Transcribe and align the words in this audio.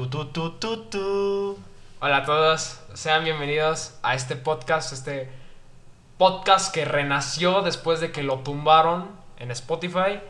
Tu, 0.00 0.08
tu, 0.08 0.24
tu, 0.28 0.50
tu, 0.52 0.76
tu. 0.88 1.58
Hola 2.00 2.16
a 2.18 2.24
todos, 2.24 2.80
sean 2.94 3.22
bienvenidos 3.22 3.98
a 4.02 4.14
este 4.14 4.34
podcast, 4.34 4.94
este 4.94 5.30
podcast 6.16 6.72
que 6.72 6.86
renació 6.86 7.60
después 7.60 8.00
de 8.00 8.10
que 8.10 8.22
lo 8.22 8.38
tumbaron 8.38 9.10
en 9.38 9.50
Spotify 9.50 10.20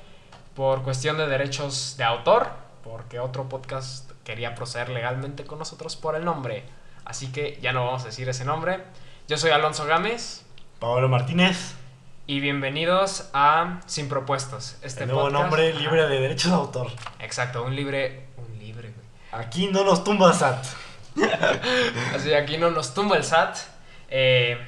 por 0.56 0.82
cuestión 0.82 1.18
de 1.18 1.28
derechos 1.28 1.94
de 1.96 2.02
autor, 2.02 2.48
porque 2.82 3.20
otro 3.20 3.48
podcast 3.48 4.10
quería 4.24 4.56
proceder 4.56 4.88
legalmente 4.88 5.44
con 5.44 5.60
nosotros 5.60 5.94
por 5.94 6.16
el 6.16 6.24
nombre. 6.24 6.64
Así 7.04 7.30
que 7.30 7.60
ya 7.62 7.72
no 7.72 7.87
vamos 7.87 8.02
a 8.02 8.06
decir 8.06 8.28
ese 8.28 8.44
nombre. 8.44 8.82
Yo 9.28 9.38
soy 9.38 9.52
Alonso 9.52 9.87
Gámez 9.87 10.44
Pablo 10.80 11.08
Martínez. 11.08 11.76
y 12.26 12.40
bienvenidos 12.40 13.30
a 13.34 13.78
Sin 13.87 14.08
Propuestos. 14.08 14.78
Este 14.82 15.04
el 15.04 15.10
nuevo 15.10 15.28
podcast- 15.28 15.32
nombre 15.32 15.74
libre 15.74 16.09
de 16.09 16.20
derechos 16.20 16.50
de 16.50 16.56
autor. 16.56 16.88
Exacto, 17.20 17.62
un 17.62 17.77
libre. 17.77 18.27
Aquí 19.33 19.69
no 19.69 19.84
nos 19.84 20.02
tumba 20.05 20.33
SAT. 20.33 20.65
Así 22.14 22.32
aquí 22.34 22.56
no 22.59 22.70
nos 22.70 22.95
tumba 22.95 23.16
el 23.16 23.24
SAT. 23.24 23.56
Eh, 24.09 24.59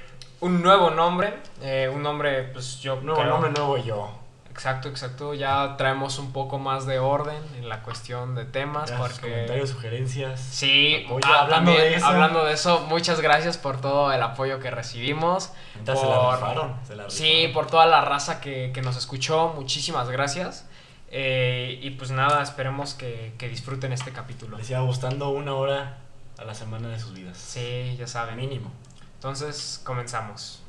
un 0.41 0.63
nuevo 0.63 0.91
nombre, 0.91 1.35
eh, 1.63 1.91
un 1.93 2.03
nombre, 2.03 2.45
pues 2.45 2.81
yo 2.81 2.97
Nuevo 2.97 3.21
creo- 3.21 3.31
nombre, 3.33 3.51
nuevo 3.53 3.77
yo. 3.79 4.19
Exacto, 4.51 4.89
exacto. 4.89 5.33
Ya 5.35 5.77
traemos 5.79 6.19
un 6.19 6.33
poco 6.33 6.59
más 6.59 6.85
de 6.85 6.99
orden 6.99 7.39
en 7.57 7.69
la 7.71 7.83
cuestión 7.83 8.35
de 8.35 8.45
temas 8.45 8.91
porque 8.93 9.21
comentarios, 9.31 9.71
sugerencias. 9.71 10.41
sí, 10.41 11.05
Apoyo. 11.07 11.27
ah, 11.27 11.41
Hablando 11.43 11.71
también, 11.73 11.93
de 11.93 11.95
eso. 11.97 12.07
hablando 12.07 12.45
de 12.45 12.53
eso, 12.53 12.81
muchas 12.89 13.21
gracias 13.21 13.57
por 13.57 13.81
todo 13.81 14.13
el 14.13 14.23
apoyo 14.23 14.61
que 14.61 14.71
recibimos. 14.71 15.53
Se 15.87 15.93
la 15.95 16.33
rifaron, 16.35 16.77
se 16.87 16.97
la 16.97 17.09
Sí, 17.09 17.51
por 17.55 17.67
toda 17.67 17.87
la 17.87 18.03
raza 18.03 18.41
que, 18.43 18.73
que 18.75 18.83
nos 18.83 18.97
escuchó, 18.99 19.55
muchísimas 19.57 20.11
gracias. 20.11 20.69
Eh, 21.15 21.79
y 21.83 21.91
pues 21.91 22.11
nada, 22.11 22.43
esperemos 22.43 22.95
que, 22.95 23.35
que 23.39 23.49
disfruten 23.49 23.93
este 23.93 24.13
capítulo. 24.13 24.57
Les 24.57 24.69
gustando 24.81 25.29
una 25.29 25.55
hora 25.55 25.99
a 26.39 26.45
la 26.45 26.55
semana 26.55 26.89
de 26.89 26.99
sus 26.99 27.13
vidas. 27.13 27.37
Sí, 27.37 27.95
ya 27.99 28.07
saben. 28.07 28.37
Mínimo. 28.37 28.73
Entonces, 29.17 29.81
comenzamos. 29.85 30.62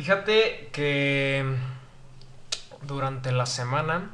Fíjate 0.00 0.70
que 0.72 1.44
durante 2.80 3.32
la 3.32 3.44
semana 3.44 4.08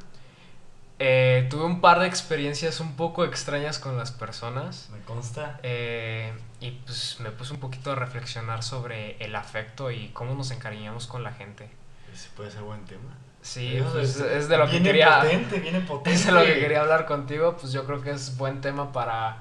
eh, 0.99 1.47
tuve 1.49 1.65
un 1.65 1.81
par 1.81 2.01
de 2.01 2.09
experiencias 2.09 2.81
un 2.81 2.97
poco 2.97 3.25
extrañas 3.25 3.79
con 3.79 3.97
las 3.97 4.11
personas. 4.11 4.89
Me 4.91 4.99
consta. 5.05 5.61
Eh, 5.63 6.33
y 6.59 6.73
pues 6.73 7.19
me 7.21 7.31
puse 7.31 7.55
un 7.55 7.61
poquito 7.61 7.93
a 7.93 7.95
reflexionar 7.95 8.65
sobre 8.65 9.17
el 9.25 9.37
afecto 9.37 9.93
y 9.93 10.09
cómo 10.09 10.35
nos 10.35 10.51
encariñamos 10.51 11.07
con 11.07 11.23
la 11.23 11.31
gente. 11.31 11.71
Ese 12.13 12.31
puede 12.37 12.51
ser 12.51 12.63
buen 12.63 12.85
tema. 12.85 13.17
Sí, 13.41 13.81
pues, 13.93 14.17
es 14.19 14.49
de 14.49 14.59
lo 14.59 14.65
que 14.65 14.73
viene 14.73 14.87
quería. 14.89 15.21
potente, 15.21 15.61
viene 15.61 15.81
potente. 15.83 16.11
Es 16.15 16.27
de 16.27 16.33
lo 16.33 16.45
que 16.45 16.59
quería 16.59 16.81
hablar 16.81 17.07
contigo. 17.07 17.57
Pues 17.57 17.73
yo 17.73 17.87
creo 17.87 18.03
que 18.03 18.11
es 18.11 18.37
buen 18.37 18.61
tema 18.61 18.91
para. 18.91 19.37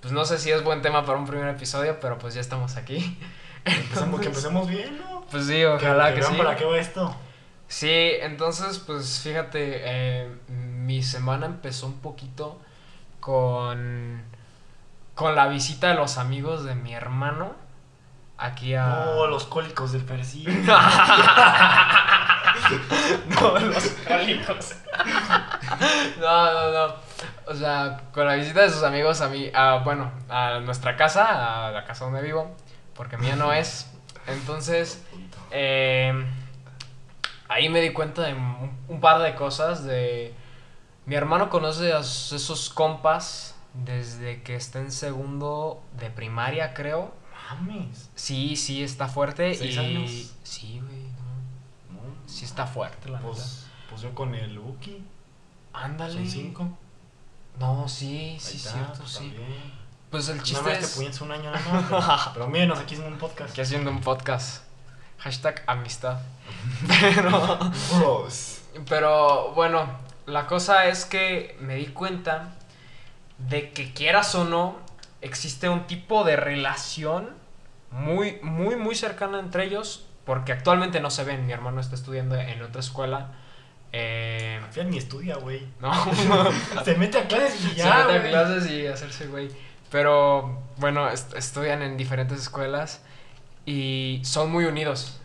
Pues 0.00 0.14
no 0.14 0.24
sé 0.24 0.38
si 0.38 0.50
es 0.50 0.64
buen 0.64 0.80
tema 0.80 1.04
para 1.04 1.18
un 1.18 1.26
primer 1.26 1.48
episodio, 1.48 2.00
pero 2.00 2.16
pues 2.16 2.32
ya 2.32 2.40
estamos 2.40 2.78
aquí. 2.78 3.18
Empecemos, 3.64 4.20
que 4.20 4.26
empecemos 4.26 4.68
bien, 4.68 4.98
¿no? 4.98 5.11
Pues 5.32 5.46
sí, 5.46 5.64
ojalá 5.64 6.14
que, 6.14 6.22
sí. 6.22 6.34
para 6.36 6.54
qué 6.54 6.64
va 6.64 6.78
esto. 6.78 7.16
Sí, 7.66 8.10
entonces, 8.20 8.78
pues 8.78 9.20
fíjate, 9.20 9.80
eh, 9.82 10.28
mi 10.48 11.02
semana 11.02 11.46
empezó 11.46 11.86
un 11.86 12.00
poquito 12.00 12.60
con, 13.18 14.22
con 15.14 15.34
la 15.34 15.48
visita 15.48 15.88
de 15.88 15.94
los 15.94 16.18
amigos 16.18 16.64
de 16.64 16.74
mi 16.74 16.94
hermano 16.94 17.54
aquí 18.36 18.74
a... 18.74 18.86
No, 18.86 19.26
los 19.26 19.44
cólicos 19.44 19.92
del 19.92 20.04
persil. 20.04 20.66
no, 23.40 23.58
los 23.58 23.84
cólicos. 24.06 24.74
no, 26.20 26.52
no, 26.52 26.72
no. 26.72 26.94
O 27.46 27.54
sea, 27.54 28.02
con 28.12 28.26
la 28.26 28.34
visita 28.34 28.60
de 28.60 28.70
sus 28.70 28.82
amigos 28.82 29.20
a 29.20 29.28
mí, 29.28 29.50
a, 29.54 29.76
bueno, 29.76 30.10
a 30.28 30.60
nuestra 30.60 30.96
casa, 30.96 31.68
a 31.68 31.70
la 31.70 31.84
casa 31.84 32.04
donde 32.04 32.20
vivo, 32.20 32.54
porque 32.94 33.16
mía 33.16 33.36
no 33.36 33.52
es. 33.52 33.90
Entonces, 34.26 35.04
eh, 35.52 36.12
ahí 37.48 37.68
me 37.68 37.80
di 37.80 37.92
cuenta 37.92 38.22
de 38.22 38.34
un, 38.34 38.76
un 38.88 39.00
par 39.00 39.22
de 39.22 39.34
cosas. 39.34 39.84
De 39.84 40.34
mi 41.06 41.14
hermano 41.14 41.50
conoce 41.50 41.92
a 41.92 42.00
esos 42.00 42.70
compas 42.70 43.54
desde 43.74 44.42
que 44.42 44.54
está 44.54 44.80
en 44.80 44.92
segundo 44.92 45.82
de 45.98 46.10
primaria, 46.10 46.74
creo. 46.74 47.14
Mames. 47.50 48.10
Sí, 48.14 48.56
sí, 48.56 48.82
está 48.82 49.08
fuerte. 49.08 49.54
¿Seis 49.54 49.76
y 49.76 49.78
años? 49.78 50.34
sí, 50.42 50.80
güey. 50.80 51.02
no, 51.90 52.00
No. 52.00 52.14
Sí 52.26 52.44
está 52.44 52.66
fuerte, 52.66 53.08
la 53.08 53.18
neta. 53.18 53.30
Pues, 53.30 53.66
pues 53.88 54.02
yo 54.02 54.14
con 54.14 54.34
el 54.34 54.58
Buki. 54.58 55.04
Ándale. 55.72 56.14
Son 56.14 56.28
cinco. 56.28 56.78
No, 57.58 57.86
sí, 57.88 58.36
sí, 58.40 58.56
está, 58.56 58.72
cierto, 58.72 58.98
pues, 59.00 59.10
sí. 59.10 59.28
también. 59.30 59.82
Pues 60.10 60.28
el 60.28 60.36
Nada 60.36 60.46
chiste 60.46 60.62
más 60.62 60.78
te 60.78 60.84
es 60.84 60.94
puñetas 60.94 61.20
un 61.22 61.32
año 61.32 61.50
nada 61.50 61.90
más. 61.90 62.28
Pero 62.34 62.48
mírenos 62.48 62.78
aquí 62.78 62.94
en 62.94 63.04
un 63.04 63.18
podcast. 63.18 63.54
que 63.54 63.62
haciendo 63.62 63.90
un 63.90 64.00
podcast. 64.00 64.62
Hashtag 65.22 65.62
amistad. 65.66 66.18
Pero, 66.88 67.58
Bros. 67.98 68.60
pero 68.88 69.52
bueno, 69.54 69.86
la 70.26 70.46
cosa 70.46 70.86
es 70.86 71.04
que 71.04 71.56
me 71.60 71.76
di 71.76 71.86
cuenta 71.86 72.54
de 73.38 73.70
que 73.70 73.92
quieras 73.92 74.34
o 74.34 74.44
no, 74.44 74.76
existe 75.20 75.68
un 75.68 75.86
tipo 75.86 76.24
de 76.24 76.36
relación 76.36 77.30
muy, 77.90 78.38
muy, 78.42 78.76
muy 78.76 78.94
cercana 78.94 79.38
entre 79.38 79.64
ellos. 79.64 80.06
Porque 80.24 80.52
actualmente 80.52 81.00
no 81.00 81.10
se 81.10 81.24
ven. 81.24 81.46
Mi 81.46 81.52
hermano 81.52 81.80
está 81.80 81.96
estudiando 81.96 82.36
en 82.36 82.62
otra 82.62 82.80
escuela. 82.80 83.32
Eh, 83.92 84.60
ni 84.86 84.96
estudia, 84.98 85.36
güey. 85.36 85.66
no. 85.80 85.92
Se 86.84 86.94
mete 86.94 87.18
a 87.18 87.26
clases 87.28 87.56
y 87.64 87.68
se 87.70 87.74
ya. 87.74 88.06
mete 88.06 88.28
a 88.28 88.30
clases 88.30 88.70
y 88.70 88.86
hacerse 88.86 89.26
güey. 89.26 89.50
Pero 89.90 90.62
bueno, 90.78 91.08
est- 91.10 91.34
estudian 91.34 91.82
en 91.82 91.96
diferentes 91.96 92.40
escuelas 92.40 93.02
y 93.66 94.20
son 94.24 94.50
muy 94.50 94.64
unidos. 94.64 95.20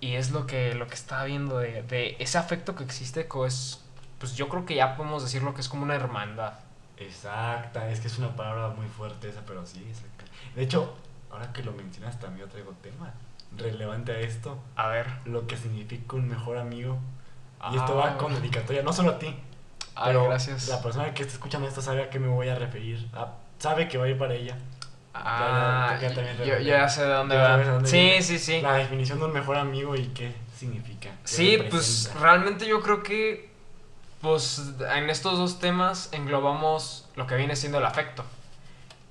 Y 0.00 0.14
es 0.14 0.32
lo 0.32 0.46
que, 0.46 0.74
lo 0.74 0.86
que 0.88 0.94
estaba 0.94 1.24
viendo 1.24 1.58
de, 1.58 1.82
de 1.82 2.16
ese 2.18 2.38
afecto 2.38 2.74
que 2.74 2.82
existe, 2.84 3.28
que 3.28 3.46
es, 3.46 3.84
pues 4.18 4.34
yo 4.34 4.48
creo 4.48 4.66
que 4.66 4.74
ya 4.74 4.96
podemos 4.96 5.22
decirlo 5.22 5.54
que 5.54 5.60
es 5.60 5.68
como 5.68 5.82
una 5.84 5.94
hermandad. 5.94 6.54
Exacta, 6.96 7.88
es 7.90 8.00
que 8.00 8.08
es 8.08 8.18
una 8.18 8.34
palabra 8.36 8.68
muy 8.68 8.86
fuerte 8.86 9.28
esa, 9.28 9.42
pero 9.46 9.64
sí, 9.66 9.84
exacta. 9.88 10.24
De 10.54 10.62
hecho, 10.62 10.94
ahora 11.30 11.52
que 11.52 11.62
lo 11.62 11.72
mencionas, 11.72 12.18
también 12.18 12.46
yo 12.46 12.50
traigo 12.52 12.72
tema 12.82 13.12
relevante 13.56 14.12
a 14.12 14.20
esto. 14.20 14.58
A 14.76 14.88
ver. 14.88 15.06
Lo 15.24 15.46
que 15.46 15.56
significa 15.56 16.16
un 16.16 16.28
mejor 16.28 16.58
amigo. 16.58 16.98
Y 17.70 17.76
esto 17.76 18.00
Ah, 18.02 18.10
va 18.10 18.18
con 18.18 18.34
dedicatoria, 18.34 18.82
no 18.82 18.92
solo 18.92 19.12
a 19.12 19.18
ti. 19.18 19.26
Ay, 19.94 20.06
pero 20.06 20.24
gracias. 20.24 20.68
La 20.68 20.82
persona 20.82 21.14
que 21.14 21.22
está 21.22 21.34
escuchando 21.34 21.68
esto 21.68 21.80
sabe 21.82 22.02
a 22.02 22.10
qué 22.10 22.18
me 22.18 22.28
voy 22.28 22.48
a 22.48 22.56
referir. 22.56 23.08
Ah, 23.12 23.34
sabe 23.58 23.88
que 23.88 23.98
va 23.98 24.06
a 24.06 24.08
ir 24.08 24.18
para 24.18 24.34
ella. 24.34 24.56
Ah, 25.14 25.96
ya, 26.00 26.08
ya 26.08 26.14
también 26.14 26.36
yo, 26.38 26.58
ya 26.58 26.88
sé 26.88 27.02
de 27.02 27.08
dónde 27.12 27.34
ya 27.34 27.40
va. 27.42 27.56
dónde 27.64 27.88
Sí, 27.88 27.96
viene. 27.96 28.22
sí, 28.22 28.38
sí. 28.38 28.60
La 28.62 28.74
definición 28.74 29.18
de 29.18 29.26
un 29.26 29.32
mejor 29.32 29.56
amigo 29.56 29.94
y 29.94 30.06
qué 30.08 30.34
significa. 30.56 31.10
qué 31.10 31.28
Sí, 31.28 31.58
pues 31.70 32.10
realmente 32.20 32.66
yo 32.66 32.80
creo 32.80 33.02
que 33.02 33.50
pues 34.20 34.62
en 34.94 35.10
estos 35.10 35.36
dos 35.36 35.58
temas 35.58 36.08
englobamos 36.12 37.08
lo 37.16 37.26
que 37.26 37.34
viene 37.36 37.56
siendo 37.56 37.78
el 37.78 37.84
afecto. 37.84 38.24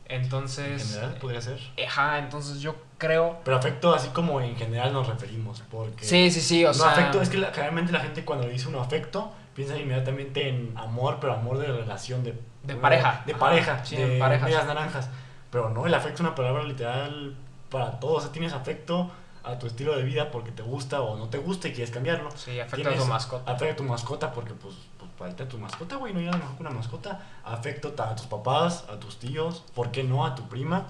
En 0.06 0.24
Entonces, 0.24 0.84
general 0.90 1.16
podría 1.22 1.42
ser. 1.42 1.60
ajá, 1.88 2.20
entonces 2.20 2.60
yo 2.62 2.76
creo 2.98 3.40
Pero 3.46 3.58
afecto 3.58 3.94
así 3.94 4.10
como 4.10 4.42
en 4.42 4.56
general 4.58 4.92
nos 4.94 5.08
referimos. 5.08 5.64
Porque 5.72 6.04
Sí, 6.06 6.30
sí, 6.32 6.42
sí, 6.42 6.66
o 6.66 6.70
no, 6.70 6.74
sea, 6.74 6.92
afecto, 6.92 7.22
es 7.22 7.30
que 7.30 7.38
la- 7.38 7.52
generalmente 7.52 7.92
la 7.94 8.00
gente 8.02 8.26
cuando 8.26 8.48
dice 8.48 8.68
un 8.68 8.76
afecto 8.76 9.32
piensa 9.56 9.78
inmediatamente 9.78 10.50
en 10.50 10.74
amor, 10.78 11.18
pero 11.22 11.34
amor 11.34 11.58
de 11.60 11.68
relación, 11.68 12.24
de, 12.24 12.34
De 12.64 12.76
pareja. 12.76 13.22
De 13.26 13.32
Ajá, 13.34 13.40
pareja, 13.40 13.86
sí, 13.86 13.96
de 13.96 14.14
en 14.14 14.20
parejas. 14.20 14.46
medias 14.50 14.66
naranjas. 14.66 15.10
Pero 15.52 15.70
no, 15.70 15.86
el 15.86 15.94
afecto 15.94 16.16
es 16.16 16.22
una 16.22 16.36
palabra 16.36 16.64
literal 16.64 17.36
para 17.70 18.00
todo. 18.00 18.14
O 18.14 18.22
sea, 18.22 18.32
tienes 18.32 18.54
afecto 18.54 19.12
a 19.44 19.58
tu 19.58 19.68
estilo 19.68 19.96
de 19.96 20.04
vida 20.04 20.32
porque 20.32 20.52
te 20.52 20.62
gusta 20.62 21.02
o 21.02 21.18
no 21.18 21.30
te 21.30 21.38
gusta 21.38 21.68
y 21.68 21.74
quieres 21.74 21.92
cambiarlo. 21.92 22.30
sí, 22.36 22.60
afecta 22.60 22.76
a 22.76 22.92
Tienes 22.92 23.00
tu 23.00 23.06
mascota. 23.06 23.52
Afecto 23.52 23.74
a 23.74 23.76
tu 23.78 23.84
mascota 23.84 24.34
porque, 24.34 24.54
pues, 24.54 24.76
pues 24.98 25.12
para 25.18 25.32
a 25.32 25.48
tu 25.48 25.58
mascota, 25.58 25.96
güey, 25.98 26.14
no 26.14 26.20
hay 26.20 26.26
nada 26.26 26.38
mejor 26.38 26.56
que 26.56 26.62
una 26.62 26.72
mascota. 26.72 27.20
Afecto 27.44 27.94
a 27.98 28.16
tus 28.16 28.28
papás, 28.28 28.86
a 28.90 29.00
tus 29.00 29.18
tíos, 29.18 29.64
¿por 29.74 29.92
qué 29.92 30.04
no? 30.04 30.26
A 30.26 30.36
tu 30.36 30.44
prima. 30.48 30.88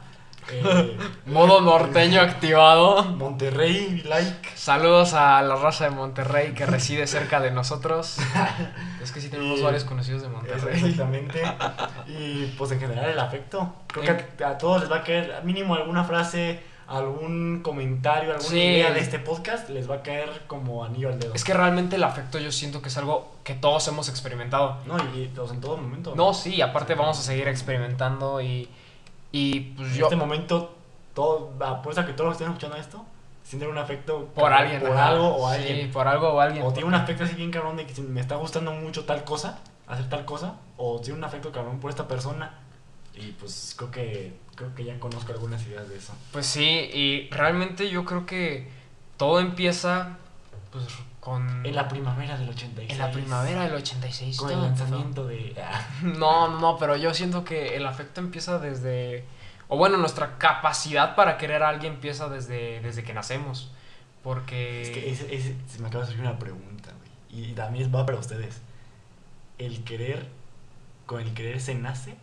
Eh, 0.49 0.97
Modo 1.27 1.61
norteño 1.61 2.19
activado. 2.21 3.03
Monterrey, 3.03 4.01
like. 4.05 4.49
Saludos 4.55 5.13
a 5.13 5.41
la 5.41 5.55
raza 5.55 5.85
de 5.85 5.91
Monterrey 5.91 6.53
que 6.53 6.65
reside 6.65 7.07
cerca 7.07 7.39
de 7.39 7.51
nosotros. 7.51 8.17
Es 9.01 9.11
que 9.11 9.19
sí 9.21 9.29
tenemos 9.29 9.59
Y- 9.59 9.63
varios 9.63 9.83
conocidos 9.83 10.21
de 10.21 10.29
Monterrey. 10.29 10.75
Exactamente. 10.79 11.41
Y 12.07 12.45
pues 12.57 12.71
en 12.71 12.79
general 12.79 13.09
el 13.09 13.19
afecto. 13.19 13.73
Creo 13.88 14.17
que 14.38 14.43
a, 14.43 14.49
a 14.49 14.57
todos 14.57 14.81
les 14.81 14.91
va 14.91 14.97
a 14.97 15.03
caer 15.03 15.41
mínimo 15.43 15.73
alguna 15.75 16.03
frase, 16.03 16.59
algún 16.87 17.61
comentario, 17.63 18.31
alguna 18.31 18.49
Sí. 18.49 18.59
idea 18.59 18.91
de 18.91 18.99
este 18.99 19.17
podcast, 19.17 19.69
les 19.69 19.89
va 19.89 19.95
a 19.95 20.01
caer 20.03 20.29
como 20.47 20.83
anillo 20.83 21.09
al 21.09 21.19
dedo. 21.19 21.33
Es 21.33 21.44
que 21.44 21.53
realmente 21.53 21.95
el 21.95 22.03
afecto 22.03 22.37
yo 22.37 22.51
siento 22.51 22.81
que 22.81 22.89
es 22.89 22.97
algo 22.97 23.31
que 23.44 23.55
todos 23.55 23.87
hemos 23.87 24.07
experimentado. 24.09 24.77
No, 24.85 24.97
y, 25.15 25.31
o 25.37 25.45
sea, 25.47 25.55
en 25.55 25.61
todo 25.61 25.77
momento. 25.77 26.13
No, 26.15 26.33
sí, 26.33 26.61
aparte 26.61 26.94
vamos 26.94 27.17
a 27.19 27.23
seguir 27.23 27.47
experimentando 27.47 28.39
y, 28.41 28.69
y 29.31 29.60
pues 29.75 29.89
En 29.92 29.95
yo... 29.98 30.06
este 30.06 30.16
momento, 30.16 30.75
todo, 31.13 31.54
apuesta 31.66 32.06
que 32.06 32.13
todos 32.13 32.30
los 32.30 32.38
que 32.38 32.44
estén 32.44 32.54
escuchando 32.56 32.78
esto 32.78 33.06
sienten 33.44 33.69
un 33.69 33.78
afecto 33.78 34.28
Por 34.36 34.51
alguien. 34.54 34.80
por 34.81 34.92
ajá. 34.92 35.07
algo 35.10 35.36
o 35.38 35.50
Sí, 35.54 35.56
alguien. 35.62 35.92
por 35.92 36.07
algo 36.07 36.30
o 36.30 36.39
alguien. 36.39 36.63
O 36.66 36.72
tiene 36.74 36.88
un 36.88 36.94
afecto 36.95 37.24
así 37.24 37.36
bien 37.36 37.51
cabrón 37.51 37.78
de 37.78 37.86
que 37.86 37.94
si 37.94 38.01
me 38.01 38.22
está 38.22 38.36
gustando 38.36 38.72
mucho 38.74 39.06
tal 39.06 39.24
cosa, 39.24 39.60
hacer 39.88 40.07
tal 40.10 40.25
cosa, 40.25 40.56
o 40.78 41.00
tiene 41.01 41.18
un 41.18 41.24
afecto 41.24 41.51
cabrón 41.51 41.80
por 41.80 41.89
esta 41.89 42.07
persona. 42.07 42.60
Y 43.16 43.31
pues 43.33 43.74
creo 43.78 43.92
que 43.92 44.33
creo 44.56 44.74
que 44.75 44.83
ya 44.86 45.00
conozco 45.00 45.31
algunas 45.33 45.66
ideas 45.66 45.89
de 45.89 45.98
eso. 45.98 46.13
Pues 46.31 46.45
sí, 46.45 46.63
y 46.94 47.30
realmente 47.31 47.89
yo 47.89 48.06
creo 48.06 48.25
que 48.25 48.69
todo 49.18 49.39
empieza 49.39 50.18
pues 50.72 50.86
con... 51.21 51.65
En 51.65 51.73
la 51.75 51.88
primavera 51.88 52.38
del 52.38 52.50
86. 52.50 52.91
en 52.91 52.97
la 52.97 53.12
primavera 53.12 53.63
del 53.63 53.75
86. 53.75 54.38
Con 54.38 54.51
el 54.51 54.62
lanzamiento 54.62 55.25
de. 55.27 55.56
No, 56.01 56.50
no, 56.50 56.59
no, 56.59 56.77
pero 56.77 56.97
yo 56.97 57.13
siento 57.13 57.45
que 57.45 57.77
el 57.77 57.85
afecto 57.85 58.19
empieza 58.19 58.59
desde... 58.59 59.23
O 59.69 59.77
bueno, 59.77 59.95
nuestra 59.95 60.38
capacidad 60.38 61.15
para 61.15 61.38
querer 61.38 61.63
a 61.63 61.69
alguien 61.69 61.94
empieza 61.94 62.27
desde, 62.27 62.81
desde 62.81 63.03
que 63.03 63.13
nacemos. 63.13 63.71
Porque... 64.23 64.81
Es 64.81 64.89
que 64.89 65.09
ese, 65.12 65.33
ese- 65.33 65.56
se 65.68 65.79
me 65.79 65.88
acaba 65.88 66.03
de 66.03 66.07
surgir 66.12 66.25
una 66.27 66.38
pregunta, 66.38 66.91
güey. 66.97 67.45
Y 67.50 67.53
también 67.53 67.89
va 67.95 68.06
para 68.06 68.18
ustedes. 68.19 68.59
¿El 69.57 69.83
querer, 69.83 70.27
con 71.06 71.21
el 71.21 71.33
querer 71.33 71.62
se 71.62 71.75
nace 71.75 72.15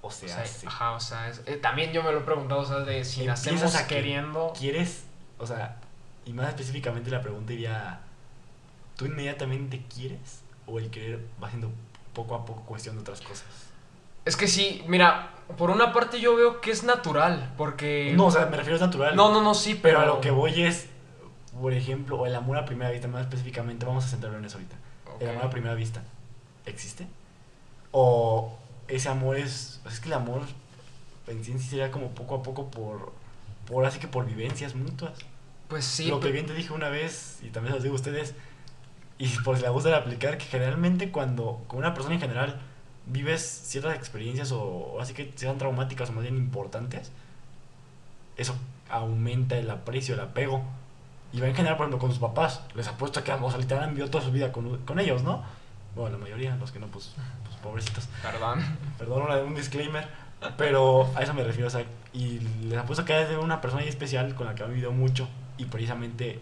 o 0.00 0.10
se 0.10 0.26
o 0.26 0.28
sea, 0.30 0.40
hace? 0.42 0.66
Ajá, 0.66 0.92
o 0.92 1.00
sea, 1.00 1.28
es- 1.28 1.42
eh, 1.46 1.56
también 1.56 1.92
yo 1.92 2.02
me 2.02 2.10
lo 2.12 2.18
he 2.20 2.22
preguntado, 2.22 2.62
o 2.62 2.64
sea, 2.66 2.78
de 2.78 3.04
si 3.04 3.20
Empiezas 3.20 3.44
nacemos 3.52 3.74
a 3.76 3.86
que- 3.86 3.94
queriendo... 3.96 4.52
¿Quieres, 4.58 5.04
o 5.38 5.46
sea, 5.46 5.76
y 6.24 6.32
más 6.32 6.48
específicamente 6.48 7.10
la 7.10 7.20
pregunta 7.20 7.52
iría, 7.52 8.00
¿tú 9.02 9.08
inmediatamente 9.08 9.82
quieres 9.92 10.42
o 10.66 10.78
el 10.78 10.90
querer 10.90 11.26
va 11.42 11.48
siendo 11.48 11.72
poco 12.14 12.36
a 12.36 12.44
poco 12.44 12.62
cuestión 12.62 12.94
de 12.94 13.00
otras 13.00 13.20
cosas? 13.20 13.46
Es 14.24 14.36
que 14.36 14.46
sí, 14.46 14.84
mira, 14.86 15.34
por 15.58 15.70
una 15.70 15.92
parte 15.92 16.20
yo 16.20 16.36
veo 16.36 16.60
que 16.60 16.70
es 16.70 16.84
natural, 16.84 17.52
porque... 17.58 18.14
No, 18.16 18.26
o 18.26 18.30
sea, 18.30 18.46
me 18.46 18.56
refiero 18.56 18.76
es 18.76 18.80
natural. 18.80 19.16
no, 19.16 19.32
no, 19.32 19.42
no, 19.42 19.54
sí, 19.54 19.70
Pero 19.82 19.98
pero... 19.98 20.00
a 20.00 20.06
lo 20.06 20.20
que 20.20 20.30
voy 20.30 20.62
es, 20.62 20.86
por 21.60 21.72
ejemplo, 21.72 22.20
o 22.20 22.26
el 22.26 22.34
amor 22.36 22.58
a 22.58 22.64
primera 22.64 22.92
vista, 22.92 23.08
más 23.08 23.22
específicamente, 23.22 23.84
vamos 23.84 24.04
a 24.04 24.08
centrarlo 24.08 24.38
en 24.38 24.44
eso 24.44 24.58
ahorita. 24.58 24.76
Ok. 25.12 25.22
¿El 25.22 25.30
amor 25.30 25.44
a 25.46 25.50
primera 25.50 25.74
vista 25.74 26.04
existe? 26.64 27.08
¿O 27.90 28.56
ese 28.86 29.08
amor 29.08 29.36
es... 29.36 29.80
Es 29.84 29.98
que 29.98 30.06
el 30.06 30.14
amor 30.14 30.42
en 31.26 31.44
sí, 31.44 31.58
sería 31.58 31.90
como 31.90 32.10
poco 32.10 32.36
a 32.36 32.42
poco 32.44 32.70
por... 32.70 33.12
Por 33.66 33.84
así 33.84 33.98
que 33.98 34.06
por 34.06 34.26
vivencias 34.26 34.76
mutuas. 34.76 35.18
Pues 35.66 35.84
sí, 35.84 36.06
lo 36.06 36.20
que 36.20 36.30
bien 36.30 36.46
te 36.46 36.54
dije 36.54 36.72
una 36.72 36.88
vez, 36.88 37.38
y 37.42 37.48
también 37.48 37.72
se 37.72 37.76
los 37.76 37.82
digo 37.82 37.94
a 37.94 37.96
ustedes, 37.96 38.34
y 39.18 39.28
por 39.38 39.56
si 39.56 39.62
les 39.62 39.70
gusta 39.70 39.96
aplicar, 39.96 40.38
que 40.38 40.44
generalmente 40.44 41.10
cuando 41.10 41.62
con 41.68 41.78
una 41.78 41.94
persona 41.94 42.14
en 42.14 42.20
general 42.20 42.60
vives 43.06 43.42
ciertas 43.42 43.96
experiencias 43.96 44.52
o, 44.52 44.62
o 44.62 45.00
así 45.00 45.14
que 45.14 45.32
sean 45.34 45.58
traumáticas 45.58 46.10
o 46.10 46.12
más 46.12 46.22
bien 46.22 46.36
importantes, 46.36 47.12
eso 48.36 48.54
aumenta 48.90 49.56
el 49.56 49.70
aprecio, 49.70 50.14
el 50.14 50.20
apego. 50.20 50.62
Y 51.32 51.40
va 51.40 51.48
en 51.48 51.54
general, 51.54 51.78
por 51.78 51.86
ejemplo, 51.86 51.98
con 51.98 52.10
sus 52.10 52.18
papás. 52.18 52.60
Les 52.74 52.86
apuesto 52.88 53.24
que 53.24 53.32
o 53.32 53.50
sea, 53.50 53.58
literal 53.58 53.84
han 53.84 53.90
vivido 53.90 54.10
toda 54.10 54.22
su 54.22 54.30
vida 54.30 54.52
con, 54.52 54.78
con 54.84 55.00
ellos, 55.00 55.22
¿no? 55.22 55.42
Bueno, 55.94 56.18
la 56.18 56.24
mayoría, 56.24 56.56
los 56.56 56.72
que 56.72 56.78
no, 56.78 56.86
pues, 56.88 57.14
pues 57.44 57.56
pobrecitos. 57.56 58.08
Perdón. 58.22 58.60
Perdón, 58.98 59.46
un 59.46 59.54
disclaimer. 59.54 60.06
Pero 60.56 61.10
a 61.14 61.22
eso 61.22 61.32
me 61.34 61.44
refiero, 61.44 61.68
o 61.68 61.70
sea, 61.70 61.84
y 62.12 62.40
les 62.64 62.78
apuesto 62.78 63.04
que 63.04 63.22
es 63.22 63.30
una 63.38 63.60
persona 63.60 63.82
ahí 63.82 63.88
especial 63.88 64.34
con 64.34 64.46
la 64.46 64.54
que 64.54 64.64
han 64.64 64.70
vivido 64.70 64.90
mucho 64.90 65.28
y 65.56 65.66
precisamente, 65.66 66.40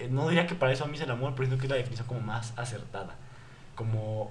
eh, 0.00 0.08
no 0.10 0.28
diría 0.28 0.46
que 0.46 0.54
para 0.54 0.72
eso 0.72 0.84
a 0.84 0.86
mí 0.86 0.96
es 0.96 1.02
el 1.02 1.10
amor, 1.10 1.32
pero 1.34 1.46
siento 1.46 1.60
que 1.60 1.66
es 1.66 1.70
la 1.70 1.76
definición 1.76 2.06
como 2.08 2.20
más 2.20 2.52
acertada. 2.56 3.14
Como 3.74 4.30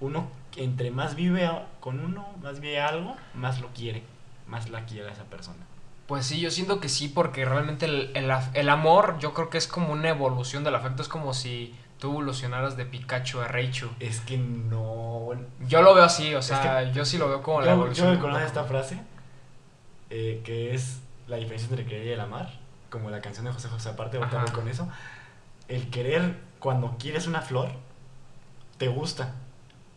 uno, 0.00 0.28
entre 0.56 0.90
más 0.90 1.14
vive 1.14 1.50
con 1.80 2.00
uno, 2.00 2.26
más 2.42 2.60
vive 2.60 2.80
algo, 2.80 3.16
más 3.34 3.60
lo 3.60 3.68
quiere, 3.68 4.02
más 4.46 4.70
la 4.70 4.84
quiere 4.84 5.08
a 5.08 5.12
esa 5.12 5.24
persona. 5.24 5.64
Pues 6.06 6.26
sí, 6.26 6.40
yo 6.40 6.50
siento 6.50 6.80
que 6.80 6.88
sí, 6.88 7.08
porque 7.08 7.44
realmente 7.44 7.86
el, 7.86 8.10
el 8.14 8.30
af- 8.30 8.50
el 8.54 8.68
amor 8.68 9.18
yo 9.20 9.32
creo 9.34 9.48
que 9.50 9.58
es 9.58 9.68
como 9.68 9.92
una 9.92 10.08
evolución 10.08 10.64
del 10.64 10.74
afecto, 10.74 11.02
es 11.02 11.08
como 11.08 11.34
si 11.34 11.74
tú 12.00 12.10
evolucionaras 12.10 12.76
de 12.76 12.84
Pikachu 12.86 13.40
a 13.40 13.46
Raichu. 13.48 13.90
Es 14.00 14.20
que 14.20 14.36
no... 14.38 15.28
Yo 15.68 15.82
lo 15.82 15.94
veo 15.94 16.02
así, 16.04 16.34
o 16.34 16.38
Es 16.38 16.46
sea, 16.46 16.90
yo 16.90 17.04
sí 17.04 17.16
lo 17.18 17.28
veo 17.28 17.42
como 17.42 17.60
la 17.60 17.72
evolución. 17.72 18.08
yo 18.08 18.14
me 18.14 18.18
conozco 18.18 18.44
esta 18.46 18.64
frase, 18.64 18.98
eh, 20.10 20.40
que 20.44 20.74
es 20.74 21.00
la 21.28 21.36
diferencia 21.36 21.68
entre 21.68 21.84
querer 21.86 22.06
y 22.06 22.10
el 22.12 22.20
amar, 22.20 22.50
como 22.90 23.10
la 23.10 23.20
canción 23.20 23.46
de 23.46 23.52
José 23.52 23.68
José, 23.68 23.90
aparte 23.90 24.18
ahorita 24.18 24.42
voy 24.42 24.50
con 24.50 24.68
eso. 24.68 24.88
El 25.68 25.90
querer, 25.90 26.36
cuando 26.58 26.96
quieres 26.98 27.26
una 27.26 27.40
flor, 27.40 27.70
te 28.78 28.88
gusta, 28.88 29.34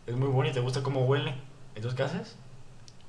es 0.06 0.14
muy 0.16 0.28
bonita, 0.28 0.54
te 0.54 0.60
gusta 0.60 0.82
cómo 0.82 1.04
huele. 1.04 1.34
Entonces, 1.74 1.96
¿qué 1.96 2.02
haces? 2.04 2.36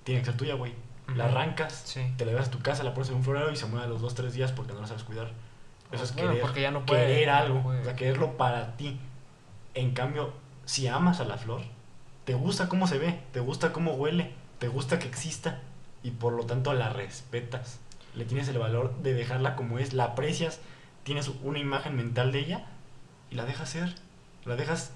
Tiene 0.04 0.22
que 0.22 0.26
ser 0.28 0.38
tuya, 0.38 0.56
güey. 0.56 0.74
La 1.16 1.26
arrancas, 1.26 1.84
Sí. 1.86 2.02
te 2.18 2.26
la 2.26 2.32
llevas 2.32 2.48
a 2.48 2.52
tu 2.52 2.60
casa, 2.60 2.84
la 2.84 2.94
pones 2.96 3.10
en 3.10 3.16
un 3.16 3.24
florero 3.24 3.52
y 3.52 3.56
se 3.56 3.68
mueve 3.68 3.86
a 3.86 3.90
los 3.90 4.02
2-3 4.02 4.32
días 4.34 4.52
porque 4.52 4.74
no 4.74 4.82
la 4.82 4.88
sabes 4.88 5.04
cuidar. 5.04 5.32
Eso 5.92 6.04
es 6.04 6.14
Bueno, 6.16 6.30
querer, 6.30 6.42
porque 6.42 6.62
ya 6.62 6.72
no 6.72 6.84
puede, 6.86 7.06
querer 7.06 7.26
ya 7.28 7.32
no 7.34 7.46
algo, 7.58 7.70
o 7.70 7.84
sea, 7.84 7.96
quererlo 7.96 8.38
para 8.38 8.76
ti. 8.76 9.00
En 9.76 9.92
cambio, 9.94 10.34
si 10.66 10.88
amas 10.88 11.20
a 11.20 11.26
la 11.26 11.38
flor, 11.38 11.62
te 12.24 12.34
gusta 12.34 12.68
cómo 12.70 12.88
se 12.88 12.98
ve, 12.98 13.22
te 13.34 13.40
gusta 13.40 13.72
cómo 13.72 13.94
huele, 13.94 14.34
te 14.58 14.68
gusta 14.68 14.98
que 14.98 15.08
exista 15.08 15.60
y 16.02 16.10
por 16.12 16.34
lo 16.34 16.46
tanto 16.46 16.74
la 16.74 16.90
respetas. 16.90 17.80
Le 18.16 18.26
tienes 18.26 18.48
el 18.48 18.58
valor 18.58 18.94
de 19.04 19.14
dejarla 19.14 19.56
como 19.56 19.78
es, 19.80 19.94
la 19.94 20.06
aprecias, 20.06 20.60
tienes 21.04 21.30
una 21.44 21.60
imagen 21.60 21.96
mental 21.96 22.32
de 22.32 22.40
ella 22.40 22.66
y 23.32 23.36
la 23.36 23.46
dejas 23.46 23.70
ser, 23.70 23.94
la 24.46 24.56
dejas, 24.56 24.92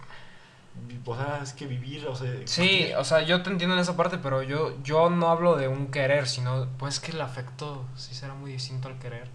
o 1.05 1.15
sea, 1.15 1.39
es 1.43 1.53
que 1.53 1.65
vivir, 1.67 2.07
o 2.07 2.15
sea, 2.15 2.31
Sí, 2.45 2.91
o 2.97 3.03
sea, 3.03 3.21
yo 3.21 3.41
te 3.43 3.49
entiendo 3.49 3.75
en 3.75 3.81
esa 3.81 3.97
parte, 3.97 4.17
pero 4.17 4.41
yo, 4.43 4.73
yo 4.83 5.09
no 5.09 5.29
hablo 5.29 5.55
de 5.57 5.67
un 5.67 5.87
querer, 5.87 6.27
sino 6.27 6.67
pues 6.77 6.99
que 6.99 7.11
el 7.11 7.21
afecto 7.21 7.85
sí 7.95 8.13
será 8.13 8.33
muy 8.33 8.51
distinto 8.53 8.87
al 8.87 8.97
querer. 8.99 9.27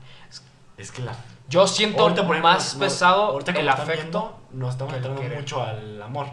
es 0.78 0.90
que 0.90 1.02
la 1.02 1.14
Yo 1.48 1.66
siento 1.66 2.02
Ahorita, 2.02 2.22
ejemplo, 2.22 2.42
más 2.42 2.74
no- 2.74 2.80
pesado 2.80 3.38
el 3.38 3.68
afecto. 3.68 3.94
viendo, 3.94 4.40
nos 4.52 4.70
estamos 4.70 4.94
entrando 4.94 5.22
mucho 5.22 5.62
al 5.62 6.02
amor. 6.02 6.26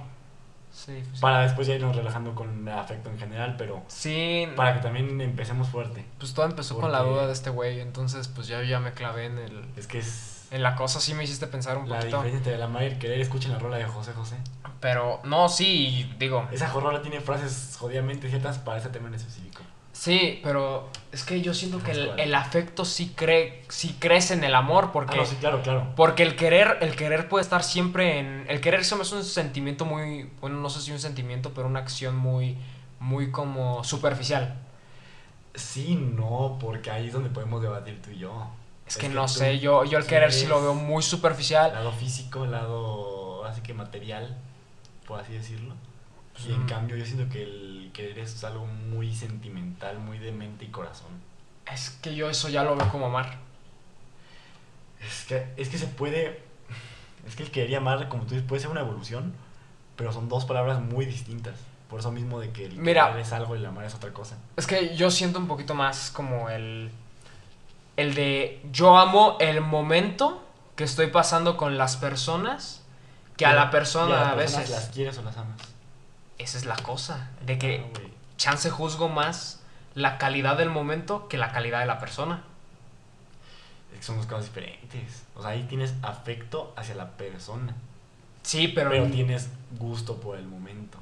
Sí, 0.71 0.93
pues, 1.03 1.15
sí. 1.15 1.21
Para 1.21 1.41
después 1.41 1.67
ya 1.67 1.75
irnos 1.75 1.95
relajando 1.95 2.33
con 2.33 2.67
el 2.67 2.73
afecto 2.73 3.09
en 3.09 3.19
general, 3.19 3.55
pero 3.57 3.83
Sí, 3.87 4.47
para 4.55 4.73
que 4.75 4.79
también 4.81 5.19
empecemos 5.21 5.67
fuerte. 5.69 6.05
pues 6.17 6.33
todo 6.33 6.45
empezó 6.45 6.79
con 6.79 6.91
la 6.91 6.99
Porque- 6.99 7.11
duda 7.13 7.27
de 7.27 7.33
este 7.33 7.49
güey, 7.49 7.79
entonces 7.81 8.27
pues 8.29 8.47
ya, 8.47 8.61
ya 8.63 8.79
me 8.79 8.93
clavé 8.93 9.25
en 9.25 9.37
el... 9.37 9.65
Es 9.75 9.87
que 9.87 9.99
es 9.99 10.47
En 10.51 10.63
la 10.63 10.75
cosa 10.75 10.99
sí 10.99 11.13
me 11.13 11.23
hiciste 11.23 11.47
pensar 11.47 11.77
un 11.77 11.87
la 11.89 11.97
poquito. 11.97 12.17
diferencia 12.17 12.37
entre 12.37 12.55
el 12.55 12.61
amar 12.61 12.83
y 12.83 12.87
el 12.87 12.97
querer. 12.99 13.21
Escuchen 13.21 13.51
la 13.53 13.59
rola 13.59 13.77
de 13.77 13.85
José 13.85 14.11
José. 14.13 14.35
Pero 14.81 15.21
no, 15.23 15.47
sí, 15.47 16.13
digo. 16.19 16.45
Esa 16.51 16.67
rola 16.73 17.01
tiene 17.01 17.21
frases 17.21 17.77
jodidamente 17.79 18.27
ciertas 18.29 18.57
para 18.57 18.77
ese 18.79 18.89
tema 18.89 19.07
en 19.07 19.13
específico. 19.13 19.61
Sí, 20.01 20.39
pero 20.41 20.89
es 21.11 21.23
que 21.23 21.41
yo 21.41 21.53
siento 21.53 21.77
que 21.77 21.91
el, 21.91 22.07
¿Cuál? 22.07 22.19
el 22.21 22.33
afecto 22.33 22.85
sí 22.85 23.13
cree, 23.15 23.63
sí 23.69 23.95
crece 23.99 24.33
en 24.33 24.43
el 24.43 24.55
amor, 24.55 24.91
porque, 24.91 25.13
Ah, 25.13 25.17
no, 25.17 25.25
sí, 25.27 25.35
claro, 25.35 25.61
claro. 25.61 25.93
porque 25.95 26.23
el 26.23 26.35
querer, 26.35 26.79
el 26.81 26.95
querer 26.95 27.29
puede 27.29 27.43
estar 27.43 27.63
siempre 27.63 28.17
en. 28.17 28.45
El 28.49 28.61
querer 28.61 28.83
se 28.83 28.95
me 28.95 29.03
hace 29.03 29.13
un 29.13 29.23
sentimiento 29.23 29.85
muy. 29.85 30.27
Bueno, 30.41 30.57
no 30.57 30.71
sé 30.71 30.81
si 30.81 30.91
un 30.91 30.97
sentimiento, 30.97 31.51
pero 31.53 31.67
una 31.67 31.81
acción 31.81 32.15
muy. 32.15 32.57
muy 32.99 33.29
como 33.29 33.83
superficial. 33.83 34.55
Sí, 35.53 35.93
no, 35.93 36.57
porque 36.59 36.89
ahí 36.89 37.05
es 37.05 37.13
donde 37.13 37.29
podemos 37.29 37.61
debatir 37.61 38.01
tú 38.01 38.09
y 38.09 38.17
yo. 38.17 38.47
Es 38.87 38.97
que 38.97 39.07
tú 39.07 39.13
no 39.13 39.27
sé, 39.27 39.59
yo, 39.59 39.85
yo 39.85 39.99
el 39.99 40.07
querer 40.07 40.33
sí 40.33 40.47
lo 40.47 40.63
veo 40.63 40.73
muy 40.73 41.03
superficial. 41.03 41.73
Lado 41.73 41.91
físico, 41.91 42.47
lado 42.47 43.45
así 43.45 43.61
que 43.61 43.75
material, 43.75 44.35
por 45.05 45.19
así 45.19 45.33
decirlo. 45.33 45.75
Y 46.47 46.53
en 46.53 46.65
cambio 46.65 46.95
yo 46.95 47.05
siento 47.05 47.31
que 47.31 47.43
el 47.43 47.91
querer 47.93 48.19
es 48.19 48.43
algo 48.43 48.65
muy 48.65 49.13
sentimental, 49.13 49.99
muy 49.99 50.17
de 50.17 50.31
mente 50.31 50.65
y 50.65 50.69
corazón. 50.69 51.09
Es 51.71 51.91
que 52.01 52.15
yo 52.15 52.29
eso 52.29 52.49
ya 52.49 52.63
lo 52.63 52.75
veo 52.75 52.89
como 52.89 53.07
amar. 53.07 53.37
Es 55.05 55.25
que, 55.25 55.47
es 55.57 55.69
que 55.69 55.77
se 55.77 55.87
puede. 55.87 56.41
Es 57.27 57.35
que 57.35 57.43
el 57.43 57.51
querer 57.51 57.69
y 57.69 57.75
amar, 57.75 58.09
como 58.09 58.23
tú 58.23 58.31
dices, 58.31 58.47
puede 58.47 58.61
ser 58.61 58.71
una 58.71 58.81
evolución, 58.81 59.33
pero 59.95 60.11
son 60.11 60.29
dos 60.29 60.45
palabras 60.45 60.81
muy 60.81 61.05
distintas. 61.05 61.55
Por 61.89 61.99
eso 61.99 62.11
mismo 62.11 62.39
de 62.39 62.51
que 62.51 62.65
el 62.65 62.77
Mira. 62.77 63.07
querer 63.07 63.21
es 63.21 63.33
algo 63.33 63.55
y 63.55 63.59
el 63.59 63.65
amar 63.65 63.85
es 63.85 63.93
otra 63.93 64.11
cosa. 64.11 64.37
Es 64.55 64.65
que 64.65 64.95
yo 64.95 65.11
siento 65.11 65.39
un 65.39 65.47
poquito 65.47 65.75
más 65.75 66.11
como 66.11 66.49
el. 66.49 66.91
El 67.97 68.15
de 68.15 68.61
yo 68.71 68.97
amo 68.97 69.37
el 69.39 69.61
momento 69.61 70.43
que 70.75 70.85
estoy 70.85 71.07
pasando 71.07 71.57
con 71.57 71.77
las 71.77 71.97
personas 71.97 72.81
que 73.37 73.45
a 73.45 73.53
la 73.53 73.69
persona 73.69 74.31
a 74.31 74.35
personas 74.35 74.35
veces. 74.35 74.69
¿Las 74.69 74.89
quieres 74.89 75.17
o 75.17 75.23
las 75.23 75.37
amas? 75.37 75.70
Esa 76.41 76.57
es 76.57 76.65
la 76.65 76.75
cosa. 76.77 77.29
De 77.45 77.57
que 77.57 77.85
Ah, 77.95 77.99
chance 78.37 78.69
juzgo 78.69 79.09
más 79.09 79.61
la 79.93 80.17
calidad 80.17 80.57
del 80.57 80.69
momento 80.69 81.27
que 81.27 81.37
la 81.37 81.51
calidad 81.51 81.79
de 81.79 81.85
la 81.85 81.99
persona. 81.99 82.43
Es 83.91 83.99
que 83.99 84.03
son 84.03 84.17
dos 84.17 84.25
cosas 84.25 84.45
diferentes. 84.45 85.23
O 85.35 85.41
sea, 85.41 85.51
ahí 85.51 85.63
tienes 85.63 85.93
afecto 86.01 86.73
hacia 86.75 86.95
la 86.95 87.11
persona, 87.11 87.75
Sí, 88.43 88.67
pero. 88.69 88.89
pero, 88.89 89.05
tienes 89.07 89.49
gusto 89.77 90.19
por 90.19 90.37
el 90.37 90.47
momento. 90.47 90.97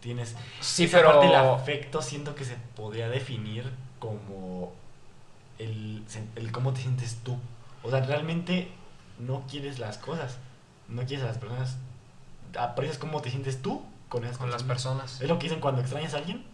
Tienes. 0.00 0.36
sí, 0.60 0.84
esa 0.84 0.98
pero. 0.98 1.10
parte 1.10 1.26
del 1.26 1.34
afecto 1.36 2.02
siento 2.02 2.34
que 2.36 2.44
se 2.44 2.54
podría 2.76 3.08
definir 3.08 3.68
como 3.98 4.72
el, 5.58 6.04
el 6.36 6.52
cómo 6.52 6.72
te 6.72 6.82
sientes 6.82 7.18
tú. 7.24 7.36
O 7.82 7.90
sea, 7.90 8.00
realmente 8.00 8.70
no 9.18 9.44
quieres 9.50 9.80
las 9.80 9.98
cosas, 9.98 10.38
no 10.86 11.02
quieres 11.04 11.24
a 11.24 11.28
las 11.28 11.38
personas. 11.38 11.78
Aprecias 12.56 12.98
cómo 12.98 13.20
te 13.20 13.30
sientes 13.30 13.60
tú 13.60 13.82
con 14.08 14.24
esas 14.24 14.38
Con 14.38 14.50
las 14.50 14.62
personas. 14.62 15.20
Es 15.20 15.28
lo 15.28 15.38
que 15.38 15.44
dicen 15.44 15.60
cuando 15.60 15.80
extrañas 15.80 16.14
a 16.14 16.18
alguien. 16.18 16.44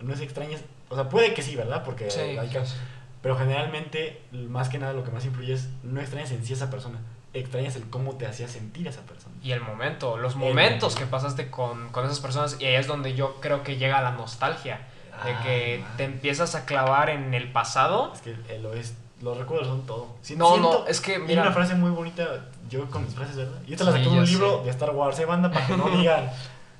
No 0.00 0.12
es 0.14 0.20
extrañas. 0.20 0.60
O 0.90 0.94
sea, 0.94 1.08
puede 1.08 1.34
que 1.34 1.42
sí, 1.42 1.56
¿verdad? 1.56 1.84
Porque 1.84 2.10
Sí, 2.10 2.20
hay 2.20 2.48
casos. 2.48 2.76
Pero 3.22 3.36
generalmente, 3.36 4.22
más 4.32 4.68
que 4.68 4.78
nada, 4.78 4.92
lo 4.92 5.02
que 5.04 5.10
más 5.10 5.24
influye 5.24 5.52
es 5.54 5.68
no 5.82 6.00
extrañas 6.00 6.30
en 6.30 6.44
sí 6.44 6.52
a 6.52 6.56
esa 6.56 6.70
persona. 6.70 6.98
Extrañas 7.34 7.76
el 7.76 7.90
cómo 7.90 8.14
te 8.16 8.26
hacía 8.26 8.48
sentir 8.48 8.86
esa 8.86 9.02
persona. 9.02 9.34
Y 9.42 9.50
el 9.52 9.60
momento, 9.60 10.16
los 10.16 10.34
El 10.34 10.38
momentos 10.38 10.94
momento. 10.94 10.98
que 10.98 11.06
pasaste 11.10 11.50
con, 11.50 11.88
con 11.90 12.04
esas 12.06 12.20
personas. 12.20 12.56
Y 12.60 12.64
ahí 12.66 12.76
es 12.76 12.86
donde 12.86 13.14
yo 13.14 13.40
creo 13.40 13.62
que 13.64 13.76
llega 13.76 14.00
la 14.00 14.12
nostalgia. 14.12 14.86
De 15.24 15.36
que 15.42 15.78
man. 15.82 15.96
te 15.96 16.04
empiezas 16.04 16.54
a 16.54 16.64
clavar 16.64 17.10
en 17.10 17.34
el 17.34 17.50
pasado. 17.50 18.12
Es 18.14 18.20
que 18.22 18.36
lo 18.60 18.72
es, 18.72 18.94
los 19.20 19.36
recuerdos 19.36 19.66
son 19.66 19.84
todo. 19.84 20.14
Si- 20.22 20.36
No, 20.36 20.50
siento- 20.50 20.80
no, 20.82 20.86
es 20.86 21.00
que 21.00 21.16
Hay 21.16 21.22
mira. 21.22 21.42
una 21.42 21.50
frase 21.50 21.74
muy 21.74 21.90
bonita, 21.90 22.46
yo 22.70 22.88
con 22.88 23.04
mis 23.04 23.14
frases, 23.14 23.34
¿verdad? 23.36 23.58
Y 23.66 23.72
esta 23.72 23.82
la 23.84 23.90
Sí, 23.92 23.98
saqué 23.98 24.08
en 24.10 24.14
ya 24.14 24.20
un 24.20 24.26
sé. 24.28 24.32
libro 24.34 24.62
de 24.62 24.70
Star 24.70 24.90
Wars, 24.90 25.18
¿eh, 25.18 25.24
banda? 25.24 25.50
Para 25.50 25.66
que 25.66 25.76
no 25.76 25.88
digan 25.98 26.30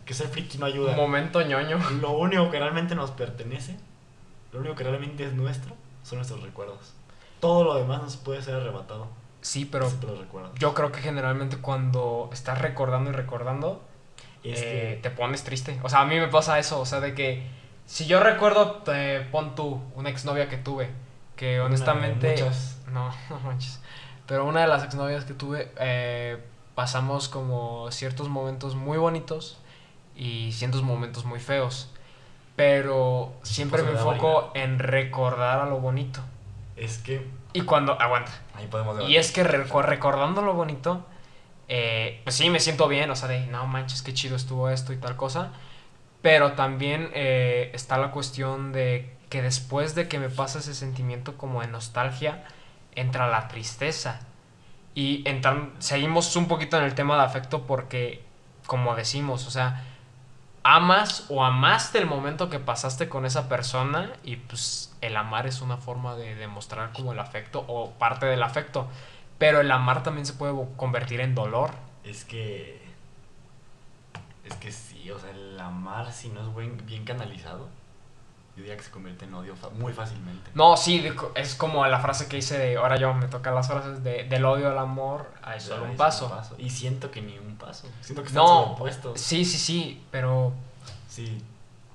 que 0.08 0.14
ser 0.14 0.28
friki 0.28 0.56
no 0.56 0.64
ayuda. 0.64 0.92
Un 0.92 0.96
momento 0.96 1.42
ñoño. 1.42 1.78
Lo 2.00 2.12
único 2.12 2.50
que 2.50 2.58
realmente 2.58 2.94
nos 2.94 3.10
pertenece, 3.10 3.76
lo 4.52 4.60
único 4.60 4.74
que 4.74 4.82
realmente 4.82 5.22
es 5.24 5.34
nuestro, 5.34 5.74
son 6.02 6.16
nuestros 6.16 6.42
recuerdos. 6.42 6.94
Todo 7.40 7.62
lo 7.62 7.74
demás 7.74 8.00
nos 8.00 8.16
puede 8.16 8.40
ser 8.40 8.54
arrebatado. 8.54 9.08
Sí, 9.42 9.66
pero 9.66 9.92
yo 10.58 10.72
creo 10.72 10.90
que 10.92 11.00
generalmente 11.00 11.58
cuando 11.58 12.30
estás 12.32 12.58
recordando 12.58 13.10
y 13.10 13.12
recordando, 13.12 13.84
eh, 14.44 14.98
te 15.02 15.10
pones 15.10 15.44
triste. 15.44 15.78
O 15.82 15.90
sea, 15.90 16.00
a 16.00 16.06
mí 16.06 16.18
me 16.18 16.28
pasa 16.28 16.58
eso. 16.58 16.80
O 16.80 16.86
sea, 16.86 17.00
de 17.00 17.14
que 17.14 17.42
si 17.84 18.06
yo 18.06 18.18
recuerdo, 18.18 18.76
te 18.76 19.20
pon 19.20 19.54
tú, 19.54 19.78
una 19.94 20.08
exnovia 20.08 20.48
que 20.48 20.56
tuve, 20.56 20.88
que 21.36 21.60
honestamente... 21.60 22.34
No, 22.90 23.14
no 23.30 23.40
manches. 23.40 23.78
Pero 24.26 24.46
una 24.46 24.62
de 24.62 24.68
las 24.68 24.84
exnovias 24.84 25.26
que 25.26 25.34
tuve, 25.34 25.70
eh, 25.78 26.42
pasamos 26.74 27.28
como 27.28 27.90
ciertos 27.90 28.30
momentos 28.30 28.74
muy 28.74 28.96
bonitos 28.96 29.58
y 30.18 30.52
ciertos 30.52 30.82
momentos 30.82 31.24
muy 31.24 31.40
feos. 31.40 31.90
Pero 32.56 33.32
siempre 33.42 33.82
me 33.82 33.90
Pues, 33.92 34.00
enfoco 34.02 34.50
en 34.54 34.78
recordar 34.78 35.60
a 35.60 35.66
lo 35.66 35.78
bonito. 35.78 36.20
es 36.76 36.98
que 36.98 37.26
Y 37.52 37.62
cuando, 37.62 38.00
aguanta. 38.00 38.32
ahí 38.54 38.66
podemos 38.66 38.94
Y 38.94 38.98
debatir. 38.98 39.18
es 39.18 39.32
que 39.32 39.44
reco- 39.44 39.82
recordando 39.82 40.42
lo 40.42 40.54
bonito, 40.54 41.04
eh, 41.68 42.20
pues 42.24 42.36
sí, 42.36 42.50
me 42.50 42.60
siento 42.60 42.88
bien, 42.88 43.10
o 43.10 43.16
sea, 43.16 43.28
de, 43.28 43.46
no 43.46 43.66
manches, 43.66 44.02
qué 44.02 44.12
chido 44.14 44.36
estuvo 44.36 44.68
esto 44.70 44.92
y 44.92 44.96
tal 44.96 45.16
cosa. 45.16 45.50
Pero 46.22 46.52
también 46.52 47.10
eh, 47.14 47.70
está 47.74 47.96
la 47.98 48.10
cuestión 48.10 48.72
de 48.72 49.16
que 49.30 49.40
después 49.42 49.94
de 49.94 50.08
que 50.08 50.18
me 50.18 50.28
pasa 50.28 50.58
ese 50.60 50.74
sentimiento 50.74 51.36
como 51.36 51.60
de 51.62 51.68
nostalgia, 51.68 52.44
entra 52.94 53.28
la 53.28 53.48
tristeza. 53.48 54.20
Y 54.94 55.22
entran, 55.28 55.72
seguimos 55.78 56.34
un 56.36 56.48
poquito 56.48 56.76
en 56.76 56.84
el 56.84 56.94
tema 56.94 57.16
de 57.16 57.22
afecto 57.22 57.66
porque, 57.66 58.22
como 58.66 58.94
decimos, 58.96 59.46
o 59.46 59.50
sea, 59.50 59.84
amas 60.76 61.24
o 61.30 61.44
amaste 61.44 61.98
el 61.98 62.04
momento 62.04 62.50
que 62.50 62.58
pasaste 62.58 63.08
con 63.08 63.24
esa 63.24 63.48
persona 63.48 64.12
y 64.22 64.36
pues 64.36 64.94
el 65.00 65.16
amar 65.16 65.46
es 65.46 65.62
una 65.62 65.78
forma 65.78 66.14
de 66.14 66.34
demostrar 66.34 66.92
como 66.92 67.12
el 67.12 67.18
afecto 67.18 67.64
o 67.66 67.92
parte 67.92 68.26
del 68.26 68.42
afecto. 68.42 68.86
Pero 69.38 69.60
el 69.60 69.70
amar 69.70 70.02
también 70.02 70.26
se 70.26 70.34
puede 70.34 70.52
convertir 70.76 71.20
en 71.20 71.34
dolor. 71.34 71.70
Es 72.04 72.24
que. 72.24 72.86
Es 74.44 74.54
que 74.56 74.70
sí, 74.72 75.10
o 75.10 75.18
sea, 75.18 75.30
el 75.30 75.58
amar, 75.58 76.12
si 76.12 76.28
no 76.28 76.40
es 76.40 76.48
buen, 76.48 76.84
bien 76.86 77.04
canalizado, 77.04 77.68
yo 78.58 78.62
diría 78.64 78.76
que 78.76 78.82
se 78.82 78.90
convierte 78.90 79.24
en 79.24 79.34
odio 79.34 79.54
muy 79.78 79.92
fácilmente. 79.92 80.50
No, 80.54 80.76
sí, 80.76 81.06
es 81.36 81.54
como 81.54 81.86
la 81.86 82.00
frase 82.00 82.26
que 82.26 82.38
hice 82.38 82.58
de, 82.58 82.76
ahora 82.76 82.96
yo 82.96 83.14
me 83.14 83.28
tocan 83.28 83.54
las 83.54 83.68
frases 83.68 84.02
de, 84.02 84.24
del 84.24 84.44
odio 84.44 84.68
al 84.68 84.78
amor, 84.78 85.30
hay 85.42 85.60
solo 85.60 85.76
Ay, 85.84 85.84
un 85.84 85.90
sí, 85.92 85.96
paso. 85.98 86.56
Y 86.58 86.68
siento 86.70 87.10
que 87.12 87.22
ni 87.22 87.38
un 87.38 87.56
paso. 87.56 87.88
Siento 88.00 88.22
que 88.22 88.28
están 88.28 88.42
No, 88.42 88.64
sobrepuestos. 88.64 89.20
sí, 89.20 89.44
sí, 89.44 89.58
sí, 89.58 90.04
pero 90.10 90.52
Sí. 91.08 91.40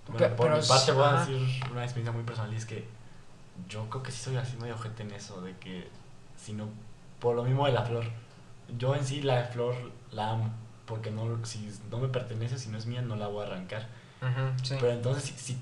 Bueno, 0.08 0.20
Pe- 0.20 0.36
por 0.36 0.46
pero 0.48 0.62
mi 0.62 0.67
parte 0.67 0.86
sí, 0.86 0.91
voy 0.98 1.03
a 1.05 1.13
decir 1.13 1.63
una 1.72 1.84
experiencia 1.84 2.12
muy 2.13 2.24
personal 2.24 2.53
y 2.53 2.55
es 2.58 2.65
que 2.65 2.88
yo 3.67 3.89
creo 3.89 4.01
que 4.03 4.12
sí 4.12 4.22
soy 4.24 4.38
así 4.38 4.55
medio 4.58 4.75
ojete 4.75 5.03
en 5.03 5.12
eso, 5.12 5.41
de 5.41 5.58
que 5.58 5.89
si 6.38 6.53
no, 6.53 6.70
por 7.20 7.36
lo 7.36 7.43
mismo 7.43 7.65
de 7.65 7.74
la 7.74 7.84
flor, 7.84 8.05
yo 8.77 8.96
en 8.96 9.05
sí 9.05 9.22
la 9.22 9.43
flor 9.46 9.75
la 10.12 10.32
amo, 10.32 10.50
porque 10.86 11.12
no, 11.12 11.46
si 11.46 11.70
no 11.91 11.98
me 12.00 12.08
pertenece, 12.08 12.58
si 12.58 12.70
no 12.70 12.77
es 12.77 12.86
mía, 12.86 13.01
no 13.01 13.15
la 13.17 13.27
voy 13.27 13.43
a 13.43 13.48
arrancar. 13.48 13.88
ujú, 14.22 14.63
sí. 14.65 14.75
Pero 14.79 14.91
entonces, 14.93 15.24
si, 15.24 15.34
si 15.34 15.53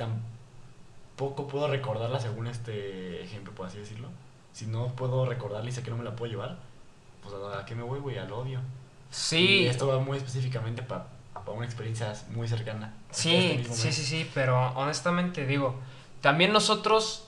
tampoco 1.16 1.48
puedo 1.48 1.68
recordarla 1.68 2.20
según 2.20 2.48
este 2.48 3.24
ejemplo, 3.24 3.54
por 3.54 3.68
así 3.68 3.78
decirlo, 3.78 4.08
si 4.54 4.66
no 4.66 4.88
puedo 4.88 5.26
recordarla 5.26 5.70
y 5.70 5.74
sé 5.74 5.84
que 5.84 5.92
no 5.92 5.98
me 5.98 6.04
la 6.04 6.16
puedo 6.16 6.32
llevar, 6.32 6.58
pues 7.22 7.36
a, 7.36 7.60
¿a 7.60 7.66
qué 7.66 7.76
me 7.76 7.84
voy, 7.84 8.00
güey? 8.00 8.18
Al 8.18 8.32
odio. 8.32 8.60
Y 8.60 9.14
sí, 9.14 9.68
esto 9.68 9.88
va 9.88 10.00
muy 10.00 10.18
específicamente 10.18 10.82
para 10.82 11.06
una 11.54 11.66
experiencia 11.66 12.14
muy 12.34 12.48
cercana. 12.48 12.94
Sí, 13.12 13.64
sí, 13.72 13.92
sí, 13.92 14.04
sí, 14.04 14.32
pero 14.34 14.72
honestamente 14.76 15.46
digo, 15.46 15.76
también 16.22 16.54
nosotros 16.54 17.28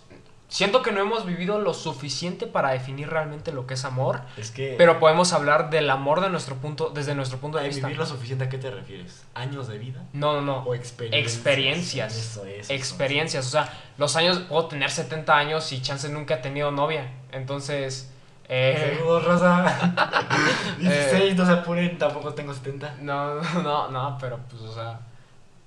siento 0.54 0.84
que 0.84 0.92
no 0.92 1.02
hemos 1.02 1.26
vivido 1.26 1.58
lo 1.58 1.74
suficiente 1.74 2.46
para 2.46 2.70
definir 2.70 3.10
realmente 3.10 3.52
lo 3.52 3.66
que 3.66 3.74
es 3.74 3.86
amor, 3.86 4.22
Es 4.38 4.52
que... 4.52 4.76
pero 4.78 5.00
podemos 5.00 5.34
hablar 5.34 5.72
del 5.72 5.90
amor 5.90 6.22
de 6.22 6.30
nuestro 6.30 6.58
punto, 6.58 6.92
desde 6.92 7.16
nuestro 7.16 7.40
punto 7.40 7.58
de 7.58 7.64
¿A 7.64 7.68
vista. 7.68 7.88
vivir 7.88 7.98
lo 7.98 8.06
suficiente 8.06 8.44
a 8.44 8.50
qué 8.50 8.60
te 8.60 8.70
refieres? 8.70 9.26
¿Años 9.34 9.68
de 9.68 9.80
vida? 9.80 10.04
No, 10.14 10.34
no, 10.34 10.42
no. 10.42 10.58
¿O 10.60 10.76
experiencias? 10.76 11.34
Experiencias. 11.34 12.16
Eso, 12.16 12.46
eso, 12.46 12.72
experiencias. 12.72 13.48
O 13.48 13.50
sea, 13.50 13.74
los 13.98 14.16
años, 14.16 14.42
puedo 14.48 14.68
tener 14.68 14.92
70 14.92 15.36
años 15.36 15.72
y 15.72 15.82
chance 15.82 16.08
nunca 16.10 16.36
he 16.36 16.38
tenido 16.38 16.70
novia. 16.70 17.10
Entonces, 17.32 18.12
eh, 18.48 18.96
Saludos, 19.00 19.24
Rosa. 19.26 19.96
16, 20.80 21.36
no 21.36 21.46
se 21.48 21.52
apuren, 21.52 21.98
tampoco 21.98 22.36
tengo 22.36 22.54
70. 22.54 22.98
no, 23.02 23.42
no, 23.64 23.90
no, 23.90 24.18
pero 24.22 24.38
pues, 24.48 24.62
o 24.62 24.72
sea, 24.72 25.00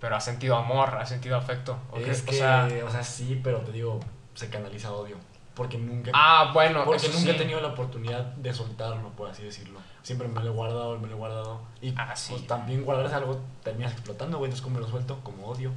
pero 0.01 0.15
ha 0.15 0.21
sentido 0.21 0.55
amor, 0.57 0.91
ha 0.97 1.07
sentido 1.07 1.37
afecto. 1.37 1.77
¿ok? 1.91 2.07
Es 2.07 2.23
O 2.23 2.27
que, 2.27 2.37
sea, 2.37 2.69
o 2.87 2.91
sea, 2.91 3.03
sí, 3.03 3.41
pero 3.43 3.59
te 3.63 3.73
digo, 3.73 3.99
se 4.37 4.49
canaliza 4.49 4.93
odio. 4.93 5.17
Porque 5.55 5.79
nunca, 5.79 6.11
ah, 6.15 6.51
bueno, 6.53 6.85
porque 6.85 7.09
nunca 7.09 7.31
he 7.31 7.35
tenido 7.35 7.61
la 7.63 7.69
oportunidad 7.69 8.21
de 8.37 8.53
soltarlo, 8.53 9.09
por 9.17 9.31
así 9.31 9.43
decirlo. 9.43 9.81
Siempre 10.03 10.29
me 10.29 10.39
lo 10.43 10.49
he 10.49 10.51
guardado, 10.51 10.99
me 10.99 11.09
lo 11.09 11.15
he 11.15 11.19
guardado. 11.19 11.61
Y 11.81 11.95
Ah, 11.97 12.15
sí. 12.15 12.35
pues, 12.35 12.47
también 12.47 12.85
guardar 12.85 13.13
algo 13.15 13.41
terminas 13.65 13.93
explotando, 13.93 14.37
güey. 14.37 14.51
Entonces, 14.51 14.63
¿cómo 14.63 14.79
lo 14.81 14.87
suelto? 14.87 15.19
Como 15.25 15.47
odio. 15.47 15.73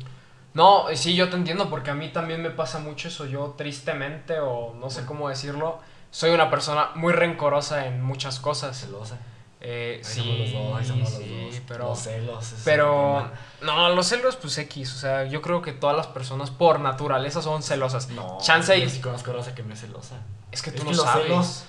No, 0.54 0.86
sí, 0.96 1.16
yo 1.16 1.30
te 1.30 1.38
entiendo 1.38 1.70
porque 1.70 1.92
a 1.92 1.96
mí 1.96 2.10
también 2.10 2.42
me 2.42 2.50
pasa 2.50 2.80
mucho 2.80 3.08
eso. 3.08 3.26
Yo 3.26 3.54
tristemente, 3.58 4.40
o 4.42 4.74
no 4.74 4.90
sé 4.90 5.06
cómo 5.06 5.30
decirlo, 5.30 5.80
soy 6.12 6.32
una 6.32 6.50
persona 6.50 6.90
muy 6.96 7.14
rencorosa 7.14 7.86
en 7.88 8.02
muchas 8.04 8.40
cosas. 8.42 8.78
Celosa. 8.78 9.18
Eh, 9.62 9.96
Ahí 9.98 10.04
sí, 10.04 10.20
somos 10.22 10.38
los 10.40 10.52
dos, 10.54 10.98
los 11.00 11.10
sí, 11.10 11.46
dos. 11.52 11.62
pero... 11.68 11.88
Los 11.90 12.00
celos. 12.00 12.54
Pero, 12.64 13.32
no, 13.62 13.90
los 13.90 14.08
celos, 14.08 14.36
pues 14.38 14.58
X. 14.58 14.94
O 14.96 14.98
sea, 14.98 15.26
yo 15.26 15.42
creo 15.42 15.62
que 15.62 15.74
todas 15.74 15.98
las 15.98 16.08
personas 16.08 16.50
por 16.50 16.80
naturaleza 16.80 17.42
son 17.42 17.62
celosas. 17.62 18.10
No, 18.10 18.38
Chance 18.42 18.78
y- 18.78 18.90
sí 18.90 19.02
conozco 19.02 19.32
a 19.32 19.34
Rosa 19.34 19.54
que 19.56 19.64
no 19.64 19.74
es 19.74 19.82
celosa. 19.82 20.22
Es 20.52 20.62
que 20.62 20.70
Es 20.70 20.76
tú 20.78 20.84
que 20.86 20.92
no 20.92 20.98
los 20.98 21.12
celos, 21.12 21.64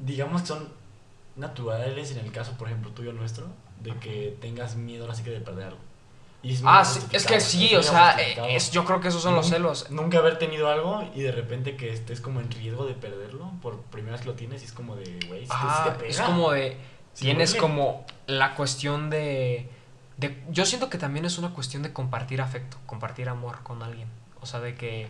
digamos 0.00 0.42
que 0.42 0.48
son 0.48 0.68
naturales 1.36 2.10
en 2.12 2.18
el 2.18 2.30
caso, 2.32 2.52
por 2.52 2.68
ejemplo, 2.68 2.90
tuyo 2.92 3.12
nuestro, 3.12 3.46
de 3.80 3.94
que 3.96 4.36
tengas 4.40 4.76
miedo 4.76 5.10
así 5.10 5.22
que 5.22 5.30
de 5.30 5.40
perder 5.40 5.66
algo. 5.68 5.78
Y 6.44 6.54
es 6.54 6.62
Ah, 6.64 6.84
sí, 6.84 7.00
es 7.12 7.24
que 7.24 7.40
sí, 7.40 7.74
o 7.76 7.82
sea, 7.84 8.16
eh, 8.20 8.36
es, 8.56 8.72
yo 8.72 8.84
creo 8.84 9.00
que 9.00 9.08
esos 9.08 9.22
son 9.22 9.36
los 9.36 9.48
celos. 9.48 9.90
Nunca 9.90 10.18
haber 10.18 10.38
tenido 10.38 10.68
algo 10.68 11.08
y 11.14 11.20
de 11.22 11.30
repente 11.30 11.76
que 11.76 11.92
estés 11.92 12.20
como 12.20 12.40
en 12.40 12.50
riesgo 12.50 12.84
de 12.84 12.94
perderlo 12.94 13.50
por 13.62 13.80
primera 13.82 14.12
vez 14.12 14.22
que 14.22 14.26
lo 14.28 14.34
tienes 14.34 14.60
y 14.62 14.64
es 14.64 14.72
como 14.72 14.96
de, 14.96 15.20
güey, 15.28 15.42
si 15.46 15.52
Ah, 15.52 15.94
te 15.98 16.08
es 16.08 16.20
como 16.20 16.50
de, 16.50 16.76
Sí, 17.14 17.24
tienes 17.24 17.54
como 17.54 18.04
la 18.26 18.54
cuestión 18.54 19.10
de, 19.10 19.68
de, 20.16 20.42
yo 20.50 20.64
siento 20.64 20.88
que 20.88 20.98
también 20.98 21.24
es 21.24 21.38
una 21.38 21.50
cuestión 21.50 21.82
de 21.82 21.92
compartir 21.92 22.40
afecto, 22.40 22.78
compartir 22.86 23.28
amor 23.28 23.62
con 23.62 23.82
alguien. 23.82 24.08
O 24.40 24.46
sea, 24.46 24.60
de 24.60 24.74
que, 24.74 25.08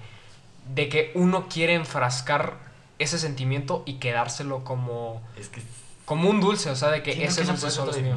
de 0.74 0.88
que 0.88 1.12
uno 1.14 1.48
quiere 1.48 1.74
enfrascar 1.74 2.56
ese 2.98 3.18
sentimiento 3.18 3.82
y 3.86 3.94
quedárselo 3.94 4.64
como, 4.64 5.22
Es 5.36 5.48
que 5.48 5.62
como 6.04 6.28
un 6.28 6.40
dulce, 6.40 6.70
o 6.70 6.76
sea, 6.76 6.90
de 6.90 7.02
que 7.02 7.24
ese 7.24 7.42
que 7.42 7.46
dulce 7.48 7.70
solo 7.70 7.92
es 7.92 8.02
mío. 8.02 8.16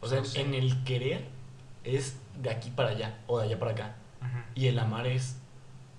O 0.00 0.08
sea, 0.08 0.18
No 0.18 0.24
sé. 0.24 0.40
en 0.40 0.54
el 0.54 0.82
querer 0.84 1.26
es 1.84 2.16
de 2.40 2.50
aquí 2.50 2.70
para 2.70 2.90
allá 2.90 3.18
o 3.26 3.38
de 3.38 3.46
allá 3.46 3.58
para 3.58 3.72
acá. 3.72 3.96
Y 4.54 4.66
el 4.68 4.78
amar 4.78 5.06
es 5.06 5.36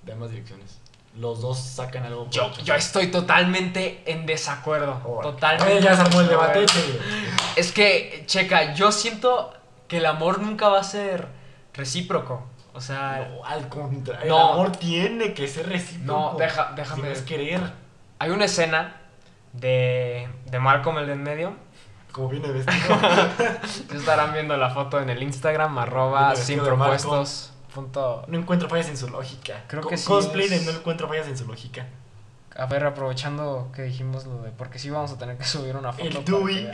de 0.03 0.13
ambas 0.13 0.29
direcciones. 0.31 0.79
Los 1.15 1.41
dos 1.41 1.59
sacan 1.59 2.03
algo. 2.05 2.27
Yo, 2.31 2.51
yo 2.63 2.73
estoy 2.73 3.07
totalmente 3.11 4.01
en 4.05 4.25
desacuerdo. 4.25 4.99
Órale. 5.05 5.33
Totalmente. 5.33 5.81
Ya 5.83 5.95
se 5.95 6.01
armó 6.01 6.19
el 6.21 6.25
en 6.25 6.29
debate. 6.31 6.65
Es 7.55 7.71
que, 7.71 8.23
checa, 8.25 8.73
yo 8.73 8.91
siento 8.91 9.53
que 9.87 9.97
el 9.97 10.07
amor 10.07 10.39
nunca 10.39 10.69
va 10.69 10.79
a 10.79 10.83
ser 10.83 11.27
recíproco. 11.73 12.47
O 12.73 12.81
sea, 12.81 13.29
No, 13.29 13.45
al 13.45 13.69
contrario. 13.69 14.27
No. 14.27 14.37
El 14.37 14.53
amor 14.53 14.71
tiene 14.77 15.33
que 15.35 15.47
ser 15.47 15.69
recíproco. 15.69 16.31
no, 16.31 16.37
deja, 16.39 16.73
déjame. 16.75 17.03
no 17.03 17.07
es 17.09 17.21
querer. 17.21 17.61
Hay 18.17 18.31
una 18.31 18.45
escena 18.45 18.95
de, 19.53 20.27
de 20.45 20.59
Malcolm 20.59 20.97
el 20.97 21.05
de 21.05 21.13
en 21.13 21.23
medio. 21.23 21.55
Como 22.11 22.29
viene 22.29 22.47
vestido. 22.51 22.97
Estarán 23.93 24.33
viendo 24.33 24.57
la 24.57 24.71
foto 24.71 24.99
en 24.99 25.11
el 25.11 25.21
Instagram, 25.21 25.77
arroba 25.77 26.35
sin 26.35 26.59
propuestos. 26.59 27.52
Punto. 27.73 28.23
no 28.27 28.37
encuentro 28.37 28.69
fallas 28.69 28.89
en 28.89 28.97
su 28.97 29.07
lógica. 29.09 29.63
Creo 29.67 29.81
Co- 29.81 29.89
que 29.89 29.97
sí 29.97 30.05
Cosplay 30.07 30.47
de 30.49 30.59
no 30.61 30.71
encuentro 30.71 31.07
fallas 31.07 31.27
en 31.27 31.37
su 31.37 31.45
lógica. 31.47 31.87
A 32.55 32.67
ver, 32.67 32.85
aprovechando 32.85 33.71
que 33.75 33.81
dijimos 33.83 34.25
lo 34.25 34.41
de. 34.43 34.51
Porque 34.51 34.77
sí 34.79 34.89
vamos 34.91 35.11
a 35.11 35.17
tener 35.17 35.37
que 35.37 35.43
subir 35.45 35.75
una 35.75 35.91
foto. 35.93 36.19
El 36.19 36.25
Dewey. 36.25 36.69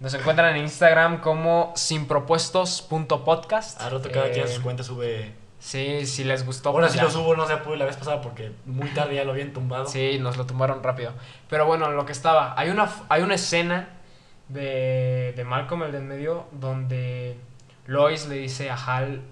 Nos 0.00 0.12
encuentran 0.12 0.54
en 0.54 0.62
Instagram 0.62 1.20
como 1.22 1.72
sinpropuestos.podcast. 1.74 3.80
A 3.80 3.88
rato 3.90 4.10
cada 4.12 4.30
quien 4.30 4.44
a 4.46 4.48
Eh, 4.48 4.52
sus 4.52 4.62
cuentas 4.62 4.86
sube. 4.86 5.32
Sí, 5.58 6.04
si 6.06 6.22
les 6.24 6.44
gustó. 6.44 6.68
Ahora 6.68 6.82
pues 6.86 6.92
sí 6.92 6.98
ya. 6.98 7.04
lo 7.04 7.10
subo, 7.10 7.34
no 7.34 7.46
se 7.46 7.56
pude 7.56 7.76
la 7.78 7.86
vez 7.86 7.96
pasada 7.96 8.20
porque 8.20 8.52
muy 8.66 8.88
tarde 8.90 9.14
ya 9.16 9.24
lo 9.24 9.32
habían 9.32 9.52
tumbado. 9.52 9.86
Sí, 9.86 10.18
nos 10.20 10.36
lo 10.36 10.44
tumbaron 10.46 10.82
rápido. 10.82 11.12
Pero 11.48 11.66
bueno, 11.66 11.90
lo 11.90 12.04
que 12.06 12.12
estaba. 12.12 12.54
Hay 12.58 12.68
una, 12.68 12.88
hay 13.08 13.22
una 13.22 13.34
escena 13.34 13.88
de, 14.48 15.32
de 15.34 15.44
Malcolm, 15.44 15.82
el 15.84 15.92
del 15.92 16.02
medio, 16.04 16.46
donde 16.52 17.38
Lois 17.86 18.28
le 18.28 18.36
dice 18.36 18.70
a 18.70 18.76
Hal 18.76 19.22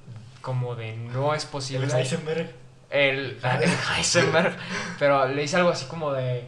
como 0.45 0.77
de 0.77 0.95
no 0.95 1.35
es 1.35 1.47
posible. 1.47 1.87
El 1.87 1.93
Heisenberg. 1.93 2.55
el, 2.91 3.39
el 3.43 3.71
Heisenberg, 3.97 4.57
pero 4.99 5.27
le 5.27 5.43
dice 5.43 5.57
algo 5.57 5.71
así 5.71 5.87
como 5.87 6.13
de, 6.13 6.45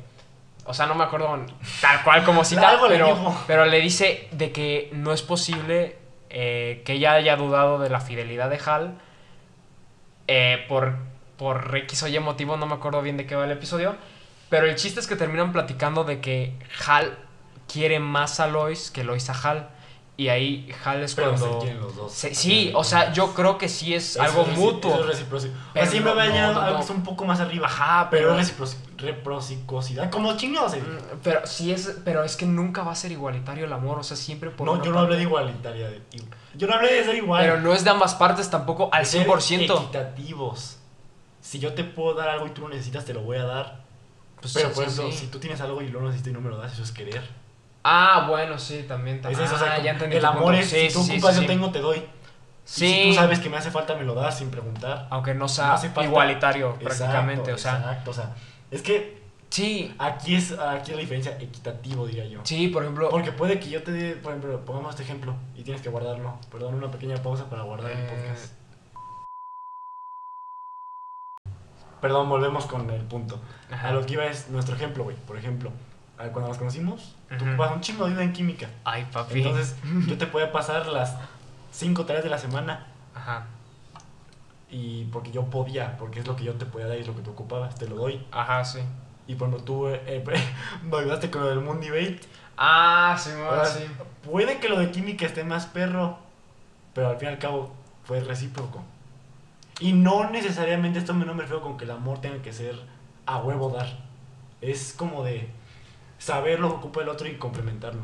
o 0.67 0.75
sea, 0.75 0.87
no 0.87 0.95
me 0.95 1.03
acuerdo 1.03 1.45
tal 1.81 2.05
cual 2.05 2.23
como 2.23 2.45
cita, 2.45 2.79
pero, 2.89 3.37
pero 3.47 3.65
le 3.65 3.81
dice 3.81 4.29
de 4.33 4.53
que 4.53 4.91
no 4.93 5.13
es 5.13 5.23
posible 5.23 5.97
eh, 6.29 6.83
que 6.85 6.93
ella 6.93 7.15
haya 7.15 7.37
dudado 7.37 7.79
de 7.79 7.89
la 7.89 8.01
fidelidad 8.01 8.51
de 8.51 8.61
Hal 8.65 8.99
eh, 10.29 10.65
por, 10.69 10.97
por 11.39 11.75
X 11.75 12.03
o 12.03 12.09
Y 12.09 12.19
motivo, 12.21 12.59
no 12.59 12.67
me 12.67 12.75
acuerdo 12.75 13.01
bien 13.01 13.17
de 13.17 13.27
qué 13.27 13.35
va 13.35 13.47
el 13.47 13.51
episodio, 13.51 13.97
pero 14.51 14.67
el 14.67 14.77
chiste 14.77 15.01
es 15.01 15.07
que 15.07 15.17
terminan 15.17 15.53
platicando 15.53 16.05
de 16.05 16.21
que 16.21 16.53
Hal 16.87 17.17
quiere 17.67 17.99
más 17.99 18.41
a 18.41 18.47
Lois 18.47 18.91
que 18.91 19.05
Lois 19.05 19.31
a 19.31 19.33
Hal. 19.33 19.71
Y 20.19 20.29
ahí 20.29 20.73
Hal 20.83 21.03
es 21.03 21.15
Pero 21.15 21.33
cuando... 21.35 21.61
se 21.61 21.75
los 21.75 21.95
dos. 21.95 22.11
se- 22.13 22.35
sí, 22.35 22.73
o 22.75 22.83
sea, 22.83 23.13
yo 23.13 23.35
creo 23.35 23.59
que 23.59 23.69
sí 23.69 23.93
es 23.95 24.13
Eso 24.17 24.23
algo 24.23 24.47
es 24.51 24.57
mutuo. 24.57 24.95
Eso 24.95 25.11
es 25.11 25.51
Así 25.75 26.01
me 26.01 26.07
no, 26.07 26.61
algo 26.61 26.81
un 26.89 27.03
poco 27.03 27.27
más 27.27 27.39
arriba. 27.41 27.67
Ajá, 27.67 28.09
Pero 28.11 28.29
pero- 28.31 28.41
es 28.41 28.59
recipro- 28.59 28.75
reciprocidad. 28.97 30.11
Como 30.11 30.35
chingados. 30.37 30.73
dice. 30.73 30.87
Mm, 30.87 31.19
Pero 31.23 31.47
sí 31.47 31.71
es, 31.71 31.99
pero 32.03 32.25
es 32.25 32.37
que 32.37 32.47
nunca 32.47 32.83
va 32.83 32.93
a 32.93 32.95
ser 32.95 33.13
igualitario 33.13 33.67
el 33.67 33.73
amor, 33.75 33.99
o 33.99 34.03
sea, 34.03 34.17
siempre 34.17 34.49
por 34.51 34.67
No, 34.67 34.83
yo 34.83 34.91
no 34.91 35.01
hablé 35.01 35.17
de 35.17 35.23
igualitaria. 35.23 35.89
de- 35.91 36.01
Yo 36.55 36.67
no 36.67 36.73
hablé 36.75 36.95
de 36.95 37.05
ser 37.05 37.15
igual. 37.17 37.45
Pero 37.45 37.61
no 37.61 37.75
es 37.75 37.85
de 37.85 37.91
ambas 37.91 38.15
partes 38.15 38.49
tampoco 38.49 38.89
al 38.93 39.03
De 39.03 39.07
ser 39.11 39.27
100%. 39.27 39.77
Equitativos. 39.83 40.79
Si 41.43 41.59
yo 41.59 41.75
te 41.75 41.85
puedo 41.85 42.15
dar 42.15 42.31
algo 42.31 42.47
y 42.47 42.51
tú 42.51 42.63
lo 42.63 42.69
necesitas, 42.71 43.05
te 43.05 43.13
lo 43.13 43.21
voy 43.21 43.37
a 43.37 43.45
dar. 43.45 43.85
Pues 44.41 44.55
Pero 44.55 44.69
sí, 44.71 44.75
por 44.75 44.85
ejemplo, 44.85 45.11
sí. 45.13 45.19
si 45.19 45.27
tú 45.27 45.39
tienes 45.39 45.61
algo 45.61 45.83
y 45.83 45.89
lo 45.89 46.01
necesitas 46.01 46.31
y 46.31 46.33
no 46.33 46.41
me 46.41 46.49
lo 46.49 46.57
das, 46.57 46.73
eso 46.73 46.83
es 46.83 46.93
querer. 46.93 47.23
Ah, 47.89 48.27
bueno, 48.29 48.59
sí, 48.59 48.85
también. 48.89 49.21
Es 49.31 49.39
eso, 49.39 49.55
o 49.55 49.59
sea, 49.59 49.75
Ah, 49.75 49.79
ya 49.79 49.93
entendí 49.93 50.17
el 50.17 50.25
amor 50.25 50.55
es, 50.57 50.69
Sí, 50.69 50.89
si 50.89 50.93
tú 50.95 51.03
sí, 51.05 51.13
ocupas, 51.13 51.35
sí, 51.37 51.43
yo 51.43 51.47
tengo, 51.47 51.71
te 51.71 51.79
doy. 51.81 52.03
Sí. 52.65 52.89
si 52.89 53.09
tú 53.11 53.15
sabes 53.15 53.39
que 53.39 53.49
me 53.49 53.57
hace 53.59 53.71
falta, 53.71 53.95
me 53.95 54.03
lo 54.03 54.15
das 54.15 54.39
sin 54.39 54.51
preguntar. 54.51 55.07
Aunque 55.11 55.35
no 55.35 55.41
No 55.41 55.49
sea 55.49 55.77
falta- 55.77 56.03
igualitario 56.05 56.71
Exacto, 56.81 56.85
prácticamente, 56.85 57.53
o 57.53 57.59
sea. 57.59 57.77
Exacto, 57.77 58.11
o 58.11 58.15
sea, 58.15 58.35
es 58.73 58.83
que 58.83 59.25
Sí, 59.49 59.95
aquí 60.01 60.35
es, 60.35 60.51
aquí 60.59 60.91
es 60.91 60.97
la 60.97 61.01
diferencia 61.03 61.39
equitativo, 61.41 62.05
diría 62.09 62.25
yo. 62.27 62.41
sí, 62.43 62.67
por 62.67 62.83
ejemplo. 62.83 63.09
Porque 63.09 63.31
puede 63.31 63.61
que 63.61 63.69
yo 63.71 63.81
te 63.85 63.93
dé, 63.93 64.17
por 64.17 64.33
ejemplo, 64.33 64.61
pongamos 64.65 64.91
este 64.91 65.05
ejemplo 65.05 65.37
y 65.55 65.63
tienes 65.63 65.81
que 65.81 65.89
guardarlo. 65.89 66.37
Perdón, 66.51 66.75
una 66.75 66.91
pequeña 66.91 67.15
pausa 67.23 67.49
para 67.49 67.63
guardar 67.63 67.93
el 67.93 67.99
Eh. 67.99 68.09
podcast. 68.11 68.53
Perdón, 72.01 72.29
volvemos 72.29 72.67
con 72.67 72.91
el 72.91 73.03
punto. 73.03 73.41
Ajá. 73.71 73.89
A 73.89 73.93
lo 73.93 74.05
que 74.05 74.15
iba 74.15 74.27
es 74.27 74.49
nuestro 74.51 74.75
ejemplo, 74.75 75.05
güey. 75.05 75.17
Por 75.17 75.37
ejemplo, 75.39 75.71
cuando 76.17 76.49
nos 76.49 76.59
conocimos, 76.59 77.15
tú 77.39 77.45
ocupas 77.47 77.73
un 77.73 77.81
chingo 77.81 78.05
de 78.05 78.11
ayuda 78.11 78.25
en 78.25 78.33
química. 78.33 78.69
Ay, 78.85 79.07
papi. 79.13 79.39
Entonces, 79.39 79.77
yo 80.07 80.17
te 80.17 80.27
podía 80.27 80.51
pasar 80.53 80.87
las 80.87 81.17
cinco 81.71 82.05
tareas 82.07 82.25
de 82.25 82.31
la 82.31 82.39
semana 82.39 82.87
Ajá. 83.15 83.47
y 84.71 85.05
porque 85.07 85.31
yo 85.31 85.45
podía, 85.45 85.97
porque 85.99 86.21
es 86.21 86.27
lo 86.27 86.37
que 86.37 86.45
yo 86.45 86.55
te 86.55 86.65
podía 86.65 86.87
dar 86.87 86.97
y 86.97 87.01
es 87.01 87.07
lo 87.07 87.15
que 87.15 87.23
tú 87.23 87.31
ocupabas, 87.31 87.75
te 87.75 87.89
lo 87.89 87.97
doy. 87.97 88.25
Ajá, 88.33 88.65
sí. 88.65 88.81
Y 89.27 89.35
ejemplo, 89.35 89.63
tú 89.63 89.89
eh, 89.89 90.25
me 90.83 90.97
ayudaste 90.97 91.31
con 91.31 91.43
lo 91.43 91.49
del 91.49 91.61
Moon 91.61 91.81
Debate. 91.81 92.21
Ah, 92.57 93.17
sí, 93.19 93.31
Ahora, 93.33 93.67
sí. 93.67 93.85
Puede 94.25 94.59
que 94.59 94.69
lo 94.69 94.79
de 94.79 94.91
química 94.91 95.27
esté 95.27 95.45
más 95.45 95.67
perro, 95.67 96.19
pero 96.95 97.11
al 97.11 97.19
fin 97.19 97.29
y 97.29 97.33
al 97.33 97.39
cabo 97.39 97.75
fue 98.05 98.21
recíproco. 98.21 98.83
Y 99.79 99.93
no 99.93 100.31
necesariamente 100.31 100.99
esto 100.99 101.13
no 101.13 101.35
me 101.35 101.43
refiero 101.43 101.61
con 101.61 101.77
que 101.77 101.85
el 101.85 101.91
amor 101.91 102.21
tenga 102.21 102.41
que 102.41 102.53
ser 102.53 102.77
a 103.27 103.39
huevo 103.39 103.69
dar. 103.71 103.87
Es 104.63 104.95
como 104.97 105.23
de 105.23 105.51
saber 106.19 106.61
lo 106.61 106.69
que 106.71 106.75
ocupa 106.77 107.03
el 107.03 107.09
otro 107.09 107.27
y 107.29 107.37
complementarlo. 107.37 108.03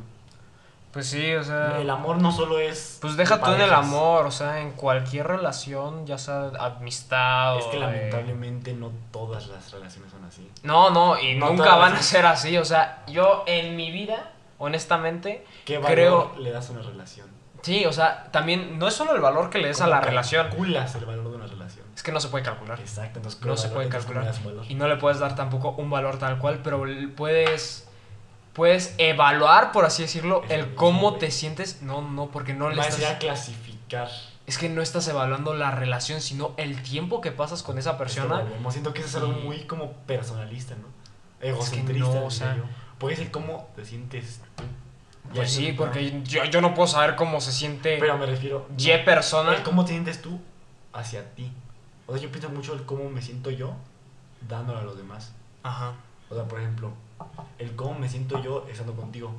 Pues 0.92 1.06
sí, 1.06 1.32
o 1.34 1.42
sea. 1.42 1.78
El 1.80 1.88
amor 1.88 2.18
no 2.20 2.30
solo 2.32 2.58
es. 2.58 2.98
Pues 3.00 3.16
de 3.16 3.22
deja 3.24 3.40
tú 3.40 3.50
en 3.52 3.62
el 3.62 3.72
amor, 3.72 4.26
o 4.26 4.30
sea, 4.30 4.60
en 4.60 4.72
cualquier 4.72 5.26
relación, 5.26 6.06
ya 6.06 6.18
sea 6.18 6.50
amistad 6.60 7.56
Es 7.58 7.64
que 7.66 7.78
eh, 7.78 7.80
lamentablemente 7.80 8.74
no 8.74 8.90
todas 9.10 9.46
las 9.46 9.72
relaciones 9.72 10.10
son 10.10 10.22
así. 10.26 10.50
No, 10.62 10.90
no, 10.90 11.18
y 11.18 11.34
No 11.36 11.48
nunca 11.48 11.76
van 11.76 11.94
a 11.94 12.02
ser 12.02 12.26
así, 12.26 12.58
o 12.58 12.64
sea, 12.66 13.04
yo 13.08 13.44
en 13.46 13.74
mi 13.74 13.90
vida, 13.90 14.32
honestamente, 14.58 15.46
¿Qué 15.64 15.78
valor 15.78 15.92
Creo- 15.94 16.34
le 16.38 16.50
das 16.50 16.68
a 16.68 16.72
una 16.72 16.82
relación? 16.82 17.26
sí, 17.62 17.86
o 17.86 17.92
sea, 17.92 18.24
también 18.30 18.78
no 18.78 18.86
es 18.88 18.94
solo 18.94 19.14
el 19.14 19.20
valor 19.22 19.48
que 19.48 19.58
le 19.58 19.68
des 19.68 19.80
a 19.80 19.86
la 19.86 19.96
¿Cómo 20.00 20.10
relación, 20.10 20.48
calculas 20.48 20.94
el 20.96 21.06
valor 21.06 21.30
de 21.30 21.36
una 21.36 21.46
relación? 21.46 21.86
es 21.96 22.02
que 22.02 22.12
no 22.12 22.20
se 22.20 22.28
puede 22.28 22.44
calcular. 22.44 22.78
Exacto, 22.78 23.18
entonces 23.18 23.40
No 23.46 23.56
se 23.56 23.68
puede 23.70 23.86
entonces, 23.86 24.06
¿cómo 24.06 24.20
le 24.20 24.26
calcular. 24.26 24.70
Y 24.70 24.74
no 24.74 24.88
le 24.88 24.96
puedes 24.96 25.20
dar 25.20 25.34
tampoco 25.36 25.70
un 25.78 25.88
valor 25.88 26.18
tal 26.18 26.38
cual, 26.38 26.60
pero 26.62 26.84
puedes 27.16 27.88
puedes 28.52 28.94
evaluar, 28.98 29.72
por 29.72 29.84
así 29.84 30.02
decirlo, 30.02 30.42
Es 30.44 30.50
lo 30.50 30.54
el 30.56 30.74
cómo 30.74 31.14
te 31.16 31.30
sientes. 31.30 31.82
No, 31.82 32.02
no, 32.02 32.30
porque 32.30 32.54
no 32.54 32.68
le 32.70 32.76
Más 32.76 32.88
estás 32.88 33.04
allá 33.10 33.18
clasificar. 33.18 34.08
es 34.46 34.58
que 34.58 34.68
no 34.68 34.82
estás 34.82 35.06
evaluando 35.08 35.54
la 35.54 35.70
relación, 35.70 36.20
sino 36.20 36.52
el 36.56 36.82
tiempo 36.82 37.20
que 37.20 37.32
pasas 37.32 37.62
con 37.62 37.78
esa 37.78 37.98
persona. 37.98 38.44
Siento 38.70 38.92
que 38.92 39.00
eso 39.00 39.08
es 39.08 39.16
algo 39.16 39.32
muy 39.40 39.64
como 39.66 39.92
personalista, 39.92 40.74
¿no? 40.74 40.86
Egocentrista. 41.46 42.14
no, 42.14 42.26
o 42.26 42.30
sea- 42.30 42.56
yo. 42.56 42.64
Puede 42.98 43.16
ser 43.16 43.30
cómo 43.32 43.68
te 43.74 43.84
sientes 43.84 44.40
tú. 44.54 44.62
Pues 45.34 45.48
es 45.48 45.54
sí, 45.56 45.72
porque 45.72 46.22
yo, 46.24 46.44
yo 46.44 46.60
no 46.60 46.74
puedo 46.74 46.86
saber 46.86 47.16
cómo 47.16 47.40
se 47.40 47.52
siente 47.52 47.96
Pero 47.98 48.18
me 48.18 48.26
refiero. 48.26 48.68
Y 48.76 48.90
persona. 49.04 49.54
El 49.54 49.62
cómo 49.62 49.84
te 49.84 49.92
sientes 49.92 50.20
tú 50.22 50.40
hacia 50.92 51.34
ti. 51.34 51.50
O 52.06 52.12
sea, 52.12 52.22
yo 52.22 52.30
pienso 52.30 52.50
mucho 52.50 52.74
el 52.74 52.84
cómo 52.84 53.08
me 53.08 53.22
siento 53.22 53.50
yo 53.50 53.74
dándolo 54.48 54.80
a 54.80 54.82
los 54.82 54.96
demás. 54.96 55.32
Ajá. 55.62 55.94
O 56.30 56.34
sea, 56.34 56.44
por 56.44 56.60
ejemplo, 56.60 56.92
el 57.58 57.74
cómo 57.76 57.98
me 57.98 58.08
siento 58.08 58.42
yo 58.42 58.66
estando 58.70 58.94
contigo. 58.94 59.32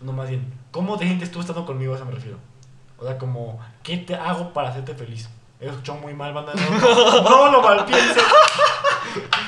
No, 0.00 0.12
más 0.12 0.28
bien, 0.28 0.52
¿cómo 0.70 0.96
te 0.96 1.04
sientes 1.04 1.30
tú 1.30 1.40
estando 1.40 1.64
conmigo? 1.64 1.92
A 1.92 1.96
eso 1.96 2.04
me 2.04 2.12
refiero. 2.12 2.38
O 2.98 3.04
sea, 3.04 3.18
como, 3.18 3.58
¿qué 3.82 3.98
te 3.98 4.14
hago 4.14 4.52
para 4.52 4.70
hacerte 4.70 4.94
feliz? 4.94 5.28
He 5.60 5.66
escuchado 5.66 5.98
muy 5.98 6.14
mal, 6.14 6.32
banda. 6.34 6.52
No, 6.54 6.70
no, 7.22 7.46
no 7.46 7.52
lo 7.52 7.62
malpienses. 7.62 8.22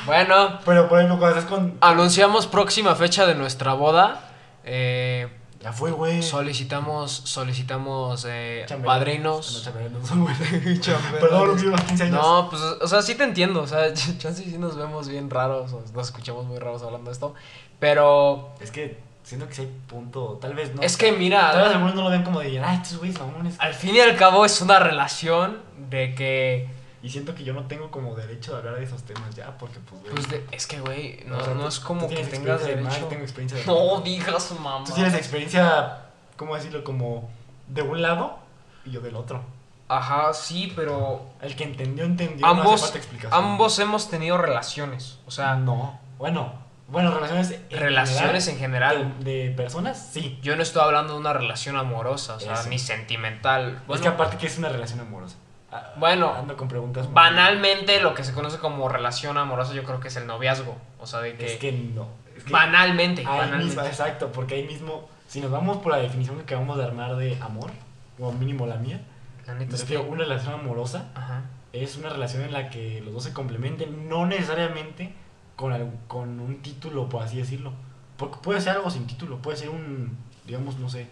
Bueno, 0.06 0.58
Pero, 0.64 0.88
por 0.88 0.98
ejemplo, 0.98 1.18
cuando 1.18 1.38
estás 1.38 1.50
con. 1.50 1.76
anunciamos 1.80 2.46
próxima 2.46 2.94
fecha 2.94 3.26
de 3.26 3.34
nuestra 3.34 3.74
boda. 3.74 4.30
Eh, 4.64 5.28
Ya 5.60 5.72
fue, 5.72 5.90
güey. 5.90 6.22
solicitamos 6.22 7.10
solicitamos 7.24 8.24
eh, 8.28 8.64
padrinos. 8.84 9.68
No. 10.14 10.26
Perdón, 11.20 11.48
los 11.48 11.62
unos 11.62 11.80
15 11.82 12.04
años. 12.04 12.14
No, 12.14 12.48
pues, 12.48 12.62
o 12.62 12.86
sea, 12.86 13.02
sí 13.02 13.16
te 13.16 13.24
entiendo. 13.24 13.62
O 13.62 13.66
sea, 13.66 13.92
chance 14.18 14.44
sí 14.44 14.58
nos 14.58 14.76
vemos 14.76 15.08
bien 15.08 15.28
raros, 15.28 15.72
o 15.72 15.82
nos 15.94 16.06
escuchamos 16.06 16.46
muy 16.46 16.58
raros 16.58 16.82
hablando 16.82 17.10
de 17.10 17.14
esto. 17.14 17.34
Pero 17.80 18.54
Es 18.60 18.70
que 18.70 18.98
siento 19.24 19.48
que 19.48 19.54
si 19.54 19.62
hay 19.62 19.72
punto. 19.88 20.38
Tal 20.40 20.54
vez 20.54 20.74
no. 20.74 20.82
es 20.82 20.96
que 20.96 21.06
Tal 21.06 21.14
vez 21.14 21.20
mira, 21.20 21.50
algunos 21.50 21.94
no 21.94 22.02
lo 22.02 22.10
ven 22.10 22.22
como 22.22 22.40
de, 22.40 22.60
ay, 22.60 22.78
estos 22.80 22.98
güeyes 22.98 23.18
mamones. 23.18 23.56
al 23.58 23.74
fin 23.74 23.94
y 23.96 24.00
al 24.00 24.16
cabo 24.16 24.44
es 24.44 24.60
una 24.60 24.78
relación 24.78 25.58
de 25.90 26.14
que. 26.14 26.77
Y 27.02 27.10
siento 27.10 27.34
que 27.34 27.44
yo 27.44 27.52
no 27.52 27.64
tengo 27.66 27.90
como 27.90 28.14
derecho 28.16 28.52
de 28.52 28.58
hablar 28.58 28.74
de 28.76 28.84
esos 28.84 29.02
temas 29.04 29.34
ya, 29.34 29.56
porque 29.56 29.78
pues, 29.80 30.00
güey. 30.02 30.14
Pues 30.14 30.28
de- 30.30 30.44
es 30.50 30.66
que, 30.66 30.80
güey, 30.80 31.22
no, 31.26 31.38
o 31.38 31.44
sea, 31.44 31.54
no 31.54 31.62
tú- 31.62 31.68
es 31.68 31.80
como 31.80 32.08
que 32.08 32.16
tengas 32.16 32.28
experiencia 32.32 32.66
de 32.68 32.76
mal, 32.82 32.84
derecho. 32.92 33.06
tengo 33.08 33.22
experiencia 33.22 33.58
de 33.60 33.64
No 33.66 33.94
mal. 33.94 34.04
digas, 34.04 34.52
mamá. 34.60 34.84
Tú 34.84 34.92
tienes 34.94 35.14
experiencia, 35.14 35.98
¿cómo 36.36 36.54
decirlo? 36.56 36.82
Como 36.82 37.30
de 37.68 37.82
un 37.82 38.02
lado 38.02 38.38
y 38.84 38.90
yo 38.90 39.00
del 39.00 39.14
otro. 39.16 39.42
Ajá, 39.90 40.34
sí, 40.34 40.72
pero 40.76 41.22
El 41.40 41.56
que 41.56 41.64
entendió, 41.64 42.04
entendió. 42.04 42.44
no 42.46 42.52
ambos, 42.52 42.94
explicación. 42.94 43.32
ambos 43.32 43.78
hemos 43.78 44.10
tenido 44.10 44.36
relaciones. 44.36 45.18
O 45.26 45.30
sea, 45.30 45.54
No. 45.54 45.98
Bueno, 46.18 46.52
bueno, 46.88 47.10
relaciones. 47.14 47.52
en 47.52 47.78
relaciones 47.78 48.48
en 48.48 48.58
general. 48.58 49.14
De, 49.20 49.48
de 49.48 49.50
personas, 49.54 50.10
sí. 50.12 50.38
Yo 50.42 50.56
no 50.56 50.62
estoy 50.62 50.82
hablando 50.82 51.12
de 51.14 51.20
una 51.20 51.32
relación 51.32 51.76
amorosa, 51.76 52.34
o 52.36 52.40
sea, 52.40 52.54
Eso. 52.54 52.68
ni 52.68 52.78
sentimental. 52.78 53.82
es 53.94 54.00
que 54.00 54.08
aparte 54.08 54.36
que 54.36 54.46
es 54.48 54.58
una 54.58 54.68
relación 54.68 55.00
amorosa. 55.00 55.36
Ah, 55.70 55.92
Bueno, 55.96 56.32
Ando 56.34 56.56
con 56.56 56.66
preguntas. 56.68 57.06
muy- 57.06 57.14
banalmente 57.14 58.00
lo 58.00 58.14
que 58.14 58.24
se 58.24 58.32
conoce 58.32 58.58
como 58.58 58.88
relación 58.88 59.36
amorosa 59.36 59.74
yo 59.74 59.84
creo 59.84 60.00
que 60.00 60.08
es 60.08 60.16
el 60.16 60.26
noviazgo. 60.26 60.76
O 60.98 61.06
sea, 61.06 61.20
de 61.20 61.34
que... 61.36 61.46
Es 61.46 61.56
que 61.58 61.72
no. 61.72 62.08
Es 62.36 62.44
que 62.44 62.52
banalmente, 62.52 63.22
banalmente. 63.24 63.64
mismo, 63.66 63.82
exacto, 63.82 64.30
porque 64.32 64.54
ahí 64.54 64.66
mismo, 64.66 65.08
si 65.26 65.40
nos 65.40 65.50
vamos 65.50 65.78
por 65.78 65.92
la 65.92 65.98
definición 65.98 66.36
que 66.38 66.42
acabamos 66.44 66.78
de 66.78 66.84
armar 66.84 67.16
de 67.16 67.36
amor, 67.42 67.70
como 68.16 68.32
mínimo 68.32 68.66
la 68.66 68.76
mía, 68.76 69.00
La 69.46 69.54
me 69.54 69.64
es 69.64 69.84
que- 69.84 69.98
una 69.98 70.22
relación 70.24 70.54
amorosa 70.54 71.10
Ajá. 71.14 71.42
es 71.72 71.96
una 71.96 72.08
relación 72.10 72.42
en 72.44 72.52
la 72.52 72.70
que 72.70 73.00
los 73.02 73.12
dos 73.12 73.24
se 73.24 73.32
complementen, 73.32 74.08
no 74.08 74.24
necesariamente 74.26 75.12
con, 75.56 75.72
con 76.06 76.40
un 76.40 76.62
título, 76.62 77.08
por 77.08 77.22
así 77.24 77.36
decirlo. 77.38 77.72
Porque 78.16 78.38
puede 78.42 78.60
ser 78.60 78.74
algo 78.76 78.90
sin 78.90 79.06
título, 79.06 79.38
puede 79.38 79.56
ser 79.58 79.68
un, 79.70 80.16
digamos, 80.46 80.78
no 80.78 80.88
sé, 80.88 81.08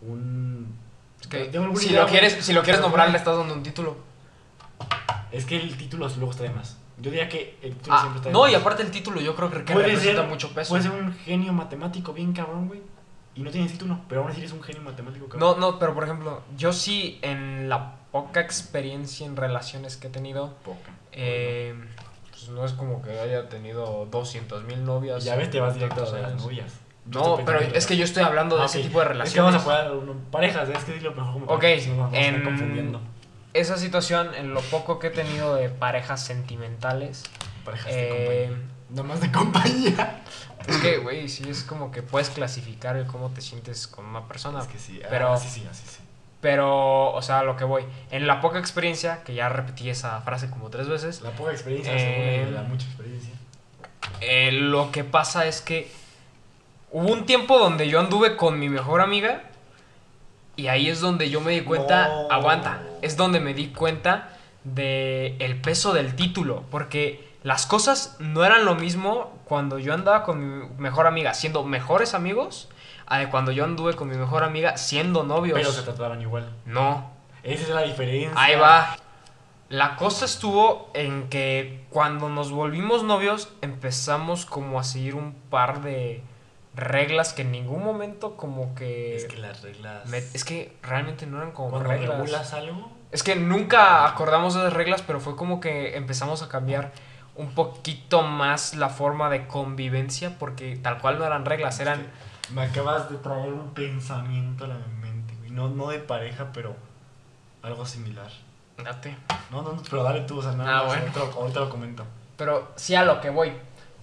un... 0.00 0.76
Es 1.22 1.26
que 1.28 1.44
tengo 1.46 1.64
alguna 1.64 1.80
si 1.82 1.88
idea, 1.90 2.02
lo 2.02 2.08
quieres, 2.08 2.44
si 2.44 2.52
lo 2.52 2.62
quieres 2.62 2.82
nombrar 2.82 3.10
le 3.10 3.16
estás 3.16 3.36
dando 3.38 3.54
un 3.54 3.62
título. 3.62 3.96
Es 5.30 5.46
que 5.46 5.56
el 5.56 5.76
título 5.78 6.08
luego 6.16 6.30
está 6.32 6.42
de 6.44 6.50
más. 6.50 6.76
Yo 6.98 7.10
diría 7.10 7.28
que 7.28 7.56
el 7.62 7.74
título 7.76 7.96
Ah, 7.96 8.00
siempre 8.00 8.18
está 8.18 8.28
de 8.28 8.32
no, 8.34 8.48
y 8.48 8.54
aparte 8.54 8.82
el 8.82 8.90
título 8.90 9.20
yo 9.20 9.34
creo 9.34 9.50
que 9.50 9.60
Puede 9.72 9.86
representa 9.88 10.20
ser- 10.22 10.30
mucho 10.30 10.52
peso. 10.52 10.68
Puede 10.70 10.82
ser 10.82 10.92
un 10.92 11.14
genio 11.14 11.52
matemático 11.52 12.12
bien 12.12 12.32
cabrón, 12.32 12.68
güey. 12.68 12.82
Y 13.34 13.40
no 13.40 13.50
tienes 13.50 13.72
título, 13.72 13.98
pero 14.08 14.20
aún 14.20 14.30
así 14.30 14.40
eres 14.40 14.52
un 14.52 14.62
genio 14.62 14.82
matemático 14.82 15.26
cabrón. 15.26 15.40
No, 15.40 15.56
no, 15.72 15.78
pero 15.78 15.94
por 15.94 16.04
ejemplo, 16.04 16.42
yo 16.58 16.72
sí 16.74 17.18
en 17.22 17.70
la 17.70 17.94
poca 18.12 18.40
experiencia 18.40 19.24
en 19.26 19.36
relaciones 19.36 19.96
que 19.96 20.08
he 20.08 20.10
tenido, 20.10 20.54
Poca. 20.64 20.90
eh, 21.12 21.74
pues 22.30 22.48
no 22.50 22.66
es 22.66 22.72
como 22.72 23.00
que 23.00 23.18
haya 23.18 23.48
tenido 23.48 24.06
200 24.10 24.64
mil 24.64 24.84
novias. 24.84 25.24
Ya 25.24 25.34
ves, 25.36 25.50
te 25.50 25.60
vas 25.60 25.74
directo 25.74 26.04
a 26.06 26.18
las 26.18 26.34
novias. 26.34 26.74
No, 27.06 27.40
pero 27.44 27.58
es 27.60 27.86
que 27.86 27.96
yo 27.96 28.04
estoy 28.04 28.22
hablando 28.22 28.56
de 28.56 28.62
Ah, 28.62 28.66
ese 28.66 28.80
tipo 28.80 28.98
de 29.00 29.04
Es 29.04 29.08
que 29.08 29.12
relaciones. 29.14 29.52
vamos 29.54 29.60
a 29.60 29.64
jugar 29.64 29.92
uno- 29.96 30.14
parejas, 30.30 30.68
es 30.68 30.84
que 30.84 30.92
dilo 30.92 31.10
mejor 31.12 31.32
como 31.34 31.46
Ok, 31.46 31.64
vamos 31.98 32.14
a 32.14 32.16
en- 32.18 32.42
confundiendo. 32.44 33.00
Esa 33.54 33.76
situación, 33.76 34.34
en 34.34 34.54
lo 34.54 34.60
poco 34.62 34.98
que 34.98 35.08
he 35.08 35.10
tenido 35.10 35.54
de 35.56 35.68
parejas 35.68 36.24
sentimentales, 36.24 37.24
Parejas 37.64 37.92
eh, 37.92 37.96
de 37.96 38.08
compañía. 38.08 38.68
Nada 38.90 39.02
más 39.02 39.20
de 39.20 39.32
compañía. 39.32 40.22
es 40.66 40.76
que, 40.78 40.98
güey, 40.98 41.28
sí 41.28 41.44
es 41.48 41.62
como 41.64 41.90
que 41.90 42.02
puedes 42.02 42.30
clasificar 42.30 42.96
el 42.96 43.06
cómo 43.06 43.30
te 43.30 43.40
sientes 43.40 43.86
con 43.88 44.06
una 44.06 44.26
persona. 44.28 44.60
Es 44.60 44.68
que 44.68 44.78
sí, 44.78 45.00
pero- 45.10 45.32
ah, 45.32 45.36
sí, 45.36 45.48
sí, 45.48 45.66
así 45.70 45.84
sí. 45.86 45.98
Pero, 46.40 47.12
o 47.12 47.22
sea, 47.22 47.40
a 47.40 47.42
lo 47.44 47.56
que 47.56 47.64
voy. 47.64 47.84
En 48.10 48.26
la 48.26 48.40
poca 48.40 48.58
experiencia, 48.58 49.22
que 49.22 49.34
ya 49.34 49.48
repetí 49.48 49.88
esa 49.90 50.20
frase 50.22 50.48
como 50.50 50.70
tres 50.70 50.88
veces, 50.88 51.20
La 51.20 51.30
poca 51.30 51.52
experiencia 51.52 51.92
Eh, 51.94 52.40
según 52.40 52.54
la 52.54 52.62
mucha 52.62 52.86
experiencia. 52.86 53.30
eh, 54.20 54.50
lo 54.52 54.90
que 54.90 55.04
pasa 55.04 55.46
es 55.46 55.60
que 55.60 55.90
hubo 56.92 57.12
un 57.12 57.26
tiempo 57.26 57.58
donde 57.58 57.88
yo 57.88 57.98
anduve 58.00 58.36
con 58.36 58.58
mi 58.58 58.68
mejor 58.68 59.00
amiga 59.00 59.42
y 60.56 60.68
ahí 60.68 60.88
es 60.88 61.00
donde 61.00 61.30
yo 61.30 61.40
me 61.40 61.52
di 61.52 61.62
cuenta, 61.62 62.08
No. 62.08 62.30
aguanta, 62.30 62.82
es 63.00 63.16
donde 63.16 63.40
me 63.40 63.54
di 63.54 63.68
cuenta 63.68 64.36
de 64.64 65.36
el 65.38 65.60
peso 65.60 65.92
del 65.92 66.14
título, 66.14 66.64
porque 66.70 67.32
las 67.42 67.66
cosas 67.66 68.16
no 68.20 68.44
eran 68.44 68.64
lo 68.64 68.74
mismo 68.76 69.32
cuando 69.46 69.78
yo 69.78 69.94
andaba 69.94 70.22
con 70.22 70.60
mi 70.60 70.68
mejor 70.78 71.06
amiga 71.06 71.34
siendo 71.34 71.64
mejores 71.64 72.14
amigos 72.14 72.68
a 73.06 73.18
de 73.18 73.28
cuando 73.28 73.50
yo 73.50 73.64
anduve 73.64 73.94
con 73.94 74.08
mi 74.08 74.16
mejor 74.16 74.44
amiga 74.44 74.76
siendo 74.76 75.24
novios. 75.24 75.58
Pero 75.58 75.72
se 75.72 75.82
trataban 75.82 76.22
igual. 76.22 76.52
No, 76.66 77.10
Esa 77.42 77.62
es 77.64 77.68
la 77.70 77.82
diferencia. 77.82 78.32
Ahí 78.36 78.54
va. 78.54 78.96
La 79.68 79.96
cosa 79.96 80.26
estuvo 80.26 80.90
en 80.94 81.28
que 81.28 81.84
cuando 81.90 82.28
nos 82.28 82.52
volvimos 82.52 83.02
novios 83.02 83.48
empezamos 83.62 84.44
como 84.46 84.78
a 84.78 84.84
seguir 84.84 85.14
un 85.14 85.32
par 85.50 85.80
de 85.82 86.22
reglas 86.74 87.32
que 87.32 87.42
en 87.42 87.52
ningún 87.52 87.84
momento 87.84 88.36
como 88.36 88.74
que... 88.74 89.16
Es 89.16 89.26
que 89.26 89.36
las 89.36 89.62
reglas. 89.62 90.06
me- 90.08 90.18
es 90.18 90.44
que 90.44 90.76
realmente 90.82 91.26
no 91.26 91.36
eran 91.38 91.52
como 91.52 91.70
cuando 91.70 91.88
reglas. 91.90 92.18
regulas 92.18 92.52
algo. 92.54 92.90
Es 93.10 93.22
que 93.22 93.36
nunca 93.36 94.06
acordamos 94.06 94.54
de 94.54 94.60
esas 94.60 94.72
reglas, 94.72 95.02
pero 95.02 95.20
fue 95.20 95.36
como 95.36 95.60
que 95.60 95.96
empezamos 95.96 96.42
a 96.42 96.48
cambiar 96.48 96.92
un 97.34 97.50
poquito 97.54 98.22
más 98.22 98.74
la 98.74 98.88
forma 98.88 99.28
de 99.30 99.46
convivencia 99.46 100.38
porque 100.38 100.76
tal 100.76 100.98
cual 100.98 101.18
no 101.18 101.26
eran 101.26 101.44
reglas, 101.44 101.78
eran... 101.80 102.06
Me 102.54 102.62
acabas 102.62 103.08
de 103.10 103.16
traer 103.18 103.52
un 103.52 103.72
pensamiento 103.74 104.64
a 104.64 104.68
la 104.68 104.78
mente, 105.00 105.34
güey. 105.38 105.50
No, 105.50 105.68
no 105.68 105.88
de 105.88 105.98
pareja, 105.98 106.48
pero 106.52 106.74
algo 107.62 107.86
similar. 107.86 108.30
Date. 108.82 109.16
No, 109.50 109.62
no, 109.62 109.72
no, 109.74 109.82
pero 109.88 110.02
dale 110.02 110.22
tú, 110.22 110.38
o 110.38 110.42
sea, 110.42 110.52
nada 110.52 110.78
Ah, 110.80 110.82
bueno. 110.86 111.02
ahorita, 111.02 111.18
lo, 111.20 111.32
ahorita 111.32 111.60
lo 111.60 111.70
comento. 111.70 112.04
Pero 112.36 112.72
sí 112.76 112.94
a 112.94 113.04
lo 113.04 113.20
que 113.20 113.30
voy. 113.30 113.52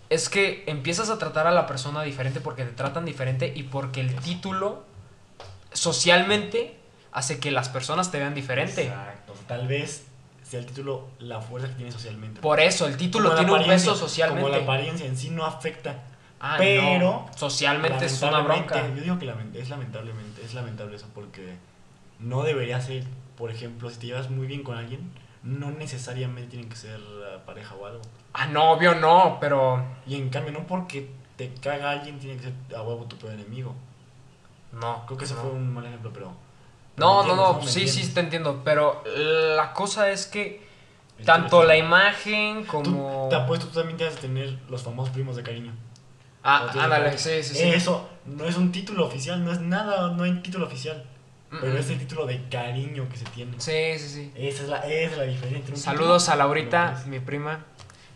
Es 0.10 0.28
que 0.30 0.64
empiezas 0.68 1.10
a 1.10 1.18
tratar 1.20 1.46
a 1.48 1.52
la 1.52 1.68
persona 1.68 2.02
diferente 2.04 2.40
porque 2.42 2.64
te 2.66 2.72
tratan 2.72 3.06
diferente 3.06 3.52
y 3.56 3.64
porque 3.64 4.02
el 4.02 4.16
título 4.16 4.84
socialmente 5.74 6.76
hace 7.12 7.40
que 7.40 7.52
las 7.52 7.70
personas 7.70 8.12
te 8.12 8.20
vean 8.20 8.34
diferente. 8.34 8.84
Exacto. 8.88 9.34
Tal 9.48 9.68
vez 9.68 10.06
sea 10.44 10.60
el 10.60 10.66
título 10.66 11.08
la 11.20 11.42
fuerza 11.42 11.68
que 11.70 11.76
tiene 11.76 11.92
socialmente. 11.92 12.42
Por 12.42 12.60
eso, 12.60 12.88
el 12.88 12.98
título 12.98 13.30
Como 13.30 13.38
tiene 13.38 13.54
un 13.54 13.68
peso 13.68 13.96
socialmente. 13.96 14.42
Como 14.44 14.56
la 14.58 14.64
apariencia 14.64 15.06
en 15.06 15.16
sí 15.18 15.30
no 15.30 15.46
afecta. 15.46 16.04
Ah, 16.40 16.56
pero 16.58 16.98
no. 17.00 17.30
Socialmente 17.36 18.06
es 18.06 18.22
una 18.22 18.40
bronca. 18.42 18.88
Yo 18.96 19.02
digo 19.02 19.20
que 19.20 19.26
lament- 19.28 19.56
es 19.56 19.70
lamentablemente, 19.70 20.44
es 20.44 20.54
lamentable 20.54 20.96
eso 20.96 21.08
porque 21.14 21.56
no 22.20 22.44
debería 22.44 22.80
ser, 22.82 23.04
por 23.38 23.52
ejemplo, 23.52 23.90
si 23.90 24.00
te 24.00 24.08
llevas 24.08 24.30
muy 24.30 24.48
bien 24.48 24.64
con 24.64 24.78
alguien, 24.78 25.12
no 25.44 25.72
necesariamente 25.72 26.50
tienen 26.52 26.70
que 26.70 26.76
ser 26.76 27.00
uh, 27.00 27.46
pareja 27.46 27.76
o 27.76 27.86
algo. 27.86 28.02
Ah, 28.34 28.48
no, 28.48 28.72
obvio 28.72 28.96
no, 28.96 29.38
pero. 29.40 29.84
Y 30.06 30.16
en 30.16 30.30
cambio, 30.30 30.52
no 30.52 30.68
porque 30.68 31.10
te 31.38 31.54
caga 31.56 31.92
alguien 31.92 32.20
tiene 32.20 32.38
que 32.38 32.44
ser 32.44 32.54
a 32.76 32.82
huevo 32.82 33.06
tu 33.06 33.18
peor 33.18 33.34
enemigo. 33.34 33.74
No. 34.74 35.04
Creo 35.06 35.18
que 35.18 35.26
ese 35.26 35.34
no. 35.36 35.42
fue 35.42 35.52
un 35.52 35.74
mal 35.74 35.86
ejemplo, 35.86 36.12
pero... 36.14 36.32
No, 36.98 37.24
no, 37.24 37.36
no, 37.36 37.46
entiendes, 37.54 37.66
¿Me 37.66 37.72
sí, 37.72 37.80
sí, 37.80 37.88
entiendes? 37.88 38.14
te 38.14 38.20
entiendo. 38.20 38.62
Pero 38.66 39.04
la 39.56 39.74
cosa 39.74 40.10
es 40.12 40.26
que 40.28 40.68
El 41.18 41.26
tanto 41.26 41.64
la 41.64 41.78
imagen 41.78 42.66
Tú- 42.66 42.68
como. 42.84 43.28
te 43.30 43.36
apuesto, 43.36 43.68
tú 43.68 43.76
también 43.76 43.98
tienes 43.98 44.16
que 44.16 44.22
tener 44.24 44.60
los 44.70 44.84
famosos 44.84 45.14
primos 45.14 45.36
de 45.38 45.44
cariño. 45.44 45.72
Ah, 46.44 46.68
ándale, 46.78 47.18
sí, 47.18 47.42
sí, 47.44 47.56
sí. 47.56 47.64
Eso 47.70 48.10
no 48.26 48.46
es 48.46 48.58
un 48.58 48.72
título 48.72 49.06
oficial, 49.06 49.44
no 49.44 49.52
es 49.52 49.60
nada, 49.60 50.12
no 50.12 50.24
hay 50.24 50.34
título 50.42 50.66
oficial. 50.68 51.06
Pero 51.50 51.78
es 51.78 51.90
el 51.90 51.98
título 51.98 52.26
de 52.26 52.48
cariño 52.50 53.08
que 53.10 53.18
se 53.18 53.26
tiene. 53.26 53.54
Sí, 53.58 53.98
sí, 53.98 54.08
sí. 54.10 54.32
Esa 54.36 54.64
es 54.64 54.70
la, 54.70 54.78
esa 54.80 55.12
es 55.14 55.18
la 55.18 55.24
diferencia. 55.24 55.58
entre 55.58 55.74
un 55.76 55.80
Saludos 55.82 56.24
título 56.26 56.34
a 56.34 56.46
Laurita, 56.46 57.04
mi 57.08 57.20
prima 57.20 57.66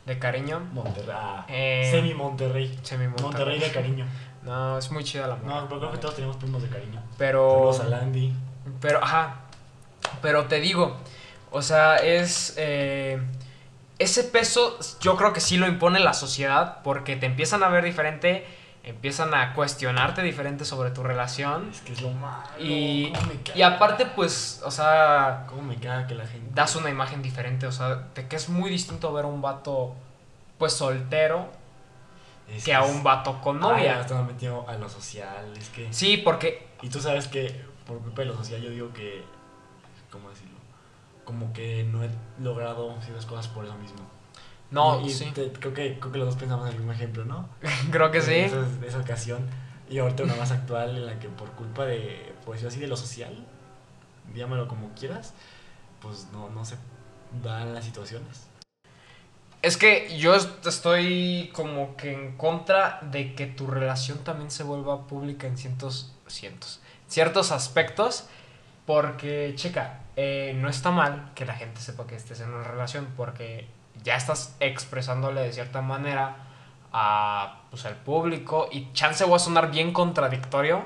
de 0.06 0.20
cariño. 0.20 0.60
Monterrey. 0.72 1.16
Ah, 1.18 1.46
Eh, 1.50 1.90
Semi 1.92 2.14
Monterrey. 2.14 2.78
Semi 2.84 3.08
Monterrey. 3.08 3.26
Monterrey 3.32 3.60
de 3.60 3.72
cariño. 3.72 4.06
No, 4.44 4.78
es 4.78 4.92
muy 4.92 5.06
chida 5.06 5.26
la 5.28 5.38
No, 5.38 5.44
morra. 5.46 5.66
pero 5.70 5.80
creo 5.80 5.92
que 5.94 5.98
todos 6.00 6.16
tenemos 6.16 6.36
primos 6.36 6.62
de 6.62 6.68
cariño. 6.68 7.02
Pero. 7.18 7.72
Saludos 7.72 7.80
a 7.80 7.84
Landy. 7.86 8.34
Pero, 8.82 9.02
ajá. 9.02 9.36
Pero 10.22 10.48
te 10.48 10.60
digo, 10.60 10.98
o 11.50 11.62
sea, 11.62 11.96
es. 11.96 12.54
eh, 12.58 13.22
ese 14.00 14.26
peso 14.26 14.78
yo 15.00 15.16
creo 15.16 15.32
que 15.32 15.40
sí 15.40 15.56
lo 15.56 15.66
impone 15.66 16.02
la 16.02 16.14
sociedad 16.14 16.80
porque 16.84 17.16
te 17.16 17.26
empiezan 17.26 17.64
a 17.64 17.70
ver 17.70 17.86
diferente, 17.86 18.46
empiezan 18.84 19.34
a 19.34 19.54
cuestionarte 19.54 20.22
diferente 20.22 20.66
sobre 20.66 20.92
tu 20.92 21.04
relación. 21.04 21.70
Es 21.70 21.82
que 21.82 21.94
es 21.94 22.02
lo 22.02 22.10
malo. 22.12 22.44
Y, 22.60 23.12
¿Cómo 23.14 23.28
me 23.28 23.40
y 23.56 23.62
aparte, 23.62 24.06
pues, 24.06 24.62
o 24.66 24.72
sea, 24.72 25.46
¿Cómo 25.48 25.62
me 25.62 25.78
caga 25.78 26.06
que 26.08 26.16
la 26.16 26.28
gente. 26.28 26.50
das 26.54 26.76
una 26.76 26.90
imagen 26.90 27.22
diferente, 27.22 27.66
o 27.66 27.72
sea, 27.72 27.96
de 28.14 28.28
que 28.28 28.36
es 28.36 28.50
muy 28.50 28.70
distinto 28.70 29.12
ver 29.14 29.24
a 29.26 29.28
un 29.28 29.42
vato, 29.42 29.96
pues, 30.58 30.74
soltero 30.74 31.50
Es 32.54 32.66
que 32.66 32.74
a 32.74 32.84
un 32.84 33.04
vato 33.04 33.40
con 33.42 33.58
Ah, 33.58 33.60
novia. 33.70 34.02
estamos 34.02 34.28
metido 34.28 34.66
a 34.68 34.74
lo 34.76 34.90
social. 34.90 35.54
Es 35.58 35.70
que. 35.70 35.92
Sí, 35.94 36.18
porque 36.18 36.68
Y 36.82 36.90
tú 36.90 37.00
sabes 37.00 37.30
que 37.30 37.64
por 37.88 38.00
culpa 38.00 38.22
de 38.24 38.28
lo 38.28 38.36
social 38.36 38.62
yo 38.62 38.70
digo 38.70 38.92
que, 38.92 39.24
¿cómo 40.12 40.30
decirlo? 40.30 40.58
Como 41.24 41.54
que 41.54 41.86
no 41.90 42.04
he 42.04 42.10
logrado 42.42 43.02
ciertas 43.02 43.26
cosas 43.26 43.48
por 43.48 43.64
eso 43.64 43.76
mismo. 43.76 44.00
No, 44.74 45.00
Y- 45.02 45.06
y 45.08 45.10
sí, 45.12 45.32
te- 45.34 45.52
creo, 45.54 45.74
que, 45.74 46.00
creo 46.00 46.12
que 46.12 46.18
los 46.20 46.28
dos 46.28 46.36
pensamos 46.38 46.66
en 46.68 46.74
el 46.74 46.80
mismo 46.80 46.92
ejemplo, 46.92 47.24
¿no? 47.26 47.48
creo 47.92 48.12
que 48.12 48.22
sí. 48.22 48.34
esa, 48.34 49.00
ocasión. 49.00 49.48
Y 49.90 50.00
ahorita 50.00 50.24
una 50.24 50.36
más 50.36 50.52
actual 50.52 50.98
en 50.98 51.06
la 51.06 51.20
que 51.20 51.30
por 51.30 51.52
culpa 51.52 51.86
de, 51.86 52.34
por 52.44 52.54
decirlo 52.56 52.70
así, 52.70 52.80
de 52.80 52.88
lo 52.88 52.98
social, 52.98 53.46
llámalo 54.36 54.68
como 54.68 54.90
quieras, 54.96 55.34
pues 56.02 56.28
no, 56.34 56.50
no 56.50 56.66
se 56.66 56.76
dan 57.44 57.74
las 57.74 57.86
situaciones. 57.86 58.48
Es 59.62 59.78
que 59.78 60.18
yo 60.18 60.36
est- 60.36 60.66
estoy 60.66 61.50
como 61.54 61.96
que 61.96 62.12
en 62.14 62.36
contra 62.38 63.00
de 63.12 63.34
que 63.36 63.46
tu 63.48 63.68
relación 63.68 64.18
también 64.20 64.52
se 64.52 64.64
vuelva 64.64 65.08
pública 65.08 65.48
en 65.48 65.58
cientos, 65.58 66.14
cientos, 66.28 66.82
ciertos 67.08 67.52
aspectos, 67.52 68.26
porque, 68.86 69.54
checa, 69.56 70.02
eh, 70.18 70.54
no 70.60 70.68
está 70.68 70.92
mal 70.92 71.32
que 71.36 71.46
la 71.46 71.54
gente 71.56 71.80
sepa 71.80 72.06
que 72.08 72.16
estés 72.16 72.42
en 72.42 72.50
una 72.54 72.64
relación, 72.66 73.08
porque 73.16 73.68
ya 74.04 74.16
estás 74.16 74.56
expresándole 74.60 75.42
de 75.42 75.54
cierta 75.54 75.82
manera 75.82 76.36
a, 76.92 77.62
pues, 77.72 77.86
al 77.86 77.96
público, 77.96 78.68
y 78.72 78.92
chance 78.94 79.24
voy 79.26 79.36
a 79.36 79.40
sonar 79.40 79.72
bien 79.72 79.94
contradictorio, 79.94 80.86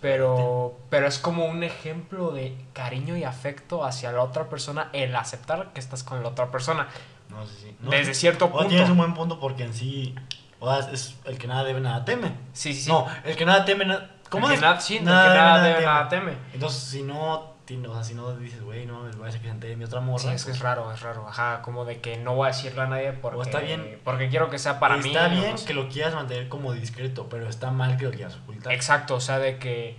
pero, 0.00 0.78
pero 0.90 1.06
es 1.06 1.18
como 1.18 1.46
un 1.46 1.62
ejemplo 1.62 2.30
de 2.30 2.56
cariño 2.72 3.16
y 3.16 3.24
afecto 3.24 3.84
hacia 3.84 4.12
la 4.12 4.22
otra 4.22 4.48
persona, 4.48 4.90
el 4.92 5.14
aceptar 5.16 5.72
que 5.72 5.80
estás 5.80 6.02
con 6.04 6.22
la 6.22 6.28
otra 6.28 6.50
persona. 6.50 6.86
No 7.30 7.44
sé 7.46 7.54
si. 7.56 7.76
No, 7.80 7.90
Desde 7.90 8.14
sí. 8.14 8.20
cierto 8.20 8.50
punto. 8.50 8.68
tienes 8.68 8.88
un 8.90 8.98
buen 8.98 9.14
punto 9.14 9.40
porque 9.40 9.64
en 9.64 9.74
sí, 9.74 10.14
o 10.60 10.70
sea, 10.72 10.90
es 10.92 11.16
el 11.24 11.38
que 11.38 11.46
nada 11.46 11.64
debe, 11.64 11.80
nada 11.80 12.04
teme. 12.04 12.28
Sí, 12.52 12.72
sí, 12.74 12.82
sí. 12.82 12.90
No, 12.90 13.06
el 13.24 13.36
que 13.36 13.44
nada 13.44 13.64
teme, 13.64 13.84
na- 13.86 14.10
¿cómo 14.30 14.46
el 14.46 14.50
que 14.52 14.54
es? 14.56 14.60
nada, 14.62 14.80
sí, 14.80 14.94
el 14.94 15.00
que 15.00 15.04
Nada 15.06 15.22
debe, 15.24 15.34
nada 15.34 15.50
nada 15.50 15.62
debe, 15.62 15.74
teme. 15.74 15.86
nada 15.86 16.08
teme. 16.08 16.32
Entonces, 16.54 16.82
si 16.82 17.02
no, 17.02 17.55
o 17.74 17.94
sea, 17.94 18.04
si 18.04 18.14
no 18.14 18.36
dices, 18.36 18.62
güey, 18.62 18.86
no, 18.86 19.02
me 19.02 19.12
parece 19.12 19.38
que 19.38 19.44
se 19.44 19.50
entere 19.50 19.76
mi 19.76 19.84
otra 19.84 20.00
morra. 20.00 20.18
Sí, 20.22 20.28
es 20.28 20.44
que 20.44 20.52
es 20.52 20.58
pues, 20.58 20.60
raro, 20.60 20.92
es 20.92 21.00
raro. 21.00 21.26
Ajá, 21.28 21.62
como 21.62 21.84
de 21.84 22.00
que 22.00 22.16
no 22.16 22.34
voy 22.34 22.46
a 22.46 22.48
decirle 22.48 22.82
a 22.82 22.86
nadie 22.86 23.12
porque, 23.12 23.38
O 23.38 23.42
está 23.42 23.60
bien. 23.60 24.00
porque 24.04 24.28
quiero 24.28 24.50
que 24.50 24.58
sea 24.58 24.78
para 24.78 24.96
mí. 24.96 25.08
Está 25.08 25.28
bien 25.28 25.50
no 25.50 25.58
sé. 25.58 25.66
que 25.66 25.74
lo 25.74 25.88
quieras 25.88 26.14
mantener 26.14 26.48
como 26.48 26.72
discreto, 26.72 27.28
pero 27.28 27.48
está 27.48 27.70
mal 27.70 27.96
que 27.96 28.04
lo 28.04 28.12
quieras 28.12 28.36
ocultar. 28.36 28.72
Exacto, 28.72 29.16
o 29.16 29.20
sea, 29.20 29.38
de 29.38 29.58
que 29.58 29.96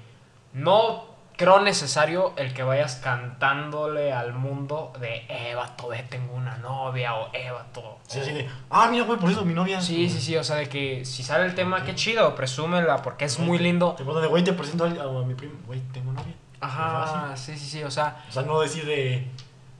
no 0.54 1.18
creo 1.36 1.62
necesario 1.62 2.34
el 2.38 2.54
que 2.54 2.64
vayas 2.64 2.96
cantándole 2.96 4.12
al 4.12 4.34
mundo 4.34 4.92
de, 5.00 5.26
eh, 5.30 5.54
vato, 5.56 5.90
ve, 5.90 6.04
tengo 6.10 6.34
una 6.34 6.58
novia, 6.58 7.16
o 7.16 7.30
eh, 7.34 7.52
vato. 7.52 8.00
Sí, 8.08 8.20
así 8.20 8.32
de, 8.32 8.50
ah, 8.70 8.88
mira, 8.90 9.04
güey, 9.04 9.20
por 9.20 9.30
eso 9.30 9.46
mi 9.46 9.54
novia. 9.54 9.80
Sí, 9.82 10.10
sí, 10.10 10.20
sí, 10.20 10.36
o 10.36 10.44
sea, 10.44 10.56
de 10.56 10.68
que 10.68 11.06
si 11.06 11.22
sale 11.22 11.46
el 11.46 11.54
tema, 11.54 11.84
qué 11.84 11.96
chido, 11.96 12.34
presúmela, 12.34 13.02
porque 13.02 13.26
es 13.26 13.40
muy 13.40 13.60
lindo. 13.60 13.94
Te 13.94 14.04
de, 14.04 14.28
güey, 14.28 14.44
te 14.44 14.54
presento 14.54 14.86
a, 14.86 14.88
a 14.88 15.26
mi 15.26 15.36
primo, 15.36 15.60
güey, 15.66 15.82
tengo 15.94 16.12
novia. 16.12 16.34
Ajá, 16.60 17.36
sí, 17.38 17.58
sí, 17.58 17.66
sí, 17.70 17.84
o 17.84 17.92
sea, 17.92 18.24
O 18.30 18.32
sea, 18.32 18.42
no 18.44 18.60
decir 18.60 18.86
de, 18.86 19.28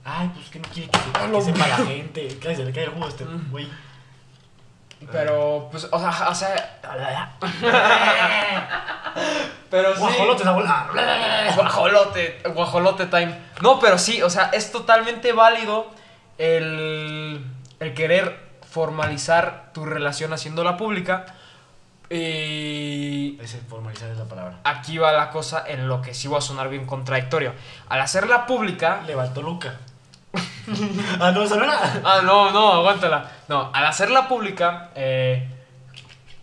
Ay, 0.04 0.30
pues 0.34 0.48
que 0.48 0.58
no 0.60 0.68
quiere 0.68 0.88
que, 0.90 0.98
se- 0.98 1.32
que 1.32 1.40
sepa 1.42 1.66
la 1.68 1.76
gente. 1.76 2.28
Que 2.38 2.56
se 2.56 2.64
le 2.64 2.72
cae 2.72 2.84
el 2.84 2.90
jugo 2.90 3.06
a 3.06 3.08
este 3.08 3.24
güey. 3.50 3.68
Pero, 5.12 5.68
pues, 5.70 5.86
o 5.90 5.98
sea, 5.98 6.28
o 6.28 6.34
sea. 6.34 6.78
pero 9.70 9.94
sí. 9.94 10.00
Guajolotes, 10.00 10.46
abuela. 10.46 10.86
Guajolote, 11.56 12.42
guajolote 12.54 13.06
time. 13.06 13.38
No, 13.62 13.78
pero 13.80 13.98
sí, 13.98 14.22
o 14.22 14.30
sea, 14.30 14.50
es 14.52 14.72
totalmente 14.72 15.32
válido 15.32 15.90
el, 16.38 17.44
el 17.80 17.94
querer 17.94 18.48
formalizar 18.70 19.70
tu 19.72 19.84
relación 19.84 20.32
haciéndola 20.32 20.76
pública. 20.76 21.26
Y 22.10 23.38
Ese 23.40 23.58
formalizar 23.60 24.10
es 24.10 24.16
la 24.16 24.24
palabra. 24.24 24.60
aquí 24.64 24.96
va 24.96 25.12
la 25.12 25.30
cosa 25.30 25.64
en 25.66 25.88
lo 25.88 26.00
que 26.00 26.14
sí 26.14 26.26
va 26.26 26.38
a 26.38 26.40
sonar 26.40 26.70
bien 26.70 26.86
contradictorio. 26.86 27.52
Al 27.88 28.00
hacerla 28.00 28.46
pública. 28.46 29.02
Levantó 29.06 29.42
Luca. 29.42 29.78
ah, 31.20 31.32
no, 31.32 31.42
esa 31.42 31.56
no 31.56 31.64
era. 31.64 32.00
Ah, 32.04 32.20
no, 32.24 32.50
no, 32.50 32.72
aguántala. 32.72 33.30
No, 33.48 33.70
al 33.74 33.86
hacerla 33.86 34.28
pública, 34.28 34.90
eh, 34.94 35.48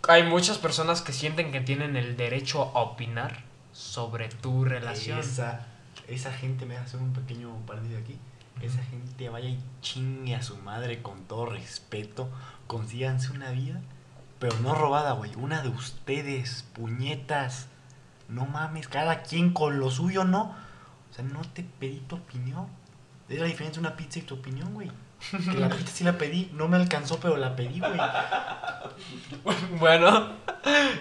hay 0.08 0.22
muchas 0.22 0.58
personas 0.58 1.02
que 1.02 1.12
sienten 1.12 1.52
que 1.52 1.60
tienen 1.60 1.96
el 1.96 2.16
derecho 2.16 2.70
a 2.74 2.80
opinar 2.80 3.44
sobre 3.72 4.28
tu 4.28 4.64
relación. 4.64 5.18
Esa, 5.18 5.66
esa 6.08 6.32
gente, 6.32 6.64
me 6.66 6.76
hacer 6.76 7.00
un 7.00 7.12
pequeño 7.12 7.50
paréntesis 7.66 8.02
aquí. 8.02 8.18
Esa 8.62 8.82
gente 8.84 9.28
vaya 9.28 9.48
y 9.48 9.58
chingue 9.82 10.34
a 10.34 10.42
su 10.42 10.56
madre 10.58 11.02
con 11.02 11.24
todo 11.24 11.46
respeto. 11.46 12.28
Consíganse 12.66 13.32
una 13.32 13.50
vida, 13.50 13.80
pero 14.38 14.56
no 14.60 14.74
robada, 14.74 15.12
güey. 15.12 15.30
Una 15.36 15.62
de 15.62 15.68
ustedes, 15.68 16.64
puñetas. 16.74 17.68
No 18.28 18.46
mames, 18.46 18.88
cada 18.88 19.22
quien 19.22 19.52
con 19.52 19.78
lo 19.78 19.90
suyo, 19.90 20.24
¿no? 20.24 20.54
O 21.10 21.14
sea, 21.14 21.24
no 21.24 21.40
te 21.42 21.62
pedí 21.62 22.00
tu 22.00 22.16
opinión. 22.16 22.66
Es 23.28 23.38
la 23.38 23.46
diferencia 23.46 23.80
de 23.80 23.88
una 23.88 23.96
pizza 23.96 24.18
y 24.18 24.22
tu 24.22 24.34
opinión, 24.34 24.74
güey. 24.74 24.90
Que 25.30 25.58
la 25.58 25.68
pizza 25.70 25.92
sí 25.92 26.04
la 26.04 26.18
pedí, 26.18 26.50
no 26.54 26.68
me 26.68 26.76
alcanzó, 26.76 27.18
pero 27.18 27.36
la 27.36 27.56
pedí, 27.56 27.80
güey. 27.80 27.92
Bueno, 29.78 30.30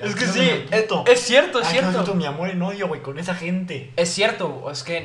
es 0.02 0.16
que 0.16 0.26
No 0.26 0.34
sí, 0.34 0.40
es, 0.72 0.86
es 1.08 1.22
cierto, 1.22 1.60
es 1.62 1.68
Ay, 1.68 1.76
no 1.76 1.82
cierto. 1.82 1.92
siento 1.92 2.16
mi 2.16 2.26
amor 2.26 2.50
en 2.50 2.62
odio, 2.62 2.88
güey, 2.88 3.02
con 3.02 3.18
esa 3.20 3.36
gente. 3.36 3.94
Es 3.96 4.10
cierto, 4.10 4.70
es 4.70 4.84
que 4.84 5.02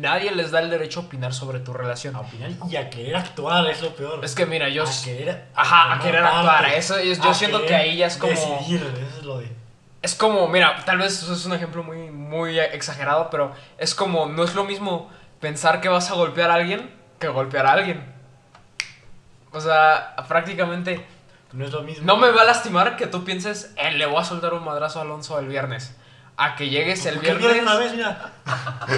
nadie 0.00 0.30
les 0.34 0.50
da 0.50 0.60
el 0.60 0.70
derecho 0.70 1.00
a 1.00 1.02
opinar 1.04 1.32
sobre 1.34 1.60
tu 1.60 1.72
relación. 1.72 2.16
A 2.16 2.20
opinar 2.20 2.50
y 2.68 2.76
a 2.76 2.88
querer 2.90 3.16
actuar 3.16 3.66
es 3.68 3.82
lo 3.82 3.94
peor. 3.94 4.24
Es 4.24 4.34
que 4.34 4.46
mira, 4.46 4.68
yo... 4.68 4.84
a 4.84 5.04
querer, 5.04 5.44
Ajá, 5.54 5.94
a 5.94 5.98
querer 6.00 6.22
parte, 6.22 6.36
actuar. 6.38 6.64
Eso, 6.74 6.96
es- 6.96 7.20
yo 7.20 7.34
siento 7.34 7.64
que 7.66 7.74
ahí 7.74 7.96
ya 7.98 8.06
es 8.06 8.16
como... 8.16 8.32
Decidir, 8.32 8.82
eso 8.82 9.18
es 9.18 9.24
lo 9.24 9.38
de. 9.38 9.52
Es 10.00 10.14
como, 10.14 10.46
mira, 10.48 10.84
tal 10.84 10.98
vez 10.98 11.22
eso 11.22 11.32
es 11.32 11.44
un 11.44 11.52
ejemplo 11.54 11.82
muy, 11.82 12.10
muy 12.10 12.58
exagerado, 12.58 13.28
pero 13.30 13.52
es 13.78 13.94
como, 13.94 14.26
no 14.26 14.44
es 14.44 14.54
lo 14.54 14.64
mismo 14.64 15.10
pensar 15.40 15.80
que 15.80 15.88
vas 15.88 16.10
a 16.10 16.14
golpear 16.14 16.50
a 16.50 16.54
alguien 16.54 16.90
que 17.18 17.26
golpear 17.28 17.66
a 17.66 17.72
alguien. 17.72 18.04
O 19.50 19.60
sea, 19.60 20.14
prácticamente 20.28 21.04
No 21.52 21.64
es 21.64 21.72
lo 21.72 21.82
mismo. 21.82 22.04
no 22.06 22.16
me 22.16 22.30
va 22.30 22.42
a 22.42 22.44
lastimar 22.44 22.96
que 22.96 23.06
tú 23.06 23.24
pienses, 23.24 23.72
eh, 23.76 23.90
le 23.92 24.06
voy 24.06 24.20
a 24.20 24.24
soltar 24.24 24.52
un 24.54 24.64
madrazo 24.64 24.98
a 24.98 25.02
Alonso 25.02 25.38
el 25.38 25.48
viernes. 25.48 25.96
A 26.40 26.54
que 26.56 26.68
llegues 26.70 27.04
el 27.06 27.18
viernes. 27.18 27.62
una 27.62 27.76
vez, 27.76 27.92
mira. 27.94 28.32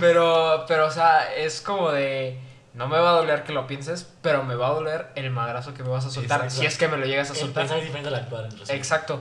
Pero, 0.00 0.64
pero, 0.68 0.86
o 0.86 0.90
sea, 0.90 1.34
es 1.34 1.60
como 1.60 1.90
de. 1.90 2.38
No 2.74 2.88
me 2.88 2.98
va 2.98 3.10
a 3.10 3.12
doler 3.12 3.44
que 3.44 3.52
lo 3.52 3.66
pienses, 3.66 4.06
pero 4.20 4.42
me 4.42 4.54
va 4.54 4.68
a 4.68 4.72
doler 4.72 5.06
el 5.14 5.30
madrazo 5.30 5.72
que 5.72 5.82
me 5.82 5.88
vas 5.88 6.04
a 6.04 6.10
soltar. 6.10 6.40
Exacto. 6.42 6.60
Si 6.60 6.66
es 6.66 6.76
que 6.76 6.88
me 6.88 6.98
lo 6.98 7.06
llegas 7.06 7.30
a 7.30 7.32
El 7.32 7.38
soltar. 7.38 7.62
pensar 7.62 7.78
es 7.78 7.84
diferente 7.86 8.14
al. 8.14 8.58
Exacto. 8.68 9.20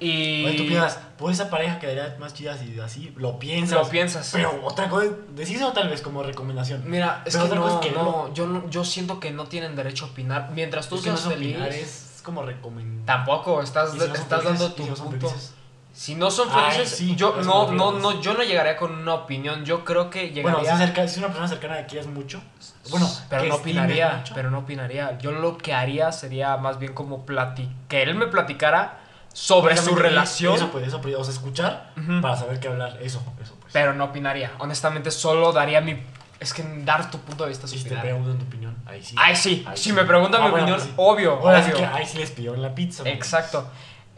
Y. 0.00 0.44
Oye, 0.44 0.56
tú 0.58 0.66
piensas, 0.66 0.98
pues 1.16 1.40
esa 1.40 1.48
pareja 1.48 1.78
quedaría 1.78 2.14
más 2.20 2.34
chida 2.34 2.58
si 2.58 2.78
así 2.78 3.12
lo 3.16 3.38
piensas. 3.38 3.78
Lo 3.78 3.88
piensas. 3.88 4.28
Pero 4.32 4.60
otra 4.64 4.88
cosa, 4.90 5.06
decís 5.30 5.56
eso 5.56 5.72
tal 5.72 5.88
vez 5.88 6.02
como 6.02 6.22
recomendación. 6.22 6.82
Mira, 6.86 7.22
es 7.24 7.34
Pero 7.36 7.48
que 7.48 7.54
no, 7.56 7.68
es 7.80 7.86
que 7.86 7.92
no, 7.92 8.34
yo, 8.34 8.46
no- 8.46 8.68
yo 8.68 8.84
siento 8.84 9.18
que 9.18 9.30
no 9.30 9.46
tienen 9.46 9.74
derecho 9.74 10.04
a 10.04 10.08
opinar. 10.08 10.50
Mientras 10.52 10.88
tú 10.88 10.96
Es 10.96 11.02
que 11.02 11.10
no 11.10 11.16
seas 11.16 11.32
es 11.32 11.38
feliz. 11.38 11.54
opinar, 11.54 11.72
es 11.72 12.20
como 12.22 12.42
recomendar. 12.42 13.06
Tampoco, 13.06 13.62
estás, 13.62 13.92
si 13.92 13.96
estás 13.98 14.42
felices, 14.42 14.44
dando 14.44 14.72
tu 14.72 14.82
si 14.84 14.90
punto. 14.90 15.28
felices. 15.28 15.54
Si 15.98 16.14
no 16.14 16.30
son 16.30 16.48
Ay, 16.52 16.70
felices, 16.76 16.96
sí, 16.96 17.16
yo 17.16 17.42
no, 17.42 17.72
no, 17.72 17.90
no, 17.90 18.20
yo 18.20 18.32
no 18.34 18.44
llegaría 18.44 18.76
con 18.76 18.94
una 18.94 19.14
opinión. 19.14 19.64
Yo 19.64 19.84
creo 19.84 20.10
que 20.10 20.30
Bueno, 20.42 20.58
llegaría. 20.60 20.76
si, 20.76 20.78
cerca, 20.84 21.08
si 21.08 21.18
una 21.18 21.26
persona 21.26 21.48
cercana 21.48 21.76
que 21.78 21.86
quieres 21.86 22.06
mucho, 22.06 22.40
bueno, 22.90 23.10
pero 23.28 23.42
no 23.46 23.56
opinaría, 23.56 24.22
pero 24.32 24.48
no 24.52 24.58
opinaría. 24.60 25.18
Yo 25.18 25.32
lo 25.32 25.58
que 25.58 25.74
haría 25.74 26.12
sería 26.12 26.56
más 26.56 26.78
bien 26.78 26.94
como 26.94 27.26
plati 27.26 27.68
que 27.88 28.04
él 28.04 28.14
me 28.14 28.28
platicara 28.28 29.00
sobre 29.32 29.76
su 29.76 29.96
relación, 29.96 30.54
Eso 30.54 30.70
pues, 30.70 30.86
eso 30.86 31.00
pues, 31.00 31.16
o 31.16 31.24
sea, 31.24 31.34
escuchar 31.34 31.90
Ujú. 31.96 32.20
para 32.20 32.36
saber 32.36 32.60
qué 32.60 32.68
hablar, 32.68 32.98
eso, 33.02 33.20
eso 33.42 33.56
pues. 33.60 33.72
pero 33.72 33.92
no 33.92 34.04
opinaría. 34.04 34.52
Honestamente, 34.60 35.10
solo 35.10 35.52
daría 35.52 35.80
mi 35.80 36.00
es 36.38 36.54
que 36.54 36.62
dar 36.84 37.10
tu 37.10 37.18
punto 37.18 37.42
de 37.42 37.48
vista 37.48 37.64
es 37.66 37.72
si 37.72 37.78
te 37.78 37.86
opinar. 37.88 38.02
preguntan 38.04 38.38
tu 38.38 38.44
opinión, 38.44 38.76
ahí 38.86 39.02
sí. 39.02 39.16
Ay, 39.18 39.34
sí, 39.34 39.64
Ahí 39.66 39.76
si 39.76 39.92
me 39.92 40.04
preguntan 40.04 40.42
Ah, 40.42 40.44
mi 40.44 40.50
bueno, 40.52 40.64
opinión, 40.66 40.78
pues 40.78 40.90
sí. 40.90 40.94
obvio, 40.96 41.32
Ahora 41.40 41.60
sí 41.60 41.72
obvio. 41.72 41.78
que 41.78 41.86
ahí 41.86 42.06
sí 42.06 42.18
les 42.18 42.30
pidió 42.30 42.54
en 42.54 42.62
la 42.62 42.72
pizza. 42.72 43.02
pues. 43.02 43.14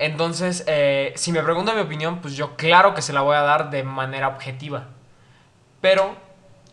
Entonces, 0.01 0.65
eh, 0.67 1.13
si 1.15 1.31
me 1.31 1.43
preguntan 1.43 1.77
mi 1.77 1.83
opinión, 1.83 2.23
pues 2.23 2.35
yo 2.35 2.57
claro 2.57 2.95
que 2.95 3.03
se 3.03 3.13
la 3.13 3.21
voy 3.21 3.37
a 3.37 3.43
dar 3.43 3.69
de 3.69 3.83
manera 3.83 4.29
objetiva. 4.29 4.87
Pero, 5.83 6.17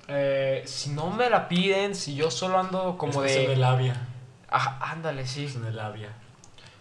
eh, 0.07 0.63
si 0.65 0.91
no 0.91 1.09
me 1.09 1.29
la 1.29 1.49
piden, 1.49 1.93
si 1.93 2.15
yo 2.15 2.31
solo 2.31 2.57
ando 2.57 2.97
como 2.97 3.25
es 3.25 3.33
que 3.33 3.41
Es 3.41 3.47
de... 3.49 3.55
de 3.55 3.59
labia. 3.59 4.01
Ajá, 4.49 4.77
ándale, 4.79 5.27
sí. 5.27 5.43
Es 5.43 5.61
de 5.61 5.73
labia. 5.73 6.09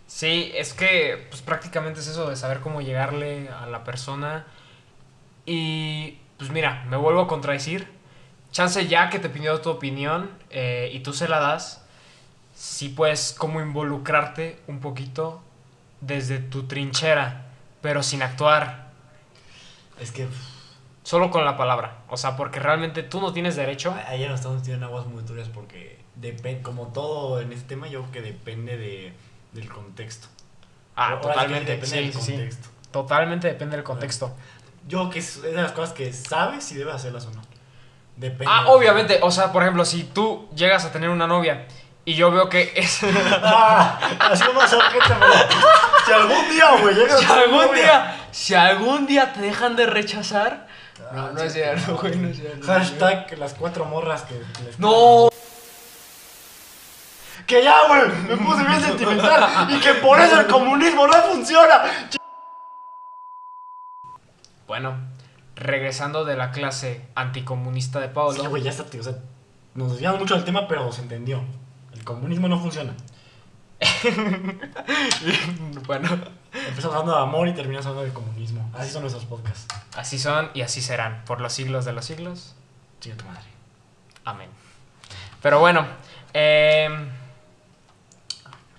Sí, 0.06 0.52
es 0.54 0.72
que 0.72 1.26
pues 1.30 1.42
prácticamente 1.42 1.98
es 1.98 2.06
eso 2.06 2.30
de 2.30 2.36
saber 2.36 2.60
cómo 2.60 2.80
llegarle 2.80 3.48
a 3.48 3.66
la 3.66 3.82
persona. 3.82 4.46
Y 5.46 6.20
pues 6.38 6.50
mira, 6.50 6.84
me 6.88 6.96
vuelvo 6.96 7.22
a 7.22 7.26
contradecir. 7.26 7.88
Chance 8.52 8.86
ya 8.86 9.10
que 9.10 9.18
te 9.18 9.28
pidió 9.28 9.60
tu 9.60 9.70
opinión 9.70 10.30
eh, 10.50 10.90
y 10.92 11.00
tú 11.00 11.12
se 11.12 11.26
la 11.26 11.40
das, 11.40 11.84
sí 12.54 12.88
puedes 12.88 13.32
como 13.32 13.60
involucrarte 13.60 14.60
un 14.68 14.78
poquito 14.78 15.42
desde 16.06 16.38
tu 16.38 16.64
trinchera, 16.64 17.46
pero 17.82 18.02
sin 18.02 18.22
actuar, 18.22 18.86
Es 20.00 20.12
que 20.12 20.26
solo 21.02 21.30
con 21.30 21.44
la 21.44 21.56
palabra. 21.56 21.98
O 22.08 22.16
sea, 22.16 22.36
porque 22.36 22.60
realmente 22.60 23.02
tú 23.02 23.20
no 23.20 23.32
tienes 23.32 23.56
derecho. 23.56 23.94
ayer 24.08 24.28
nos 24.28 24.40
estamos 24.40 24.58
metiendo 24.58 24.84
en 24.86 24.90
aguas 24.92 25.06
muy 25.06 25.22
turbias 25.24 25.48
porque 25.48 25.98
depende, 26.14 26.62
como 26.62 26.88
todo 26.88 27.40
en 27.40 27.52
este 27.52 27.68
tema, 27.68 27.86
yo 27.88 28.00
creo 28.02 28.12
que 28.12 28.22
depende 28.22 28.76
de, 28.76 29.12
del 29.52 29.68
contexto. 29.68 30.28
Ah, 30.96 31.08
Ahora 31.10 31.16
sí 31.16 31.22
que 31.28 31.28
totalmente. 31.34 31.72
depende 31.72 31.86
Sí, 31.96 32.02
del 32.02 32.12
sí. 32.12 32.32
contexto. 32.32 32.68
Totalmente 32.90 33.48
depende 33.48 33.76
del 33.76 33.84
contexto. 33.84 34.34
Yo 34.88 35.10
que 35.10 35.18
es, 35.18 35.36
es 35.36 35.42
de 35.42 35.52
las 35.52 35.72
cosas 35.72 35.92
que 35.94 36.12
sabes 36.12 36.64
si 36.64 36.74
debes 36.76 36.94
hacerlas 36.94 37.26
o 37.26 37.30
no. 37.32 37.42
Depende. 38.16 38.46
Ah, 38.48 38.66
obviamente, 38.68 39.18
o 39.22 39.30
sea, 39.30 39.52
por 39.52 39.62
ejemplo, 39.62 39.84
si 39.84 40.04
tú 40.04 40.48
llegas 40.54 40.84
a 40.84 40.92
tener 40.92 41.10
una 41.10 41.26
novia 41.26 41.66
y 42.06 42.14
yo 42.14 42.30
veo 42.30 42.48
que 42.48 42.72
es... 42.76 43.00
Ah, 43.42 43.98
así 44.30 44.44
más 44.54 44.70
si 44.70 46.12
algún 46.12 46.48
día, 46.48 46.70
güey, 46.80 46.94
llegas 46.94 47.18
si 47.20 47.26
a 47.26 47.34
algún 47.34 47.66
novia- 47.66 47.74
día, 47.82 48.28
si 48.30 48.54
algún 48.54 49.06
día 49.06 49.32
te 49.34 49.40
dejan 49.42 49.76
de 49.76 49.84
rechazar... 49.86 50.66
Ah, 50.98 51.10
No, 51.12 51.32
no 51.32 51.42
es 51.42 51.52
cierto, 51.52 51.96
güey, 51.98 52.16
no 52.16 52.28
es 52.28 52.36
cierto. 52.38 52.66
Hashtag 52.66 53.36
las 53.38 53.52
cuatro 53.54 53.84
morras 53.84 54.22
que 54.22 54.34
les 54.64 54.78
No, 54.78 55.28
Que 57.46 57.62
ya, 57.62 57.86
güey, 57.88 58.02
me 58.28 58.36
puse 58.38 58.64
bien 58.64 58.80
sentimental 58.80 59.68
y 59.70 59.78
que 59.80 59.94
por 59.94 60.18
eso 60.20 60.40
el 60.40 60.46
comunismo 60.46 61.06
no 61.06 61.12
funciona. 61.22 61.82
bueno, 64.66 64.96
regresando 65.54 66.24
de 66.24 66.36
la 66.36 66.50
clase 66.50 67.06
anticomunista 67.14 68.00
de 68.00 68.08
Pablo. 68.08 68.32
Sí, 68.32 68.46
güey, 68.48 68.62
ya 68.62 68.70
está, 68.70 68.84
tío, 68.84 69.00
o 69.00 69.04
sea, 69.04 69.14
nos 69.74 69.92
desviamos 69.92 70.18
mucho 70.20 70.34
del 70.34 70.44
tema, 70.44 70.66
pero 70.68 70.90
se 70.92 71.02
entendió. 71.02 71.44
El 71.96 72.04
comunismo 72.04 72.48
no 72.48 72.58
funciona. 72.60 72.94
bueno, 75.86 76.08
Empezamos 76.52 76.96
hablando 76.96 77.16
de 77.16 77.22
amor 77.22 77.48
y 77.48 77.54
terminamos 77.54 77.86
hablando 77.86 78.04
del 78.04 78.12
comunismo. 78.12 78.70
Así 78.74 78.90
son 78.90 79.02
nuestros 79.02 79.24
podcasts. 79.26 79.66
así 79.96 80.18
son 80.18 80.50
y 80.54 80.62
así 80.62 80.80
serán, 80.80 81.22
por 81.26 81.40
los 81.40 81.52
siglos 81.52 81.84
de 81.84 81.92
los 81.92 82.04
siglos. 82.04 82.54
Chinga 83.00 83.16
tu 83.16 83.24
madre. 83.26 83.42
Amén. 84.24 84.48
Pero 85.42 85.60
bueno, 85.60 85.86
eh, 86.32 86.88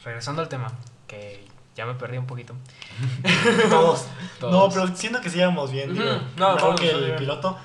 regresando 0.04 0.42
al 0.42 0.50
tema, 0.50 0.72
que 1.08 1.46
ya 1.76 1.86
me 1.86 1.94
perdí 1.94 2.18
un 2.18 2.26
poquito. 2.26 2.56
Todos. 3.70 4.06
Todos. 4.40 4.54
No, 4.54 4.70
pero 4.74 4.96
siento 4.96 5.22
que 5.22 5.30
sí 5.30 5.38
íbamos 5.38 5.72
bien. 5.72 5.92
Ujú. 5.92 6.02
digo, 6.02 6.16
No, 6.38 6.56
vamos, 6.56 6.82
que 6.82 6.90
el 6.90 7.06
bien. 7.06 7.18
piloto, 7.18 7.58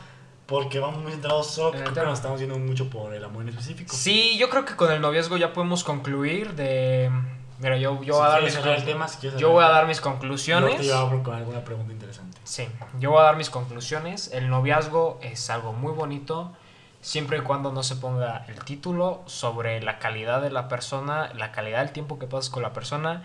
porque 0.53 0.81
vamos 0.81 1.03
muy 1.03 1.12
centrados 1.12 1.47
solo 1.47 1.71
creo 1.71 1.95
que 1.95 2.01
nos 2.03 2.19
estamos 2.19 2.38
yendo 2.38 2.59
mucho 2.59 2.91
por 2.91 3.15
el 3.15 3.25
amor 3.25 3.41
en 3.41 3.49
específico. 3.49 3.97
Sí, 3.97 4.37
yo 4.37 4.51
creo 4.51 4.67
que 4.67 4.77
con 4.77 4.93
el 4.93 5.01
noviazgo 5.01 5.38
ya 5.38 5.55
podemos 5.55 5.83
concluir 5.83 6.55
de... 6.55 7.11
Mira, 7.59 7.79
yo, 7.79 8.03
yo 8.03 8.12
Si 8.12 8.21
voy 8.21 8.27
a 8.27 8.29
dar 8.29 8.43
mis, 8.43 8.57
el 8.57 8.85
tema, 8.85 9.09
si 9.09 9.19
quieres 9.19 9.41
yo 9.41 9.51
voy 9.51 9.65
a 9.65 9.69
dar 9.69 9.87
mis 9.87 10.03
conclusiones. 10.03 10.75
Yo 10.83 10.83
te 10.83 10.93
abro 10.93 11.23
con 11.23 11.35
alguna 11.35 11.65
pregunta 11.65 11.95
interesante. 11.95 12.38
Sí, 12.45 12.69
yo 13.01 13.12
voy 13.12 13.21
a 13.21 13.23
dar 13.23 13.37
mis 13.37 13.49
conclusiones. 13.49 14.31
El 14.31 14.51
noviazgo 14.51 15.19
es 15.23 15.49
algo 15.49 15.73
muy 15.73 15.93
bonito, 15.93 16.53
siempre 17.01 17.38
y 17.38 17.41
cuando 17.41 17.73
no 17.73 17.83
se 17.83 17.97
ponga 17.97 18.45
el 18.47 18.62
título 18.62 19.23
sobre 19.25 19.81
la 19.81 19.99
calidad 19.99 20.43
de 20.43 20.51
la 20.51 20.69
persona, 20.69 21.33
la 21.35 21.51
calidad 21.53 21.79
del 21.79 21.93
tiempo 21.93 22.19
que 22.19 22.27
pasas 22.27 22.51
con 22.51 22.62
la 22.62 22.75
persona. 22.75 23.23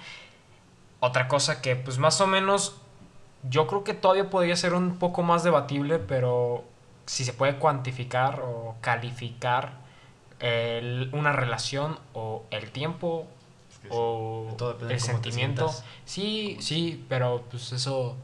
Otra 1.02 1.28
cosa 1.28 1.62
que 1.62 1.76
pues 1.76 1.98
más 1.98 2.22
o 2.22 2.28
menos 2.28 2.78
yo 3.50 3.68
creo 3.68 3.84
que 3.84 3.94
todavía 3.94 4.30
podría 4.30 4.56
ser 4.56 4.74
un 4.74 4.98
poco 4.98 5.24
más 5.24 5.44
debatible, 5.44 6.00
pero 6.00 6.63
si 7.08 7.26
se 7.26 7.34
puede 7.34 7.56
cuantificar 7.56 8.41
o 8.41 8.76
calificar 8.82 9.72
el- 10.39 11.10
una 11.13 11.32
relación 11.32 11.98
o 12.13 12.43
el 12.52 12.70
tiempo 12.72 13.26
Es 13.72 13.78
que 13.80 13.88
sí. 13.88 13.93
o 13.98 14.54
Todo 14.58 14.78
el 14.89 15.00
sentimiento. 15.00 15.74
Sí, 16.06 16.58
sí, 16.60 17.04
pero 17.10 17.43
pues 17.50 17.72
eso, 17.72 18.15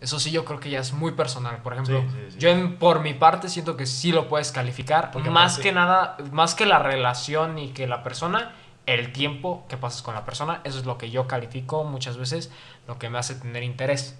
eso 0.00 0.18
sí 0.18 0.30
yo 0.30 0.44
creo 0.46 0.60
que 0.60 0.70
ya 0.70 0.80
es 0.80 0.92
muy 0.92 1.12
personal. 1.12 1.58
Por 1.58 1.74
ejemplo, 1.74 2.00
Sí, 2.00 2.06
sí, 2.10 2.30
sí. 2.32 2.38
yo 2.38 2.48
en- 2.50 2.78
por 2.78 3.00
mi 3.00 3.12
parte 3.14 3.48
siento 3.48 3.76
que 3.76 3.84
sí 3.86 4.12
lo 4.12 4.28
puedes 4.28 4.50
calificar. 4.52 5.10
Porque 5.10 5.28
más 5.30 5.52
aparte- 5.54 5.68
que 5.68 5.72
nada, 5.74 6.16
más 6.32 6.54
que 6.54 6.64
la 6.64 6.78
relación 6.78 7.58
y 7.58 7.68
que 7.72 7.86
la 7.86 8.02
persona, 8.02 8.52
el 8.86 9.12
tiempo 9.12 9.66
que 9.68 9.76
pasas 9.76 10.00
con 10.00 10.14
la 10.14 10.24
persona, 10.24 10.62
eso 10.64 10.78
es 10.78 10.86
lo 10.86 10.96
que 10.96 11.10
yo 11.10 11.26
califico 11.26 11.84
muchas 11.84 12.16
veces, 12.16 12.50
lo 12.86 12.98
que 12.98 13.10
me 13.10 13.18
hace 13.18 13.34
tener 13.34 13.62
interés. 13.62 14.18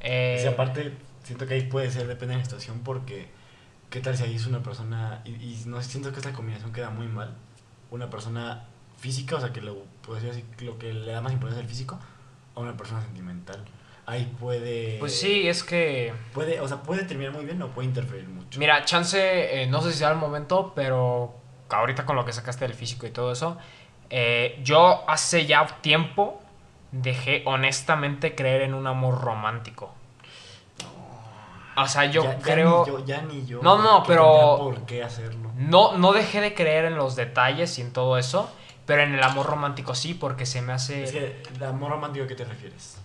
Eh, 0.00 0.38
Sí, 0.40 0.46
aparte, 0.48 0.96
siento 1.24 1.46
que 1.46 1.54
ahí 1.54 1.62
puede 1.62 1.90
ser, 1.90 2.06
depende 2.06 2.34
de 2.34 2.38
la 2.38 2.44
situación, 2.44 2.80
porque 2.84 3.28
¿qué 3.90 4.00
tal 4.00 4.16
si 4.16 4.24
ahí 4.24 4.36
es 4.36 4.46
una 4.46 4.62
persona, 4.62 5.22
y, 5.24 5.30
y 5.30 5.62
no 5.66 5.80
sé, 5.82 5.90
siento 5.90 6.12
que 6.12 6.18
esta 6.18 6.32
combinación 6.32 6.72
queda 6.72 6.90
muy 6.90 7.06
mal, 7.08 7.34
una 7.90 8.10
persona 8.10 8.64
física, 8.98 9.36
o 9.36 9.40
sea, 9.40 9.52
que 9.52 9.60
lo, 9.60 9.84
decir 10.14 10.30
así, 10.30 10.44
lo 10.64 10.78
que 10.78 10.92
le 10.92 11.12
da 11.12 11.20
más 11.20 11.32
importancia 11.32 11.62
al 11.62 11.68
físico, 11.68 11.98
a 12.54 12.60
una 12.60 12.76
persona 12.76 13.02
sentimental. 13.02 13.64
Ahí 14.06 14.32
puede... 14.38 14.98
pues 15.00 15.18
sí, 15.18 15.48
es 15.48 15.64
que... 15.64 16.12
Puede, 16.32 16.60
o 16.60 16.68
sea, 16.68 16.82
puede 16.82 17.02
terminar 17.04 17.32
muy 17.32 17.44
bien 17.44 17.60
o 17.62 17.68
puede 17.68 17.88
interferir 17.88 18.28
mucho. 18.28 18.58
Mira, 18.60 18.84
chance, 18.84 19.62
eh, 19.62 19.66
no 19.66 19.82
sé 19.82 19.92
si 19.92 19.98
sea 19.98 20.10
el 20.10 20.16
momento, 20.16 20.72
pero 20.76 21.34
ahorita 21.68 22.06
con 22.06 22.14
lo 22.14 22.24
que 22.24 22.32
sacaste 22.32 22.66
del 22.66 22.74
físico 22.74 23.06
y 23.06 23.10
todo 23.10 23.32
eso, 23.32 23.58
eh, 24.10 24.60
yo 24.62 25.08
hace 25.10 25.46
ya 25.46 25.66
tiempo 25.80 26.40
dejé 26.92 27.42
honestamente 27.46 28.36
creer 28.36 28.62
en 28.62 28.74
un 28.74 28.86
amor 28.86 29.20
romántico. 29.20 29.92
O 31.76 31.86
sea, 31.88 32.06
yo 32.06 32.22
Ya- 32.24 32.38
ya 32.38 32.42
creo... 32.42 32.84
ni 32.86 32.90
yo, 32.92 33.04
ya 33.04 33.22
ni 33.22 33.46
yo. 33.46 33.60
No, 33.62 33.78
no, 33.82 34.02
pero- 34.06 34.56
¿Por 34.58 34.80
qué 34.86 35.02
hacerlo? 35.04 35.50
No, 35.56 35.96
no 35.98 36.12
dejé 36.12 36.40
de 36.40 36.54
creer 36.54 36.84
en 36.86 36.96
los 36.96 37.16
detalles 37.16 37.78
y 37.78 37.82
en 37.82 37.92
todo 37.92 38.16
eso, 38.18 38.50
pero 38.86 39.02
en 39.02 39.14
el 39.14 39.22
amor 39.22 39.46
romántico 39.46 39.94
sí, 39.94 40.14
porque 40.14 40.46
se 40.46 40.62
me 40.62 40.72
hace 40.72 41.04
Es 41.04 41.12
que, 41.12 41.42
¿el 41.54 41.64
amor 41.64 41.90
romántico 41.90 42.24
a 42.24 42.28
qué 42.28 42.34
te 42.34 42.44
refieres? 42.44 42.98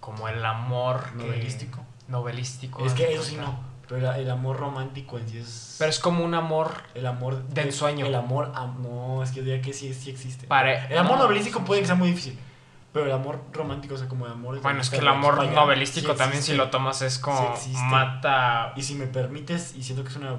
como 0.00 0.26
el 0.28 0.44
amor 0.44 1.04
que- 1.16 1.26
¿Novelístico? 1.26 1.78
novelístico. 2.08 2.84
Es 2.84 2.92
que 2.92 3.14
eso 3.14 3.22
sí 3.22 3.36
no, 3.36 3.60
pero 3.88 4.12
el 4.12 4.28
amor 4.30 4.56
romántico 4.56 5.16
en 5.18 5.28
sí 5.28 5.38
es... 5.38 5.76
Pero 5.78 5.90
es 5.90 5.98
como 6.00 6.24
un 6.24 6.34
amor 6.34 6.72
El 6.94 7.06
amor 7.06 7.44
De 7.46 7.62
ensueño. 7.62 8.04
El 8.06 8.14
amor, 8.16 8.50
am- 8.54 8.82
no, 8.82 9.22
es 9.22 9.30
que 9.30 9.36
yo 9.36 9.42
diría 9.44 9.62
que 9.62 9.72
sí, 9.72 9.94
sí 9.94 10.10
existe. 10.10 10.46
El 10.90 10.98
amor 10.98 11.18
no, 11.18 11.22
novelístico 11.24 11.60
puede 11.60 11.82
que 11.82 11.86
sea 11.86 11.94
muy 11.94 12.08
difícil. 12.10 12.36
Pero 12.92 13.06
el 13.06 13.12
amor 13.12 13.40
romántico, 13.52 13.94
o 13.94 13.98
sea, 13.98 14.06
como 14.06 14.26
el 14.26 14.32
amor. 14.32 14.60
Bueno, 14.60 14.80
es 14.80 14.90
que 14.90 14.98
el 14.98 15.08
amor 15.08 15.44
novelístico 15.50 16.12
sí 16.12 16.18
también, 16.18 16.42
si 16.42 16.54
lo 16.54 16.68
tomas, 16.70 17.00
es 17.02 17.18
como 17.18 17.56
Sí 17.56 17.72
mata. 17.72 18.72
Y 18.76 18.82
si 18.82 18.94
me 18.94 19.06
permites, 19.06 19.74
y 19.74 19.82
siento 19.82 20.04
que 20.04 20.10
es 20.10 20.16
una 20.16 20.36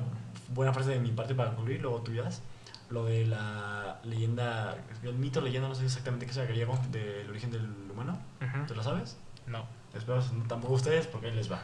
buena 0.50 0.72
frase 0.72 0.92
de 0.92 1.00
mi 1.00 1.12
parte 1.12 1.34
para 1.34 1.56
concluir, 1.56 1.82
luego 1.82 2.02
tú 2.02 2.12
dirás, 2.12 2.42
lo 2.90 3.06
de 3.06 3.26
la 3.26 4.00
leyenda, 4.04 4.78
el 5.02 5.16
mito, 5.16 5.42
leyenda, 5.42 5.68
no 5.68 5.74
sé 5.74 5.84
exactamente 5.86 6.28
qué 6.28 6.34
sea 6.34 6.46
griego, 6.46 6.80
del 6.92 7.28
origen 7.30 7.52
del 7.52 7.66
humano. 7.92 8.20
Ujú. 8.40 8.68
¿Tú 8.68 8.76
lo 8.76 8.84
sabes? 8.84 9.18
No. 9.48 9.66
Espero 9.96 10.22
no, 10.34 10.44
tampoco 10.48 10.76
ustedes, 10.76 11.08
porque 11.08 11.28
ahí 11.28 11.36
les 11.36 11.52
va. 11.52 11.62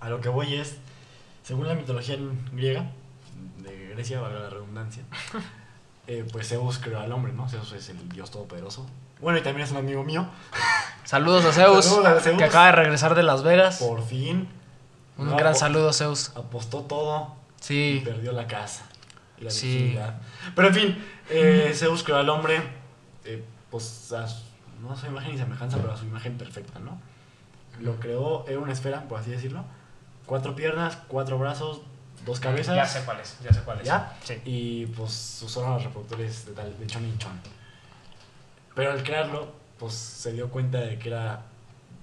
A 0.00 0.08
lo 0.08 0.20
que 0.20 0.28
voy 0.28 0.54
es, 0.54 0.78
según 1.44 1.68
la 1.68 1.74
mitología 1.74 2.16
griega, 2.52 2.90
de 3.58 3.88
Grecia, 3.90 4.20
valga 4.20 4.40
la 4.40 4.50
redundancia, 4.50 5.04
eh, 6.08 6.26
pues 6.32 6.48
Zeus 6.48 6.78
creó 6.78 6.98
al 7.00 7.12
hombre, 7.12 7.32
¿no? 7.32 7.48
Zeus 7.48 7.72
es 7.72 7.88
el 7.88 8.08
dios 8.08 8.30
todopoderoso. 8.30 8.86
Bueno, 9.24 9.38
y 9.38 9.42
también 9.42 9.64
es 9.64 9.70
un 9.72 9.78
amigo 9.78 10.04
mío. 10.04 10.26
Saludos 11.04 11.44
a 11.46 11.52
Zeus, 11.52 11.84
Saludos 11.86 12.06
a 12.06 12.20
Zeus. 12.20 12.38
que 12.38 12.44
acaba 12.44 12.66
de 12.66 12.72
regresar 12.72 13.14
de 13.14 13.22
Las 13.22 13.42
Vegas. 13.42 13.78
Por 13.78 14.04
fin. 14.06 14.48
Un 15.16 15.30
no 15.30 15.36
gran 15.36 15.54
saludo 15.54 15.88
a 15.88 15.92
Zeus. 15.92 16.30
Apostó 16.36 16.82
todo 16.82 17.34
y 17.60 17.64
Sí. 17.64 18.02
perdió 18.04 18.32
la 18.32 18.46
casa. 18.46 18.84
Y 19.38 19.44
la 19.44 19.50
Sí. 19.50 19.68
virginidad. 19.78 20.14
Pero 20.54 20.68
en 20.68 20.74
fin, 20.74 21.04
eh, 21.30 21.72
Zeus 21.74 22.02
creó 22.04 22.18
al 22.18 22.28
hombre, 22.28 22.62
eh, 23.24 23.42
pues 23.70 24.12
a 24.12 24.28
su- 24.28 24.42
no 24.82 24.92
a 24.92 24.96
su 24.96 25.06
imagen 25.06 25.34
y 25.34 25.38
semejanza, 25.38 25.78
pero 25.78 25.92
a 25.92 25.96
su 25.96 26.04
imagen 26.04 26.36
perfecta, 26.36 26.78
¿no? 26.78 27.00
Lo 27.80 27.96
creó, 27.96 28.44
era 28.46 28.58
una 28.58 28.72
esfera, 28.72 29.02
por 29.08 29.18
así 29.20 29.30
decirlo. 29.30 29.64
Cuatro 30.26 30.54
piernas, 30.54 30.98
cuatro 31.08 31.38
brazos, 31.38 31.80
dos 32.26 32.40
cabezas. 32.40 32.76
Ya 32.76 32.86
sé 32.86 33.00
cuál 33.04 33.20
es, 33.20 33.38
ya 33.42 33.52
sé 33.52 33.60
cuál 33.62 33.80
es. 33.80 33.86
¿Ya? 33.86 34.16
Sí. 34.22 34.40
Y 34.44 34.86
pues 34.86 35.12
sus 35.12 35.56
órganos 35.56 35.82
reproductores 35.84 36.46
de, 36.46 36.52
tal, 36.52 36.78
de 36.78 36.86
chon 36.86 37.04
y 37.06 37.16
chon. 37.18 37.32
Pero 38.74 38.92
al 38.92 39.02
crearlo, 39.02 39.52
pues 39.78 39.92
se 39.94 40.32
dio 40.32 40.48
cuenta 40.50 40.78
de 40.78 40.98
que 40.98 41.08
era 41.08 41.42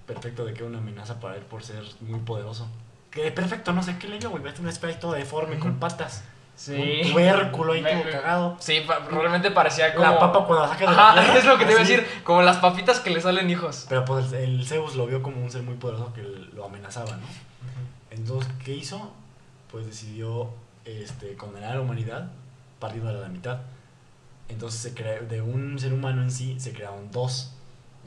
perfecto, 0.06 0.46
de 0.46 0.54
que 0.54 0.60
era 0.60 0.68
una 0.68 0.78
amenaza 0.80 1.20
para 1.20 1.36
él 1.36 1.44
por 1.44 1.64
ser 1.64 1.84
muy 2.02 2.20
poderoso. 2.20 2.68
Que 3.10 3.24
de 3.24 3.32
perfecto, 3.32 3.74
no 3.74 3.84
sé 3.84 3.98
qué 3.98 4.08
le 4.08 4.20
dio, 4.20 4.30
güey. 4.30 4.44
Un 4.44 5.00
todo 5.00 5.14
deforme, 5.14 5.60
con 5.60 5.80
patas. 5.80 6.24
Sí. 6.56 7.02
Un 7.06 7.12
tubérculo 7.12 7.74
ahí 7.74 7.82
me- 7.82 8.04
cagado. 8.10 8.56
Sí, 8.60 8.82
pa- 8.86 9.00
realmente 9.00 9.52
parecía 9.52 9.94
como. 9.94 10.06
La 10.06 10.20
papa 10.20 10.46
cuando 10.46 10.66
la 10.66 10.68
sacas 10.70 10.90
de 10.92 10.96
la 10.96 11.14
tierra, 11.24 11.40
es 11.40 11.46
lo 11.46 11.58
que 11.58 11.66
te 11.66 11.72
iba 11.72 11.82
a 11.82 11.84
decir. 11.84 12.06
Como 12.24 12.42
las 12.44 12.58
papitas 12.58 13.00
que 13.00 13.10
le 13.10 13.20
salen 13.20 13.50
hijos. 13.50 13.86
Pero 13.90 14.06
pues 14.06 14.32
el, 14.34 14.66
Zeus 14.66 14.96
lo 14.96 15.08
vio 15.08 15.22
como 15.24 15.42
un 15.42 15.50
ser 15.50 15.64
muy 15.64 15.76
poderoso 15.76 16.14
que 16.14 16.22
lo 16.22 16.66
amenazaba, 16.66 17.12
¿no? 17.18 17.26
Entonces, 18.12 18.52
¿qué 18.64 18.74
hizo? 18.76 19.12
Pues 19.72 19.86
decidió 19.88 20.50
este, 20.86 21.36
condenar 21.36 21.72
a 21.72 21.76
la 21.76 21.82
humanidad 21.82 22.30
partiéndola 22.80 23.20
a 23.20 23.22
la 23.24 23.30
mitad. 23.30 23.60
Entonces, 24.52 24.80
se 24.80 24.94
crea, 24.94 25.22
de 25.22 25.42
un 25.42 25.80
ser 25.80 25.94
humano 25.94 26.22
en 26.22 26.32
sí 26.32 26.60
se 26.60 26.74
crearon 26.74 27.12
dos. 27.12 27.54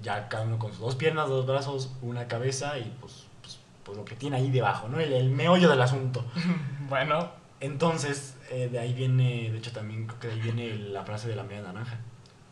Ya 0.03 0.29
cada 0.29 0.45
uno 0.45 0.59
con 0.59 0.71
sus 0.71 0.81
dos 0.81 0.97
piernas, 0.97 1.29
dos 1.29 1.47
brazos, 1.47 1.91
una 2.03 2.27
cabeza 2.29 2.79
y 2.79 2.93
pues, 3.01 3.25
pues, 3.41 3.59
pues 3.85 3.97
lo 3.97 4.05
que 4.05 4.17
tiene 4.17 4.37
ahí 4.37 4.51
debajo, 4.51 4.89
¿no? 4.89 5.01
El, 5.01 5.13
el 5.13 5.31
meollo 5.31 5.69
del 5.69 5.81
asunto. 5.83 6.25
Bueno. 6.89 7.31
Entonces, 7.61 8.37
eh, 8.51 8.69
de 8.71 8.79
ahí 8.79 8.93
viene, 8.93 9.51
de 9.51 9.57
hecho 9.57 9.73
también 9.73 10.07
creo 10.07 10.21
que 10.21 10.27
de 10.29 10.35
ahí 10.35 10.41
viene 10.41 10.75
la 10.77 11.03
frase 11.05 11.29
de 11.29 11.37
la 11.37 11.45
media 11.45 11.63
naranja. 11.63 11.97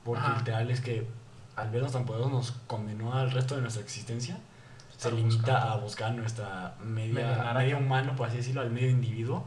Porque 0.05 0.25
Ajá. 0.25 0.39
literal 0.39 0.71
es 0.71 0.81
que 0.81 1.07
al 1.55 1.71
vernos 1.71 1.93
tan 1.93 2.07
poderosos 2.07 2.33
nos 2.33 2.51
condenó 2.67 3.13
al 3.13 3.31
resto 3.31 3.55
de 3.55 3.61
nuestra 3.61 3.83
existencia. 3.83 4.39
Se 4.97 5.11
limita 5.11 5.37
buscando. 5.37 5.67
a 5.69 5.77
buscar 5.77 6.13
nuestra 6.13 6.75
Media 6.83 7.53
medio 7.55 7.79
humano, 7.79 8.15
por 8.17 8.29
así 8.29 8.39
decirlo, 8.39 8.63
al 8.63 8.71
medio 8.71 8.89
individuo. 8.89 9.45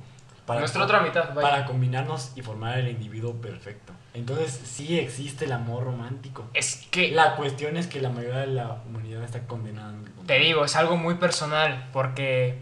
Nuestra 0.48 0.84
otra 0.84 1.02
mitad, 1.02 1.34
vaya. 1.34 1.42
para 1.42 1.66
combinarnos 1.66 2.34
y 2.36 2.42
formar 2.42 2.78
el 2.78 2.90
individuo 2.90 3.34
perfecto. 3.34 3.94
Entonces, 4.16 4.60
sí 4.64 4.98
existe 5.00 5.46
el 5.46 5.52
amor 5.52 5.84
romántico. 5.84 6.46
Es 6.54 6.88
que. 6.90 7.12
La 7.12 7.36
cuestión 7.36 7.78
es 7.78 7.88
que 7.88 8.02
la 8.02 8.10
mayoría 8.10 8.40
de 8.40 8.48
la 8.48 8.82
humanidad 8.88 9.24
está 9.24 9.42
condenada. 9.48 9.94
Te 10.26 10.40
digo, 10.40 10.66
es 10.66 10.76
algo 10.76 10.98
muy 10.98 11.16
personal. 11.16 11.90
Porque. 11.94 12.58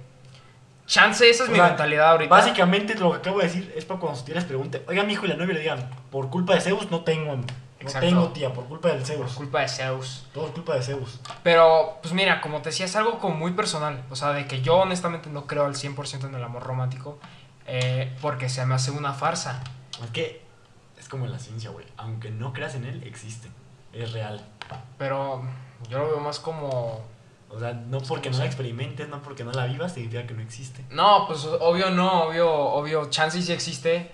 Chance, 0.85 1.29
esa 1.29 1.43
es 1.43 1.49
O 1.49 1.51
mi 1.53 1.57
sea, 1.59 1.67
mentalidad 1.69 2.09
ahorita. 2.11 2.29
Básicamente 2.29 2.95
lo 2.95 3.11
que 3.11 3.17
acabo 3.19 3.37
de 3.39 3.45
decir 3.45 3.73
es 3.75 3.85
para 3.85 3.99
cuando 4.01 4.17
sus 4.17 4.25
tías 4.25 4.35
les 4.35 4.45
pregunten, 4.45 4.83
oiga, 4.87 5.03
mi 5.03 5.13
hijo 5.13 5.25
y 5.25 5.29
la 5.29 5.35
novia 5.35 5.53
le 5.53 5.61
digan, 5.61 5.89
por 6.11 6.29
culpa 6.29 6.55
de 6.55 6.61
Zeus 6.61 6.91
no 6.91 7.01
tengo, 7.05 7.37
no 7.37 7.43
Exacto. 7.79 8.05
tengo 8.05 8.27
tía, 8.29 8.51
por 8.53 8.65
culpa 8.65 8.89
del 8.89 8.97
Por 8.97 9.07
Zeus. 9.07 9.33
culpa 9.33 9.61
de 9.61 9.69
Zeus. 9.69 10.27
Todo 10.33 10.47
es 10.47 10.51
culpa 10.51 10.75
de 10.75 10.81
Zeus. 10.81 11.21
Pero, 11.41 11.99
pues 12.01 12.13
mira, 12.13 12.41
como 12.41 12.61
te 12.61 12.69
decía, 12.69 12.85
es 12.85 12.95
algo 12.97 13.17
como 13.19 13.35
muy 13.37 13.53
personal. 13.53 14.03
O 14.09 14.15
sea, 14.17 14.33
de 14.33 14.45
que 14.45 14.61
yo 14.61 14.75
honestamente 14.75 15.29
no 15.29 15.47
creo 15.47 15.65
al 15.65 15.75
100% 15.75 16.25
en 16.27 16.35
el 16.35 16.43
amor 16.43 16.63
romántico. 16.63 17.17
eh, 17.65 18.13
porque 18.21 18.49
se 18.49 18.65
me 18.65 18.75
hace 18.75 18.91
una 18.91 19.13
farsa. 19.13 19.63
Es 20.03 20.09
que 20.11 20.42
es 21.03 21.09
como 21.09 21.27
la 21.27 21.37
ciencia, 21.37 21.69
güey. 21.69 21.85
Aunque 21.97 22.31
no 22.31 22.53
creas 22.53 22.75
en 22.75 22.85
él, 22.85 23.03
existe. 23.03 23.49
Es 23.91 24.13
real. 24.13 24.43
Pero 24.97 25.43
yo 25.89 25.99
lo 25.99 26.07
veo 26.07 26.19
más 26.19 26.39
como... 26.39 27.05
O 27.49 27.59
sea, 27.59 27.73
no 27.73 27.99
porque 27.99 28.31
no 28.31 28.39
la 28.39 28.45
experimentes, 28.45 29.07
no 29.09 29.21
porque 29.21 29.43
no 29.43 29.51
la 29.51 29.67
vivas, 29.67 29.93
significa 29.93 30.25
que 30.25 30.33
no 30.33 30.41
existe. 30.41 30.83
No, 30.89 31.27
pues 31.27 31.45
obvio 31.45 31.91
no, 31.91 32.23
obvio, 32.23 32.51
obvio, 32.51 33.09
chance 33.11 33.39
sí 33.39 33.51
existe. 33.51 34.11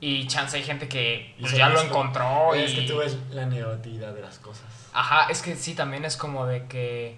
Y 0.00 0.26
chance 0.26 0.58
hay 0.58 0.64
gente 0.64 0.86
que 0.86 1.34
pues, 1.40 1.52
ya 1.52 1.70
lo 1.70 1.80
encontró 1.80 2.54
y... 2.54 2.64
Es 2.64 2.74
que 2.74 2.82
tú 2.82 2.98
ves 2.98 3.16
la 3.30 3.46
negatividad 3.46 4.12
de 4.12 4.20
las 4.20 4.38
cosas. 4.38 4.66
Ajá, 4.92 5.30
es 5.30 5.40
que 5.40 5.56
sí, 5.56 5.74
también 5.74 6.04
es 6.04 6.18
como 6.18 6.44
de 6.44 6.66
que 6.66 7.16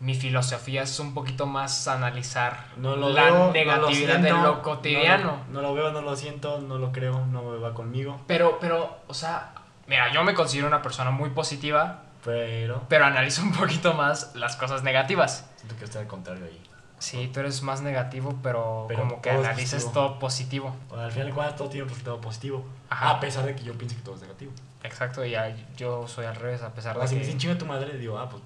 mi 0.00 0.14
filosofía 0.14 0.82
es 0.82 0.98
un 0.98 1.12
poquito 1.14 1.44
más 1.46 1.86
analizar 1.86 2.66
No 2.76 2.96
lo 2.96 3.10
la 3.10 3.24
veo, 3.24 3.34
no 3.34 3.46
lo 3.46 3.52
negatividad 3.52 4.16
de 4.18 4.28
siento, 4.28 4.42
lo 4.42 4.62
cotidiano. 4.62 5.44
No 5.50 5.60
lo, 5.60 5.62
no 5.62 5.62
lo 5.62 5.74
veo, 5.74 5.92
no 5.92 6.00
lo 6.00 6.16
siento, 6.16 6.58
no 6.60 6.78
lo 6.78 6.90
creo, 6.90 7.26
no 7.26 7.42
me 7.42 7.58
va 7.58 7.74
conmigo. 7.74 8.18
Pero, 8.26 8.58
pero, 8.60 8.98
o 9.08 9.14
sea, 9.14 9.52
mira, 9.86 10.12
yo 10.12 10.24
me 10.24 10.34
considero 10.34 10.66
una 10.68 10.80
persona 10.82 11.10
muy 11.10 11.30
positiva, 11.30 12.02
Pero 12.24 12.82
pero 12.88 13.04
analizo 13.04 13.42
un 13.42 13.52
poquito 13.52 13.92
más 13.94 14.34
las 14.34 14.56
cosas 14.56 14.82
negativas. 14.82 15.48
siento 15.56 15.76
que 15.76 15.84
estoy 15.84 16.00
al 16.02 16.06
contrario 16.08 16.44
ahí. 16.46 16.62
Sí, 16.98 17.30
tú 17.32 17.40
eres 17.40 17.62
más 17.62 17.80
negativo, 17.80 18.38
pero, 18.42 18.84
Pero 18.88 19.00
como 19.00 19.22
que 19.22 19.30
todo 19.30 19.40
es 19.40 19.46
analizas 19.46 19.84
positivo. 19.84 19.92
todo 20.06 20.18
positivo. 20.18 20.76
Al 20.96 21.10
final 21.12 21.28
de 21.28 21.32
cuentas 21.32 21.56
todo 21.56 21.68
tiene 21.68 21.84
un 21.84 21.88
resultado 21.88 22.20
positivo. 22.20 22.64
Ajá. 22.90 23.10
A 23.10 23.20
pesar 23.20 23.44
de 23.46 23.54
que 23.56 23.64
yo 23.64 23.72
piense 23.76 23.96
que 23.96 24.02
todo 24.02 24.16
es 24.16 24.20
negativo. 24.20 24.52
Exacto, 24.82 25.24
y 25.24 25.34
yo 25.76 26.06
soy 26.08 26.26
al 26.26 26.36
revés, 26.36 26.62
a 26.62 26.72
pesar 26.74 26.96
O 26.96 27.00
de 27.00 27.08
si 27.08 27.14
me 27.14 27.20
que... 27.20 27.26
dicen 27.26 27.38
chinga 27.40 27.56
tu 27.58 27.64
madre, 27.66 27.96
digo, 27.98 28.18
ah, 28.18 28.28
pues 28.28 28.42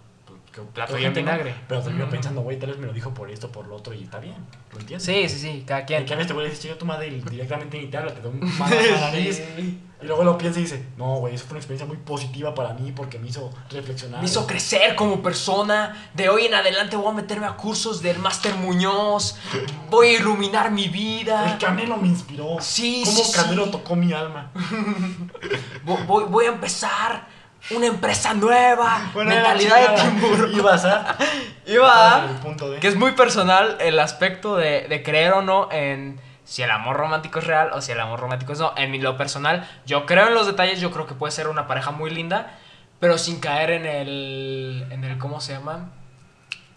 que 0.54 0.98
gente 0.98 1.22
no, 1.22 1.30
vinagre. 1.32 1.54
pero 1.68 1.82
termino 1.82 2.04
Ujú. 2.04 2.12
pensando, 2.12 2.40
güey, 2.42 2.58
tal 2.58 2.70
vez 2.70 2.78
me 2.78 2.86
lo 2.86 2.92
dijo 2.92 3.12
por 3.12 3.30
esto, 3.30 3.50
por 3.50 3.66
lo 3.66 3.76
otro, 3.76 3.92
y 3.94 4.04
está 4.04 4.18
bien, 4.20 4.36
¿lo 4.72 4.78
entiendes? 4.80 5.04
Sí, 5.04 5.28
sí, 5.28 5.38
sí, 5.40 5.64
cada 5.66 5.80
Y 5.82 5.84
quien. 5.86 6.04
que 6.06 6.12
a 6.12 6.16
veces 6.16 6.28
te 6.28 6.34
voy 6.34 6.44
a 6.44 6.48
decir, 6.48 6.62
chica, 6.62 6.78
tu 6.78 6.86
madre, 6.86 7.08
y 7.08 7.20
directamente 7.20 7.78
ni 7.78 7.86
te 7.88 7.96
habla, 7.96 8.14
te 8.14 8.20
da 8.20 8.28
un 8.28 8.40
mano 8.58 8.76
a 8.76 8.82
la 8.82 9.00
nariz. 9.00 9.42
Sí. 9.56 9.80
Y 10.02 10.06
luego 10.06 10.22
lo 10.24 10.36
piensa 10.36 10.58
y 10.58 10.64
dice, 10.64 10.84
no, 10.98 11.16
güey, 11.16 11.34
eso 11.34 11.44
fue 11.44 11.52
una 11.52 11.60
experiencia 11.60 11.86
muy 11.86 11.96
positiva 11.96 12.54
para 12.54 12.74
mí 12.74 12.92
porque 12.92 13.18
me 13.18 13.28
hizo 13.28 13.50
reflexionar. 13.70 14.20
Me 14.20 14.26
hizo 14.26 14.46
crecer 14.46 14.96
como 14.96 15.22
persona. 15.22 16.10
De 16.12 16.28
hoy 16.28 16.44
en 16.44 16.52
adelante 16.54 16.94
voy 16.96 17.08
a 17.10 17.12
meterme 17.14 17.46
a 17.46 17.52
cursos 17.56 18.02
del 18.02 18.18
Máster 18.18 18.54
Muñoz. 18.56 19.38
Voy 19.88 20.08
a 20.08 20.12
iluminar 20.18 20.70
mi 20.72 20.84
El 20.84 20.90
vida. 20.90 21.56
Canelo 21.58 21.96
me 21.96 22.08
inspiró. 22.08 22.56
Sí, 22.60 23.00
Cómo 23.06 23.24
sí, 23.24 23.32
Canelo 23.32 23.64
sí. 23.64 23.70
tocó 23.70 23.96
mi 23.96 24.12
alma. 24.12 24.50
Vo- 25.86 26.04
Voy, 26.06 26.24
voy 26.24 26.44
a 26.46 26.48
empezar 26.48 27.26
una 27.70 27.86
empresa 27.86 28.34
nueva. 28.34 29.10
Bueno, 29.14 29.30
mentalidad 29.30 29.94
de 29.96 30.10
tiburón. 30.20 30.54
Ibas 30.56 30.84
a... 30.84 31.16
Iba 31.66 32.16
a-. 32.24 32.40
Que 32.80 32.88
es 32.88 32.96
muy 32.96 33.12
personal 33.12 33.76
el 33.80 33.98
aspecto 33.98 34.56
de, 34.56 34.86
de 34.88 35.02
creer 35.02 35.32
o 35.32 35.42
no 35.42 35.70
en 35.72 36.20
si 36.44 36.62
el 36.62 36.70
amor 36.70 36.96
romántico 36.96 37.38
es 37.38 37.46
real 37.46 37.70
o 37.72 37.80
si 37.80 37.92
el 37.92 38.00
amor 38.00 38.20
romántico 38.20 38.52
es 38.52 38.58
no. 38.58 38.74
En 38.76 38.90
mi- 38.90 38.98
lo 39.00 39.16
personal, 39.16 39.66
yo 39.86 40.04
creo 40.04 40.28
en 40.28 40.34
los 40.34 40.46
detalles, 40.46 40.80
yo 40.80 40.90
creo 40.90 41.06
que 41.06 41.14
puede 41.14 41.30
ser 41.32 41.48
una 41.48 41.66
pareja 41.66 41.90
muy 41.90 42.10
linda, 42.10 42.58
pero 43.00 43.16
sin 43.16 43.40
caer 43.40 43.70
en 43.70 43.86
el. 43.86 44.86
en 44.90 45.04
el 45.04 45.16
¿cómo 45.18 45.40
se 45.40 45.54
llama? 45.54 45.90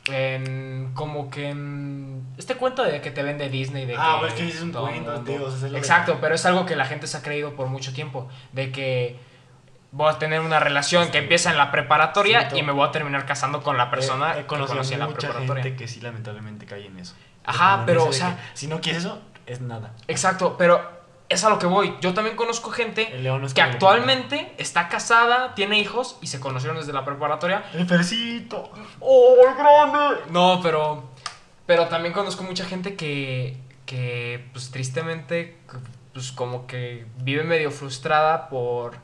En 0.10 0.92
como 0.94 1.30
que 1.30 1.50
en 1.50 2.24
este 2.38 2.56
cuento 2.56 2.82
de 2.84 3.02
que 3.02 3.12
te 3.12 3.24
vende 3.24 3.50
Disney 3.50 3.86
de 3.86 3.96
Ah, 3.98 4.14
que 4.14 4.20
pues 4.22 4.32
es 4.34 4.40
que 4.40 4.46
dices 4.46 4.62
un 4.62 4.72
cuento, 4.72 5.20
tío, 5.22 5.50
es 5.50 5.64
Exacto, 5.74 6.20
pero 6.22 6.34
es 6.34 6.46
algo 6.46 6.66
que 6.66 6.78
la 6.78 6.86
gente 6.86 7.08
se 7.08 7.18
ha 7.18 7.22
creído 7.22 7.56
por 7.56 7.68
mucho 7.68 7.92
tiempo, 7.94 8.30
de 8.54 8.72
que 8.72 9.20
voy 9.92 10.14
a 10.14 10.20
tener 10.20 10.42
una 10.42 10.60
relación 10.60 11.10
que 11.12 11.20
empieza 11.20 11.50
en 11.52 11.58
la 11.58 11.72
preparatoria 11.72 12.50
Sí, 12.50 12.58
y 12.58 12.64
me 12.64 12.72
voy 12.72 12.88
a 12.88 12.92
terminar 12.92 13.26
casando 13.26 13.64
con 13.64 13.78
la 13.78 13.90
persona 13.90 14.36
He, 14.36 14.40
he 14.40 14.42
que 14.42 14.48
conocí 14.48 14.94
en 14.94 15.00
la 15.00 15.08
preparatoria. 15.08 15.64
gente 15.64 15.76
que 15.78 15.88
sí 15.88 16.02
lamentablemente 16.02 16.66
cae 16.66 16.86
en 16.86 17.00
eso. 17.00 17.16
Ajá, 17.46 17.84
pero, 17.86 18.06
o 18.06 18.14
sea- 18.14 18.38
si 18.54 18.68
no 18.68 18.82
quieres 18.82 19.04
eso, 19.06 19.22
es 19.46 19.62
nada. 19.62 19.94
Exacto, 20.08 20.56
pero 20.58 20.98
es 21.30 21.44
a 21.44 21.50
lo 21.50 21.60
que 21.60 21.66
voy. 21.66 21.96
Yo 22.02 22.14
también 22.14 22.36
conozco 22.36 22.70
gente 22.72 23.04
es 23.46 23.54
que 23.54 23.62
actualmente 23.62 24.54
está 24.58 24.88
casada, 24.90 25.56
tiene 25.56 25.80
hijos 25.80 26.18
y 26.22 26.28
se 26.28 26.40
conocieron 26.40 26.78
desde 26.78 26.94
la 26.94 27.06
preparatoria. 27.06 27.64
El 27.74 27.86
Fercito. 27.88 28.72
¡Oh, 29.00 29.36
el 29.48 29.56
grande! 29.56 30.22
No, 30.32 30.60
pero, 30.62 31.10
pero 31.66 31.88
también 31.88 32.14
conozco 32.14 32.44
mucha 32.44 32.66
gente 32.66 32.96
que, 32.96 33.58
que 33.86 34.46
pues 34.54 34.72
tristemente, 34.72 35.58
pues 36.14 36.32
como 36.32 36.66
que 36.68 37.06
vive 37.18 37.44
medio 37.44 37.72
frustrada 37.72 38.48
por, 38.50 38.98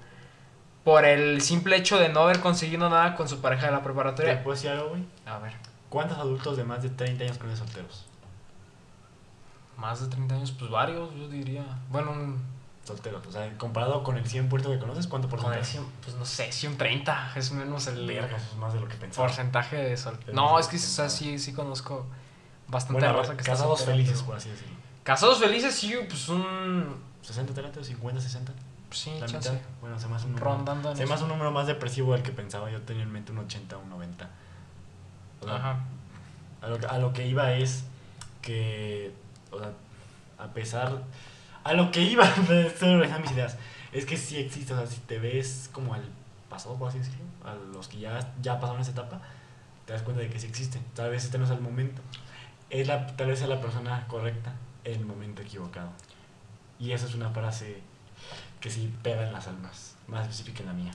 por 0.83 1.05
el 1.05 1.41
simple 1.41 1.75
hecho 1.77 1.97
de 1.97 2.09
no 2.09 2.21
haber 2.21 2.39
conseguido 2.39 2.89
nada 2.89 3.15
con 3.15 3.27
su 3.29 3.39
pareja 3.41 3.67
de 3.67 3.71
la 3.71 3.77
¿Te 3.79 3.83
preparatoria. 3.85 4.43
puedo 4.43 4.55
decir 4.55 4.71
algo, 4.71 4.89
güey? 4.89 5.03
A 5.25 5.37
ver, 5.39 5.53
¿Cuántos 5.89 6.17
adultos 6.17 6.57
de 6.57 6.63
más 6.63 6.81
de 6.81 6.89
30 6.89 7.23
años 7.23 7.37
conocen 7.37 7.65
solteros? 7.65 8.05
más 9.77 10.01
de 10.01 10.07
30 10.07 10.35
años, 10.35 10.51
pues 10.51 10.69
varios, 10.71 11.13
yo 11.15 11.27
diría. 11.27 11.63
Bueno, 11.89 12.11
un, 12.11 12.53
Solteros. 12.83 13.25
O 13.27 13.31
sea, 13.31 13.49
comparado 13.57 14.03
con 14.03 14.17
el 14.17 14.25
100% 14.25 14.49
que 14.73 14.77
conoces, 14.79 15.07
¿cuánto 15.07 15.29
con 15.29 15.39
porcentaje? 15.39 15.77
el 15.77 15.83
cien- 15.85 15.89
pues 16.03 16.15
no 16.17 16.25
sé, 16.25 16.51
si 16.51 16.67
un 16.67 16.77
30, 16.77 17.31
es 17.35 17.51
menos 17.53 17.87
el... 17.87 18.05
Verga, 18.05 18.35
es 18.35 18.55
más 18.57 18.73
de 18.73 18.81
lo 18.81 18.89
que 18.89 18.95
pensaba. 18.95 19.25
Porcentaje 19.27 19.77
de 19.77 19.95
sol. 19.95 20.19
Es 20.27 20.33
No, 20.33 20.59
es 20.59 20.67
que 20.67 20.75
o 20.75 20.79
sea, 20.79 21.09
sí, 21.09 21.39
sí 21.39 21.53
conozco 21.53 22.05
bastante 22.67 22.99
Bueno, 23.05 23.17
raza 23.17 23.33
que 23.35 23.39
está 23.41 23.53
casados 23.53 23.79
soltera, 23.79 23.95
felices, 23.95 24.15
pero- 24.17 24.25
por 24.27 24.35
así 24.35 24.49
decirlo. 24.49 24.75
Casados 25.03 25.39
felices, 25.39 25.73
sí, 25.75 25.93
pues 26.09 26.27
un. 26.29 26.97
60, 27.21 27.53
30, 27.53 27.83
50, 27.83 28.19
60. 28.21 28.51
Sí, 28.93 29.11
La 29.19 29.25
chance. 29.27 29.51
mitad. 29.51 29.65
Bueno, 29.81 29.99
se 29.99 30.07
me 30.07 30.15
hace 30.15 30.25
un 30.25 30.33
número. 30.33 30.51
Rondando 30.51 30.95
Se 30.95 31.05
me 31.05 31.13
hace 31.13 31.23
un 31.23 31.29
número 31.29 31.51
más 31.51 31.67
depresivo 31.67 32.13
del 32.13 32.23
que 32.23 32.31
pensaba. 32.31 32.69
Yo 32.71 32.81
tenía 32.81 33.03
en 33.03 33.11
mente 33.11 33.31
un 33.31 33.39
80, 33.39 33.77
un 33.77 33.89
90. 33.89 34.29
O 35.41 35.45
sea, 35.45 35.55
Ajá. 35.55 35.79
A 36.61 36.67
lo, 36.67 36.89
a 36.89 36.97
lo 36.97 37.11
que 37.11 37.27
iba 37.27 37.51
es 37.53 37.83
que, 38.41 39.13
o 39.51 39.59
sea, 39.59 39.71
a 40.37 40.47
pesar, 40.53 41.01
a 41.63 41.73
lo 41.73 41.91
que 41.91 42.01
iba, 42.01 42.23
estoy 42.65 42.95
mis 43.21 43.31
ideas, 43.31 43.57
es 43.91 44.05
que 44.05 44.17
sí 44.17 44.37
existe, 44.37 44.73
o 44.73 44.77
sea, 44.77 44.87
si 44.87 44.99
te 45.01 45.19
ves 45.19 45.69
como 45.73 45.93
al 45.93 46.03
pasado, 46.49 46.75
por 46.75 46.89
así 46.89 46.99
decirlo, 46.99 47.25
a 47.43 47.55
los 47.73 47.87
que 47.87 47.99
ya, 47.99 48.33
ya 48.41 48.59
pasaron 48.59 48.81
esa 48.81 48.91
etapa, 48.91 49.21
te 49.85 49.93
das 49.93 50.03
cuenta 50.03 50.21
de 50.21 50.29
que 50.29 50.39
sí 50.39 50.47
existe. 50.47 50.79
Tal 50.95 51.09
vez 51.09 51.25
este 51.25 51.37
no 51.37 51.45
es 51.45 51.51
el 51.51 51.59
momento. 51.59 52.01
Es 52.69 52.87
la, 52.87 53.07
tal 53.07 53.27
vez 53.27 53.41
es 53.41 53.49
la 53.49 53.59
persona 53.59 54.05
correcta 54.07 54.53
en 54.83 54.99
el 54.99 55.05
momento 55.05 55.41
equivocado. 55.41 55.89
Y 56.79 56.91
esa 56.91 57.05
es 57.05 57.15
una 57.15 57.29
frase 57.29 57.81
que 58.63 58.69
sí 58.69 58.89
pega 59.03 59.23
en 59.23 59.33
las 59.33 59.45
almas, 59.47 59.97
más 60.07 60.21
específica 60.21 60.61
en 60.61 60.67
la 60.67 60.73
mía. 60.73 60.91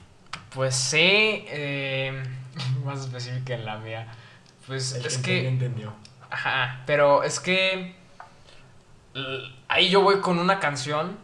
Pues 0.55 0.73
sí, 0.73 1.45
eh, 1.47 2.23
más 2.83 3.01
específica 3.01 3.53
en 3.53 3.63
la 3.63 3.77
mía. 3.77 4.07
Pues 4.65 4.93
El 4.93 5.05
es 5.05 5.19
que 5.19 5.47
entendió. 5.47 5.93
Ajá, 6.31 6.81
pero 6.87 7.21
es 7.21 7.39
que. 7.39 7.95
Ahí 9.67 9.89
yo 9.91 10.01
voy 10.01 10.19
con 10.19 10.39
una 10.39 10.59
canción 10.59 11.15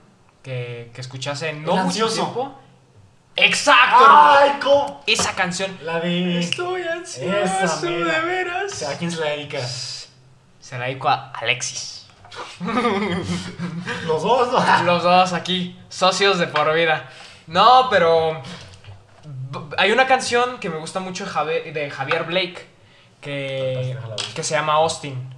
que, 0.43 0.91
que 0.93 1.02
escuché 1.02 1.32
hace 1.32 1.52
no 1.54 1.78
mucho 1.78 2.08
tiempo. 2.10 2.60
¡Exacto! 3.36 4.06
¡Ay, 4.08 4.60
cómo! 4.62 5.04
Esa 5.08 5.34
canción. 5.34 5.76
La 5.82 6.00
de... 6.00 6.39
Estoy 6.39 6.84
ansioso, 6.84 7.88
de 7.88 8.04
veras. 8.22 8.84
¿A 8.84 8.98
quién 8.98 9.12
se 9.12 9.20
la 9.20 9.32
dedica? 9.32 9.60
Se 10.60 10.78
la 10.78 10.86
dedico 10.86 11.10
a 11.10 11.32
Alexis. 11.32 11.95
Los 14.08 14.24
dos. 14.24 14.82
Los 14.86 15.04
dos 15.04 15.34
aquí, 15.34 15.80
socios 15.90 16.38
de 16.38 16.48
por 16.48 16.74
vida. 16.74 17.10
No, 17.48 17.88
pero 17.90 18.42
hay 19.78 19.92
una 19.92 20.08
canción 20.08 20.60
que 20.60 20.70
me 20.70 20.78
gusta 20.78 21.00
mucho 21.00 21.26
de 21.26 21.90
Javier, 21.92 22.24
Blake 22.26 22.68
que, 23.22 23.98
que 24.34 24.44
se 24.44 24.56
llama 24.56 24.74
Austin. 24.74 25.34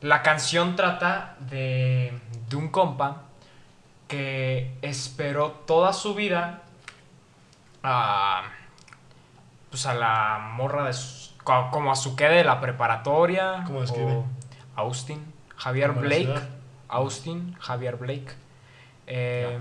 La 0.00 0.22
canción 0.22 0.74
trata 0.76 1.36
de, 1.40 2.18
de 2.48 2.56
un 2.56 2.68
compa 2.68 3.22
que 4.08 4.76
esperó 4.82 5.50
toda 5.66 5.92
su 5.92 6.14
vida 6.14 6.62
a, 7.82 8.42
pues 9.70 9.86
a 9.86 9.94
la 9.94 10.38
morra 10.54 10.84
de 10.84 10.92
su- 10.92 11.30
como 11.44 11.90
a 11.92 11.96
su 11.96 12.14
que 12.16 12.28
de 12.28 12.44
la 12.44 12.60
preparatoria. 12.60 13.62
¿Cómo 13.66 13.78
lo 13.80 13.84
escribe? 13.84 14.12
o 14.12 14.24
Austin. 14.76 15.31
Javier 15.62 15.92
Blake. 15.92 16.40
Austin, 16.88 17.56
Javier 17.60 17.96
Blake. 17.96 18.32
eh, 19.06 19.58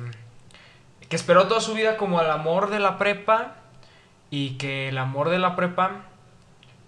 que 1.08 1.16
esperó 1.16 1.47
toda 1.47 1.60
su 1.62 1.74
vida 1.74 1.97
como 1.97 2.20
al 2.20 2.32
amor 2.32 2.70
de 2.70 2.80
la 2.80 2.97
prepa 2.97 3.56
y 4.30 4.52
que 4.58 4.89
el 4.89 4.97
amor 4.97 5.30
de 5.30 5.39
la 5.39 5.56
prepa 5.56 6.06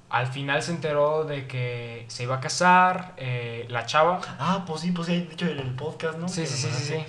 al 0.09 0.28
final 0.28 0.61
se 0.61 0.72
enteró 0.72 1.26
de 1.26 1.47
que 1.47 2.05
se 2.07 2.24
iba 2.24 2.36
a 2.36 2.39
casar, 2.39 3.14
eh, 3.18 3.66
la 3.70 3.86
chava. 3.86 4.22
Ah, 4.39 4.64
pues 4.66 4.82
sí, 4.82 4.91
pues 4.91 5.07
sí, 5.07 5.22
de 5.26 5.34
hecho 5.34 5.47
en 5.47 5.59
el 5.59 5.76
podcast, 5.76 6.18
¿no? 6.20 6.28
Sí, 6.30 6.45
sí, 6.45 6.70
sí, 6.70 6.72
sí. 6.72 7.05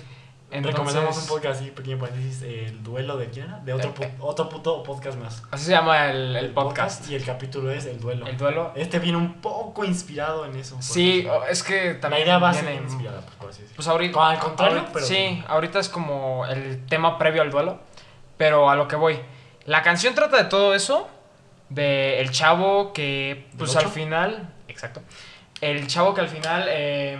Hace- 0.51 0.61
Recomendamos 0.61 0.93
un 0.95 1.23
Entonces, 1.23 1.27
podcast 1.29 1.61
así, 1.61 1.71
pequeño 1.71 1.97
paréntesis, 1.99 2.41
el 2.43 2.81
duelo 2.83 3.17
de 3.17 3.29
quién 3.29 3.47
era? 3.47 3.59
De 3.59 3.73
otro, 3.73 3.93
Eh, 3.99 4.13
otro 4.19 4.47
puto 4.47 4.83
podcast 4.83 5.17
más. 5.17 5.43
así 5.51 5.65
se 5.65 5.71
llama 5.71 6.09
el, 6.11 6.35
el 6.35 6.49
podcast. 6.51 7.09
Y 7.09 7.15
el 7.15 7.23
capítulo 7.25 7.71
es 7.71 7.85
el 7.85 7.99
duelo. 7.99 8.25
El 8.27 8.37
duelo. 8.37 8.71
Este 8.75 8.99
viene 8.99 9.17
un 9.17 9.33
poco 9.41 9.83
inspirado 9.83 10.45
en 10.45 10.55
eso. 10.55 10.77
Sí, 10.81 11.21
así 11.21 11.27
o- 11.29 11.43
es 11.45 11.63
que. 11.63 11.93
La 11.95 11.99
también 11.99 12.23
idea 12.23 12.37
va 12.37 12.51
viene- 12.51 12.75
inspirada, 12.75 13.21
pues, 13.21 13.35
por 13.35 13.49
así 13.49 13.61
decirlo. 13.63 13.75
Pues 13.75 13.87
ahorita. 13.87 14.29
Al 14.29 14.39
contrario, 14.39 14.77
ahorita- 14.77 14.93
pero- 14.93 15.05
Sí, 15.05 15.43
ahorita 15.47 15.79
es 15.79 15.89
como 15.89 16.45
el 16.45 16.85
tema 16.85 17.17
previo 17.17 17.41
al 17.41 17.51
duelo. 17.51 17.79
Pero 18.37 18.69
a 18.69 18.75
lo 18.75 18.87
que 18.87 18.95
voy. 18.95 19.19
La 19.65 19.81
canción 19.81 20.13
trata 20.15 20.37
de 20.37 20.45
todo 20.45 20.73
eso. 20.75 21.07
De 21.69 22.19
el 22.21 22.29
chavo 22.31 22.93
que, 22.93 23.47
pues 23.57 23.73
¿Del 23.73 23.85
al 23.85 23.91
final. 23.91 24.53
Exacto. 24.67 25.01
El 25.61 25.87
chavo 25.87 26.13
que 26.13 26.21
al 26.21 26.27
final. 26.29 26.65
eh, 26.69 27.17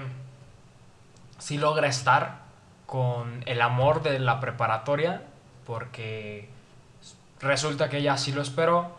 sí 1.38 1.58
logra 1.58 1.88
estar 1.88 2.45
con 2.86 3.44
el 3.46 3.62
amor 3.62 4.04
de 4.04 4.20
la 4.20 4.40
preparatoria. 4.40 5.24
Porque 5.66 6.50
resulta 7.40 7.90
que 7.90 7.98
ella 7.98 8.18
sí 8.18 8.32
lo 8.32 8.42
esperó. 8.42 8.98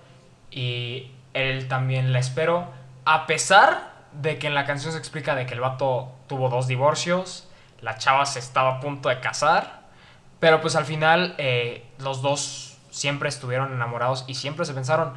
Y 0.50 1.10
él 1.34 1.68
también 1.68 2.12
la 2.12 2.18
esperó. 2.18 2.66
A 3.04 3.26
pesar 3.26 3.96
de 4.20 4.38
que 4.38 4.46
en 4.46 4.54
la 4.54 4.64
canción 4.64 4.92
se 4.92 4.98
explica 4.98 5.34
de 5.34 5.46
que 5.46 5.54
el 5.54 5.60
vato 5.60 6.12
tuvo 6.26 6.48
dos 6.48 6.66
divorcios, 6.66 7.48
la 7.80 7.98
chava 7.98 8.26
se 8.26 8.38
estaba 8.38 8.76
a 8.76 8.80
punto 8.80 9.08
de 9.08 9.20
casar, 9.20 9.82
pero 10.40 10.60
pues 10.60 10.76
al 10.76 10.84
final 10.84 11.34
eh, 11.38 11.86
los 11.98 12.22
dos 12.22 12.78
siempre 12.90 13.28
estuvieron 13.28 13.72
enamorados 13.72 14.24
y 14.26 14.34
siempre 14.34 14.64
se 14.64 14.74
pensaron, 14.74 15.12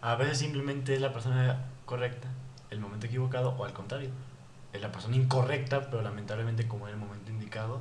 A 0.00 0.14
veces 0.14 0.38
simplemente 0.38 0.94
es 0.94 1.00
la 1.00 1.12
persona 1.12 1.58
correcta, 1.84 2.28
el 2.70 2.80
momento 2.80 3.06
equivocado, 3.06 3.54
o 3.58 3.64
al 3.64 3.72
contrario, 3.72 4.10
es 4.72 4.80
la 4.80 4.92
persona 4.92 5.16
incorrecta, 5.16 5.90
pero 5.90 6.02
lamentablemente 6.02 6.66
como 6.66 6.86
en 6.88 6.94
el 6.94 7.00
momento 7.00 7.30
indicado. 7.48 7.80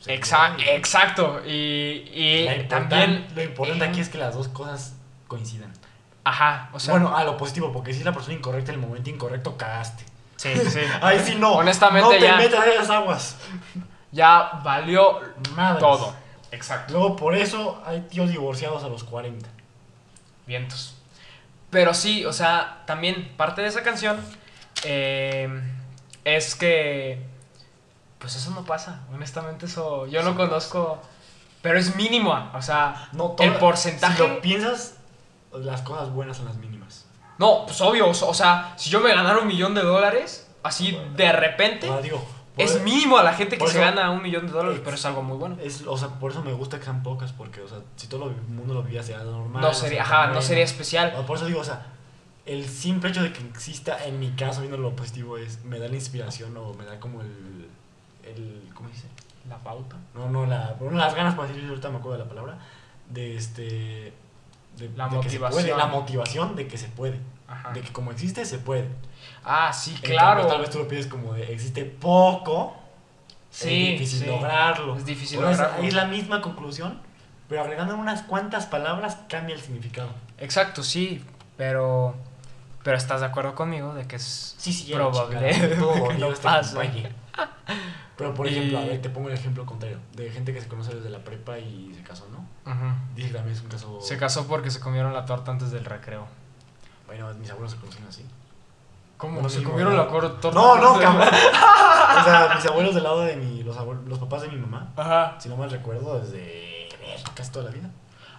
se 0.00 0.14
Exa- 0.20 0.56
dio 0.56 0.66
y- 0.66 0.68
exacto, 0.70 1.40
y, 1.46 2.66
también... 2.68 3.26
Lo 3.34 3.42
importante 3.42 3.84
eh, 3.84 3.88
aquí 3.88 4.00
es 4.00 4.08
que 4.08 4.18
las 4.18 4.34
dos 4.34 4.48
cosas 4.48 4.94
coincidan. 5.28 5.72
Ajá, 6.24 6.70
o 6.72 6.80
sea... 6.80 6.92
bueno, 6.94 7.16
a 7.16 7.24
lo 7.24 7.36
positivo, 7.36 7.72
porque 7.72 7.92
si 7.92 8.00
es 8.00 8.04
la 8.04 8.12
persona 8.12 8.34
incorrecta 8.34 8.72
en 8.72 8.80
el 8.80 8.86
momento 8.86 9.08
incorrecto, 9.10 9.56
cagaste. 9.56 10.04
sí, 10.36 10.50
sí. 10.70 10.80
Ay, 11.00 11.20
sí, 11.24 11.36
no. 11.36 11.52
Honestamente 11.54 12.08
no 12.08 12.10
te 12.10 12.20
ya- 12.20 12.36
metas 12.36 12.66
en 12.66 12.72
esas 12.72 12.90
aguas. 12.90 13.36
Ya 14.12 14.60
valió 14.64 15.20
Madres. 15.54 15.80
todo. 15.80 16.14
Exacto. 16.52 16.92
Luego, 16.94 17.16
por 17.16 17.34
eso 17.34 17.82
hay 17.84 18.00
tíos 18.02 18.30
divorciados 18.30 18.82
a 18.84 18.88
los 18.88 19.04
40. 19.04 19.48
Vientos. 20.46 20.94
Pero 21.70 21.92
sí, 21.92 22.24
o 22.24 22.32
sea, 22.32 22.82
también 22.86 23.32
parte 23.36 23.62
de 23.62 23.68
esa 23.68 23.82
canción 23.82 24.18
eh, 24.84 25.48
es 26.24 26.54
que. 26.54 27.20
Pues 28.18 28.34
eso 28.36 28.50
no 28.50 28.64
pasa, 28.64 29.02
honestamente, 29.12 29.66
eso. 29.66 30.06
Yo 30.06 30.22
no 30.22 30.30
Sí. 30.32 30.36
conozco. 30.36 31.00
Pero 31.62 31.78
es 31.78 31.96
mínimo, 31.96 32.32
o 32.54 32.62
sea, 32.62 33.08
No, 33.12 33.34
el 33.38 33.48
toda- 33.50 33.58
porcentaje. 33.58 34.16
Si 34.22 34.28
lo 34.28 34.40
piensas, 34.40 34.94
las 35.52 35.82
cosas 35.82 36.10
buenas 36.10 36.36
son 36.36 36.46
las 36.46 36.56
mínimas. 36.56 37.06
No, 37.38 37.66
pues 37.66 37.80
obvio, 37.80 38.08
o 38.08 38.34
sea, 38.34 38.74
si 38.76 38.88
yo 38.88 39.00
me 39.00 39.12
ganara 39.14 39.38
un 39.38 39.46
millón 39.48 39.74
de 39.74 39.82
dólares, 39.82 40.48
así 40.62 40.96
de 41.16 41.32
repente, 41.32 41.90
digo, 42.02 42.24
es 42.56 42.80
mínimo 42.82 43.18
a 43.18 43.22
la 43.22 43.34
gente 43.34 43.58
que 43.58 43.66
se 43.66 43.78
gana 43.80 44.10
un 44.10 44.22
millón 44.22 44.46
de 44.46 44.52
dólares, 44.52 44.80
pero 44.84 44.96
es 44.96 45.04
algo 45.04 45.22
muy 45.22 45.36
bueno. 45.36 45.56
Es, 45.60 45.82
o 45.86 45.96
sea, 45.98 46.08
por 46.08 46.30
eso 46.30 46.42
me 46.42 46.52
gusta 46.52 46.78
que 46.78 46.84
sean 46.84 47.02
pocas, 47.02 47.32
porque, 47.32 47.60
o 47.60 47.68
sea, 47.68 47.78
si 47.96 48.06
todo 48.06 48.28
el 48.30 48.36
mundo 48.42 48.72
lo 48.74 48.82
vivía 48.82 49.02
sería 49.02 49.24
normal. 49.24 49.60
No 49.60 49.74
sería, 49.74 50.02
ajá, 50.02 50.28
no 50.28 50.40
sería 50.40 50.64
especial. 50.64 51.14
O 51.18 51.26
Por 51.26 51.36
eso 51.36 51.46
digo, 51.46 51.60
o 51.60 51.64
sea, 51.64 51.86
el 52.46 52.66
simple 52.68 53.10
hecho 53.10 53.22
de 53.22 53.32
que 53.32 53.42
exista, 53.48 54.04
en 54.04 54.20
mi 54.20 54.30
caso, 54.30 54.60
viendo 54.60 54.76
lo 54.78 54.94
positivo, 54.94 55.36
es, 55.36 55.64
me 55.64 55.78
da 55.80 55.88
la 55.88 55.96
inspiración 55.96 56.56
o 56.56 56.72
me 56.74 56.84
da 56.84 57.00
como 57.00 57.20
el, 57.22 57.55
el 58.26 58.70
¿cómo 58.74 58.88
dice? 58.88 59.06
La 59.48 59.56
pauta. 59.58 59.96
No, 60.14 60.28
no, 60.28 60.46
la, 60.46 60.74
bueno, 60.78 60.96
las 60.98 61.14
ganas, 61.14 61.34
para 61.34 61.48
decir, 61.48 61.68
ahorita 61.68 61.90
me 61.90 61.98
acuerdo 61.98 62.18
de 62.18 62.24
la 62.24 62.28
palabra, 62.28 62.58
de 63.10 63.36
este... 63.36 64.12
De, 64.76 64.90
La 64.94 65.08
de 65.08 65.20
que 65.20 65.30
se 65.30 65.38
puede, 65.38 65.52
motivación. 65.52 65.78
la 65.78 65.86
motivación 65.86 66.56
de 66.56 66.68
que 66.68 66.76
se 66.76 66.88
puede. 66.88 67.18
Ajá. 67.48 67.72
De 67.72 67.80
que 67.80 67.92
como 67.92 68.10
existe, 68.10 68.44
se 68.44 68.58
puede. 68.58 68.88
Ah, 69.44 69.72
sí, 69.72 69.94
claro. 70.02 70.40
cambio, 70.40 70.46
tal 70.48 70.60
vez 70.60 70.70
tú 70.70 70.78
lo 70.80 70.88
pides 70.88 71.06
como 71.06 71.32
de 71.32 71.50
existe 71.50 71.84
poco, 71.84 72.76
sí, 73.50 73.92
es 73.94 74.00
difícil 74.00 74.18
sí. 74.18 74.26
lograrlo. 74.26 74.96
Es 74.96 75.06
difícil 75.06 75.40
lograrlo. 75.40 75.82
es 75.82 75.94
la 75.94 76.04
misma 76.04 76.42
conclusión, 76.42 77.00
pero 77.48 77.62
agregando 77.62 77.96
unas 77.96 78.22
cuantas 78.22 78.66
palabras 78.66 79.18
cambia 79.28 79.54
el 79.54 79.62
significado. 79.62 80.10
Exacto, 80.38 80.82
sí, 80.82 81.24
pero 81.56 82.14
pero 82.82 82.98
estás 82.98 83.20
de 83.20 83.26
acuerdo 83.26 83.54
conmigo 83.54 83.94
de 83.94 84.06
que 84.06 84.16
es 84.16 84.54
Sí, 84.58 84.72
sí, 84.72 84.92
probable 84.92 85.52
todo 85.78 86.08
que 86.08 86.14
no 86.18 86.32
pase. 86.34 87.12
Pero 88.16 88.32
por 88.34 88.46
ejemplo, 88.46 88.78
a 88.78 88.82
ver, 88.82 89.02
te 89.02 89.10
pongo 89.10 89.28
el 89.28 89.34
ejemplo 89.34 89.66
contrario, 89.66 89.98
de 90.14 90.30
gente 90.30 90.54
que 90.54 90.60
se 90.60 90.68
conoce 90.68 90.94
desde 90.94 91.10
la 91.10 91.18
prepa 91.18 91.58
y 91.58 91.92
se 91.94 92.02
casó, 92.02 92.26
¿no? 92.30 92.38
Ujú. 92.70 92.94
Dice 93.14 93.28
que 93.28 93.34
también 93.34 93.54
es 93.56 93.62
un 93.62 93.68
caso... 93.68 94.00
Se 94.00 94.16
casó 94.16 94.46
porque 94.46 94.70
se 94.70 94.80
comieron 94.80 95.12
la 95.12 95.26
torta 95.26 95.50
antes 95.50 95.70
del 95.70 95.84
recreo. 95.84 96.26
Bueno, 97.06 97.32
mis 97.34 97.50
abuelos 97.50 97.72
se 97.72 97.78
conocen 97.78 98.06
así. 98.08 98.24
¿Cómo? 99.18 99.46
¿Se 99.48 99.58
sí, 99.58 99.64
comieron 99.64 99.94
bueno. 99.94 100.04
la 100.10 100.30
torta? 100.30 100.50
No, 100.50 100.76
no, 100.76 100.98
cabrón. 100.98 101.28
O 102.18 102.24
sea, 102.24 102.52
mis 102.56 102.64
abuelos 102.66 102.94
del 102.94 103.04
lado 103.04 103.20
de 103.20 103.36
mi... 103.36 103.62
Los, 103.62 103.76
abuelos, 103.76 104.04
los 104.06 104.18
papás 104.18 104.42
de 104.42 104.48
mi 104.48 104.56
mamá, 104.56 104.88
Ajá. 104.96 105.36
si 105.38 105.48
no 105.50 105.56
mal 105.56 105.70
recuerdo, 105.70 106.18
desde 106.18 106.88
casi 107.34 107.50
toda 107.52 107.66
la 107.66 107.70
vida. 107.70 107.90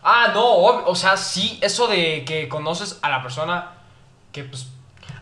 Ah, 0.01 0.31
no, 0.33 0.41
ob- 0.43 0.83
o 0.87 0.95
sea, 0.95 1.17
sí, 1.17 1.59
eso 1.61 1.87
de 1.87 2.23
que 2.25 2.47
conoces 2.49 2.97
a 3.03 3.09
la 3.09 3.21
persona 3.21 3.73
que, 4.31 4.43
pues. 4.45 4.69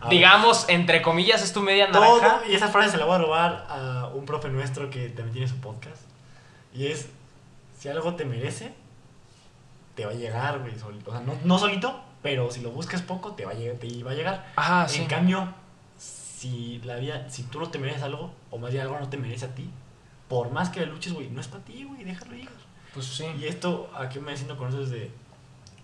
Digamos, 0.10 0.66
entre 0.70 1.02
comillas, 1.02 1.42
es 1.44 1.54
tu 1.54 1.62
media 1.62 1.92
Todo, 1.92 2.22
naranja. 2.22 2.48
y 2.48 2.56
esa 2.56 2.68
frase 2.70 2.92
se 2.92 2.98
la 2.98 3.06
voy 3.06 3.16
a 3.16 3.18
robar 3.20 3.66
a 3.70 4.10
un 4.14 4.26
profe 4.26 4.50
nuestro 4.50 4.90
que 4.90 5.08
también 5.10 5.34
tiene 5.34 5.48
su 5.48 5.58
podcast. 5.58 6.02
Y 6.74 6.88
es, 6.88 7.10
si 7.80 7.90
algo 7.90 8.16
te 8.16 8.26
merece, 8.26 8.74
te 9.96 10.06
va 10.06 10.12
a 10.12 10.16
llegar, 10.16 10.60
güey, 10.60 10.78
solito. 10.78 11.12
O 11.12 11.14
sea, 11.14 11.22
no, 11.24 11.34
no 11.44 11.58
solito, 11.58 12.00
pero 12.22 12.52
si 12.52 12.62
lo 12.62 12.72
buscas 12.72 13.02
poco, 13.02 13.34
te 13.34 13.46
va 13.46 13.52
a 13.52 13.56
llegar. 13.56 13.78
Te 13.78 14.04
va 14.04 14.12
a 14.12 14.16
llegar. 14.16 14.52
Ajá, 14.56 14.88
sí. 14.88 15.02
En 15.02 15.08
cambio, 15.08 15.48
si 15.98 16.80
la 16.84 16.98
vida, 16.98 17.30
si 17.30 17.44
tú 17.44 17.60
no 17.60 17.70
te 17.70 17.80
mereces 17.80 18.04
algo, 18.04 18.32
o 18.52 18.58
más 18.58 18.72
bien 18.72 18.84
algo 18.84 19.00
no 19.00 19.10
te 19.10 19.18
merece 19.18 19.46
a 19.46 19.56
ti, 19.56 19.70
por 20.28 20.52
más 20.52 20.70
que 20.70 20.86
luches, 20.86 21.14
güey, 21.14 21.30
no 21.30 21.40
es 21.40 21.48
para 21.48 21.64
ti, 21.64 21.84
güey, 21.84 22.04
déjalo 22.04 22.36
ir. 22.36 22.50
Pues 22.94 23.06
sí. 23.06 23.26
Y 23.40 23.46
esto, 23.46 23.90
¿a 23.96 24.10
qué 24.10 24.20
me 24.20 24.34
haciendo 24.34 24.58
con 24.58 24.70
eso? 24.70 24.82
Es 24.82 24.90
de, 24.90 25.12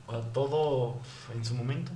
o 0.07 0.11
sea, 0.11 0.21
todo 0.33 0.95
en 1.33 1.45
su 1.45 1.55
momento. 1.55 1.91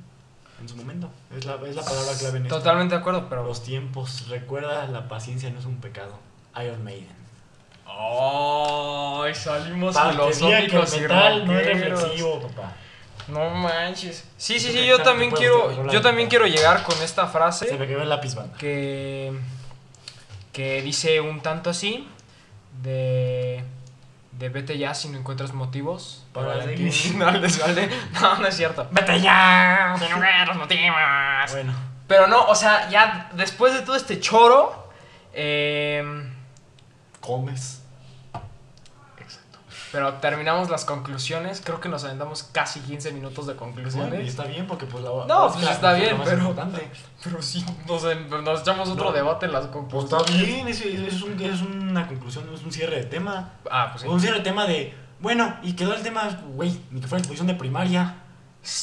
En 0.61 0.69
su 0.69 0.75
momento. 0.77 1.09
Es 1.35 1.45
la, 1.45 1.55
es 1.67 1.75
la 1.75 1.83
palabra 1.83 2.13
clave 2.17 2.37
en 2.37 2.45
esto. 2.45 2.57
Totalmente 2.57 2.95
de 2.95 3.01
acuerdo, 3.01 3.27
pero... 3.29 3.43
Los 3.43 3.63
tiempos. 3.63 4.27
Recuerda, 4.29 4.87
la 4.87 5.07
paciencia 5.07 5.49
no 5.49 5.59
es 5.59 5.65
un 5.65 5.81
pecado. 5.81 6.17
Iron 6.63 6.83
Maiden. 6.83 7.25
¡Ay! 7.87 9.35
salimos 9.35 9.95
que 9.95 10.01
diga 10.01 10.61
que 10.61 10.69
filosóficos 10.69 10.97
y 10.97 10.99
metal 11.01 11.45
no 11.45 11.59
es 11.59 11.65
reflexivo, 11.65 12.41
papá. 12.41 12.73
No 13.27 13.49
manches. 13.49 14.23
Sí, 14.37 14.59
sí, 14.59 14.67
sí, 14.67 14.73
que 14.73 14.85
yo 14.87 15.01
también 15.01 15.31
quiero, 15.31 15.91
yo 15.91 16.01
también 16.01 16.29
quiero 16.29 16.45
llegar 16.45 16.83
con 16.83 16.95
esta 17.01 17.25
Se 17.25 17.31
frase 17.31 17.77
me 17.77 17.87
quedó 17.87 18.01
el 18.01 18.09
lápiz 18.09 18.35
banda. 18.35 18.55
que, 18.57 19.33
que 20.53 20.81
dice 20.81 21.21
un 21.21 21.41
tanto 21.41 21.71
así, 21.71 22.07
de, 22.83 23.63
de 24.37 24.49
vete 24.49 24.77
ya 24.77 24.93
si 24.93 25.07
no 25.09 25.17
encuentras 25.17 25.53
motivos 25.53 26.25
Para 26.33 26.61
seguir. 26.63 26.91
No. 27.15 27.31
No, 27.31 28.35
no 28.39 28.47
es 28.47 28.55
cierto. 28.55 28.87
Vete 28.91 29.21
ya 29.21 29.95
si 29.97 30.09
no 30.09 30.17
encuentras 30.17 30.57
motivos. 30.57 30.97
Bueno, 31.51 31.73
Pero 32.07 32.27
no, 32.27 32.45
o 32.45 32.55
sea, 32.55 32.89
ya 32.89 33.29
después 33.33 33.73
de 33.73 33.81
todo 33.81 33.95
este 33.95 34.19
choro, 34.19 34.89
eh, 35.33 36.03
comes. 37.21 37.81
Pero 39.95 40.13
terminamos 40.15 40.69
las 40.69 40.83
conclusiones. 40.83 41.61
Creo 41.63 41.79
que 41.79 41.87
nos 41.87 42.03
aventamos 42.03 42.43
casi 42.43 42.81
15 42.81 43.13
minutos 43.13 43.47
de 43.47 43.53
Bueno, 43.53 43.71
y 43.71 43.75
conclusiones. 43.83 44.27
está 44.27 44.43
bien 44.43 44.67
porque 44.67 44.85
pues 44.85 45.01
la 45.05 45.09
No, 45.25 45.47
es 45.47 45.53
pues 45.53 45.69
está 45.69 45.93
bien, 45.93 46.17
pero-. 46.21 46.53
Pero 47.23 47.41
sí, 47.41 47.65
nos, 47.87 48.03
nos 48.43 48.59
echamos 48.61 48.89
otro 48.89 49.05
No. 49.05 49.11
debate 49.13 49.45
en 49.45 49.53
las 49.53 49.67
Pues 49.67 49.73
conclusiones. 49.73 50.29
está 50.31 50.43
bien, 50.45 50.67
es, 50.67 51.21
un- 51.23 51.41
es 51.41 51.61
una 51.61 52.07
conclusión, 52.07 52.43
es 52.53 52.61
un 52.61 52.73
cierre 52.73 52.97
de 52.97 53.03
tema. 53.05 53.53
Ah, 53.71 53.87
pues 53.91 54.01
sí. 54.01 54.07
Un 54.09 54.19
cierre 54.19 54.39
de 54.39 54.43
tema 54.43 54.65
de, 54.67 54.93
bueno, 55.21 55.55
y 55.63 55.73
quedó 55.77 55.93
el 55.93 56.03
tema, 56.03 56.41
güey, 56.55 56.77
ni 56.91 56.99
que 56.99 57.07
fuera 57.07 57.19
exposición 57.19 57.47
de 57.47 57.55
primaria. 57.55 58.17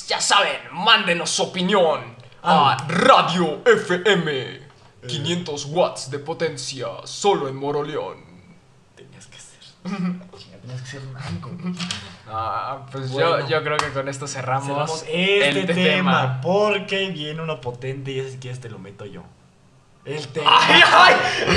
Ya 0.09 0.19
saben, 0.19 0.57
mándenos 0.73 1.29
su 1.29 1.43
opinión 1.43 2.17
Ah. 2.43 2.77
a 2.81 2.89
Radio 2.89 3.61
FM. 3.67 4.63
500 5.07 5.67
watts 5.67 6.11
de 6.11 6.21
potencia, 6.21 6.87
solo 7.05 7.49
en 7.49 7.57
Moroleón. 7.57 8.25
Tenías 8.97 9.27
que 9.27 9.39
ser. 9.39 9.61
Tenías 10.63 10.81
que 10.83 10.87
ser 10.89 11.03
manco. 11.03 11.51
Ah, 12.29 12.87
pues 12.91 13.11
Bueno. 13.11 13.41
yo, 13.41 13.49
yo 13.49 13.63
creo 13.65 13.77
que 13.77 13.89
con 13.91 14.09
esto 14.09 14.27
cerramos, 14.27 14.67
Cerramos 14.69 15.03
este 15.09 15.49
el 15.49 15.67
tema, 15.67 16.41
porque 16.41 17.11
viene 17.11 17.43
uno 17.43 17.61
potente 17.61 18.13
y 18.13 18.21
ese 18.21 18.31
si 18.33 18.39
quieres 18.39 18.61
te 18.61 18.71
lo 18.71 18.79
meto 18.79 19.05
yo. 19.05 19.23
El 20.05 20.27
tema. 20.29 20.51
¡Ay, 20.61 20.81
ay! 20.93 21.15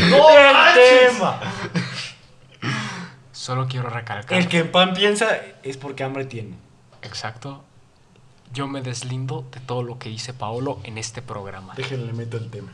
¡No 0.09 0.29
el 0.29 0.53
manches! 0.53 1.11
tema. 1.11 1.39
Solo 3.31 3.67
quiero 3.67 3.89
recalcar. 3.89 4.37
El 4.37 4.47
que 4.47 4.59
en 4.59 4.71
pan 4.71 4.93
piensa 4.93 5.27
es 5.63 5.77
porque 5.77 6.03
hambre 6.03 6.25
tiene. 6.25 6.55
Exacto. 7.03 7.63
Yo 8.53 8.67
me 8.67 8.81
deslindo 8.81 9.45
de 9.51 9.59
todo 9.59 9.83
lo 9.83 9.99
que 9.99 10.09
dice 10.09 10.33
Paolo 10.33 10.79
en 10.83 10.97
este 10.97 11.21
programa. 11.21 11.73
Déjenle 11.75 12.13
meto 12.13 12.37
el 12.37 12.49
tema. 12.49 12.71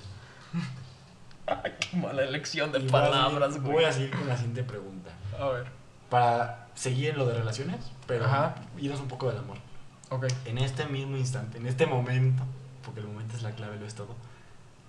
Ay, 1.48 1.74
qué 1.80 1.98
mala 1.98 2.24
elección 2.24 2.72
de 2.72 2.80
Y 2.80 2.88
voy 2.88 2.90
a 2.90 2.92
palabras, 3.04 3.54
seguir- 3.54 3.62
güey. 3.64 3.74
Voy 3.74 3.84
a 3.86 3.92
seguir 3.92 4.12
con 4.12 4.28
la 4.28 4.36
siguiente 4.38 4.64
pregunta. 4.64 5.12
A 5.40 5.46
ver. 5.48 5.81
Para 6.12 6.68
seguir 6.76 7.10
en 7.10 7.18
lo 7.18 7.26
de 7.26 7.34
relaciones, 7.34 7.78
pero 8.06 8.26
Ajá. 8.26 8.54
irnos 8.78 9.00
un 9.00 9.08
poco 9.08 9.30
del 9.30 9.40
amor. 9.40 9.58
Ok. 10.10 10.28
En 10.46 10.60
este 10.60 10.86
mismo 10.86 11.18
instante, 11.18 11.58
en 11.58 11.66
este 11.66 11.88
momento, 11.88 12.44
porque 12.86 13.00
el 13.00 13.08
momento 13.08 13.36
es 13.36 13.42
la 13.42 13.52
clave, 13.52 13.78
lo 13.78 13.88
es 13.88 13.96
todo. 13.96 14.16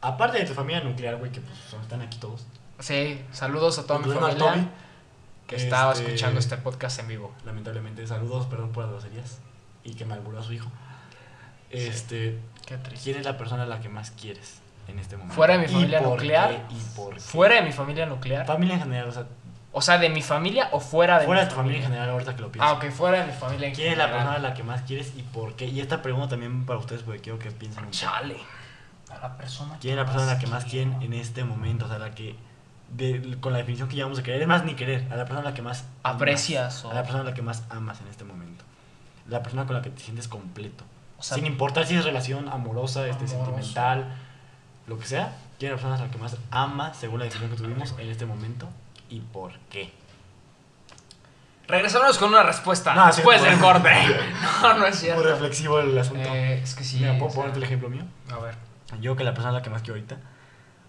Aparte 0.03 0.39
de 0.39 0.45
tu 0.45 0.53
familia 0.53 0.83
nuclear, 0.83 1.17
güey, 1.17 1.31
que 1.33 1.41
pues 1.41 1.57
están 1.83 2.03
aquí 2.03 2.19
todos. 2.19 2.45
Sí, 2.81 3.25
saludos 3.33 3.79
a 3.79 3.87
toda 3.87 4.01
mi 4.01 4.13
familia 4.13 4.37
Toby, 4.37 4.69
que 5.47 5.57
estaba 5.57 5.93
este- 5.93 6.07
escuchando 6.07 6.41
este 6.41 6.57
podcast 6.59 6.99
en 6.99 7.07
vivo. 7.09 7.33
lamentablemente, 7.47 8.05
saludos, 8.07 8.47
perdón 8.47 8.73
por 8.73 8.83
las 8.85 8.93
groserías. 8.93 9.39
Y 9.85 9.95
que 9.95 10.05
malburó 10.05 10.41
a 10.41 10.43
su 10.43 10.53
hijo. 10.53 10.71
Este, 11.71 12.39
Qué 12.67 12.77
triste. 12.79 13.05
¿quién 13.05 13.19
es 13.21 13.25
la 13.25 13.39
persona 13.39 13.63
a 13.63 13.67
la 13.67 13.81
que 13.81 13.89
más 13.89 14.11
quieres 14.13 14.61
en 14.89 14.99
este 14.99 15.17
momento? 15.17 15.35
Fuera 15.37 15.55
de 15.55 15.61
mi 15.61 15.65
¿Y 15.67 15.75
familia 15.75 16.01
por 16.01 16.11
nuclear. 16.11 16.67
qué? 16.69 16.75
¿Y 16.75 16.81
por 16.97 17.15
qué? 17.15 17.21
Fuera 17.21 17.55
de 17.57 17.63
mi 17.63 17.73
familia 17.73 18.07
nuclear. 18.07 18.47
Familia 18.47 18.75
en 18.75 18.83
general, 18.83 19.09
o 19.09 19.13
sea, 19.13 19.27
O 19.75 19.81
sea, 19.81 19.97
de 19.99 20.11
mi 20.11 20.21
familia 20.21 20.69
o 20.73 20.81
fuera 20.81 21.19
de 21.19 21.25
fuera 21.25 21.41
mi 21.43 21.45
de 21.47 21.51
tu 21.51 21.57
familia 21.57 21.79
en 21.79 21.85
general, 21.85 22.11
ahorita 22.11 22.35
que 22.37 22.43
lo 22.43 22.49
Ah, 22.49 22.53
piensas. 22.53 22.73
ok, 22.73 22.91
fuera 22.91 23.21
de 23.21 23.27
mi 23.27 23.33
familia 23.33 23.69
en 23.69 23.75
¿Quién 23.75 23.93
es 23.93 23.99
la 23.99 24.05
general. 24.05 24.27
persona 24.27 24.47
a 24.47 24.51
la 24.51 24.55
que 24.55 24.63
más 24.63 24.83
quieres 24.83 25.13
y 25.17 25.23
por 25.23 25.57
qué? 25.57 25.65
Y 25.67 25.81
esta 25.81 26.03
pregunta 26.03 26.29
también 26.29 26.67
para 26.67 26.79
ustedes, 26.79 27.03
porque 27.03 27.21
quiero 27.21 27.39
que 27.39 27.51
piensen. 27.51 27.91
Chale. 27.91 28.37
A 29.11 29.19
la 29.19 29.37
persona. 29.37 29.77
¿Quién 29.81 29.93
es 29.93 29.97
la 29.99 30.05
persona 30.05 30.31
a 30.31 30.35
la 30.35 30.39
que 30.39 30.47
más 30.47 30.65
quieren 30.67 31.01
en 31.03 31.13
este 31.15 31.45
momento? 31.45 31.87
O 31.87 31.89
sea, 31.89 31.99
la 31.99 32.11
que, 32.15 32.37
de- 32.91 33.39
con 33.41 33.53
la 33.53 33.59
definición 33.61 33.89
que 33.89 33.97
llevamos 33.97 34.19
de 34.19 34.23
querer, 34.25 34.43
es 34.43 34.49
más 34.49 34.65
ni 34.65 34.75
querer, 34.75 35.07
a 35.11 35.17
la 35.17 35.25
persona 35.25 35.41
a 35.41 35.45
la 35.51 35.55
que 35.55 35.63
más 35.63 35.85
amas, 36.03 36.17
Aprecias 36.17 36.85
o- 36.85 36.91
A 36.91 36.95
la 36.95 37.03
persona 37.03 37.23
a 37.23 37.25
la 37.27 37.35
que 37.35 37.43
más 37.43 37.63
amas 37.71 38.01
en 38.03 38.09
este 38.09 38.25
momento. 38.25 38.65
La 39.29 39.43
persona 39.43 39.67
con 39.67 39.77
la 39.77 39.83
que 39.83 39.89
te 39.91 40.03
sientes 40.03 40.29
completo. 40.29 40.85
O 41.19 41.23
sea, 41.23 41.37
Sin 41.37 41.47
importar 41.47 41.87
si 41.87 41.95
es 41.97 42.05
relación 42.05 42.49
amorosa, 42.49 43.07
este, 43.07 43.27
sentimental, 43.29 44.17
lo 44.87 44.99
que 44.99 45.07
sea. 45.07 45.35
¿Quién 45.59 45.73
es 45.73 45.77
la 45.77 45.89
persona 45.89 45.95
a 46.03 46.07
la 46.07 46.11
que 46.13 46.19
más 46.19 46.37
amas 46.51 46.97
según 46.97 47.21
la 47.21 47.25
definición 47.27 47.57
que 47.57 47.63
tuvimos 47.63 47.95
en 47.99 48.11
este 48.11 48.27
momento? 48.27 48.69
¿Y 49.13 49.21
por 49.21 49.53
qué? 49.69 49.93
Regresamos 51.69 52.17
con 52.17 52.31
una 52.31 52.43
respuesta 52.43 52.95
No, 52.95 53.07
después 53.07 53.43
sí, 53.43 53.47
del 53.49 53.59
corte. 53.59 53.91
No, 54.63 54.79
no 54.79 54.87
es 54.87 54.95
Muy 54.95 55.01
cierto. 55.01 55.23
reflexivo 55.23 55.81
el 55.81 55.97
asunto. 55.99 56.29
Eh, 56.33 56.61
es 56.63 56.75
que 56.75 56.83
sí. 56.83 56.97
Mira, 56.99 57.13
o 57.13 57.19
¿puedo 57.19 57.31
sea, 57.31 57.41
ponerte 57.41 57.59
el 57.59 57.65
ejemplo 57.65 57.91
mío? 57.91 58.05
A 58.31 58.39
ver. 58.39 58.55
Yo 59.03 59.15
que 59.15 59.23
la 59.25 59.35
persona 59.35 59.51
a 59.51 59.53
la 59.59 59.63
que 59.63 59.69
más 59.69 59.83
quiero 59.83 59.97
ahorita. 59.97 60.17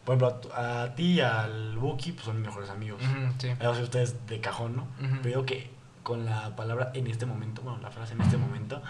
Por 0.05 0.15
ejemplo, 0.15 0.53
a, 0.55 0.95
ti 0.95 1.13
y 1.15 1.21
al 1.21 1.77
Buki, 1.77 2.13
pues 2.13 2.25
son 2.25 2.37
mis 2.37 2.45
mejores 2.47 2.69
amigos. 2.69 3.01
Sí. 3.39 3.49
A 3.49 3.75
sé 3.75 3.83
ustedes 3.83 4.25
de 4.25 4.39
cajón, 4.39 4.77
¿no? 4.77 4.83
Ujú. 5.05 5.19
Pero 5.21 5.45
que 5.45 5.69
con 6.01 6.25
la 6.25 6.55
palabra 6.55 6.91
en 6.93 7.07
este 7.07 7.25
momento, 7.25 7.61
bueno, 7.61 7.79
la 7.81 7.91
frase 7.91 8.13
en 8.13 8.21
este 8.21 8.37
momento, 8.37 8.81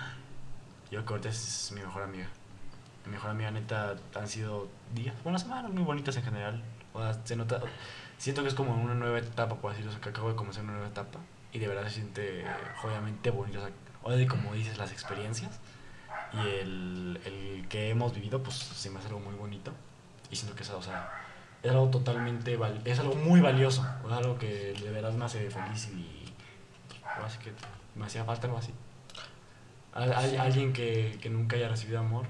Yo 0.91 1.03
Cortés 1.05 1.35
es 1.35 1.71
mi 1.71 1.81
mejor 1.81 2.03
amiga. 2.03 2.27
Mi 3.05 3.13
mejor 3.13 3.31
amiga, 3.31 3.49
neta, 3.49 3.95
han 4.15 4.27
sido 4.27 4.67
días, 4.93 5.15
buenas 5.23 5.41
semanas 5.41 5.71
muy 5.71 5.83
bonitas 5.83 6.15
en 6.17 6.23
general. 6.23 6.63
O 6.93 6.99
sea, 7.01 7.17
se 7.23 7.35
nota, 7.35 7.59
siento 8.23 8.41
que 8.41 8.47
es 8.47 8.53
como 8.55 8.73
una 8.73 8.93
nueva 8.95 9.19
etapa, 9.19 9.55
por 9.55 9.71
decirlo, 9.71 9.91
o 9.91 9.93
sea, 9.93 10.01
que 10.01 10.09
acabo 10.09 10.29
de 10.29 10.35
comenzar 10.35 10.63
una 10.63 10.73
nueva 10.73 10.87
etapa. 10.87 11.19
Y 11.51 11.59
de 11.59 11.67
verdad 11.67 11.83
se 11.83 11.91
siente, 11.91 12.45
obviamente, 12.83 13.29
bonito. 13.31 13.59
O 13.59 13.61
sea, 13.61 13.71
obviamente, 14.03 14.31
como 14.35 14.53
dices, 14.53 14.77
las 14.77 14.91
experiencias 14.91 15.59
y 16.33 16.39
el, 16.59 17.19
el 17.25 17.67
que 17.67 17.89
hemos 17.89 18.13
vivido, 18.13 18.41
pues 18.41 18.55
se 18.55 18.89
me 18.89 18.99
hace 18.99 19.07
algo 19.09 19.19
muy 19.19 19.35
bonito. 19.35 19.71
Y 20.31 20.35
siento 20.35 20.55
que 20.55 20.63
es, 20.63 20.69
o 20.71 20.81
sea, 20.81 21.11
es 21.61 21.69
algo 21.71 21.89
totalmente, 21.89 22.55
val- 22.57 22.81
es 22.85 22.97
algo 22.99 23.15
muy 23.15 23.39
valioso. 23.41 23.85
O 24.03 24.07
sea, 24.09 24.17
algo 24.17 24.37
que 24.39 24.73
de 24.73 24.89
verdad 24.91 25.11
me 25.13 25.25
hace 25.25 25.49
feliz 25.51 25.89
y, 25.93 26.33
pues, 26.89 27.25
así 27.27 27.37
que 27.39 27.51
me 27.95 28.05
hacía 28.05 28.23
falta 28.25 28.47
algo 28.47 28.57
así. 28.57 28.73
Al- 29.93 30.13
al- 30.13 30.39
alguien 30.39 30.73
que, 30.73 31.19
que 31.21 31.29
nunca 31.29 31.55
haya 31.55 31.67
recibido 31.69 31.99
amor 31.99 32.25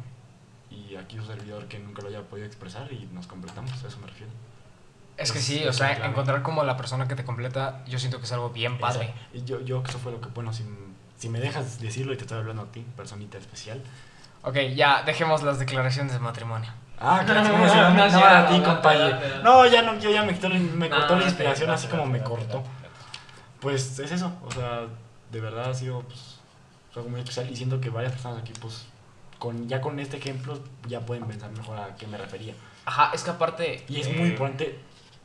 y 0.69 0.95
aquí 0.97 1.17
un 1.17 1.25
servidor 1.25 1.67
que 1.67 1.79
nunca 1.79 2.01
lo 2.01 2.09
haya 2.09 2.23
podido 2.23 2.45
expresar 2.47 2.91
y 2.91 3.05
nos 3.13 3.27
completamos, 3.27 3.71
a 3.83 3.87
eso 3.87 3.99
me 3.99 4.07
refiero. 4.07 4.31
Es 5.17 5.31
que 5.31 5.39
sí, 5.39 5.63
o 5.65 5.73
sea, 5.73 5.95
clave. 5.95 6.09
encontrar 6.09 6.41
como 6.41 6.63
la 6.63 6.75
persona 6.75 7.07
que 7.07 7.15
te 7.15 7.23
completa, 7.23 7.83
yo 7.87 7.99
siento 7.99 8.17
que 8.17 8.25
es 8.25 8.31
algo 8.31 8.49
bien 8.49 8.79
padre. 8.79 9.13
Yo, 9.45 9.61
yo, 9.61 9.83
eso 9.87 9.99
fue 9.99 10.11
lo 10.11 10.19
que, 10.19 10.29
bueno, 10.29 10.51
si, 10.53 10.63
si 11.17 11.29
me 11.29 11.39
dejas 11.39 11.79
decirlo 11.79 12.13
y 12.13 12.17
te 12.17 12.23
estoy 12.23 12.39
hablando 12.39 12.63
a 12.63 12.71
ti, 12.71 12.85
personita 12.95 13.37
especial. 13.37 13.81
Ok, 14.41 14.57
ya, 14.75 15.03
dejemos 15.03 15.43
las 15.43 15.59
declaraciones 15.59 16.13
de 16.13 16.19
matrimonio. 16.19 16.71
Ah, 16.99 17.21
claro, 17.25 17.43
no, 17.43 17.57
no, 17.57 18.09
no, 18.09 18.25
a 18.25 18.47
ti, 18.47 18.59
compadre. 18.61 19.43
No, 19.43 19.65
ya 19.67 19.83
no, 19.83 19.99
yo 19.99 20.09
ya 20.09 20.23
me, 20.23 20.33
quitó, 20.33 20.49
me 20.49 20.89
cortó 20.89 21.17
la 21.17 21.25
inspiración 21.25 21.69
así 21.69 21.87
como 21.87 22.05
me 22.05 22.21
cortó. 22.21 22.63
Pues 23.59 23.99
es 23.99 24.11
eso, 24.11 24.33
o 24.43 24.51
sea, 24.51 24.81
de 25.31 25.39
verdad 25.39 25.69
ha 25.69 25.73
sido 25.73 26.01
pues, 26.01 26.39
algo 26.95 27.09
muy 27.09 27.19
especial 27.21 27.49
y 27.49 27.55
siento 27.55 27.79
que 27.79 27.89
varias 27.89 28.13
personas 28.13 28.41
aquí, 28.41 28.51
pues, 28.59 28.87
con, 29.39 29.69
ya 29.69 29.79
con 29.79 29.99
este 29.99 30.17
ejemplo, 30.17 30.59
ya 30.87 31.01
pueden 31.01 31.25
pensar 31.25 31.51
mejor 31.51 31.77
a 31.77 31.95
qué 31.95 32.07
me 32.07 32.17
refería. 32.17 32.55
Ajá, 32.85 33.11
es 33.13 33.23
que 33.23 33.29
aparte... 33.29 33.85
Y 33.87 34.01
es 34.01 34.09
muy 34.09 34.27
eh, 34.27 34.31
importante 34.31 34.79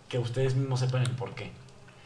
que 0.09 0.19
ustedes 0.19 0.55
mismos 0.55 0.81
sepan 0.81 1.03
el 1.03 1.11
por 1.11 1.35
qué. 1.35 1.53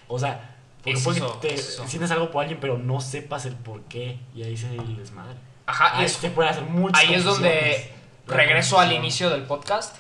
O 0.09 0.18
sea, 0.18 0.57
porque 0.82 1.00
puede 1.00 1.18
eso, 1.18 1.40
que 1.40 1.48
te 1.48 1.55
es 1.55 1.68
eso. 1.68 1.86
sientes 1.86 2.11
algo 2.11 2.30
por 2.30 2.42
alguien, 2.42 2.61
pero 2.61 2.76
no 2.78 3.00
sepas 3.00 3.46
el 3.46 3.55
por 3.55 3.82
qué. 3.82 4.18
Y 4.34 4.42
ahí 4.42 4.57
se 4.57 4.68
desmadre. 4.68 5.36
Ajá, 5.66 5.98
Ahí 5.98 6.05
es, 6.05 6.12
se 6.12 6.30
pueden 6.30 6.50
hacer 6.50 6.64
muchas 6.64 7.00
ahí 7.00 7.14
es 7.14 7.24
donde 7.24 7.92
regreso 8.26 8.80
al 8.80 8.92
inicio 8.92 9.30
del 9.30 9.42
podcast, 9.44 9.96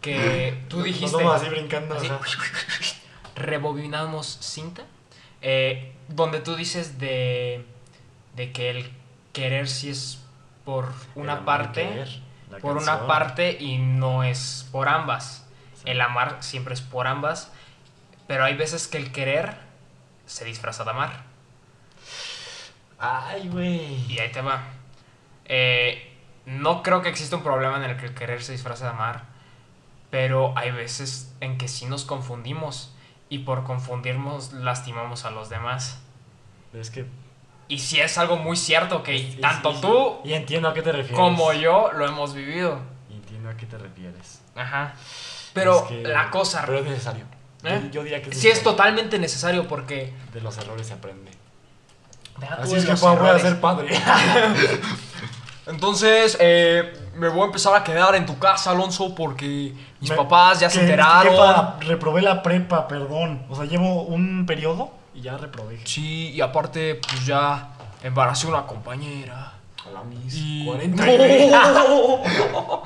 que 0.00 0.62
tú 0.68 0.76
Nos 0.78 0.86
dijiste... 0.86 1.16
vamos 1.16 1.40
así 1.40 1.48
brincando. 1.48 1.94
así, 1.94 2.08
rebobinamos 3.34 4.38
cinta, 4.40 4.84
eh, 5.40 5.94
donde 6.08 6.40
tú 6.40 6.54
dices 6.54 6.98
de, 6.98 7.64
de 8.34 8.52
que 8.52 8.70
el 8.70 8.92
querer 9.32 9.68
sí 9.68 9.90
es 9.90 10.18
por 10.64 10.92
una 11.14 11.44
parte, 11.44 11.88
querer, 11.88 12.08
por 12.60 12.76
una 12.76 13.06
parte 13.06 13.56
y 13.58 13.78
no 13.78 14.22
es 14.22 14.68
por 14.70 14.88
ambas. 14.88 15.45
El 15.86 16.00
amar 16.02 16.38
siempre 16.40 16.74
es 16.74 16.82
por 16.82 17.06
ambas, 17.06 17.50
pero 18.26 18.44
hay 18.44 18.54
veces 18.54 18.86
que 18.88 18.98
el 18.98 19.12
querer 19.12 19.56
se 20.26 20.44
disfraza 20.44 20.84
de 20.84 20.90
amar. 20.90 21.22
Ay, 22.98 23.48
güey. 23.48 24.04
Y 24.12 24.18
ahí 24.18 24.30
te 24.32 24.40
va. 24.40 24.62
Eh, 25.44 26.12
no 26.44 26.82
creo 26.82 27.02
que 27.02 27.08
exista 27.08 27.36
un 27.36 27.42
problema 27.42 27.76
en 27.76 27.90
el 27.90 27.96
que 27.96 28.06
el 28.06 28.14
querer 28.14 28.42
se 28.42 28.52
disfraza 28.52 28.84
de 28.84 28.90
amar, 28.90 29.24
pero 30.10 30.56
hay 30.56 30.70
veces 30.70 31.34
en 31.40 31.58
que 31.58 31.68
sí 31.68 31.86
nos 31.86 32.04
confundimos 32.04 32.94
y 33.28 33.38
por 33.40 33.64
confundirnos 33.64 34.52
lastimamos 34.52 35.24
a 35.24 35.30
los 35.30 35.48
demás. 35.48 36.00
Es 36.72 36.90
que. 36.90 37.06
Y 37.68 37.80
sí 37.80 38.00
es 38.00 38.16
algo 38.16 38.36
muy 38.36 38.56
cierto 38.56 39.02
que 39.02 39.38
tanto 39.40 39.74
tú 39.80 40.20
Y 40.22 40.34
entiendo 40.34 40.68
a 40.68 40.74
qué 40.74 40.82
te 40.82 40.92
refieres. 40.92 41.16
como 41.18 41.52
yo 41.52 41.90
lo 41.92 42.06
hemos 42.06 42.32
vivido. 42.32 42.80
Y 43.10 43.14
entiendo 43.14 43.50
a 43.50 43.56
qué 43.56 43.66
te 43.66 43.76
refieres. 43.76 44.40
Ajá. 44.54 44.94
Pero 45.56 45.76
Es 45.76 45.82
que- 45.82 46.02
la 46.02 46.30
cosa... 46.30 46.62
Pero 46.64 46.78
es 46.78 46.84
necesario. 46.84 47.24
¿Eh? 47.64 47.80
Yo, 47.86 47.90
yo 47.90 48.02
diría 48.04 48.22
que 48.22 48.30
es 48.30 48.38
Sí 48.38 48.48
es 48.48 48.62
totalmente 48.62 49.18
necesario 49.18 49.66
porque... 49.66 50.12
De 50.32 50.40
los 50.40 50.56
errores 50.58 50.86
se 50.86 50.92
aprende. 50.94 51.32
Deja 52.38 52.54
Así 52.54 52.74
de 52.74 52.78
es 52.80 52.84
que 52.84 52.92
voy 53.06 53.28
a 53.28 53.38
ser 53.38 53.60
padre. 53.60 53.88
Entonces, 55.66 56.36
eh, 56.38 56.92
me 57.16 57.28
voy 57.28 57.42
a 57.42 57.46
empezar 57.46 57.74
a 57.74 57.82
quedar 57.82 58.14
en 58.14 58.24
tu 58.24 58.38
casa, 58.38 58.70
Alonso, 58.70 59.14
porque 59.14 59.72
mis 60.00 60.10
Me- 60.10 60.16
papás 60.16 60.60
ya 60.60 60.70
se 60.70 60.80
enteraron. 60.80 61.32
jefa, 61.32 61.76
reprobé 61.80 62.22
la 62.22 62.42
prepa, 62.42 62.86
perdón. 62.86 63.44
O 63.50 63.56
sea, 63.56 63.64
llevo 63.64 64.02
un 64.02 64.46
periodo 64.46 64.90
y 65.14 65.22
ya 65.22 65.36
reprobé. 65.36 65.80
Sí, 65.84 66.30
y 66.30 66.40
aparte, 66.40 67.00
pues 67.08 67.26
ya 67.26 67.70
embaracé 68.02 68.46
una 68.46 68.64
compañera. 68.66 69.54
A 69.86 69.90
la 69.90 70.02
mis 70.04 70.34
Y- 70.34 70.64
40 70.64 71.04
No. 71.06 72.22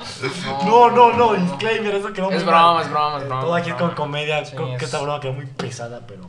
No, 0.65 0.89
no, 0.91 1.11
no, 1.13 1.33
disclaimer, 1.33 1.95
eso 1.95 2.13
quedó 2.13 2.27
muy 2.27 2.35
Es 2.35 2.45
mal. 2.45 2.53
broma, 2.53 2.81
es 2.83 2.89
broma, 2.89 3.17
es 3.19 3.25
broma, 3.25 3.41
Todo 3.41 3.57
es 3.57 3.61
aquí 3.63 3.71
broma. 3.71 3.87
con 3.87 3.95
comedia, 4.05 4.45
Sí, 4.45 4.55
creo 4.55 4.67
que 4.69 4.75
es- 4.75 4.83
esta 4.83 4.99
broma 4.99 5.19
quedó 5.19 5.33
muy 5.33 5.45
pesada, 5.45 6.01
pero 6.07 6.21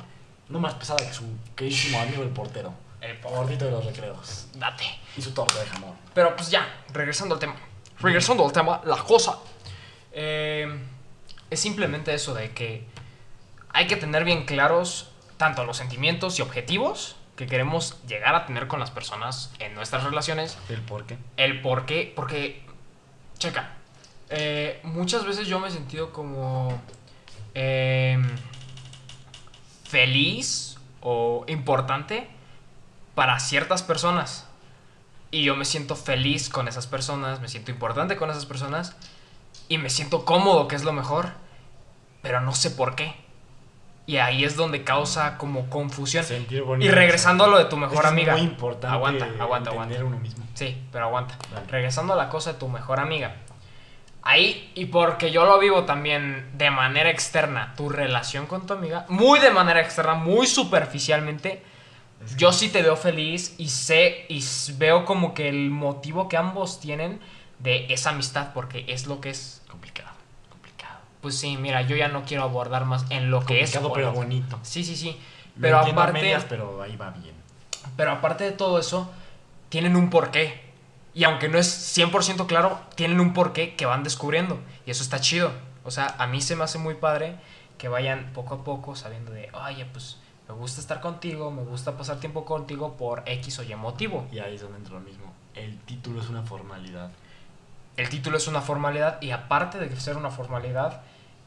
no 0.49 0.59
más 0.59 0.75
pesada 0.75 0.99
que 1.07 1.13
su 1.13 1.25
queridísimo 1.55 2.01
amigo 2.01 2.23
el 2.23 2.31
portero. 2.31 2.73
El 3.01 3.19
Gordito 3.21 3.65
de 3.65 3.73
los 3.73 3.85
recreos. 3.85 4.47
Date. 4.55 4.85
Y 5.17 5.23
su 5.23 5.33
torta 5.35 5.59
de 5.59 5.67
jamón. 5.67 5.95
Pero 6.15 6.37
pues 6.37 6.51
ya, 6.51 6.67
regresando 6.93 7.35
al 7.35 7.41
tema. 7.41 7.57
Regresando 8.01 8.45
al 8.45 8.53
tema, 8.53 8.81
la 8.85 8.97
cosa. 8.99 9.39
eh, 10.13 10.69
es 11.51 11.59
simplemente 11.61 12.13
eso 12.15 12.33
de 12.35 12.53
que 12.53 12.87
hay 13.71 13.87
que 13.87 13.97
tener 13.97 14.25
bien 14.25 14.45
claros 14.47 15.11
tanto 15.37 15.65
los 15.65 15.77
sentimientos 15.77 16.39
y 16.39 16.43
objetivos 16.43 17.17
que 17.37 17.47
queremos 17.47 17.97
llegar 18.07 18.35
a 18.35 18.47
tener 18.47 18.69
con 18.69 18.81
las 18.81 18.91
personas 18.91 19.53
en 19.59 19.75
nuestras 19.75 20.05
relaciones 20.05 20.59
¿El 20.69 20.83
por 20.83 21.07
qué? 21.07 21.17
el 21.37 21.61
por 21.63 21.87
qué, 21.87 22.13
porque, 22.15 22.65
checa, 23.39 23.71
eh, 24.31 24.81
muchas 24.83 25.25
veces 25.25 25.47
yo 25.47 25.61
me 25.61 25.69
he 25.69 25.71
sentido 25.71 26.13
como 26.13 26.81
em, 27.55 28.25
feliz 29.85 30.79
o 31.03 31.45
importante 31.49 32.29
para 33.15 33.39
ciertas 33.41 33.83
personas. 33.83 34.47
Y 35.31 35.45
yo 35.45 35.57
me 35.57 35.65
siento 35.65 35.97
feliz 35.97 36.49
con 36.49 36.69
esas 36.69 36.87
personas, 36.87 37.41
me 37.41 37.49
siento 37.49 37.71
importante 37.71 38.17
con 38.17 38.31
esas 38.31 38.47
personas 38.47 38.97
y 39.69 39.79
me 39.79 39.91
siento 39.91 40.25
cómodo, 40.25 40.69
que 40.69 40.77
es 40.77 40.85
lo 40.85 40.93
mejor, 40.93 41.31
pero 42.23 42.41
no 42.41 42.55
sé 42.55 42.71
por 42.71 42.95
qué. 42.95 43.15
Y 44.07 44.17
ahí 44.17 44.45
es 44.45 44.57
donde 44.57 44.83
causa 44.83 45.39
como 45.39 45.71
confusión. 45.71 46.25
Sentir 46.25 46.63
bonito. 46.63 46.91
Y 46.91 46.95
regresando 46.95 47.45
a 47.45 47.47
lo 47.47 47.59
de 47.59 47.67
tu 47.67 47.77
mejor 47.77 48.05
Es 48.05 48.11
amiga. 48.11 48.33
muy 48.33 48.43
importante 48.43 48.89
Aguanta, 48.95 49.27
aguanta, 49.41 49.71
aguanta. 49.71 50.05
uno 50.05 50.19
mismo. 50.19 50.45
Sí, 50.55 50.77
pero 50.91 51.05
aguanta. 51.07 51.37
Regresando 51.69 52.13
a 52.13 52.17
la 52.17 52.29
cosa 52.29 52.53
de 52.55 52.59
tu 52.59 52.69
mejor 52.69 52.99
amiga. 52.99 53.37
Ahí, 54.25 54.71
y 54.77 54.87
porque 54.87 55.31
yo 55.33 55.45
lo 55.45 55.59
vivo 55.59 55.85
también 55.85 56.51
de 56.55 56.71
manera 56.71 57.11
externa, 57.11 57.75
tu 57.77 57.89
relación 57.89 58.47
con 58.47 58.67
tu 58.67 58.75
amiga, 58.75 59.05
muy 59.09 59.41
de 59.41 59.51
manera 59.51 59.81
externa, 59.81 60.15
muy 60.15 60.47
superficialmente, 60.47 61.63
Es 62.25 62.33
que- 62.33 62.37
yo 62.39 62.53
sí 62.53 62.69
te 62.69 62.83
veo 62.83 62.95
feliz 62.97 63.55
y 63.59 63.69
sé 63.69 64.27
y 64.29 64.45
veo 64.77 65.05
como 65.05 65.35
que 65.35 65.49
el 65.49 65.71
motivo 65.71 66.29
que 66.29 66.37
ambos 66.37 66.79
tienen 66.79 67.19
de 67.59 67.87
esa 67.93 68.11
amistad, 68.11 68.53
porque 68.55 68.85
es 68.89 69.07
lo 69.09 69.21
que 69.21 69.31
es. 69.31 69.62
Pues 71.23 71.39
sí, 71.39 71.57
mira, 71.57 71.83
yo 71.83 71.97
ya 71.97 72.09
no 72.09 72.25
quiero 72.25 72.43
abordar 72.43 72.85
más 72.85 73.07
en 73.09 73.31
lo 73.31 73.47
que 73.47 73.63
es. 73.63 73.71
Pero 73.71 74.13
bonito. 74.13 74.59
Sí, 74.63 74.85
sí, 74.85 74.97
sí. 74.97 75.19
Pero 75.59 75.79
aparte. 75.79 76.13
medias, 76.13 76.45
pero 76.49 76.83
ahí 76.83 76.97
va 76.97 77.11
bien. 77.11 77.35
Pero 77.97 78.11
aparte 78.11 78.45
de 78.45 78.53
todo 78.53 78.79
eso, 78.79 79.11
tienen 79.69 79.97
un 79.97 80.11
porqué. 80.11 80.61
Y 81.15 81.25
aunque 81.25 81.49
no 81.49 81.59
es 81.59 81.97
100% 81.97 82.47
claro, 82.47 82.81
tienen 82.97 83.21
un 83.21 83.33
porqué 83.33 83.77
que 83.77 83.87
van 83.87 84.03
descubriendo. 84.03 84.59
Y 84.85 84.91
eso 84.91 85.03
está 85.03 85.21
chido. 85.21 85.53
O 85.85 85.91
sea, 85.91 86.15
a 86.19 86.27
mí 86.27 86.41
se 86.41 86.57
me 86.57 86.65
hace 86.65 86.79
muy 86.79 86.95
padre 86.95 87.37
que 87.79 87.89
vayan 87.89 88.33
poco 88.33 88.57
a 88.57 88.65
poco 88.65 88.97
sabiendo 88.97 89.33
de, 89.33 89.51
oye, 89.53 89.85
pues 89.87 90.19
me 90.49 90.55
gusta 90.55 90.81
estar 90.81 91.01
contigo, 91.01 91.51
me 91.51 91.63
gusta 91.63 91.97
pasar 91.97 92.19
tiempo 92.19 92.45
contigo 92.45 92.97
por 92.97 93.23
X 93.27 93.59
o 93.59 93.63
Y 93.63 93.75
motivo. 93.75 94.27
Y 94.33 94.39
ahí 94.39 94.55
es 94.55 94.63
donde 94.63 94.79
entra 94.79 94.95
lo 94.95 95.01
mismo. 95.01 95.33
El 95.55 95.79
título 95.81 96.21
es 96.21 96.29
una 96.29 96.43
formalidad. 96.43 97.11
El 97.97 98.09
título 98.09 98.39
es 98.39 98.49
una 98.49 98.63
formalidad 98.63 99.21
y 99.21 99.33
aparte 99.33 99.79
de 99.79 99.95
ser 100.01 100.17
una 100.17 100.31
formalidad, 100.31 101.03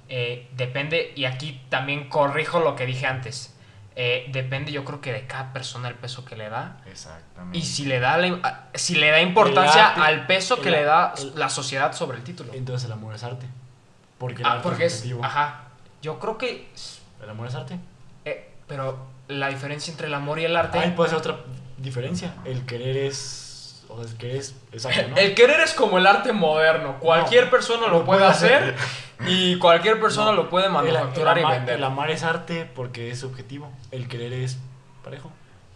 eh, 0.10 0.48
depende, 0.56 1.14
y 1.16 1.26
aquí 1.26 1.62
también 1.70 2.10
corrijo 2.10 2.60
lo 2.60 2.76
que 2.76 2.86
dije 2.86 3.08
antes, 3.08 3.52
eh, 3.98 4.28
depende 4.32 4.72
yo 4.74 4.84
creo 4.84 5.00
que 5.00 5.14
de 5.14 5.26
cada 5.26 5.54
persona 5.54 5.88
el 5.88 5.96
peso 5.96 6.26
que 6.26 6.36
le 6.36 6.50
da 6.50 6.82
Exactamente. 6.86 7.58
Y 7.58 7.62
si 7.62 7.86
le 7.86 8.00
da, 8.00 8.18
la- 8.18 8.40
a- 8.44 8.64
si 8.74 8.96
le 8.96 9.10
da 9.10 9.22
importancia 9.22 9.88
arte- 9.90 10.02
al 10.02 10.28
peso 10.28 10.58
que 10.62 10.68
el- 10.70 10.76
le 10.76 10.84
da 10.84 11.14
el- 11.18 11.32
la 11.40 11.50
sociedad 11.50 11.94
sobre 11.94 12.18
el 12.18 12.24
título. 12.24 12.54
Entonces 12.54 12.86
el 12.88 12.92
amor 12.92 13.16
es 13.16 13.24
arte. 13.24 13.46
Porque 14.18 14.42
el 14.42 14.48
Ah, 14.48 14.52
arte 14.54 14.64
porque 14.64 14.86
es. 14.86 15.06
Ajá. 15.22 15.62
Yo 16.02 16.20
creo 16.20 16.38
que. 16.38 16.70
El 17.24 17.30
amor 17.30 17.48
es 17.48 17.56
arte. 17.56 17.80
eh, 18.26 18.50
pero 18.68 19.08
la 19.30 19.48
diferencia 19.50 19.92
entre 19.92 20.08
el 20.08 20.14
amor 20.14 20.40
y 20.40 20.46
el 20.46 20.56
arte. 20.58 20.78
Ahí 20.80 20.92
puede 20.92 21.10
ser 21.10 21.20
otra 21.20 21.38
diferencia. 21.78 22.34
El 22.46 22.66
querer 22.66 22.98
es. 22.98 23.45
O 23.96 24.04
sea, 24.04 24.12
el 24.12 24.18
querer 24.18 24.36
es. 24.38 24.56
Exacto, 24.72 25.02
¿no? 25.10 25.18
El 25.18 25.34
querer 25.36 25.60
es 25.62 25.74
como 25.74 25.98
el 25.98 26.06
arte 26.08 26.34
moderno. 26.34 26.98
Cualquier 27.00 27.46
No, 27.46 27.52
persona 27.52 27.88
lo, 27.88 28.00
lo 28.00 28.06
puede 28.06 28.20
puede 28.20 28.32
hacer 28.32 28.76
hacer. 28.76 28.76
y 29.28 29.58
cualquier 29.60 30.00
persona 30.00 30.32
No, 30.32 30.38
lo 30.38 30.50
puede 30.50 30.68
El- 30.68 30.72
manufacturar 30.74 31.38
el, 31.38 31.46
y 31.46 31.48
vender. 31.48 31.76
el 31.76 31.84
amar 31.84 32.12
es 32.12 32.24
arte 32.24 32.70
porque 32.76 33.10
es 33.12 33.20
subjetivo. 33.20 33.72
El 33.92 34.08
querer 34.08 34.34
es 34.34 34.58
parejo. 35.04 35.32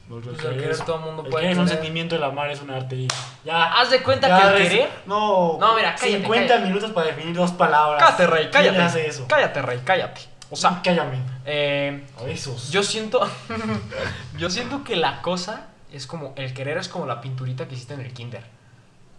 Pues 0.09 0.25
el 0.43 0.57
querer 0.59 0.75
todo 0.79 0.95
el 0.97 1.01
mundo 1.05 1.23
el 1.23 1.29
puede 1.29 1.43
querer 1.43 1.51
es 1.53 1.59
un 1.61 1.67
sentimiento, 1.69 2.15
el 2.15 2.23
amar 2.23 2.49
es 2.49 2.59
un 2.61 2.71
arte. 2.71 2.95
Y 2.95 3.07
ya. 3.45 3.79
Haz 3.79 3.91
de 3.91 4.01
cuenta 4.01 4.27
ya 4.27 4.53
que 4.55 4.63
el 4.63 4.69
querer. 4.69 4.89
No, 5.05 5.57
No, 5.59 5.75
mira, 5.75 5.93
cállate, 5.95 6.17
50 6.17 6.47
cállate. 6.47 6.67
minutos 6.67 6.91
para 6.91 7.07
definir 7.07 7.35
dos 7.35 7.51
palabras. 7.51 8.01
Cállate, 8.03 8.25
rey, 8.27 8.41
¿Quién 8.49 8.51
cállate. 8.51 8.81
hace 8.81 9.07
eso? 9.07 9.25
Cállate, 9.27 9.61
rey, 9.61 9.79
cállate. 9.85 10.21
O 10.49 10.55
sea, 10.55 10.81
cállame. 10.83 11.19
eh, 11.45 12.03
A 12.19 12.23
besos. 12.23 12.71
yo 12.71 12.81
siento. 12.81 13.21
yo 14.39 14.49
siento 14.49 14.83
que 14.83 14.95
la 14.95 15.21
cosa 15.21 15.67
es 15.91 16.07
como. 16.07 16.33
El 16.35 16.53
querer 16.53 16.77
es 16.77 16.87
como 16.89 17.05
la 17.05 17.21
pinturita 17.21 17.67
que 17.67 17.75
hiciste 17.75 17.93
en 17.93 18.01
el 18.01 18.13
kinder. 18.13 18.43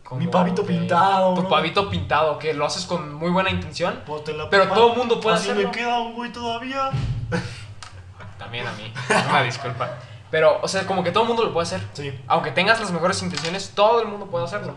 Como 0.05 0.21
Mi 0.21 0.27
pavito 0.27 0.63
de- 0.63 0.69
pintado, 0.69 1.35
Tu 1.35 1.41
bro. 1.43 1.49
pavito 1.51 1.89
pintado, 1.89 2.39
que 2.39 2.53
lo 2.55 2.67
haces 2.67 2.85
con 2.85 3.15
muy 3.15 3.31
buena 3.31 3.51
intención. 3.51 4.01
Pues 4.07 4.23
Pero 4.51 4.69
todo 4.69 4.93
el 4.93 4.99
mundo 4.99 5.21
puede 5.21 5.37
Así 5.37 5.51
hacerlo. 5.51 5.69
me 5.69 5.75
queda 5.77 6.01
un 6.01 6.15
güey 6.15 6.33
todavía. 6.33 6.91
También 8.39 8.67
a 8.67 8.73
mí. 8.73 8.93
Una 9.29 9.43
disculpa. 9.43 9.89
Pero, 10.31 10.61
o 10.63 10.69
sea, 10.69 10.87
como 10.87 11.03
que 11.05 11.11
todo 11.13 11.25
el 11.25 11.29
mundo 11.29 11.45
lo 11.45 11.53
puede 11.53 11.67
hacer. 11.67 11.81
Sí. 11.93 12.19
Aunque 12.29 12.51
tengas 12.53 12.81
las 12.81 12.91
mejores 12.93 13.23
intenciones, 13.23 13.71
todo 13.75 14.01
el 14.03 14.09
mundo 14.09 14.27
puede 14.27 14.45
hacerlo. 14.45 14.75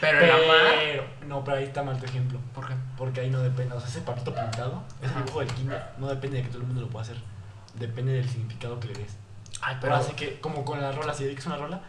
Pero 0.00 0.20
el 0.20 0.30
amar. 0.30 0.72
Pero, 0.78 1.04
no, 1.26 1.42
pero 1.44 1.56
ahí 1.56 1.64
está 1.64 1.82
mal 1.82 1.98
tu 1.98 2.06
ejemplo. 2.06 2.38
¿Por 2.54 2.66
qué? 2.68 2.74
Porque 2.96 3.20
ahí 3.20 3.30
no 3.30 3.40
depende. 3.40 3.74
O 3.74 3.80
sea, 3.80 3.88
ese 3.88 4.00
papito 4.02 4.32
pintado, 4.34 4.82
ese 5.02 5.14
dibujo 5.16 5.40
del 5.40 5.52
kinder, 5.52 5.82
no 5.98 6.06
depende 6.06 6.36
de 6.38 6.42
que 6.44 6.48
todo 6.50 6.60
el 6.60 6.66
mundo 6.66 6.82
lo 6.82 6.88
pueda 6.88 7.02
hacer. 7.02 7.16
Depende 7.74 8.12
del 8.12 8.28
significado 8.28 8.78
que 8.80 8.88
le 8.88 8.94
des. 8.94 9.16
Ay, 9.62 9.76
Pero 9.80 9.94
así 9.96 10.12
que, 10.12 10.40
como 10.40 10.64
con 10.64 10.80
la 10.80 10.92
rola, 10.92 11.12
si 11.14 11.24
dedicas 11.24 11.46
una 11.46 11.56
rola, 11.56 11.80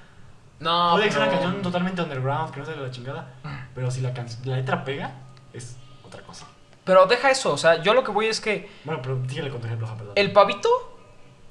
No, 0.59 0.91
puede 0.93 1.05
que 1.05 1.11
sea 1.11 1.21
una 1.21 1.29
pero- 1.31 1.41
canción 1.41 1.61
totalmente 1.61 2.01
underground, 2.01 2.51
que 2.53 2.59
no 2.59 2.65
sea 2.65 2.75
de 2.75 2.81
la 2.81 2.91
chingada. 2.91 3.33
Pero 3.75 3.91
si 3.91 4.01
la, 4.01 4.13
can- 4.13 4.27
la 4.45 4.55
letra 4.57 4.83
pega, 4.83 5.13
es 5.53 5.77
otra 6.03 6.21
cosa. 6.23 6.45
Pero 6.83 7.05
deja 7.05 7.29
eso, 7.29 7.53
o 7.53 7.57
sea, 7.57 7.81
yo 7.83 7.93
lo 7.93 8.03
que 8.03 8.11
voy 8.11 8.25
es 8.27 8.41
que 8.41 8.69
Bueno, 8.83 9.01
pero 9.01 9.17
dígale 9.17 9.49
con 9.51 9.61
tu 9.61 9.67
ejemplo, 9.67 9.87
perdón. 9.95 10.13
el 10.15 10.31
pavito. 10.33 10.69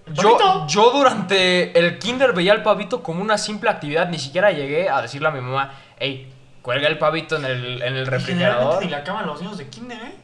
¿El 0.06 0.14
Yo, 0.14 0.36
pavito? 0.38 0.66
yo 0.68 0.90
durante 0.90 1.78
el 1.78 1.98
kinder 1.98 2.32
veía 2.32 2.52
el 2.54 2.62
pavito 2.62 3.02
como 3.02 3.20
una 3.22 3.38
simple 3.38 3.70
actividad, 3.70 4.08
ni 4.08 4.18
siquiera 4.18 4.50
llegué 4.50 4.88
a 4.88 5.00
decirle 5.02 5.28
a 5.28 5.30
mi 5.30 5.40
mamá, 5.40 5.72
hey, 5.98 6.32
cuelga 6.62 6.88
el 6.88 6.98
pavito 6.98 7.36
en 7.36 7.44
el, 7.44 7.82
en 7.82 7.94
el 7.96 8.02
Y 8.02 8.04
refrigerador. 8.04 8.80
Generalmente 8.80 8.84
ni 8.86 8.90
la 8.90 8.96
acaban 8.98 9.26
los 9.26 9.40
niños 9.40 9.58
de 9.58 9.68
kinder, 9.68 9.98
¿eh? 10.02 10.14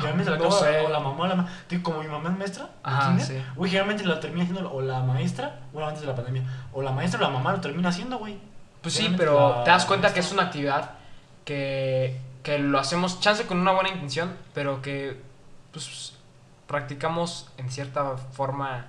Generalmente 0.00 0.30
la 0.30 0.36
No 0.38 0.44
acaba 0.46 0.60
sé. 0.60 0.80
o 0.80 0.88
la 0.88 1.00
mamá 1.00 1.24
o 1.24 1.26
la 1.26 1.34
ma- 1.36 1.48
Digo, 1.68 1.82
como 1.82 2.02
mi 2.02 2.08
mamá 2.08 2.30
es 2.30 2.38
maestra 2.38 2.70
Ajá, 2.82 3.18
sí. 3.20 3.42
güey, 3.56 3.70
generalmente 3.70 4.04
la 4.04 4.18
termina 4.20 4.44
haciendo 4.44 4.72
o 4.72 4.80
la 4.80 5.00
maestra, 5.00 5.60
bueno, 5.72 5.88
antes 5.88 6.02
de 6.02 6.06
la 6.08 6.14
pandemia, 6.14 6.42
o 6.72 6.82
la 6.82 6.92
maestra 6.92 7.18
o 7.18 7.22
la 7.22 7.30
mamá 7.30 7.52
lo 7.52 7.60
termina 7.60 7.88
haciendo, 7.90 8.18
güey. 8.18 8.38
Pues 8.82 8.94
sí, 8.94 9.12
pero 9.16 9.58
la 9.58 9.64
te 9.64 9.70
das 9.70 9.84
cuenta 9.84 10.12
que 10.14 10.20
es 10.20 10.32
una 10.32 10.44
actividad 10.44 10.92
que, 11.44 12.18
que 12.42 12.58
lo 12.58 12.78
hacemos, 12.78 13.20
chance 13.20 13.46
con 13.46 13.58
una 13.58 13.72
buena 13.72 13.90
intención, 13.90 14.34
pero 14.54 14.80
que 14.82 15.20
pues 15.72 16.14
practicamos 16.66 17.48
en 17.58 17.70
cierta 17.70 18.16
forma 18.16 18.86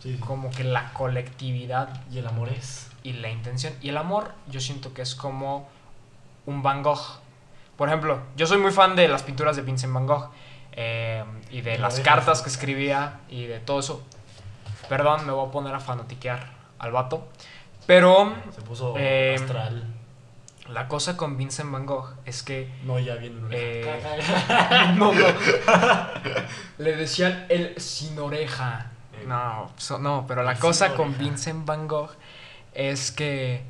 Sí, 0.00 0.14
sí. 0.14 0.18
como 0.20 0.50
que 0.50 0.62
la 0.64 0.92
colectividad 0.92 1.88
Y 2.10 2.18
el 2.18 2.26
amor 2.28 2.48
es. 2.50 2.88
y 3.02 3.14
la 3.14 3.30
intención. 3.30 3.72
Y 3.82 3.88
el 3.88 3.96
amor, 3.96 4.32
yo 4.46 4.60
siento 4.60 4.94
que 4.94 5.02
es 5.02 5.14
como 5.16 5.68
un 6.46 6.62
Van 6.62 6.82
Gogh. 6.82 7.20
Por 7.78 7.88
ejemplo, 7.88 8.20
yo 8.36 8.46
soy 8.46 8.58
muy 8.58 8.72
fan 8.72 8.94
de 8.96 9.08
las 9.08 9.22
pinturas 9.22 9.56
de 9.56 9.62
Vincent 9.62 9.94
Van 9.94 10.06
Gogh 10.06 10.30
eh, 10.72 11.24
y 11.50 11.62
de 11.62 11.78
las 11.78 12.00
cartas 12.00 12.42
que 12.42 12.50
escribía 12.50 13.20
y 13.30 13.46
de 13.46 13.60
todo 13.60 13.78
eso. 13.80 14.02
Perdón, 14.90 15.24
me 15.26 15.32
voy 15.32 15.48
a 15.48 15.50
poner 15.52 15.74
a 15.74 15.80
fanatiquear 15.80 16.50
al 16.78 16.92
vato. 16.92 17.26
Pero 17.86 18.34
Se 18.54 18.60
puso 18.62 18.94
Eh, 18.98 19.36
astral. 19.38 19.84
la 20.68 20.88
cosa 20.88 21.16
con 21.16 21.36
Vincent 21.38 21.70
Van 21.72 21.86
Gogh 21.86 22.12
es 22.26 22.42
que 22.42 22.70
No, 22.82 22.98
ya 22.98 23.14
viene 23.14 23.38
una 23.38 23.48
eh, 23.52 24.02
no, 24.96 25.12
no. 25.14 25.24
Le 26.78 26.96
decían 26.96 27.46
el 27.48 27.80
sin 27.80 28.18
oreja. 28.18 28.90
No, 29.26 29.70
so- 29.76 29.98
no, 29.98 30.24
pero 30.28 30.42
la 30.42 30.56
cosa 30.58 30.94
con. 30.94 31.16
Vincent 31.18 31.64
Van 31.66 31.88
Gogh 31.88 32.10
es 32.74 33.10
que 33.10 33.62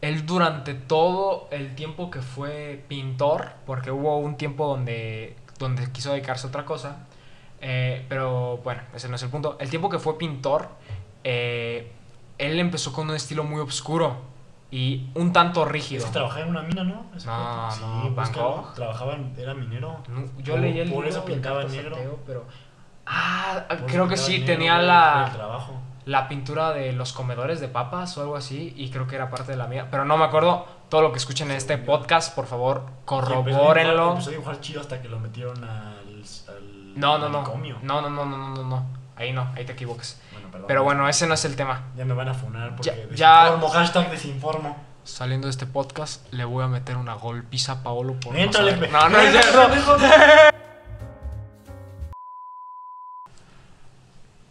él 0.00 0.26
durante 0.26 0.74
todo 0.74 1.48
el 1.50 1.74
tiempo 1.74 2.10
que 2.10 2.20
fue 2.20 2.84
pintor, 2.88 3.52
porque 3.64 3.90
hubo 3.90 4.18
un 4.18 4.36
tiempo 4.36 4.66
donde, 4.66 5.36
donde 5.58 5.90
quiso 5.92 6.12
dedicarse 6.12 6.46
a 6.46 6.50
otra 6.50 6.64
cosa, 6.64 7.06
eh, 7.60 8.04
pero 8.08 8.58
bueno, 8.58 8.82
ese 8.94 9.08
no 9.08 9.16
es 9.16 9.22
el 9.22 9.30
punto. 9.30 9.56
El 9.58 9.70
tiempo 9.70 9.88
que 9.88 9.98
fue 9.98 10.18
pintor, 10.18 10.68
eh, 11.24 11.92
él 12.38 12.60
empezó 12.60 12.92
con 12.92 13.08
un 13.08 13.16
estilo 13.16 13.44
muy 13.44 13.60
oscuro 13.60 14.16
y 14.70 15.08
un 15.14 15.32
tanto 15.32 15.64
rígido. 15.64 16.00
Es 16.00 16.06
que 16.06 16.12
trabajaba 16.12 16.42
en 16.42 16.50
una 16.50 16.62
mina, 16.62 16.84
¿no? 16.84 17.06
Ese 17.16 17.26
No, 17.26 17.32
vato. 17.32 17.86
no, 17.86 18.02
Sí, 18.02 18.10
Van. 18.14 18.32
Gogh. 18.32 18.74
Trabajaba 18.74 19.14
en, 19.14 19.34
era 19.38 19.54
minero. 19.54 19.98
No, 20.08 20.24
Yo 20.42 20.56
leí 20.58 20.78
el 20.78 20.88
por 20.90 21.04
libro 21.04 21.08
eso 21.08 21.24
pintaba 21.24 21.60
Cartas 21.62 21.76
negro. 21.76 22.20
Pero... 22.26 22.44
Ah, 23.06 23.64
creo 23.86 24.08
que 24.08 24.16
sí, 24.16 24.40
tenía 24.44 24.78
la, 24.78 25.26
el 25.28 25.32
trabajo. 25.36 25.80
La 26.06 26.28
pintura 26.28 26.72
de 26.72 26.92
los 26.94 27.12
comedores 27.12 27.60
de 27.60 27.68
papas 27.68 28.16
o 28.16 28.22
algo 28.22 28.36
así, 28.36 28.72
y 28.76 28.90
creo 28.90 29.06
que 29.06 29.16
era 29.16 29.28
parte 29.28 29.52
de 29.52 29.58
la 29.58 29.66
mía, 29.66 29.88
pero 29.90 30.04
no 30.06 30.16
me 30.16 30.24
acuerdo. 30.24 30.66
Todo 30.88 31.02
lo 31.02 31.10
que 31.12 31.18
escuchen 31.18 31.50
en 31.50 31.56
este 31.56 31.76
podcast, 31.78 32.34
por 32.34 32.46
favor, 32.46 32.86
corrobórenlo. 33.04 34.10
Empezó 34.12 34.28
a 34.30 34.32
dibujar 34.32 34.60
chido 34.60 34.80
hasta 34.80 35.02
que 35.02 35.08
lo 35.08 35.18
metieron 35.20 35.62
al. 35.64 36.22
No, 36.94 37.18
no, 37.18 37.28
no. 37.28 37.42
No, 37.82 38.00
no, 38.00 38.08
no, 38.08 38.24
no, 38.24 38.36
no, 38.38 38.54
no, 38.54 38.64
no. 38.64 38.86
Ahí 39.16 39.32
no, 39.32 39.50
ahí 39.56 39.64
te 39.66 39.72
equivocas. 39.72 40.20
Bueno, 40.32 40.48
perdón. 40.50 40.66
Pero 40.68 40.84
bueno, 40.84 41.08
ese 41.08 41.26
no 41.26 41.34
es 41.34 41.44
el 41.44 41.56
tema. 41.56 41.86
Ya 41.96 42.04
me 42.04 42.14
van 42.14 42.28
a 42.28 42.34
funar 42.34 42.76
porque 42.76 42.90
Ya- 42.90 42.96
ya- 43.16 43.42
desinformo, 43.44 43.68
hashtag 43.68 44.10
desinformo. 44.10 44.76
Saliendo 45.04 45.46
de 45.46 45.50
este 45.50 45.66
podcast, 45.66 46.32
le 46.32 46.44
voy 46.44 46.64
a 46.64 46.68
meter 46.68 46.96
una 46.96 47.14
golpiza 47.14 47.72
a 47.72 47.82
Paolo 47.82 48.14
por 48.20 48.34
no 48.34 48.52
saber- 48.52 48.78
pe- 48.80 48.88
No, 48.88 49.08
no 49.08 49.18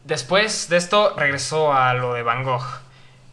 Después 0.06 0.70
de 0.70 0.78
esto 0.78 1.16
regresó 1.18 1.74
a 1.74 1.96
lo 1.96 2.14
de 2.14 2.22
Van 2.22 2.44
Gogh. 2.44 2.64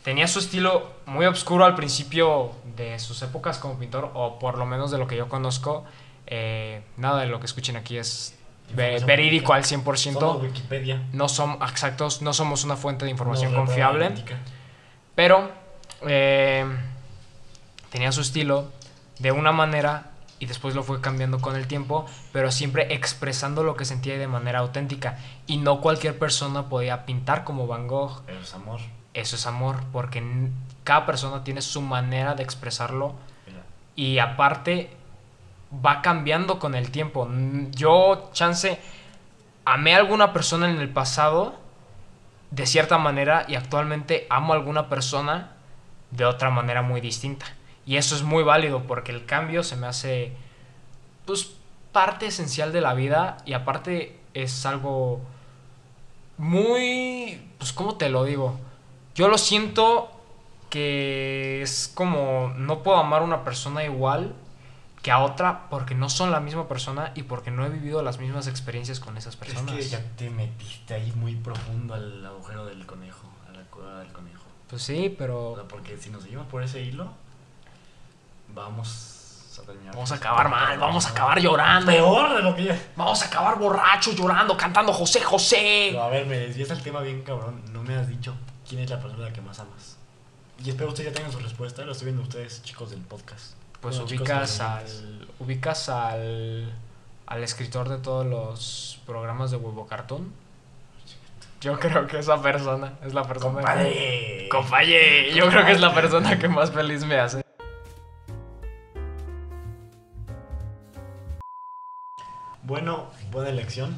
Tenía 0.03 0.27
su 0.27 0.39
estilo 0.39 0.91
muy 1.05 1.27
oscuro 1.27 1.67
al 1.67 1.75
principio 1.75 2.53
de 2.77 2.99
sus 2.99 3.21
épocas 3.23 3.59
como 3.59 3.79
pintor, 3.79 4.11
o 4.15 4.39
por 4.39 4.57
lo 4.57 4.65
menos 4.65 4.91
de 4.91 4.97
lo 4.97 5.07
que 5.07 5.17
yo 5.17 5.29
conozco. 5.29 5.85
Eh, 6.27 6.81
nada 6.97 7.21
de 7.21 7.27
lo 7.27 7.41
que 7.41 7.47
escuchen 7.47 7.77
aquí 7.77 7.99
es 7.99 8.35
verídico 8.75 9.53
al 9.53 9.63
pública. 9.63 9.83
100%. 9.85 10.13
Somos 10.15 10.43
Wikipedia. 10.43 11.03
No 11.13 11.29
somos 11.29 11.71
exactos, 11.71 12.23
no 12.23 12.33
somos 12.33 12.65
una 12.65 12.77
fuente 12.77 13.05
de 13.05 13.11
información 13.11 13.55
confiable. 13.55 14.11
Pero 15.15 15.51
eh, 16.07 16.65
tenía 17.91 18.13
su 18.13 18.23
estilo 18.23 18.73
de 19.19 19.31
una 19.31 19.53
manera 19.53 20.12
y 20.43 20.47
después 20.47 20.75
lo 20.75 20.83
fue 20.83 21.01
cambiando 21.01 21.41
con 21.41 21.55
el 21.55 21.69
tiempo, 21.69 22.05
pero 22.33 22.51
siempre 22.51 22.93
expresando 22.93 23.63
lo 23.63 23.77
que 23.77 23.85
sentía 23.85 24.19
de 24.19 24.27
manera 24.27 24.59
auténtica. 24.59 25.17
Y 25.47 25.59
no 25.59 25.81
cualquier 25.81 26.19
persona 26.19 26.69
podía 26.69 27.07
pintar 27.07 27.45
como 27.45 27.69
Van 27.69 27.87
Gogh. 27.87 28.23
Pero 28.27 28.41
es 28.41 28.53
amor. 28.53 28.81
Eso 29.15 29.37
es 29.37 29.47
amor, 29.47 29.77
porque 29.93 30.21
cada 30.83 31.07
persona 31.07 31.45
tiene 31.45 31.63
su 31.63 31.81
manera 31.81 32.35
de 32.35 32.43
expresarlo 32.43 33.15
Mira. 33.47 33.63
y 33.95 34.19
aparte 34.19 34.91
va 35.73 36.03
cambiando 36.03 36.59
con 36.59 36.75
el 36.75 36.91
tiempo. 36.91 37.31
Yo, 37.71 38.29
chance, 38.33 38.81
amé 39.65 39.95
a 39.95 39.99
alguna 39.99 40.33
persona 40.33 40.69
en 40.69 40.81
el 40.81 40.89
pasado 40.89 41.55
de 42.51 42.67
cierta 42.67 42.99
manera 42.99 43.45
y 43.47 43.55
actualmente 43.55 44.27
amo 44.29 44.55
a 44.55 44.57
alguna 44.57 44.89
persona 44.89 45.53
de 46.11 46.25
otra 46.25 46.51
manera 46.51 46.83
muy 46.83 47.01
distinta. 47.01 47.47
Y 47.87 47.97
eso 47.97 48.15
es 48.15 48.23
muy 48.23 48.43
válido 48.43 48.85
porque 48.85 49.13
el 49.13 49.25
cambio 49.25 49.63
se 49.63 49.77
me 49.77 49.87
hace 49.87 50.33
pues 51.27 51.53
parte 51.93 52.27
esencial 52.27 52.73
de 52.73 52.81
la 52.81 52.95
vida 52.95 53.39
y 53.45 53.53
aparte 53.53 54.19
es 54.35 54.65
algo 54.67 55.21
muy 56.39 57.41
pues 57.59 57.73
cómo 57.73 57.97
te 57.97 58.09
lo 58.09 58.25
digo. 58.25 58.59
Yo 59.15 59.29
lo 59.29 59.39
siento 59.39 60.11
que 60.71 61.61
es 61.63 61.91
como 61.95 62.53
no 62.57 62.83
puedo 62.83 62.97
amar 62.99 63.23
a 63.23 63.25
una 63.25 63.45
persona 63.45 63.85
igual 63.85 64.35
que 65.03 65.11
a 65.11 65.19
otra 65.19 65.69
porque 65.69 65.95
no 65.95 66.09
son 66.09 66.31
la 66.31 66.41
misma 66.41 66.69
persona 66.69 67.13
y 67.15 67.25
porque 67.25 67.51
no 67.51 67.67
he 67.67 67.69
vivido 67.69 68.03
las 68.03 68.19
mismas 68.19 68.47
experiencias 68.47 69.01
con 69.01 69.17
esas 69.17 69.37
personas. 69.37 69.75
Es 69.77 69.87
que 69.87 69.91
ya 69.91 70.03
te 70.17 70.31
metiste 70.31 70.95
ahí 70.95 71.13
muy 71.17 71.35
profundo 71.35 71.95
al 71.95 72.25
agujero 72.25 72.65
del 72.65 72.87
conejo, 72.87 73.29
a 73.49 73.53
la 73.53 73.63
cueva 73.65 73.99
del 73.99 74.13
conejo. 74.13 74.43
Pues 74.71 74.83
sí, 74.83 75.11
O 75.13 75.19
pero 75.19 75.55
sea, 75.57 75.69
porque 75.69 75.99
si 75.99 76.11
nos 76.11 76.23
seguimos 76.23 76.47
por 76.47 76.63
ese 76.63 76.83
hilo, 76.83 77.13
vamos 78.55 79.59
a 79.59 79.63
terminar. 79.63 79.95
vamos 79.95 80.13
a 80.13 80.15
acabar 80.15 80.49
mal, 80.49 80.79
vamos 80.79 81.07
a 81.07 81.11
acabar 81.11 81.41
llorando. 81.41 81.91
Peor 81.91 82.37
de 82.37 82.43
lo 82.43 82.55
que. 82.55 82.75
Vamos 82.97 83.23
a 83.23 83.27
acabar 83.27 83.59
borrachos 83.59 84.15
llorando, 84.15 84.57
cantando 84.57 84.93
José 84.93 85.21
José. 85.21 85.89
Pero 85.91 86.03
a 86.03 86.09
ver, 86.09 86.27
me 86.27 86.39
desvías 86.39 86.71
el 86.71 86.83
tema 86.83 87.01
bien 87.01 87.23
cabrón. 87.23 87.63
No 87.73 87.83
me 87.83 87.95
has 87.97 88.09
dicho 88.09 88.35
quién 88.69 88.81
es 88.81 88.91
la 88.91 89.01
persona 89.01 89.27
a 89.27 89.29
la 89.29 89.33
que 89.33 89.41
más 89.41 89.59
amas. 89.59 89.99
Y 90.65 90.71
espero 90.71 90.91
ustedes 90.91 91.11
ya 91.11 91.15
tengan 91.15 91.33
su 91.33 91.41
respuesta. 91.41 91.85
Lo 91.85 91.93
estoy 91.93 92.07
viendo 92.07 92.23
ustedes, 92.23 92.63
chicos 92.63 92.91
del 92.91 93.01
podcast. 93.01 93.55
Pues 93.81 93.99
Bueno, 93.99 94.09
ubicas 94.09 94.61
al 94.61 95.29
ubicas 95.41 95.89
al 95.89 96.73
al 97.27 97.43
escritor 97.43 97.89
de 97.89 97.99
todos 97.99 98.27
los 98.27 99.01
programas 99.07 99.51
de 99.51 99.57
Huevo 99.57 99.87
Cartoon. 99.87 100.33
Yo 101.61 101.79
creo 101.79 102.07
que 102.07 102.19
esa 102.19 102.43
persona 102.43 102.95
es 103.05 103.15
la 103.15 103.23
persona 103.23 103.55
¡Compadre! 103.55 104.49
Compaye, 104.51 105.33
yo 105.33 105.49
creo 105.49 105.65
que 105.65 105.73
es 105.73 105.81
la 105.81 105.95
persona 105.95 106.39
que 106.39 106.49
más 106.49 106.71
feliz 106.73 107.05
me 107.05 107.19
hace. 107.19 107.43
Bueno, 112.63 113.07
buena 113.31 113.51
elección. 113.51 113.97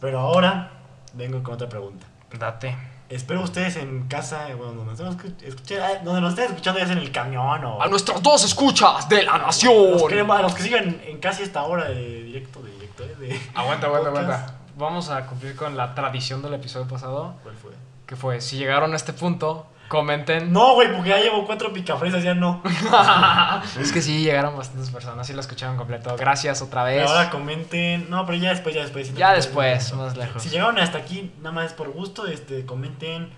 Pero 0.00 0.20
ahora 0.20 0.70
vengo 1.14 1.42
con 1.42 1.54
otra 1.54 1.68
pregunta. 1.68 2.06
Date. 2.38 2.76
Espero 3.08 3.42
ustedes 3.42 3.76
en 3.76 4.06
casa, 4.06 4.50
eh, 4.50 4.54
bueno, 4.54 4.74
donde, 4.74 4.92
estén 4.92 5.06
escu- 5.08 5.34
escuche- 5.42 5.80
ah, 5.80 6.00
donde 6.04 6.20
nos 6.20 6.30
estén 6.30 6.44
escuchando, 6.50 6.78
ya 6.78 6.86
sea 6.86 6.92
en 6.94 7.00
el 7.02 7.10
camión 7.10 7.64
o... 7.64 7.80
A 7.82 7.88
nuestros 7.88 8.22
dos 8.22 8.44
escuchas 8.44 9.08
de 9.08 9.22
la 9.22 9.38
Los 9.38 9.46
nación. 9.46 9.96
queremos- 10.08 10.38
a 10.38 10.42
los 10.42 10.54
que 10.54 10.62
sigan 10.62 11.00
en 11.06 11.18
casi 11.18 11.42
esta 11.42 11.62
hora 11.62 11.84
de 11.88 12.22
directo, 12.22 12.60
de 12.62 12.70
directo, 12.72 13.04
eh, 13.04 13.14
de... 13.18 13.40
Aguanta, 13.54 13.86
aguanta, 13.86 14.08
aguanta. 14.10 14.54
Vamos 14.76 15.08
a 15.08 15.24
cumplir 15.26 15.56
con 15.56 15.74
la 15.76 15.94
tradición 15.94 16.42
del 16.42 16.52
episodio 16.54 16.86
pasado, 16.86 17.34
¿Cuál 17.42 17.56
fue? 17.56 17.70
que 18.06 18.14
fue, 18.14 18.40
si 18.42 18.58
llegaron 18.58 18.92
a 18.92 18.96
este 18.96 19.14
punto, 19.14 19.66
comenten. 19.88 20.52
No, 20.52 20.74
güey, 20.74 20.92
porque 20.92 21.08
ya 21.10 21.18
llevo 21.18 21.44
cuatro 21.46 21.72
picafresas, 21.72 22.22
ya 22.22 22.34
no. 22.34 22.62
es 23.80 23.92
que 23.92 24.02
sí, 24.02 24.22
llegaron 24.22 24.56
bastantes 24.56 24.90
personas, 24.90 25.26
sí 25.26 25.32
lo 25.32 25.40
escucharon 25.40 25.76
completo. 25.76 26.14
Gracias 26.16 26.62
otra 26.62 26.84
vez. 26.84 26.98
Pero 26.98 27.08
ahora 27.08 27.30
comenten... 27.30 28.08
No, 28.10 28.24
pero 28.26 28.38
ya 28.38 28.50
después, 28.50 28.74
ya 28.74 28.82
después. 28.82 29.14
Ya 29.14 29.32
después, 29.32 29.92
más 29.94 30.16
lejos. 30.16 30.42
Si 30.42 30.50
llegaron 30.50 30.78
hasta 30.78 30.98
aquí, 30.98 31.32
nada 31.38 31.52
más 31.52 31.66
es 31.66 31.72
por 31.72 31.90
gusto, 31.90 32.26
este, 32.26 32.64
comenten 32.66 33.30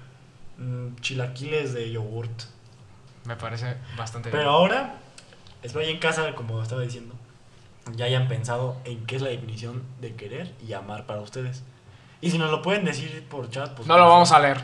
mm, 0.58 0.96
chilaquiles 1.00 1.72
de 1.72 1.90
yogurt. 1.90 2.42
Me 3.24 3.36
parece 3.36 3.76
bastante 3.96 4.30
Pero 4.30 4.42
bien. 4.42 4.54
ahora, 4.54 4.94
espero 5.62 5.84
ya 5.84 5.90
en 5.90 5.98
casa, 5.98 6.34
como 6.34 6.62
estaba 6.62 6.82
diciendo, 6.82 7.14
ya 7.94 8.06
hayan 8.06 8.28
pensado 8.28 8.76
en 8.84 9.06
qué 9.06 9.16
es 9.16 9.22
la 9.22 9.28
definición 9.28 9.82
de 10.00 10.14
querer 10.14 10.52
y 10.66 10.72
amar 10.72 11.06
para 11.06 11.20
ustedes. 11.20 11.62
Y 12.20 12.30
si 12.30 12.38
nos 12.38 12.50
lo 12.50 12.60
pueden 12.60 12.84
decir 12.84 13.26
por 13.30 13.48
chat, 13.50 13.74
pues... 13.74 13.88
No 13.88 13.96
lo 13.96 14.08
vamos 14.08 14.32
a 14.32 14.40
leer. 14.40 14.60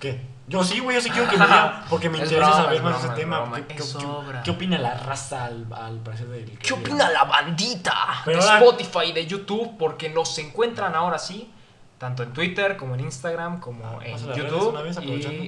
¿Qué? 0.00 0.20
Yo 0.50 0.64
sí, 0.64 0.80
güey, 0.80 0.96
yo 0.96 1.00
sí 1.02 1.08
quiero 1.10 1.30
que 1.30 1.36
me 1.38 1.46
digan, 1.46 1.84
porque 1.88 2.10
me 2.10 2.18
Es 2.18 2.24
interesa 2.24 2.48
broma, 2.50 2.64
saber 2.64 2.82
más 2.82 2.92
broma, 2.92 2.98
ese 2.98 3.08
es 3.08 3.14
tema. 3.14 3.40
broma, 3.40 3.56
¿Qué, 3.56 3.66
qué- 3.66 3.74
es 3.82 3.94
qué- 3.98 4.04
obra. 4.06 4.42
qué 4.42 4.50
opina 4.50 4.78
la 4.78 4.94
raza 4.94 5.44
al, 5.44 5.66
al 5.72 5.98
parecer 6.00 6.26
del 6.28 6.58
¿Qué 6.58 6.72
opina 6.74 7.08
la 7.10 7.24
bandita 7.24 7.94
Pero 8.24 8.44
de 8.44 8.46
Spotify 8.46 9.10
y 9.10 9.12
de 9.12 9.26
YouTube? 9.26 9.76
Porque 9.78 10.08
nos 10.10 10.36
encuentran 10.38 10.94
ahora 10.94 11.18
sí, 11.18 11.50
tanto 11.98 12.22
en 12.22 12.32
Twitter 12.32 12.76
como 12.76 12.94
en 12.94 13.00
Instagram, 13.00 13.60
como 13.60 13.84
Ah, 13.86 14.04
en 14.04 14.16
YouTube 14.34 14.74
y 14.74 14.96
aprovechando. 14.98 15.44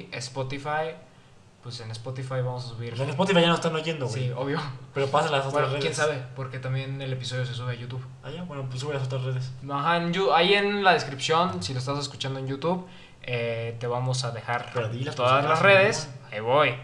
Pues 1.62 1.78
en 1.78 1.92
Spotify 1.92 2.40
vamos 2.44 2.64
a 2.64 2.68
subir. 2.70 2.90
Pues 2.90 3.00
en 3.02 3.10
Spotify 3.10 3.40
ya 3.40 3.46
no 3.46 3.54
están 3.54 3.72
oyendo, 3.76 4.08
güey. 4.08 4.24
Sí, 4.26 4.32
obvio. 4.36 4.60
Pero 4.94 5.06
pasa 5.06 5.26
las 5.30 5.40
otras 5.46 5.52
Bueno, 5.52 5.68
redes. 5.68 5.80
quién 5.82 5.94
sabe, 5.94 6.20
porque 6.34 6.58
también 6.58 7.00
el 7.00 7.12
episodio 7.12 7.46
se 7.46 7.54
sube 7.54 7.72
a 7.72 7.76
YouTube. 7.76 8.04
Ah, 8.24 8.30
ya, 8.30 8.42
bueno, 8.42 8.66
pues 8.68 8.80
sube 8.80 8.94
las 8.94 9.04
otras 9.04 9.22
redes. 9.22 9.52
Ajá, 9.70 9.96
en 9.98 10.12
ahí 10.34 10.54
en 10.54 10.82
la 10.82 10.92
descripción, 10.92 11.62
si 11.62 11.72
lo 11.72 11.78
estás 11.78 12.00
escuchando 12.00 12.40
en 12.40 12.48
YouTube, 12.48 12.84
eh, 13.22 13.76
te 13.78 13.86
vamos 13.86 14.24
a 14.24 14.30
dejar 14.32 14.90
dilas, 14.90 15.14
todas 15.14 15.44
pues, 15.44 15.50
las 15.50 15.62
redes. 15.62 16.10
Ahí 16.30 16.40
voy. 16.40 16.74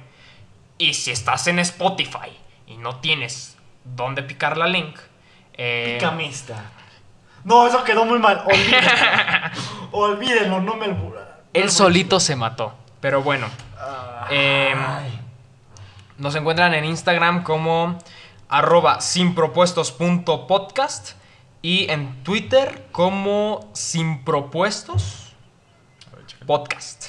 Y 0.79 0.95
si 0.95 1.11
estás 1.11 1.47
en 1.47 1.59
Spotify 1.59 2.37
y 2.67 2.77
no 2.77 3.01
tienes 3.01 3.57
dónde 3.85 4.23
picar 4.23 4.57
la 4.57 4.67
link, 4.67 4.99
eh, 5.55 5.97
Pícame 5.99 6.29
esta. 6.29 6.63
No, 7.45 7.67
eso 7.67 7.83
quedó 7.85 8.05
muy 8.05 8.19
mal. 8.19 8.43
Olvídenlo. 8.47 8.91
Olvídenlo, 9.93 10.61
no 10.61 10.75
me 10.77 10.87
albura. 10.87 11.41
él 11.53 11.71
solito 11.71 12.21
se 12.21 12.37
mató. 12.37 12.75
Pero 13.01 13.23
bueno, 13.23 13.47
Eh, 14.31 14.71
Em, 14.73 14.79
nos 16.19 16.35
encuentran 16.35 16.75
en 16.75 16.85
Instagram 16.85 17.43
como 17.45 17.97
arroba 18.49 19.01
sinpropuestos.podcast 19.01 21.13
y 21.63 21.91
en 21.91 22.23
Twitter 22.25 22.87
como 22.93 23.71
sinpropuestos 23.73 25.28
podcast. 26.49 27.05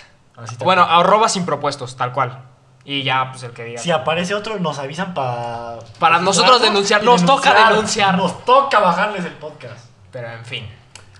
Bueno, 0.60 0.84
arroba 0.84 1.30
sin 1.30 1.46
propuestos, 1.46 1.96
tal 1.96 2.12
cual. 2.12 2.44
Y 2.84 3.04
ya, 3.04 3.32
pues 3.32 3.44
el 3.44 3.52
que 3.52 3.64
diga. 3.64 3.82
si 3.82 3.90
aparece 3.90 4.36
otro, 4.36 4.60
nos 4.60 4.80
avisan 4.80 5.14
para. 5.14 5.80
Para 5.98 6.20
nosotros 6.20 6.62
denunciar, 6.62 7.04
nos 7.04 7.26
toca 7.26 7.70
denunciar. 7.70 8.18
Nos 8.18 8.44
toca 8.44 8.80
bajarles 8.80 9.24
el 9.24 9.34
podcast. 9.34 9.86
Pero 10.12 10.30
en 10.30 10.46
fin. 10.46 10.70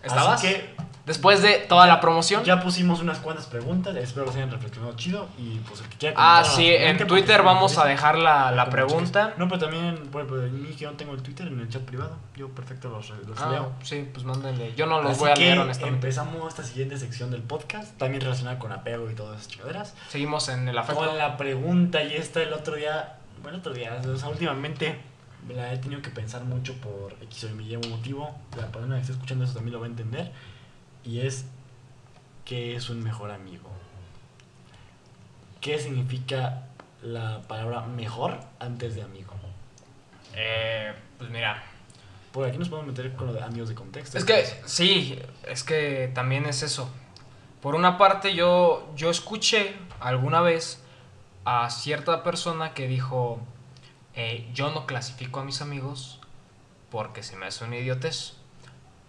¿Estabas? 0.04 0.36
Así 0.36 0.48
que 0.48 0.76
Después 1.10 1.42
de 1.42 1.58
toda 1.68 1.88
la 1.88 2.00
promoción. 2.00 2.44
ya 2.44 2.62
pusimos 2.62 3.02
unas 3.02 3.18
cuantas 3.18 3.48
preguntas. 3.48 3.96
Espero 3.96 4.28
que 4.28 4.32
se 4.34 4.38
hayan 4.38 4.52
reflexionado 4.52 4.96
chido. 4.96 5.28
Y 5.40 5.58
pues 5.68 5.82
el 5.82 5.88
que 5.90 5.98
quiera. 5.98 6.16
Ah, 6.18 6.44
sí, 6.46 6.68
en 6.70 6.98
Twitter 7.08 7.42
vamos 7.42 7.78
a 7.80 7.84
me 7.84 7.90
dejar 7.90 8.18
la, 8.18 8.52
la 8.52 8.70
pregunta. 8.70 9.34
No, 9.38 9.48
pero 9.48 9.60
también, 9.62 9.96
ejemplo, 10.22 10.46
en 10.46 10.62
mí 10.62 10.70
que 10.76 10.86
no 10.86 10.92
tengo 10.94 11.14
el 11.14 11.24
Twitter 11.24 11.48
en 11.48 11.60
el 11.60 11.68
chat 11.68 11.82
privado. 11.82 12.16
Yo 12.36 12.48
perfecto 12.50 12.90
los, 12.90 13.10
los 13.28 13.42
Ah, 13.42 13.50
leo. 13.50 13.72
sí, 13.82 14.08
pues 14.14 14.24
mándenle. 14.24 14.74
Yo 14.76 14.86
no 14.86 15.02
los 15.02 15.12
Así 15.14 15.20
voy 15.20 15.32
a 15.32 15.34
que 15.34 15.42
leer, 15.42 15.60
honestamente. 15.60 15.96
empezamos 16.08 16.48
esta 16.48 16.64
siguiente 16.64 16.98
sección 16.98 17.32
del 17.32 17.42
podcast, 17.42 17.98
también 17.98 18.22
relacionada 18.22 18.60
con 18.60 18.72
apego 18.72 19.10
y 19.10 19.16
todas 19.16 19.40
esas 19.40 19.48
chingaderas. 19.52 19.96
Seguimos 20.10 20.48
en 20.50 20.70
el 20.70 20.78
afecto. 20.78 21.04
Con 21.06 21.18
la 21.18 21.38
pregunta 21.38 22.04
y 22.04 22.14
esta 22.14 22.42
el 22.44 22.54
otro 22.54 22.76
día, 22.76 23.16
bueno, 23.42 23.56
el 23.56 23.62
otro 23.62 23.74
día, 23.74 24.00
o 24.08 24.16
sea, 24.18 24.30
últimamente 24.30 25.00
me 25.48 25.56
la 25.56 25.74
he 25.74 25.78
tenido 25.80 26.02
que 26.04 26.12
pensar 26.12 26.44
mucho 26.44 26.74
por 26.76 27.14
X 27.24 27.46
o 27.46 27.48
Y 27.62 27.78
motivo. 27.90 28.36
La 28.56 28.68
persona 28.68 28.96
que 28.98 29.02
esté 29.02 29.14
escuchando 29.14 29.46
eso 29.46 29.56
también 29.56 29.74
lo 29.74 29.80
va 29.80 29.88
a 29.88 29.90
entender. 29.90 30.32
Y 31.10 31.22
es, 31.22 31.46
¿qué 32.46 32.76
es 32.76 32.92
un 32.92 33.04
mejor 33.04 33.32
amigo? 33.32 33.68
¿Qué 35.60 35.80
significa 35.80 36.68
la 37.02 37.42
palabra 37.48 37.82
mejor 37.82 38.40
antes 38.60 38.94
de 38.94 39.02
amigo? 39.02 39.34
Eh, 40.36 40.94
pues 41.18 41.32
mira. 41.32 41.64
Por 42.32 42.48
aquí 42.48 42.60
nos 42.60 42.70
podemos 42.70 42.96
meter 42.96 43.16
con 43.16 43.26
lo 43.26 43.34
de 43.34 43.42
amigos 43.42 43.70
de 43.70 43.76
contexto. 43.76 44.20
Es 44.20 44.24
que, 44.24 44.46
sí, 44.66 45.18
es 45.48 45.64
que 45.64 46.12
también 46.14 46.46
es 46.46 46.62
eso. 46.62 46.88
Por 47.60 47.74
una 47.74 47.98
parte, 47.98 48.36
yo, 48.36 48.94
yo 48.96 49.10
escuché 49.10 49.78
alguna 50.00 50.42
vez 50.42 50.84
a 51.44 51.72
cierta 51.72 52.22
persona 52.22 52.76
que 52.76 52.88
dijo, 52.88 53.40
eh, 54.14 54.48
yo 54.54 54.70
no 54.70 54.86
clasifico 54.86 55.40
a 55.40 55.44
mis 55.44 55.64
amigos 55.64 56.22
porque 56.92 57.24
se 57.24 57.36
me 57.36 57.48
hace 57.48 57.66
una 57.66 57.78
idiotez. 57.78 58.36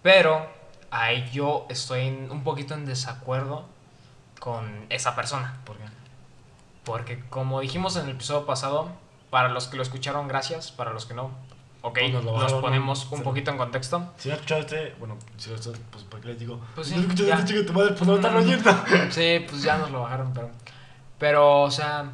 Pero 0.03 0.60
ahí 0.91 1.29
yo 1.33 1.67
estoy 1.69 2.09
un 2.09 2.43
poquito 2.43 2.75
en 2.75 2.87
desacuerdo 2.87 3.65
con 4.39 4.87
esa 4.91 5.15
persona. 5.15 5.57
¿Por 5.65 5.77
qué? 5.77 5.85
Porque 6.85 7.21
como 7.29 7.61
dijimos 7.61 7.97
en 7.97 8.05
el 8.07 8.11
episodio 8.13 8.47
pasado, 8.47 8.89
para 9.31 9.49
los 9.49 9.69
que 9.69 9.77
lo 9.77 9.83
escucharon, 9.83 10.29
gracias. 10.29 10.73
Para 10.73 10.93
los 10.93 11.07
que 11.07 11.15
no, 11.15 11.31
ok, 11.83 11.99
Pues 12.01 12.13
nos 12.13 12.25
lo 12.25 12.39
nos 12.39 12.53
ponemos 12.55 13.07
un 13.13 13.19
sí. 13.19 13.25
poquito 13.25 13.51
en 13.51 13.59
contexto. 13.59 14.13
Si 14.17 14.29
no 14.29 14.35
has 14.35 14.41
escuchado 14.41 14.61
este, 14.63 14.95
bueno, 14.99 15.17
si 15.37 15.51
lo 15.51 15.55
has 15.57 15.61
escuchado, 15.61 15.85
pues 15.91 16.05
¿para 16.05 16.23
qué 16.23 16.29
les 16.29 16.39
digo? 16.39 16.61
Pues 16.75 16.89
si 16.89 16.95
sí, 16.95 17.01
no 17.01 17.03
escuchas 17.07 17.27
ya. 17.27 17.35
este 17.37 17.53
chico 17.53 17.67
tu 17.67 17.73
madre, 17.73 17.93
pues 17.93 18.07
no 18.09 18.17
están 18.17 18.37
oyendo. 18.37 18.71
Sí, 19.11 19.45
pues 19.49 19.63
ya 19.63 19.79
nos 19.79 19.91
lo 19.91 20.03
bajaron, 20.03 20.33
pero... 20.33 20.51
Pero, 21.19 21.61
o 21.63 21.71
sea, 21.71 22.13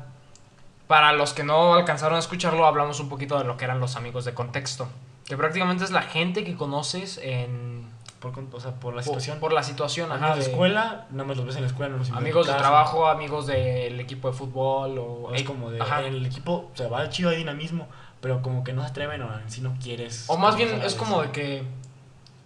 para 0.89 1.12
los 1.12 1.33
que 1.33 1.45
no 1.45 1.74
alcanzaron 1.74 2.16
a 2.16 2.18
escucharlo, 2.18 2.66
hablamos 2.66 2.99
un 2.99 3.09
poquito 3.09 3.39
de 3.39 3.45
lo 3.45 3.57
que 3.57 3.64
eran 3.64 3.79
los 3.79 3.95
amigos 3.95 4.24
de 4.24 4.35
contexto. 4.35 4.89
Que 5.27 5.37
prácticamente 5.37 5.85
es 5.85 5.93
la 5.93 6.03
gente 6.03 6.43
que 6.45 6.57
conoces 6.57 7.18
en... 7.22 7.86
Por, 8.27 8.33
con- 8.35 8.49
o 8.53 8.61
sea, 8.61 8.72
por 8.72 8.93
la 8.95 8.97
por- 8.97 9.05
situación. 9.05 9.39
Por, 9.39 9.53
la 9.53 9.62
situación, 9.62 10.11
ajá. 10.11 10.16
Amigos 10.18 10.39
de 10.39 10.45
de- 10.45 10.51
escuela, 10.51 11.07
nada 11.11 11.24
más 11.24 11.37
los 11.37 11.47
ves 11.47 11.57
en 11.57 11.62
la 11.62 11.68
escuela, 11.68 11.93
no 11.93 11.99
los 11.99 12.11
amigos 12.11 12.47
de 12.47 12.55
trabajo, 12.55 13.07
amigos 13.07 13.47
del 13.47 14.01
equipo 14.01 14.29
de 14.31 14.35
fútbol 14.37 14.99
o... 14.99 15.05
O 15.29 15.35
es 15.35 15.43
como 15.45 15.70
de, 15.70 15.81
Ajá. 15.81 16.03
el 16.03 16.24
equipo, 16.27 16.70
o 16.72 16.77
sea, 16.77 16.89
va 16.89 17.09
chido 17.09 17.31
hay 17.31 17.37
dinamismo, 17.37 17.87
pero 18.20 18.43
como 18.43 18.64
que 18.64 18.72
no 18.72 18.83
se 18.83 18.89
atreven 18.89 19.22
o 19.22 19.39
en 19.39 19.51
sí 19.51 19.61
no 19.61 19.77
quieres. 19.81 20.24
O 20.29 20.37
más 20.39 20.57
bien 20.57 20.81
es 20.83 20.95
como 20.95 21.22
de 21.22 21.31
que... 21.31 21.62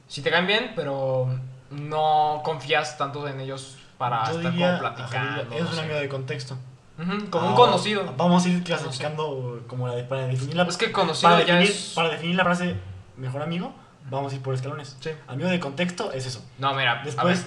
Si 0.08 0.22
te 0.22 0.30
caen 0.30 0.46
bien, 0.46 0.72
pero 0.76 1.28
no 1.70 2.40
confías 2.44 2.98
tanto 2.98 3.26
en 3.28 3.40
ellos 3.40 3.78
para 3.96 4.24
Yo 4.26 4.36
estar 4.38 4.52
diría, 4.52 4.78
como 4.78 4.94
platicando. 4.94 5.42
es 5.54 5.62
no 5.64 5.70
un 5.70 5.78
amigo 5.78 5.98
de 6.00 6.08
contexto. 6.08 6.56
Como 6.98 7.12
un 7.16 7.28
Ahora, 7.32 7.54
conocido. 7.56 8.12
Vamos 8.18 8.44
a 8.44 8.48
ir 8.50 8.62
clasificando 8.62 9.62
como 9.66 9.88
la 9.88 9.94
de, 9.94 10.04
para 10.04 10.26
definir 10.26 10.54
la 10.56 10.64
Es 10.64 10.76
que 10.76 10.92
conocido 10.92 11.30
para 11.30 11.46
ya 11.46 11.54
definir, 11.54 11.70
es... 11.70 11.92
para 11.94 12.08
definir 12.10 12.36
la 12.36 12.44
frase 12.44 12.74
mejor 13.16 13.40
amigo, 13.42 13.72
vamos 14.08 14.32
a 14.32 14.36
ir 14.36 14.42
por 14.42 14.54
escalones. 14.54 14.96
Sí. 15.00 15.10
Amigo 15.28 15.48
de 15.48 15.60
contexto 15.60 16.12
es 16.12 16.26
eso. 16.26 16.44
No, 16.58 16.74
mira, 16.74 16.92
a 16.92 16.94
ver. 16.96 17.04
Después, 17.04 17.46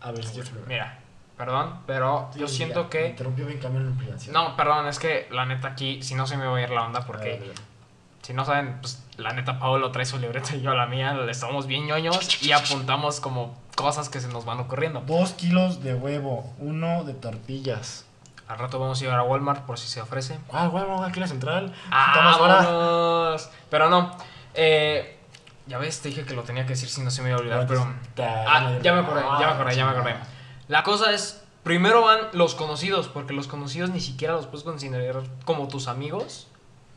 a 0.00 0.12
ver, 0.12 0.24
si. 0.24 0.40
Mira, 0.66 0.98
perdón, 1.36 1.80
pero 1.86 2.28
Sí, 2.32 2.40
yo 2.40 2.46
ya, 2.46 2.52
siento 2.52 2.84
me 2.84 2.90
que... 2.90 3.08
Interrumpió 3.08 3.46
bien 3.46 3.58
camión 3.58 3.86
en 3.86 3.96
privacidad. 3.96 4.32
No, 4.32 4.56
perdón, 4.56 4.86
es 4.88 4.98
que 4.98 5.28
la 5.30 5.46
neta 5.46 5.68
aquí, 5.68 6.02
si 6.02 6.14
no 6.14 6.26
se 6.26 6.36
me 6.36 6.46
va 6.46 6.56
a 6.56 6.60
ir 6.60 6.70
la 6.70 6.84
onda, 6.84 7.06
porque 7.06 7.38
ver. 7.38 7.52
si 8.22 8.34
no 8.34 8.44
saben, 8.44 8.78
pues 8.80 9.04
la 9.16 9.32
neta 9.32 9.58
Pablo 9.58 9.90
trae 9.90 10.04
su 10.04 10.18
libreta 10.18 10.54
y 10.54 10.60
yo 10.60 10.74
la 10.74 10.86
mía, 10.86 11.14
le 11.14 11.30
estamos 11.30 11.66
bien 11.66 11.86
ñoños 11.86 12.42
y 12.42 12.52
apuntamos 12.52 13.20
como 13.20 13.56
cosas 13.76 14.08
que 14.08 14.20
se 14.20 14.28
nos 14.28 14.44
van 14.44 14.58
ocurriendo. 14.60 15.00
Dos 15.00 15.32
kilos 15.32 15.82
de 15.82 15.94
huevo, 15.94 16.52
uno 16.58 17.04
de 17.04 17.14
tortillas. 17.14 18.04
Al 18.48 18.58
rato 18.58 18.78
vamos 18.78 19.00
a 19.00 19.04
ir 19.04 19.10
a 19.10 19.22
Walmart 19.22 19.66
por 19.66 19.78
si 19.78 19.88
se 19.88 20.00
ofrece. 20.00 20.38
¿Cuál 20.46 20.70
huevo? 20.70 21.02
Aquí 21.04 21.18
en 21.18 21.20
la 21.20 21.28
central. 21.28 21.74
¡Ah, 21.90 22.38
vámonos! 22.38 23.50
Pero 23.68 23.90
no, 23.90 24.16
eh, 24.54 25.17
ya 25.68 25.78
ves, 25.78 26.00
te 26.00 26.08
dije 26.08 26.24
que 26.24 26.34
lo 26.34 26.42
tenía 26.42 26.64
que 26.64 26.70
decir 26.70 26.88
si 26.88 27.00
no 27.02 27.10
se 27.10 27.22
me 27.22 27.28
iba 27.28 27.38
a 27.38 27.40
olvidar, 27.40 27.66
pero... 27.66 27.86
Ah, 28.18 28.78
ya 28.82 28.92
me 28.94 29.00
acordé, 29.00 29.20
ya 29.22 29.46
me 29.46 29.52
acordé, 29.52 29.76
ya 29.76 29.84
me 29.84 29.90
acordé. 29.92 30.14
La 30.68 30.82
cosa 30.82 31.12
es, 31.12 31.42
primero 31.62 32.02
van 32.02 32.20
los 32.32 32.54
conocidos, 32.54 33.08
porque 33.08 33.32
los 33.34 33.46
conocidos 33.46 33.90
ni 33.90 34.00
siquiera 34.00 34.34
los 34.34 34.46
puedes 34.46 34.64
considerar 34.64 35.22
como 35.44 35.68
tus 35.68 35.88
amigos. 35.88 36.48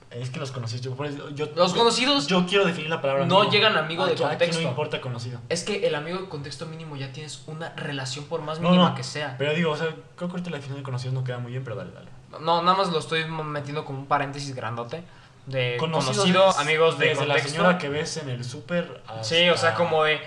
Es 0.09 0.29
que 0.29 0.39
los 0.41 0.51
conocí. 0.51 0.77
Yo, 0.81 0.93
yo, 1.33 1.45
Los 1.55 1.73
conocidos 1.73 2.27
Yo 2.27 2.45
quiero 2.45 2.65
definir 2.65 2.89
la 2.89 2.99
palabra 3.01 3.25
no 3.25 3.37
amigo. 3.37 3.51
llegan 3.53 3.77
amigo 3.77 4.05
de 4.05 4.11
Aquí- 4.11 4.23
aquí 4.23 4.29
contexto. 4.31 4.61
no 4.61 4.67
importa 4.67 4.99
conocido. 4.99 5.39
Es 5.47 5.63
que 5.63 5.87
el 5.87 5.95
amigo 5.95 6.19
de 6.19 6.27
contexto 6.27 6.65
mínimo 6.65 6.97
ya 6.97 7.13
tienes 7.13 7.43
una 7.47 7.69
relación 7.75 8.25
por 8.25 8.41
más 8.41 8.59
No, 8.59 8.71
mínima 8.71 8.89
no. 8.89 8.95
que 8.95 9.03
sea. 9.03 9.35
Pero 9.37 9.53
digo, 9.53 9.71
o 9.71 9.77
sea, 9.77 9.87
creo 9.87 10.27
que 10.27 10.33
ahorita 10.33 10.49
la 10.49 10.57
definición 10.57 10.79
de 10.79 10.83
conocidos 10.83 11.13
no 11.13 11.23
queda 11.23 11.37
muy 11.37 11.53
bien, 11.53 11.63
pero 11.63 11.77
dale, 11.77 11.91
dale. 11.93 12.09
No, 12.41 12.61
nada 12.61 12.77
más 12.77 12.89
lo 12.89 12.99
estoy 12.99 13.23
metiendo 13.23 13.85
como 13.85 13.99
un 13.99 14.05
paréntesis 14.07 14.53
grandote. 14.53 15.01
De 15.45 15.75
Conocidos 15.77 16.17
conocido, 16.17 16.57
amigos 16.59 16.99
de 16.99 17.07
Desde 17.09 17.25
la 17.25 17.37
señora 17.39 17.77
que 17.77 17.89
ves 17.89 18.17
en 18.17 18.29
el 18.29 18.43
súper. 18.43 19.01
Sí, 19.21 19.49
o 19.49 19.57
sea, 19.57 19.73
como 19.73 20.03
de. 20.03 20.19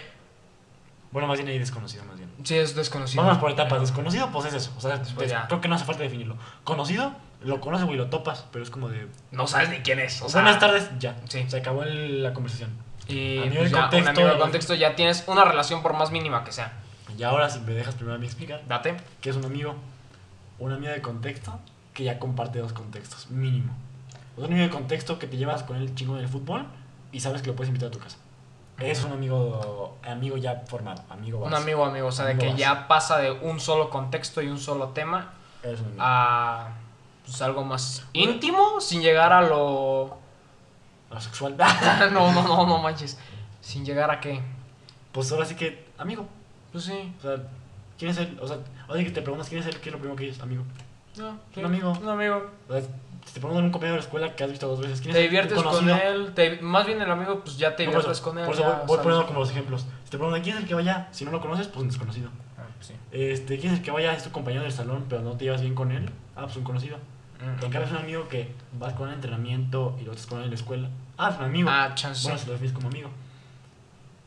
Bueno, 1.12 1.29
más 1.29 1.39
bien 1.39 1.49
ahí 1.49 1.59
desconocido, 1.59 2.05
más 2.05 2.17
bien. 2.19 2.29
Sí, 2.43 2.57
es 2.57 2.75
desconocido. 2.75 3.23
Vamos 3.23 3.39
por 3.39 3.51
etapas. 3.51 3.81
Desconocido, 3.81 4.31
pues 4.33 4.47
es 4.47 4.55
eso. 4.55 4.73
O 4.77 4.81
sea, 4.81 4.97
Después 4.99 5.27
es- 5.27 5.33
ya. 5.33 5.47
creo 5.47 5.61
que 5.61 5.69
no 5.69 5.77
hace 5.77 5.85
falta 5.85 6.03
definirlo. 6.03 6.37
Conocido, 6.65 7.12
lo 7.43 7.61
conoces, 7.61 7.87
güey, 7.87 7.97
lo 7.97 8.09
topas, 8.09 8.45
pero 8.51 8.65
es 8.65 8.71
como 8.71 8.89
de. 8.89 9.07
No 9.31 9.47
sabes 9.47 9.69
ni 9.71 9.79
quién 9.79 10.01
es. 10.01 10.21
O 10.23 10.29
sea, 10.29 10.43
Buenas 10.43 10.59
tardes, 10.61 10.91
ya. 10.99 11.17
Sí. 11.29 11.45
Se 11.49 11.59
acabó 11.59 11.85
el- 11.85 12.23
la 12.23 12.35
conversación. 12.35 12.71
Y 13.07 13.39
A 13.39 13.43
pues, 13.43 13.71
ya, 13.71 13.81
contexto, 13.83 13.97
un 14.11 14.17
amigo 14.19 14.35
de 14.35 14.41
contexto 14.41 14.75
ya 14.75 14.97
tienes 14.97 15.23
una 15.29 15.45
relación 15.45 15.83
por 15.83 15.93
más 15.93 16.11
mínima 16.11 16.43
que 16.43 16.51
sea. 16.51 16.73
Y 17.17 17.23
ahora, 17.23 17.49
si 17.49 17.61
me 17.61 17.73
dejas 17.75 17.95
primero 17.95 18.17
a 18.17 18.19
mí 18.19 18.27
explicar, 18.27 18.62
Date. 18.67 18.97
¿qué 19.21 19.31
es 19.31 19.37
un 19.37 19.45
amigo? 19.45 19.77
Un 20.59 20.73
amigo 20.73 20.91
de 20.93 21.01
contexto 21.01 21.61
que 21.93 22.03
ya 22.03 22.19
comparte 22.19 22.59
dos 22.59 22.73
contextos, 22.73 23.31
mínimo. 23.31 23.73
Un 24.37 24.45
amigo 24.45 24.62
de 24.62 24.70
contexto 24.70 25.18
que 25.18 25.26
te 25.26 25.37
llevas 25.37 25.62
con 25.62 25.76
el 25.76 25.95
chingo 25.95 26.16
en 26.16 26.22
el 26.22 26.28
fútbol 26.28 26.66
y 27.12 27.20
sabes 27.20 27.43
que 27.43 27.49
lo 27.49 27.57
puedes 27.57 27.68
invitar 27.68 27.89
a 27.89 27.93
tu 27.93 27.99
casa. 27.99 28.18
Es 28.78 29.05
un 29.05 29.12
amigo, 29.12 29.97
amigo 30.03 30.37
ya 30.37 30.64
formado, 30.66 31.03
amigo 31.09 31.39
Un 31.39 31.51
base. 31.51 31.62
amigo, 31.62 31.85
amigo. 31.85 32.09
O 32.09 32.12
sea, 32.12 32.24
de 32.24 32.37
que 32.37 32.47
base. 32.47 32.59
ya 32.59 32.89
pasa 32.89 33.18
de 33.18 33.30
un 33.30 33.61
solo 33.61 33.89
contexto 33.89 34.43
y 34.43 34.49
un 34.49 34.59
solo 34.59 34.89
tema 34.89 35.32
Es 35.62 35.80
un 35.80 35.95
a 35.99 36.70
pues, 37.24 37.41
algo 37.43 37.64
más 37.64 38.05
íntimo 38.12 38.80
sin 38.80 39.01
llegar 39.01 39.32
a 39.32 39.43
lo. 39.43 40.18
Lo 41.11 41.20
sexual. 41.20 41.57
no, 42.12 42.32
no, 42.32 42.43
no, 42.43 42.66
no 42.66 42.78
manches. 42.78 43.16
Sin 43.61 43.85
llegar 43.85 44.11
a 44.11 44.20
qué. 44.20 44.43
pues 45.12 45.30
ahora 45.30 45.45
sí 45.47 45.55
que, 45.55 45.87
amigo. 45.97 46.26
Pues 46.72 46.85
sí. 46.85 47.14
O 47.18 47.22
sea, 47.22 47.37
¿quién 47.97 48.11
es 48.11 48.18
él? 48.18 48.37
O 48.43 48.49
sea, 48.49 48.59
oye, 48.89 49.05
que 49.05 49.12
te 49.12 49.22
preguntas 49.22 49.49
quién 49.49 49.61
es 49.61 49.66
él, 49.68 49.78
¿qué 49.80 49.91
es 49.91 49.93
lo 49.93 49.99
primero 50.01 50.16
que 50.16 50.28
es? 50.28 50.41
Amigo. 50.41 50.64
No, 51.16 51.39
sí, 51.55 51.61
Un 51.61 51.66
amigo. 51.66 51.93
Un 51.93 52.09
amigo. 52.09 52.51
O 52.68 52.72
sea, 52.72 52.82
te 53.33 53.41
preguntan 53.41 53.64
un 53.64 53.70
compañero 53.72 53.95
de 53.97 54.01
la 54.01 54.05
escuela 54.05 54.37
que 54.37 54.45
has 54.45 54.51
visto 54.51 54.68
dos 54.68 54.81
veces, 54.81 55.01
¿quién 55.01 55.12
Te 55.12 55.25
es 55.25 55.31
diviertes 55.31 55.61
con 55.62 55.89
él. 55.91 56.33
te- 56.35 56.61
más 56.61 56.87
bien 56.87 57.01
el 57.03 57.11
amigo, 57.11 57.41
pues 57.45 57.57
ya 57.57 57.75
te 57.75 57.85
No, 57.85 57.91
diviertes 57.93 58.20
con 58.20 58.39
él. 58.39 58.45
Por 58.45 58.55
eso 58.55 58.62
ya 58.62 58.68
voy, 58.81 58.87
voy 58.87 58.99
poniendo 58.99 59.27
como 59.27 59.41
los 59.41 59.51
ejemplos. 59.51 59.87
Si 60.05 60.11
te 60.11 60.16
preguntan 60.18 60.43
quién 60.43 60.57
es 60.57 60.62
el 60.62 60.68
que 60.68 60.75
vaya, 60.75 61.09
si 61.11 61.25
no 61.25 61.31
lo 61.33 61.41
conoces, 61.41 61.66
pues 61.68 61.81
un 61.83 61.89
desconocido. 61.89 62.29
Ah, 62.59 62.62
pues 62.77 62.89
sí. 62.89 62.95
Este, 63.12 63.59
quién 63.59 63.72
es 63.72 63.79
el 63.81 63.85
que 63.85 63.91
vaya, 63.91 64.12
es 64.14 64.22
tu 64.22 64.31
compañero 64.31 64.62
del 64.62 64.72
salón, 64.72 65.07
pero 65.09 65.22
no 65.22 65.33
te 65.33 65.45
llevas 65.45 65.62
bien 65.62 65.75
con 65.75 65.91
él, 65.91 66.11
ah, 66.37 66.43
pues 66.45 66.57
un 66.57 66.64
conocido. 66.64 66.99
Mm. 67.41 67.64
En 67.64 67.70
cambio 67.70 67.83
es 67.85 67.91
un 67.91 67.97
amigo 67.99 68.29
que 68.29 68.53
vas 68.79 68.93
con 68.95 69.05
él 69.09 69.11
al 69.11 69.14
entrenamiento 69.16 69.97
y 70.01 70.05
lo 70.05 70.12
estás 70.12 70.27
con 70.27 70.39
él 70.39 70.45
en 70.45 70.51
la 70.51 70.57
escuela. 70.57 70.89
Ah, 71.18 71.31
es 71.31 71.39
un 71.39 71.45
amigo. 71.45 71.68
Ah, 71.72 71.91
chance. 71.95 72.22
bueno, 72.25 72.39
se 72.39 72.47
lo 72.47 72.53
defines 72.53 72.72
como 72.75 72.89
amigo. 72.89 73.09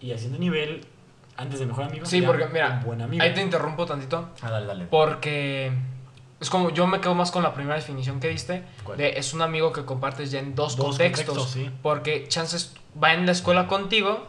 Y 0.01 0.11
haciendo 0.11 0.37
nivel, 0.37 0.85
antes 1.37 1.59
de 1.59 1.65
mejor 1.65 1.85
amigo, 1.85 2.05
Sí, 2.05 2.21
porque 2.21 2.45
mira, 2.47 2.79
un 2.79 2.83
buen 2.85 3.01
amigo. 3.01 3.23
ahí 3.23 3.33
te 3.33 3.41
interrumpo 3.41 3.85
tantito. 3.85 4.29
Ah, 4.41 4.51
dale, 4.51 4.65
dale. 4.67 4.85
Porque 4.85 5.71
es 6.39 6.49
como 6.49 6.69
yo 6.69 6.85
me 6.88 7.01
quedo 7.01 7.15
más 7.15 7.31
con 7.31 7.43
la 7.43 7.53
primera 7.53 7.75
definición 7.75 8.19
que 8.19 8.29
diste. 8.29 8.63
¿Cuál? 8.83 8.97
De 8.97 9.17
es 9.17 9.33
un 9.33 9.41
amigo 9.41 9.71
que 9.73 9.85
compartes 9.85 10.31
ya 10.31 10.39
en 10.39 10.53
dos, 10.55 10.75
Dos 10.75 10.85
contextos. 10.89 11.27
contextos, 11.38 11.51
sí. 11.53 11.71
Porque 11.81 12.27
chances 12.27 12.73
va 13.01 13.13
en 13.13 13.25
la 13.25 13.31
escuela 13.31 13.67
contigo 13.67 14.25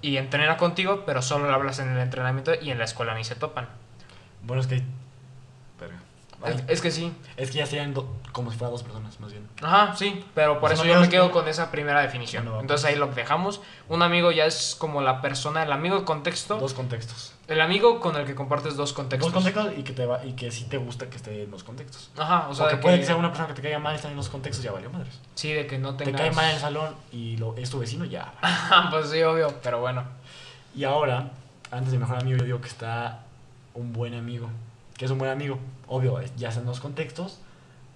y 0.00 0.16
entrena 0.16 0.56
contigo, 0.56 1.02
pero 1.06 1.22
solo 1.22 1.46
le 1.48 1.52
hablas 1.54 1.78
en 1.78 1.88
el 1.90 1.98
entrenamiento 1.98 2.52
y 2.60 2.70
en 2.70 2.78
la 2.78 2.84
escuela 2.84 3.14
ni 3.14 3.24
se 3.24 3.34
topan. 3.34 3.68
Bueno, 4.42 4.60
es 4.62 4.66
que 4.68 4.82
Es, 6.44 6.64
es 6.66 6.80
que 6.80 6.90
sí. 6.90 7.12
Es 7.36 7.52
que 7.52 7.58
ya 7.58 7.66
serían 7.66 7.94
do- 7.94 8.16
como 8.32 8.50
si 8.50 8.58
fueran 8.58 8.72
dos 8.72 8.82
personas, 8.82 9.20
más 9.20 9.30
bien. 9.30 9.48
Ajá, 9.62 9.94
sí, 9.94 10.24
pero 10.34 10.58
por 10.58 10.70
Son 10.76 10.86
eso 10.88 10.94
yo 10.96 11.00
me 11.00 11.08
quedo 11.08 11.28
que- 11.28 11.34
con 11.34 11.46
esa 11.46 11.70
primera 11.70 12.00
definición. 12.00 12.48
Entonces 12.60 12.84
ahí 12.84 12.96
lo 12.96 13.06
dejamos. 13.06 13.60
Un 13.88 14.02
amigo 14.02 14.32
ya 14.32 14.44
es 14.46 14.74
como 14.76 15.02
la 15.02 15.20
persona, 15.22 15.62
el 15.62 15.70
amigo 15.70 16.00
de 16.00 16.04
contexto. 16.04 16.58
Dos 16.58 16.74
contextos. 16.74 17.31
El 17.48 17.60
amigo 17.60 17.98
con 18.00 18.16
el 18.16 18.24
que 18.24 18.34
compartes 18.34 18.76
dos 18.76 18.92
contextos. 18.92 19.32
Dos 19.32 19.42
contextos 19.42 19.78
y 19.78 19.82
que, 19.82 19.92
te 19.92 20.06
va, 20.06 20.24
y 20.24 20.32
que 20.34 20.50
sí 20.50 20.64
te 20.64 20.78
gusta 20.78 21.10
que 21.10 21.16
esté 21.16 21.42
en 21.42 21.50
dos 21.50 21.64
contextos. 21.64 22.10
Ajá, 22.16 22.48
o 22.48 22.54
sea, 22.54 22.68
de 22.68 22.76
puede 22.76 23.00
que- 23.00 23.04
sea 23.06 23.16
una 23.16 23.28
persona 23.28 23.48
que 23.48 23.54
te 23.54 23.62
caiga 23.62 23.78
mal 23.80 23.92
y 23.92 23.96
está 23.96 24.08
en 24.08 24.16
dos 24.16 24.28
contextos, 24.28 24.64
ya 24.64 24.70
valió 24.72 24.90
madres. 24.90 25.18
Sí, 25.34 25.52
de 25.52 25.66
que 25.66 25.76
no 25.78 25.96
Te 25.96 26.04
tengas... 26.04 26.20
cae 26.22 26.30
mal 26.30 26.44
en 26.46 26.50
el 26.54 26.60
salón 26.60 26.94
y 27.10 27.36
lo, 27.36 27.56
es 27.56 27.68
tu 27.68 27.78
vecino, 27.80 28.04
ya. 28.04 28.32
Pues 28.90 29.10
sí, 29.10 29.20
obvio, 29.22 29.52
pero 29.62 29.80
bueno. 29.80 30.04
Y 30.74 30.84
ahora, 30.84 31.30
antes 31.70 31.92
de 31.92 31.98
mejor 31.98 32.18
amigo, 32.18 32.38
yo 32.38 32.44
digo 32.44 32.60
que 32.60 32.68
está 32.68 33.20
un 33.74 33.92
buen 33.92 34.14
amigo. 34.14 34.48
Que 34.96 35.04
es 35.06 35.10
un 35.10 35.18
buen 35.18 35.30
amigo. 35.30 35.58
Obvio, 35.88 36.20
ya 36.36 36.48
están 36.50 36.64
dos 36.64 36.78
contextos, 36.80 37.38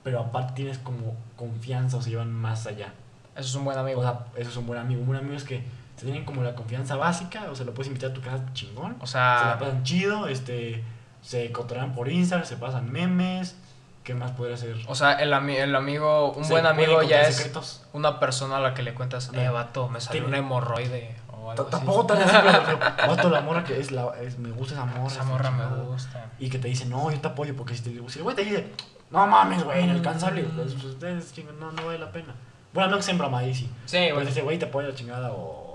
pero 0.02 0.18
aparte 0.20 0.54
tienes 0.54 0.78
como 0.78 1.14
confianza 1.36 1.96
o 1.98 2.02
se 2.02 2.10
llevan 2.10 2.32
más 2.32 2.66
allá. 2.66 2.92
Eso 3.36 3.48
es 3.48 3.54
un 3.54 3.64
buen 3.64 3.78
amigo. 3.78 4.00
O 4.00 4.02
sea, 4.02 4.26
eso 4.36 4.50
es 4.50 4.56
un 4.56 4.66
buen 4.66 4.80
amigo. 4.80 5.00
Un 5.00 5.06
buen 5.06 5.18
amigo 5.20 5.36
es 5.36 5.44
que 5.44 5.62
se 5.96 6.04
tienen 6.04 6.24
como 6.24 6.42
la 6.42 6.54
confianza 6.54 6.96
básica, 6.96 7.44
o 7.50 7.54
sea, 7.54 7.64
lo 7.66 7.72
puedes 7.74 7.88
invitar 7.88 8.10
a 8.10 8.14
tu 8.14 8.20
casa 8.20 8.44
chingón. 8.52 8.96
O 9.00 9.06
se 9.06 9.18
la 9.18 9.38
sea, 9.40 9.58
pasan 9.58 9.82
chido, 9.82 10.28
este, 10.28 10.84
se 11.22 11.50
cotorrean 11.52 11.94
por 11.94 12.08
Instagram, 12.08 12.46
se 12.46 12.56
pasan 12.56 12.90
memes. 12.92 13.56
¿Qué 14.04 14.14
más 14.14 14.30
podría 14.30 14.56
ser? 14.56 14.76
o 14.86 14.94
sea 14.94 15.14
el, 15.14 15.32
ami- 15.32 15.56
el 15.56 15.74
amigo, 15.74 16.32
un 16.32 16.44
Se 16.44 16.52
buen 16.52 16.64
amigo 16.64 17.02
ya 17.02 17.22
es 17.22 17.34
secretos. 17.36 17.82
una 17.92 18.20
persona 18.20 18.58
a 18.58 18.60
la 18.60 18.72
que 18.72 18.82
le 18.84 18.94
cuentas, 18.94 19.30
eh, 19.34 19.48
vato, 19.48 19.88
me 19.88 20.00
salió 20.00 20.22
Tiene- 20.22 20.38
un 20.38 20.44
hemorroide 20.44 21.16
o 21.32 21.50
algo. 21.50 21.64
Tampoco 21.64 22.06
tan 22.06 22.18
vato, 23.08 23.28
la 23.30 23.40
morra 23.40 23.64
que 23.64 23.80
es 23.80 23.90
la, 23.90 24.12
es, 24.20 24.38
me 24.38 24.50
gusta 24.52 24.74
esa 24.74 24.84
morra. 24.84 25.06
Esa 25.08 25.24
morra 25.24 25.50
me 25.50 25.64
chingada. 25.64 25.82
gusta. 25.82 26.26
Y 26.38 26.48
que 26.50 26.58
te 26.60 26.68
dice, 26.68 26.84
no, 26.86 27.10
yo 27.10 27.20
te 27.20 27.26
apoyo, 27.26 27.56
porque 27.56 27.74
si, 27.74 27.82
te, 27.82 27.90
si 28.08 28.18
el 28.18 28.22
güey 28.22 28.36
te 28.36 28.44
dice, 28.44 28.68
no 29.10 29.26
mames, 29.26 29.64
güey, 29.64 29.82
inalcanzable, 29.82 30.42
Mm. 30.44 30.50
pues 30.56 30.84
ustedes, 30.84 31.32
chingan, 31.32 31.58
no, 31.58 31.72
no 31.72 31.86
vale 31.86 31.98
la 31.98 32.12
pena. 32.12 32.32
Bueno, 32.72 32.90
no 32.90 32.96
que 32.98 33.02
sea 33.02 33.12
en 33.12 33.18
broma 33.18 33.38
ahí 33.38 33.54
sí. 33.54 33.64
Sí, 33.86 33.96
Pues 33.96 34.12
bueno. 34.14 34.28
dice, 34.28 34.42
güey, 34.42 34.56
te 34.58 34.66
apoya 34.66 34.88
la 34.88 34.94
chingada, 34.94 35.32
o 35.32 35.65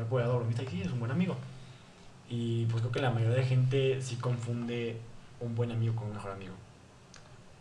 me 0.00 0.06
apoya 0.06 0.26
la 0.26 0.34
bromita, 0.34 0.62
y 0.62 0.66
sí, 0.68 0.82
es 0.82 0.90
un 0.92 1.00
buen 1.00 1.10
amigo. 1.12 1.36
Y 2.28 2.66
pues 2.66 2.80
creo 2.82 2.92
que 2.92 3.00
la 3.00 3.10
mayoría 3.10 3.36
de 3.36 3.44
gente 3.44 4.02
sí 4.02 4.16
confunde 4.16 4.98
un 5.40 5.54
buen 5.54 5.72
amigo 5.72 5.94
con 5.96 6.08
un 6.08 6.14
mejor 6.14 6.32
amigo. 6.32 6.54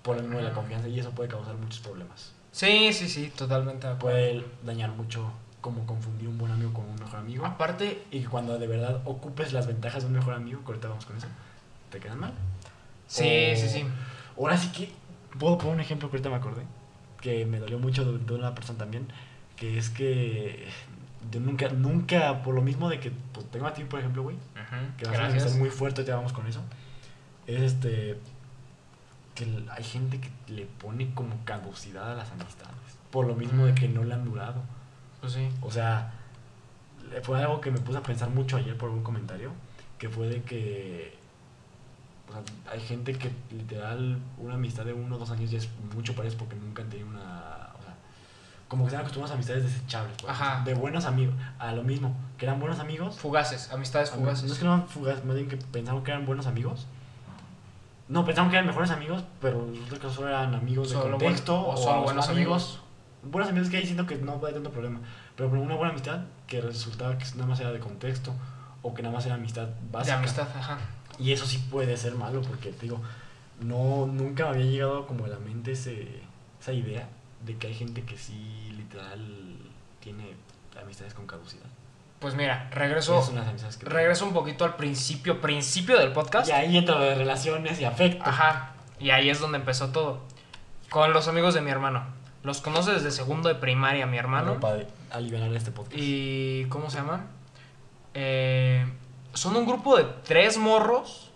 Por 0.03 0.17
el 0.17 0.23
mismo 0.23 0.37
de 0.39 0.45
la 0.45 0.53
confianza, 0.53 0.87
y 0.87 0.99
eso 0.99 1.11
puede 1.11 1.29
causar 1.29 1.55
muchos 1.55 1.79
problemas. 1.79 2.33
Sí, 2.51 2.91
sí, 2.93 3.07
sí, 3.07 3.31
totalmente 3.35 3.87
de 3.87 3.93
acuerdo. 3.93 4.17
Puede 4.17 4.45
dañar 4.63 4.91
mucho 4.91 5.31
como 5.61 5.85
confundir 5.85 6.27
un 6.27 6.37
buen 6.37 6.51
amigo 6.51 6.73
con 6.73 6.85
un 6.85 6.95
mejor 6.95 7.19
amigo. 7.19 7.45
Aparte, 7.45 8.03
Y 8.11 8.23
cuando 8.23 8.57
de 8.57 8.67
verdad 8.67 9.01
ocupes 9.05 9.53
las 9.53 9.67
ventajas 9.67 10.03
de 10.03 10.07
un 10.07 10.13
mejor 10.13 10.33
amigo, 10.33 10.61
que 10.61 10.67
ahorita 10.67 10.87
vamos 10.87 11.05
con 11.05 11.17
eso, 11.17 11.27
te 11.91 11.99
quedan 11.99 12.19
mal. 12.19 12.33
sí, 13.07 13.53
O- 13.53 13.55
sí, 13.55 13.69
sí. 13.69 13.85
Ahora 14.37 14.57
sí 14.57 14.69
que 14.71 14.91
puedo 15.37 15.57
poner 15.57 15.75
un 15.75 15.79
ejemplo 15.81 16.09
que 16.09 16.17
ahorita 16.17 16.29
me 16.29 16.35
acordé, 16.37 16.63
que 17.21 17.45
me 17.45 17.59
dolió 17.59 17.77
mucho 17.79 18.05
de, 18.05 18.17
de 18.19 18.33
una 18.33 18.55
persona 18.55 18.79
también, 18.79 19.07
que 19.55 19.77
es 19.77 19.89
que 19.89 20.67
yo 21.31 21.39
nunca, 21.39 21.69
nunca, 21.69 22.41
por 22.43 22.55
lo 22.55 22.61
mismo 22.61 22.89
de 22.89 22.99
que 22.99 23.11
pues, 23.33 23.45
tengo 23.51 23.67
a 23.67 23.73
ti, 23.73 23.83
por 23.83 23.99
ejemplo, 23.99 24.23
güey, 24.23 24.35
Ujú, 24.35 24.97
que 24.97 25.05
vas 25.05 25.15
a 25.15 25.17
Gracias. 25.23 25.45
estar 25.45 25.59
muy 25.59 25.69
fuerte, 25.69 26.03
te 26.03 26.11
vamos 26.11 26.33
con 26.33 26.47
eso, 26.47 26.61
es 27.47 27.61
este, 27.61 28.19
que 29.35 29.63
hay 29.75 29.83
gente 29.83 30.19
que 30.19 30.29
le 30.53 30.65
pone 30.65 31.13
como 31.13 31.35
caducidad 31.45 32.11
a 32.11 32.15
las 32.15 32.31
amistades, 32.31 32.75
por 33.11 33.25
lo 33.27 33.35
mismo 33.35 33.65
de 33.65 33.71
Mm. 33.71 33.75
que 33.75 33.87
no 33.89 34.03
le 34.03 34.13
han 34.13 34.25
durado. 34.25 34.61
Pues 35.21 35.33
sí. 35.33 35.49
O 35.61 35.71
sea, 35.71 36.13
fue 37.23 37.39
algo 37.41 37.59
que 37.61 37.71
me 37.71 37.79
puse 37.79 37.97
a 37.97 38.03
pensar 38.03 38.29
mucho 38.29 38.57
ayer 38.57 38.77
por 38.77 38.89
un 38.89 39.03
comentario, 39.03 39.51
que 39.97 40.09
fue 40.09 40.27
de 40.29 40.43
que 40.43 41.17
o 42.29 42.31
sea, 42.31 42.43
hay 42.71 42.79
gente 42.81 43.13
que 43.13 43.31
literal 43.51 44.19
una 44.37 44.53
amistad 44.53 44.85
de 44.85 44.93
uno 44.93 45.15
o 45.15 45.19
dos 45.19 45.31
años 45.31 45.49
ya 45.49 45.57
es 45.57 45.67
mucho 45.95 46.13
para 46.13 46.27
ellos 46.27 46.37
porque 46.39 46.55
nunca 46.55 46.83
han 46.83 46.89
tenido 46.89 47.09
una... 47.09 47.48
Como 48.69 48.85
que 48.85 48.91
se 48.91 48.95
han 48.95 49.01
acostumbrado 49.01 49.33
a 49.33 49.35
amistades 49.35 49.63
desechables. 49.63 50.15
por 50.21 50.29
Ajá. 50.29 50.61
De 50.63 50.73
buenos 50.75 51.03
amigos. 51.05 51.35
A 51.57 51.73
lo 51.73 51.83
mismo, 51.83 52.15
que 52.37 52.45
eran 52.45 52.59
buenos 52.61 52.79
amigos. 52.79 53.17
Fugaces, 53.19 53.71
amistades 53.73 54.13
a- 54.13 54.15
No 54.17 54.29
es 54.31 54.39
fugaces. 54.39 54.57
que 54.59 54.63
no 54.65 54.73
eran 54.75 54.87
fugaces, 54.87 55.25
más 55.25 55.35
bien 55.35 55.49
que 55.49 55.57
pensaban 55.57 56.03
que 56.03 56.11
eran 56.11 56.25
buenos 56.25 56.45
amigos. 56.47 56.85
No, 58.07 58.25
pensaban 58.25 58.49
que 58.49 58.55
eran 58.57 58.67
mejores 58.67 58.89
amigos, 58.91 59.23
pero 59.41 59.67
resulta 59.71 60.07
que 60.07 60.13
solo 60.13 60.29
eran 60.29 60.53
amigos 60.55 60.89
de 60.89 60.93
Solo 60.95 61.17
buen- 61.17 61.19
contexto. 61.19 61.67
o 61.67 61.77
solo 61.77 62.03
buenos 62.03 62.27
amigos. 62.29 62.79
Buenos 63.23 63.49
amigos 63.51 63.69
que 63.69 63.77
ahí 63.77 63.85
siento 63.85 64.05
que 64.07 64.15
no 64.17 64.39
hay 64.45 64.53
tanto 64.53 64.71
problema. 64.71 64.99
Pero 65.35 65.49
una 65.49 65.75
buena 65.75 65.91
amistad 65.91 66.21
que 66.47 66.61
resultaba 66.61 67.17
que 67.17 67.25
nada 67.35 67.45
más 67.47 67.59
era 67.59 67.71
de 67.71 67.79
contexto 67.79 68.33
o 68.81 68.93
que 68.93 69.01
nada 69.03 69.13
más 69.13 69.25
era 69.25 69.35
amistad 69.35 69.67
De 69.67 69.73
básica. 69.91 70.17
amistad, 70.17 70.47
ajá. 70.57 70.77
Y 71.19 71.33
eso 71.33 71.45
sí 71.45 71.57
puede 71.69 71.97
ser 71.97 72.15
malo 72.15 72.41
porque, 72.41 72.71
te 72.71 72.83
digo, 72.83 73.01
no, 73.61 74.07
nunca 74.07 74.45
me 74.45 74.49
había 74.51 74.65
llegado 74.65 75.05
como 75.05 75.25
a 75.25 75.27
la 75.27 75.37
mente 75.39 75.73
ese, 75.73 76.21
esa 76.61 76.71
idea 76.71 77.09
de 77.45 77.57
que 77.57 77.67
hay 77.67 77.73
gente 77.73 78.03
que 78.03 78.17
sí, 78.17 78.58
literal, 78.99 79.57
tiene 79.99 80.35
amistades 80.81 81.13
con 81.13 81.27
caducidad. 81.27 81.65
Pues 82.19 82.35
mira, 82.35 82.69
regreso, 82.71 83.23
que 83.79 83.85
regreso 83.85 84.25
un 84.25 84.33
poquito 84.33 84.65
al 84.65 84.75
principio, 84.75 85.39
principio 85.39 85.97
del 85.97 86.11
podcast. 86.11 86.49
Y 86.49 86.51
ahí 86.51 86.77
entra 86.77 86.95
lo 86.95 87.05
de 87.05 87.15
relaciones 87.15 87.79
y 87.79 87.85
afecto. 87.85 88.23
Ajá. 88.25 88.73
Y 88.99 89.11
ahí 89.11 89.29
es 89.29 89.39
donde 89.39 89.57
empezó 89.57 89.89
todo. 89.89 90.19
Con 90.89 91.13
los 91.13 91.27
amigos 91.29 91.53
de 91.53 91.61
mi 91.61 91.71
hermano. 91.71 92.03
Los 92.43 92.59
conoce 92.61 92.91
desde 92.91 93.11
segundo 93.11 93.47
de 93.47 93.55
primaria 93.55 94.05
mi 94.05 94.17
hermano. 94.17 94.59
Para 94.59 94.83
aliviar 95.11 95.43
este 95.53 95.71
podcast. 95.71 95.95
Y. 95.97 96.65
¿Cómo 96.65 96.89
se 96.89 96.97
llaman? 96.97 97.27
Eh, 98.13 98.85
son 99.33 99.55
un 99.55 99.65
grupo 99.65 99.95
de 99.95 100.05
tres 100.25 100.57
morros 100.57 101.31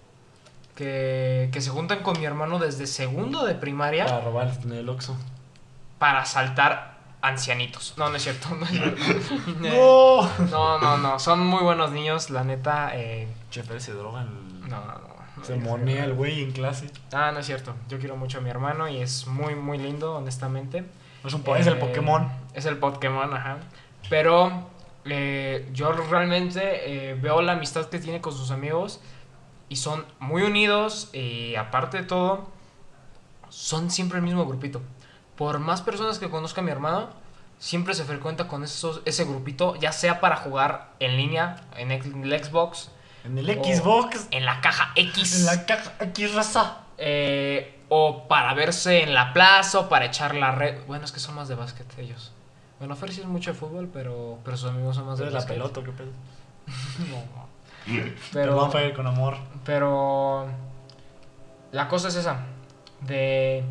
que, 0.75 1.49
que 1.53 1.61
se 1.61 1.69
juntan 1.69 2.03
con 2.03 2.19
mi 2.19 2.25
hermano 2.25 2.59
desde 2.59 2.87
segundo 2.87 3.45
de 3.45 3.55
primaria 3.55 4.05
Para 4.05 4.21
robar 4.21 4.51
en 4.63 4.73
el 4.73 4.89
Oxxo. 4.89 5.15
para 5.99 6.25
saltar 6.25 6.92
ancianitos. 7.23 7.95
No, 7.97 8.09
no 8.09 8.15
es 8.17 8.23
cierto. 8.23 8.49
No, 8.55 8.65
es 8.65 8.69
cierto. 8.71 9.35
¡No! 9.61 10.29
no, 10.51 10.79
no, 10.79 10.97
no. 10.97 11.17
Son 11.19 11.39
muy 11.39 11.63
buenos 11.63 11.91
niños, 11.91 12.29
la 12.29 12.43
neta. 12.43 12.91
eh, 12.93 13.27
Chefer 13.49 13.81
se 13.81 13.93
droga 13.93 14.21
el... 14.21 14.59
no, 14.69 14.85
no, 14.85 14.93
no. 14.99 15.13
Se 15.43 15.55
monea 15.55 16.05
el 16.05 16.13
güey 16.13 16.43
en 16.43 16.51
clase. 16.51 16.91
Ah, 17.11 17.31
no 17.33 17.39
es 17.39 17.45
cierto. 17.47 17.73
Yo 17.89 17.97
quiero 17.97 18.15
mucho 18.15 18.37
a 18.37 18.41
mi 18.41 18.49
hermano 18.49 18.87
y 18.87 19.01
es 19.01 19.25
muy, 19.27 19.55
muy 19.55 19.77
lindo, 19.77 20.15
honestamente. 20.15 20.85
Es, 21.25 21.33
un, 21.33 21.41
po- 21.41 21.55
es 21.55 21.65
el 21.67 21.73
Eh, 21.73 21.77
Pokémon. 21.77 22.29
Es 22.53 22.65
el 22.65 22.77
Pokémon, 22.77 23.33
ajá. 23.33 23.57
Pero 24.09 24.69
eh, 25.05 25.67
yo 25.73 25.91
realmente 25.91 26.61
eh, 27.11 27.15
veo 27.15 27.41
la 27.41 27.53
amistad 27.53 27.85
que 27.87 27.99
tiene 27.99 28.21
con 28.21 28.31
sus 28.33 28.51
amigos 28.51 29.01
y 29.69 29.77
son 29.77 30.05
muy 30.19 30.43
unidos 30.43 31.09
y 31.13 31.55
aparte 31.55 31.97
de 31.97 32.03
todo, 32.03 32.47
son 33.49 33.89
siempre 33.91 34.19
el 34.19 34.23
mismo 34.23 34.45
grupito. 34.45 34.81
Por 35.37 35.59
más 35.59 35.81
personas 35.81 36.19
que 36.19 36.29
conozca 36.29 36.61
mi 36.61 36.71
hermano, 36.71 37.09
siempre 37.59 37.93
se 37.93 38.03
frecuenta 38.05 38.47
con 38.47 38.63
esos, 38.63 39.01
ese 39.05 39.25
grupito, 39.25 39.75
ya 39.75 39.91
sea 39.91 40.19
para 40.19 40.35
jugar 40.37 40.91
en 40.99 41.17
línea, 41.17 41.57
en 41.77 41.91
el 41.91 42.01
Xbox, 42.43 42.89
En 43.25 43.37
el 43.37 43.45
Xbox. 43.63 44.27
en 44.31 44.45
la 44.45 44.61
caja 44.61 44.91
X. 44.95 45.39
En 45.39 45.45
la 45.45 45.65
caja 45.65 45.93
X 45.99 46.33
raza. 46.35 46.77
Eh, 46.97 47.79
o 47.89 48.27
para 48.27 48.53
verse 48.53 49.03
en 49.03 49.13
la 49.13 49.33
plaza 49.33 49.79
o 49.79 49.89
para 49.89 50.05
echar 50.05 50.35
la 50.35 50.51
red. 50.51 50.85
Bueno, 50.87 51.05
es 51.05 51.11
que 51.11 51.19
son 51.19 51.35
más 51.35 51.47
de 51.47 51.55
básquet 51.55 51.87
ellos. 51.99 52.31
Bueno, 52.79 52.95
Fer 52.95 53.11
sí 53.13 53.21
es 53.21 53.27
mucho 53.27 53.51
de 53.53 53.57
fútbol, 53.57 53.89
pero, 53.91 54.39
pero 54.43 54.57
sus 54.57 54.69
amigos 54.69 54.95
son 54.95 55.05
más 55.05 55.17
de 55.19 55.25
¿Es 55.27 55.31
la 55.33 55.39
básquet. 55.39 55.55
pelota 55.55 55.81
qué 55.83 55.91
pedo? 55.91 56.11
No. 57.09 57.43
Pero 57.85 58.13
Pero, 58.31 58.55
vamos 58.55 58.75
a 58.75 58.83
ir 58.83 58.93
con 58.93 59.05
amor. 59.07 59.35
pero 59.65 60.47
la 61.73 61.87
cosa 61.89 62.07
es 62.07 62.15
esa. 62.15 62.37
De 63.01 63.63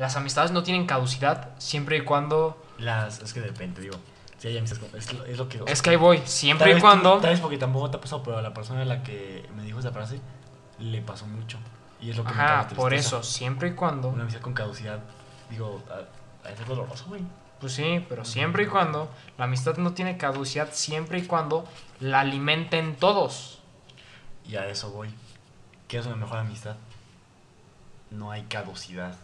las 0.00 0.16
amistades 0.16 0.50
no 0.50 0.62
tienen 0.62 0.86
caducidad 0.86 1.50
siempre 1.58 1.98
y 1.98 2.00
cuando... 2.00 2.60
Las, 2.78 3.20
es 3.20 3.32
que 3.34 3.40
depende, 3.40 3.82
digo. 3.82 3.96
Si 4.38 4.48
hay 4.48 4.56
amistades 4.58 4.82
con- 4.82 4.98
es, 4.98 5.12
lo- 5.12 5.24
es 5.26 5.36
lo 5.38 5.48
que. 5.48 5.62
Es 5.66 5.82
que 5.82 5.90
ahí 5.90 5.96
voy. 5.96 6.18
Tal 6.18 6.26
Siempre 6.26 6.70
y 6.70 6.74
vez 6.74 6.82
cuando... 6.82 7.18
Tal 7.18 7.30
vez 7.30 7.40
porque 7.40 7.58
tampoco 7.58 7.90
te 7.90 7.98
ha 7.98 8.00
pasado, 8.00 8.22
pero 8.22 8.38
a 8.38 8.42
la 8.42 8.54
persona 8.54 8.80
a 8.80 8.84
la 8.86 9.02
que 9.02 9.46
me 9.54 9.62
dijo 9.64 9.78
esa 9.78 9.90
frase 9.92 10.18
le 10.78 11.02
pasó 11.02 11.26
mucho. 11.26 11.58
Y 12.00 12.08
es 12.10 12.16
lo 12.16 12.24
que 12.24 12.32
me 12.32 12.40
Ajá, 12.42 12.60
causa 12.62 12.76
por 12.76 12.94
eso. 12.94 13.22
Siempre 13.22 13.68
y 13.68 13.72
cuando... 13.74 14.08
Una 14.08 14.22
amistad 14.22 14.40
con 14.40 14.54
caducidad, 14.54 15.00
digo, 15.50 15.82
a, 15.90 16.48
a 16.48 16.56
ser 16.56 16.66
doloroso, 16.66 17.04
güey. 17.08 17.20
Pues 17.60 17.74
sí, 17.74 18.02
pero 18.08 18.24
siempre 18.24 18.62
y 18.62 18.66
cuando 18.66 19.10
la 19.36 19.44
amistad 19.44 19.76
no 19.76 19.92
tiene 19.92 20.16
caducidad, 20.16 20.70
siempre 20.72 21.18
y 21.18 21.26
cuando 21.26 21.68
la 22.00 22.20
alimenten 22.20 22.96
todos. 22.96 23.60
Y 24.48 24.56
a 24.56 24.66
eso 24.66 24.90
voy. 24.90 25.10
¿Qué 25.86 25.98
es 25.98 26.06
una 26.06 26.16
mejor 26.16 26.38
amistad? 26.38 26.76
No 28.10 28.30
hay 28.30 28.44
caducidad. 28.44 29.14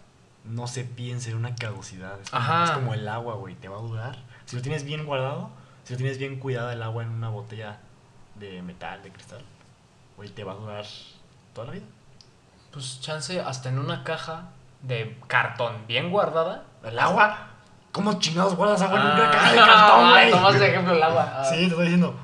No 0.48 0.66
se 0.66 0.84
piensa 0.84 1.30
en 1.30 1.36
una 1.36 1.54
caducidad. 1.54 2.20
Es 2.20 2.30
como, 2.30 2.42
Ajá. 2.42 2.64
es 2.64 2.70
como 2.70 2.94
el 2.94 3.08
agua, 3.08 3.34
güey. 3.34 3.54
Te 3.54 3.68
va 3.68 3.78
a 3.78 3.82
durar. 3.82 4.16
Si 4.44 4.56
lo 4.56 4.62
tienes 4.62 4.84
bien 4.84 5.04
guardado, 5.06 5.50
si 5.84 5.94
lo 5.94 5.98
tienes 5.98 6.18
bien 6.18 6.38
cuidado 6.38 6.70
el 6.70 6.82
agua 6.82 7.02
en 7.02 7.10
una 7.10 7.28
botella 7.28 7.78
de 8.36 8.62
metal, 8.62 9.02
de 9.02 9.10
cristal, 9.10 9.42
güey, 10.16 10.28
te 10.28 10.44
va 10.44 10.52
a 10.52 10.56
durar 10.56 10.84
toda 11.52 11.66
la 11.68 11.72
vida. 11.74 11.86
Pues 12.70 13.00
chance 13.00 13.40
hasta 13.40 13.68
en 13.70 13.78
una 13.78 14.04
caja 14.04 14.50
de 14.82 15.18
cartón 15.26 15.86
bien 15.88 16.10
guardada. 16.10 16.64
¿El 16.84 16.98
agua? 16.98 17.48
¿Cómo 17.92 18.18
chingados 18.18 18.54
guardas 18.54 18.82
agua 18.82 19.00
en 19.00 19.06
Ah, 19.06 19.14
una 19.14 19.30
caja 19.30 19.50
de 19.52 19.56
cartón, 19.58 20.10
güey? 20.10 20.30
Tomas 20.30 20.60
de 20.60 20.66
ejemplo 20.68 20.92
el 20.94 21.02
agua. 21.02 21.32
Ah. 21.38 21.44
Sí, 21.44 21.56
te 21.56 21.64
estoy 21.66 21.82
diciendo. 21.84 22.14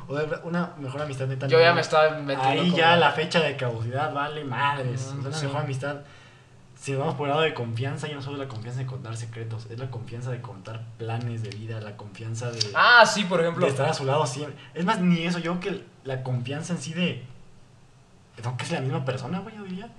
Una 0.45 0.71
mejor 0.79 1.01
amistad 1.03 1.27
neta. 1.27 1.47
Yo 1.47 1.59
ya 1.59 1.73
me 1.73 1.81
estaba 1.81 2.11
metiendo. 2.11 2.43
Ahí 2.63 2.71
ya 2.73 2.95
la 2.97 3.11
fecha 3.13 3.41
de 3.41 3.57
caducidad 3.57 4.13
vale 4.13 4.45
madres. 4.45 5.15
Sí. 5.33 5.47
mejor 5.47 5.63
amistad. 5.63 5.97
Si 6.83 6.97
vamos 6.97 7.15
por 7.15 7.29
el 7.29 7.31
lado 7.31 7.43
de 7.43 7.55
confianza, 7.55 8.09
ya 8.09 8.15
no 8.17 8.23
solo 8.23 8.39
es 8.39 8.43
la 8.43 8.49
confianza 8.49 8.81
de 8.81 8.87
contar 8.87 9.17
secretos, 9.17 9.69
es 9.71 9.79
la 9.79 9.89
confianza 9.89 10.33
de 10.33 10.41
contar 10.41 10.83
planes 10.99 11.45
de 11.45 11.51
vida, 11.51 11.81
la 11.81 11.97
confianza 11.97 12.51
de, 12.51 12.59
Ah, 12.75 13.07
sí, 13.07 13.23
por 13.23 13.39
de 13.39 13.45
ejemplo. 13.47 13.69
estar 13.69 13.89
a 13.89 13.95
su 13.95 14.05
lado 14.05 14.27
siempre. 14.27 14.57
Es 14.75 14.85
más, 14.85 14.99
ni 15.01 15.23
eso, 15.25 15.39
yo 15.39 15.61
creo 15.61 15.77
que 15.79 15.85
la 16.03 16.25
confianza 16.25 16.73
en 16.73 16.81
sí 16.81 16.93
de. 16.93 17.25
Aunque 18.43 18.65
es 18.65 18.73
la 18.73 18.81
misma 18.81 19.05
persona, 19.05 19.39
güey, 19.39 19.55
yo 19.57 19.63
diría. 19.63 19.91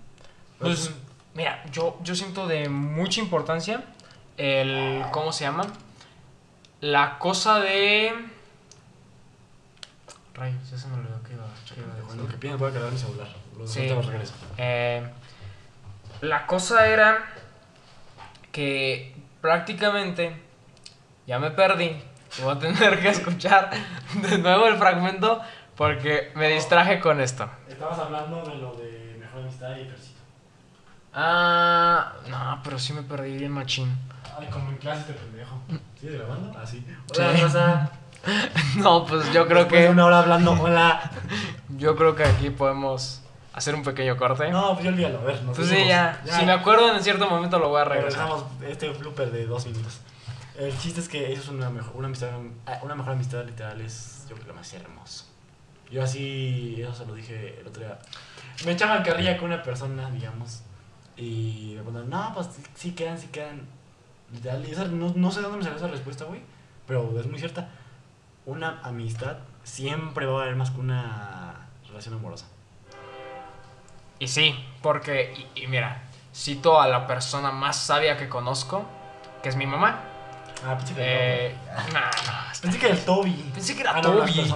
Pues, 0.60 0.92
mira, 1.36 1.64
yo, 1.72 1.98
yo 2.04 2.16
siento 2.16 2.48
de 2.48 2.68
mucha 2.68 3.22
importancia 3.22 3.86
el. 4.36 5.06
¿Cómo 5.14 5.32
se 5.32 5.46
llama? 5.46 5.66
La 6.82 7.18
cosa 7.18 7.62
de. 7.62 8.12
Rayos, 10.34 10.70
ya 10.70 10.78
se 10.78 10.88
me 10.88 10.96
olvidó 10.96 11.22
que 11.24 11.32
iba, 11.34 11.46
que 11.74 11.80
iba 11.80 11.92
a 11.94 11.96
decir. 11.96 12.06
Bueno, 12.08 12.24
lo 12.24 12.28
que 12.30 12.38
piensas, 12.38 12.60
voy 12.60 12.70
a 12.72 12.74
cargar 12.74 12.92
mi 12.92 12.98
celular. 13.00 13.28
Lo 13.58 13.68
Sí. 13.68 13.88
regreso. 13.88 14.34
Eh, 14.58 15.08
la 16.24 16.48
cosa 16.48 16.88
era 16.88 17.26
que 18.54 19.14
prácticamente 19.42 20.42
ya 21.28 21.38
me 21.38 21.52
perdí. 21.52 22.02
Voy 22.42 22.56
a 22.56 22.60
tener 22.60 23.02
que 23.02 23.10
escuchar 23.10 23.70
de 24.14 24.38
nuevo 24.38 24.68
el 24.68 24.78
fragmento 24.78 25.42
porque 25.76 26.32
me 26.36 26.48
distraje 26.48 27.02
con 27.02 27.20
esto. 27.20 27.50
Estabas 27.68 28.00
hablando 28.00 28.42
de 28.42 28.56
lo 28.56 28.74
de 28.76 29.18
mejor 29.20 29.42
amistad 29.42 29.76
y 29.76 29.84
Fercito. 29.84 30.22
Ah, 31.14 32.14
no, 32.30 32.62
pero 32.64 32.80
sí 32.80 32.94
me 32.94 33.04
perdí 33.04 33.38
bien 33.38 33.52
machín. 33.52 33.94
Ay, 34.40 34.48
como 34.48 34.70
en 34.70 34.78
clase 34.78 35.02
este 35.02 35.14
pendejo. 35.14 35.62
¿Sigues 36.00 36.20
grabando? 36.20 36.58
Ah, 36.58 36.66
sí. 36.66 36.86
Sí. 36.88 37.22
Hola, 37.22 37.34
Rosa. 37.42 37.92
No, 38.78 39.06
pues 39.06 39.26
yo 39.34 39.46
creo 39.46 39.60
Después 39.66 39.82
de 39.82 39.88
que 39.88 39.92
una 39.92 40.06
hora 40.06 40.20
hablando, 40.20 40.54
hola. 40.54 41.12
yo 41.78 41.98
creo 41.98 42.16
que 42.16 42.24
aquí 42.24 42.50
podemos 42.50 43.23
hacer 43.54 43.76
un 43.76 43.84
pequeño 43.84 44.18
corte. 44.18 44.50
No, 44.50 44.74
pues 44.74 44.84
yo 44.86 44.90
olvídalo, 44.92 45.20
a 45.20 45.24
ver. 45.24 45.42
Nos 45.44 45.56
pues 45.56 45.68
sí, 45.68 45.74
fuimos. 45.76 45.90
ya. 45.90 46.22
Si 46.26 46.46
me 46.46 46.52
acuerdo 46.52 46.94
en 46.96 47.04
cierto 47.04 47.30
momento 47.30 47.60
lo 47.60 47.70
voy 47.70 47.82
a 47.82 47.86
regresar. 47.86 48.28
Regresamos 48.28 48.46
este 48.68 48.90
blooper 48.90 49.32
de 49.32 49.46
dos 49.46 49.66
minutos. 49.66 50.00
El 50.58 50.78
chiste 50.78 51.00
es 51.00 51.10
que 51.10 51.32
eso 51.34 51.42
es 51.42 51.50
una 51.50 51.70
mejor, 51.70 51.96
una 51.96 52.08
amistad, 52.08 52.30
una 52.84 52.96
mejor 52.96 53.14
amistad 53.14 53.44
literal 53.44 53.82
es, 53.82 54.26
yo 54.30 54.36
creo 54.36 54.42
que 54.48 54.48
lo 54.52 54.56
más 54.56 54.72
hermoso. 54.74 55.26
Yo 55.90 56.04
así, 56.04 56.76
eso 56.80 56.94
se 56.94 57.06
lo 57.06 57.14
dije 57.16 57.60
el 57.60 57.68
otro 57.68 57.84
día. 57.84 57.98
Me 58.66 58.72
echaban 58.74 59.04
carrilla 59.04 59.38
con 59.38 59.48
una 59.52 59.64
persona, 59.64 60.10
digamos, 60.12 60.62
y 61.18 61.74
me 61.78 61.84
ponían, 61.84 62.10
no, 62.10 62.32
pues 62.36 62.50
sí 62.76 62.92
quedan, 62.92 63.18
sí 63.18 63.28
quedan. 63.28 63.62
Literal, 64.32 64.64
y 64.68 64.72
esa- 64.72 64.86
no, 64.86 65.12
no 65.16 65.32
sé 65.32 65.42
de 65.42 65.44
dónde 65.48 65.58
me 65.60 65.64
salió 65.64 65.78
esa 65.78 65.88
respuesta, 65.88 66.26
güey, 66.26 66.42
pero 66.88 67.20
es 67.20 67.26
muy 67.28 67.38
cierta. 67.40 67.70
Una 68.46 68.80
amistad 68.84 69.38
siempre 69.64 70.26
va 70.26 70.34
a 70.34 70.38
valer 70.40 70.56
más 70.56 70.72
que 70.72 70.80
una 70.80 71.68
relación 71.88 72.16
amorosa. 72.16 72.46
Y 74.20 74.28
sí, 74.28 74.56
porque, 74.82 75.48
y, 75.56 75.64
y 75.64 75.68
mira, 75.68 76.04
cito 76.34 76.80
a 76.82 76.88
la 76.88 77.08
persona 77.08 77.52
más 77.52 77.78
sabia 77.78 78.18
que 78.18 78.30
conozco, 78.30 78.86
que 79.42 79.50
es 79.50 79.56
mi 79.56 79.66
mamá. 79.66 80.00
Ah, 80.66 80.78
pensé 80.78 80.94
que 80.94 81.02
Eh, 81.48 81.56
no, 81.94 82.00
Pensé 82.62 82.80
que 82.80 82.90
el 82.90 83.00
Toby. 83.04 83.52
Pensé 83.54 83.76
que 83.76 83.82
era 83.82 83.92
Ah, 83.92 84.02
no 84.02 84.14
Toby. 84.14 84.54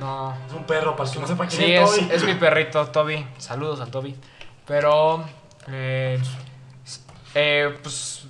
no. 0.00 0.34
Es 0.46 0.52
un 0.52 0.64
perro, 0.64 0.94
para 0.96 1.10
que 1.10 1.18
no 1.18 1.26
sepa 1.26 1.46
quién 1.46 1.60
Sí, 1.62 1.72
es 1.72 1.90
Toby. 1.90 2.08
es 2.12 2.24
mi 2.24 2.34
perrito, 2.34 2.86
Toby. 2.88 3.26
Saludos 3.38 3.80
a 3.80 3.86
Toby. 3.86 4.14
Pero, 4.66 5.24
eh, 5.68 6.20
eh, 7.34 7.78
pues, 7.82 8.26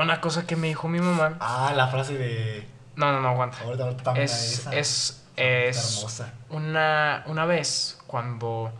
una 0.00 0.20
cosa 0.20 0.46
que 0.46 0.56
me 0.56 0.66
dijo 0.68 0.88
mi 0.88 0.98
mamá. 1.00 1.36
Ah, 1.38 1.72
la 1.76 1.86
frase 1.88 2.14
de. 2.18 2.66
No, 2.96 3.12
no, 3.12 3.20
no, 3.20 3.28
aguanta. 3.28 3.58
Ahorita, 3.62 3.84
ahorita 3.84 4.12
Es, 4.18 4.58
esa. 4.60 4.74
es, 4.74 5.24
es 5.36 5.96
hermosa. 5.98 6.32
una, 6.48 7.22
una 7.26 7.44
vez 7.44 7.98
cuando, 8.08 8.72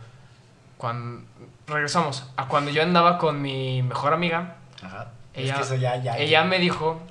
cuando 0.77 1.25
regresamos 1.67 2.29
a 2.37 2.47
cuando 2.47 2.71
yo 2.71 2.83
andaba 2.83 3.17
con 3.17 3.41
mi 3.41 3.81
mejor 3.83 4.13
amiga, 4.13 4.55
Ajá. 4.83 5.07
ella- 5.33 5.53
es 5.53 5.57
que 5.59 5.63
eso 5.65 5.75
ya, 5.75 5.95
ya. 5.97 6.17
ella 6.17 6.43
me 6.43 6.59
dijo, 6.59 7.01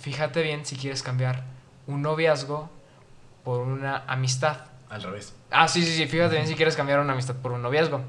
fíjate 0.00 0.42
bien 0.42 0.66
si 0.66 0.76
quieres 0.76 1.02
cambiar 1.02 1.42
un 1.86 2.02
noviazgo 2.02 2.70
por 3.44 3.60
una 3.60 4.02
amistad. 4.06 4.56
Al 4.90 5.02
revés. 5.02 5.34
Ah, 5.50 5.68
sí, 5.68 5.82
sí, 5.84 5.94
sí, 5.96 6.06
fíjate 6.06 6.34
bien 6.34 6.46
si 6.46 6.54
quieres 6.54 6.76
cambiar 6.76 7.00
una 7.00 7.12
amistad 7.12 7.34
por 7.36 7.52
un 7.52 7.62
noviazgo. 7.62 8.00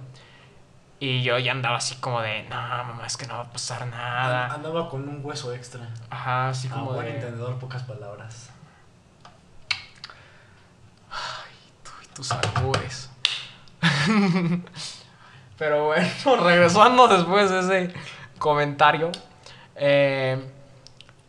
Y 1.01 1.23
yo 1.23 1.37
ya 1.39 1.53
andaba 1.53 1.77
así 1.77 1.95
como 1.95 2.19
de, 2.21 2.43
no, 2.49 2.55
mamá, 2.57 3.03
es 3.05 3.15
que 3.15 3.25
no 3.25 3.35
va 3.35 3.41
a 3.43 3.49
pasar 3.51 3.87
nada. 3.87 4.53
Andaba 4.53 4.89
con 4.89 5.07
un 5.07 5.21
hueso 5.23 5.53
extra. 5.53 5.87
Ajá, 6.09 6.49
así 6.49 6.67
Ah, 6.69 6.73
como 6.73 6.91
buen 6.93 7.05
de... 7.05 7.15
entendedor, 7.15 7.57
pocas 7.57 7.83
palabras. 7.83 8.49
Tú 11.83 11.91
y 12.03 12.07
tus 12.13 12.31
albures. 12.31 13.08
Pero 15.57 15.85
bueno, 15.87 16.07
regresando 16.43 17.07
después 17.07 17.49
de 17.49 17.59
ese 17.59 17.93
comentario, 18.37 19.11
eh, 19.75 20.41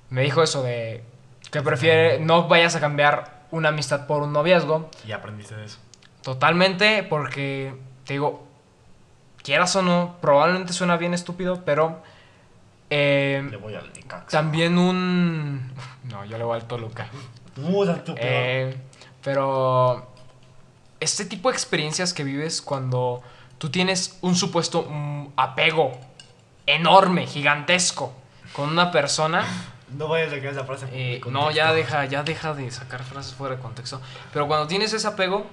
me 0.09 0.23
dijo 0.23 0.43
eso 0.43 0.63
de 0.63 1.03
que 1.51 1.63
prefiere 1.63 2.21
no 2.21 2.47
vayas 2.47 2.77
a 2.77 2.81
cambiar 2.81 3.41
una 3.51 3.71
amistad 3.71 4.07
por 4.07 4.23
un 4.23 4.33
noviazgo. 4.33 4.89
Y 5.07 5.13
aprendiste 5.13 5.57
de 5.57 5.65
eso. 5.65 5.79
Totalmente, 6.23 7.03
porque 7.03 7.75
te 8.05 8.15
digo, 8.15 8.47
quieras 9.43 9.75
o 9.77 9.83
no, 9.83 10.17
probablemente 10.21 10.73
suena 10.73 10.97
bien 10.97 11.15
estúpido, 11.15 11.65
pero 11.65 12.03
eh, 12.91 13.47
Le 13.51 13.57
voy 13.57 13.75
al 13.75 13.93
Nicax. 13.93 14.31
también 14.31 14.79
un... 14.79 15.73
No, 16.05 16.25
yo 16.25 16.39
le 16.39 16.45
voy 16.45 16.57
al 16.57 16.67
Toluca. 16.67 17.09
Muda 17.57 18.03
tu 18.05 18.15
peor. 18.15 18.27
Eh, 18.29 18.77
pero 19.23 20.09
este 21.01 21.25
tipo 21.25 21.49
de 21.51 21.55
experiencias 21.57 22.13
que 22.15 22.25
vives 22.25 22.61
cuando 22.63 23.23
tú 23.59 23.71
tienes 23.71 24.19
un 24.23 24.37
supuesto 24.37 24.87
mm, 24.89 25.29
apego 25.37 25.93
enorme, 26.67 27.27
gigantesco 27.27 28.13
con 28.55 28.69
una 28.69 28.91
persona, 28.91 29.45
No 29.97 30.07
vayas 30.07 30.29
a 30.33 30.37
sacar 30.37 30.53
esa 30.53 30.63
frase. 30.65 30.87
eh, 30.93 31.21
de 31.25 31.31
no, 31.33 31.51
ya 31.51 31.73
deja, 31.73 32.05
ya 32.05 32.23
deja 32.23 32.55
de 32.55 32.71
sacar 32.71 33.03
frases 33.03 33.35
fuera 33.35 33.57
de 33.57 33.61
contexto. 33.61 34.01
Pero 34.33 34.47
cuando 34.47 34.69
tienes 34.69 34.93
ese 34.93 35.09
apego 35.09 35.47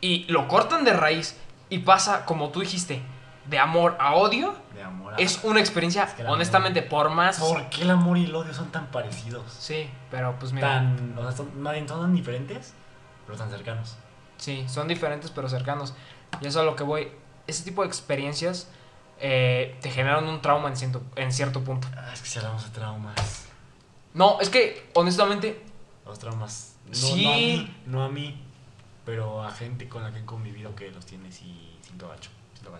y 0.00 0.24
lo 0.28 0.46
cortan 0.46 0.84
de 0.84 0.92
raíz 0.92 1.36
y 1.68 1.78
pasa, 1.80 2.24
como 2.26 2.50
tú 2.50 2.60
dijiste, 2.60 3.02
de 3.46 3.58
amor 3.58 3.96
a 3.98 4.14
odio, 4.14 4.54
De 4.72 4.84
amor. 4.84 5.14
Es 5.18 5.40
una 5.42 5.58
experiencia, 5.58 6.04
Es 6.04 6.12
que 6.12 6.20
el 6.20 6.28
amor- 6.28 6.36
honestamente, 6.36 6.82
por 6.82 7.10
más... 7.10 7.40
¿Por 7.40 7.68
qué 7.68 7.82
el 7.82 7.90
amor 7.90 8.18
y 8.18 8.26
el 8.26 8.34
odio 8.36 8.54
son 8.54 8.70
tan 8.70 8.86
parecidos? 8.86 9.52
Sí, 9.58 9.90
pero 10.12 10.36
pues 10.38 10.52
mira... 10.52 10.68
Tan, 10.68 11.14
o 11.18 11.22
sea, 11.22 11.32
son, 11.32 11.50
son 11.88 12.00
tan 12.02 12.14
diferentes, 12.14 12.72
pero 13.26 13.36
tan 13.36 13.50
cercanos. 13.50 13.96
Sí, 14.38 14.64
son 14.68 14.88
diferentes 14.88 15.30
pero 15.30 15.48
cercanos. 15.48 15.94
Y 16.40 16.46
eso 16.46 16.58
es 16.60 16.62
a 16.62 16.62
lo 16.64 16.76
que 16.76 16.82
voy. 16.84 17.08
Ese 17.46 17.62
tipo 17.64 17.82
de 17.82 17.88
experiencias 17.88 18.68
eh, 19.20 19.76
te 19.80 19.90
generan 19.90 20.26
un 20.28 20.42
trauma 20.42 20.68
en 20.68 20.76
cierto, 20.76 21.02
en 21.16 21.32
cierto 21.32 21.62
punto. 21.64 21.88
Ah, 21.96 22.10
es 22.12 22.20
que 22.20 22.28
si 22.28 22.38
hablamos 22.38 22.64
de 22.64 22.70
traumas. 22.70 23.46
No, 24.14 24.40
es 24.40 24.48
que, 24.50 24.88
honestamente, 24.94 25.62
Los 26.04 26.18
traumas. 26.18 26.76
No, 26.86 26.94
Sí. 26.94 27.24
no 27.24 27.32
a 27.32 27.36
mí, 27.38 27.76
no 27.86 28.04
a 28.04 28.08
mí, 28.08 28.40
pero 29.04 29.42
a 29.42 29.50
gente 29.50 29.88
con 29.88 30.02
la 30.04 30.12
que 30.12 30.20
he 30.20 30.24
convivido 30.24 30.74
que 30.76 30.90
los 30.92 31.04
tiene 31.04 31.32
sí, 31.32 31.76
siento 31.82 32.08
gacho. 32.08 32.30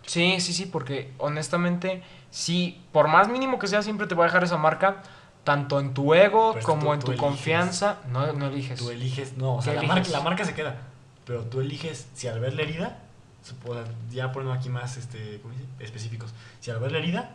sí, 0.07 0.41
sí, 0.41 0.53
sí, 0.53 0.67
porque 0.67 1.13
honestamente, 1.19 2.03
sí, 2.31 2.83
por 2.93 3.09
más 3.09 3.29
mínimo 3.29 3.59
que 3.59 3.67
sea, 3.67 3.83
siempre 3.83 4.07
te 4.07 4.15
va 4.15 4.25
a 4.25 4.27
dejar 4.29 4.45
esa 4.45 4.57
marca, 4.59 5.03
tanto 5.45 5.81
en 5.81 5.93
tu 5.95 6.15
ego 6.15 6.53
Pero 6.55 6.67
como 6.67 6.83
tú- 6.87 6.93
en 6.93 6.99
tú 7.01 7.07
tu 7.07 7.13
eliges. 7.13 7.29
confianza. 7.29 7.99
No, 8.09 8.33
no 8.33 8.47
eliges. 8.47 8.79
Tú 8.79 8.91
eliges, 8.91 9.37
no, 9.37 9.57
o 9.57 9.63
sea, 9.63 9.75
¿Qué 9.75 9.87
la 9.87 9.95
marca, 9.95 10.09
la 10.11 10.21
marca 10.21 10.45
se 10.45 10.55
queda, 10.55 10.77
pero 11.27 11.43
tú 11.43 11.61
eliges 11.61 12.09
si 12.15 12.29
al 12.29 12.41
ver 12.41 12.55
la 12.55 12.63
herida, 12.63 12.99
ya 14.11 14.33
poniendo 14.33 14.59
aquí 14.59 14.69
más 14.71 14.97
este, 14.97 15.41
¿cómo 15.43 15.53
dice? 15.55 15.67
específicos, 15.81 16.33
si 16.61 16.71
al 16.71 16.81
ver 16.81 16.93
la 16.93 16.99
herida 16.99 17.31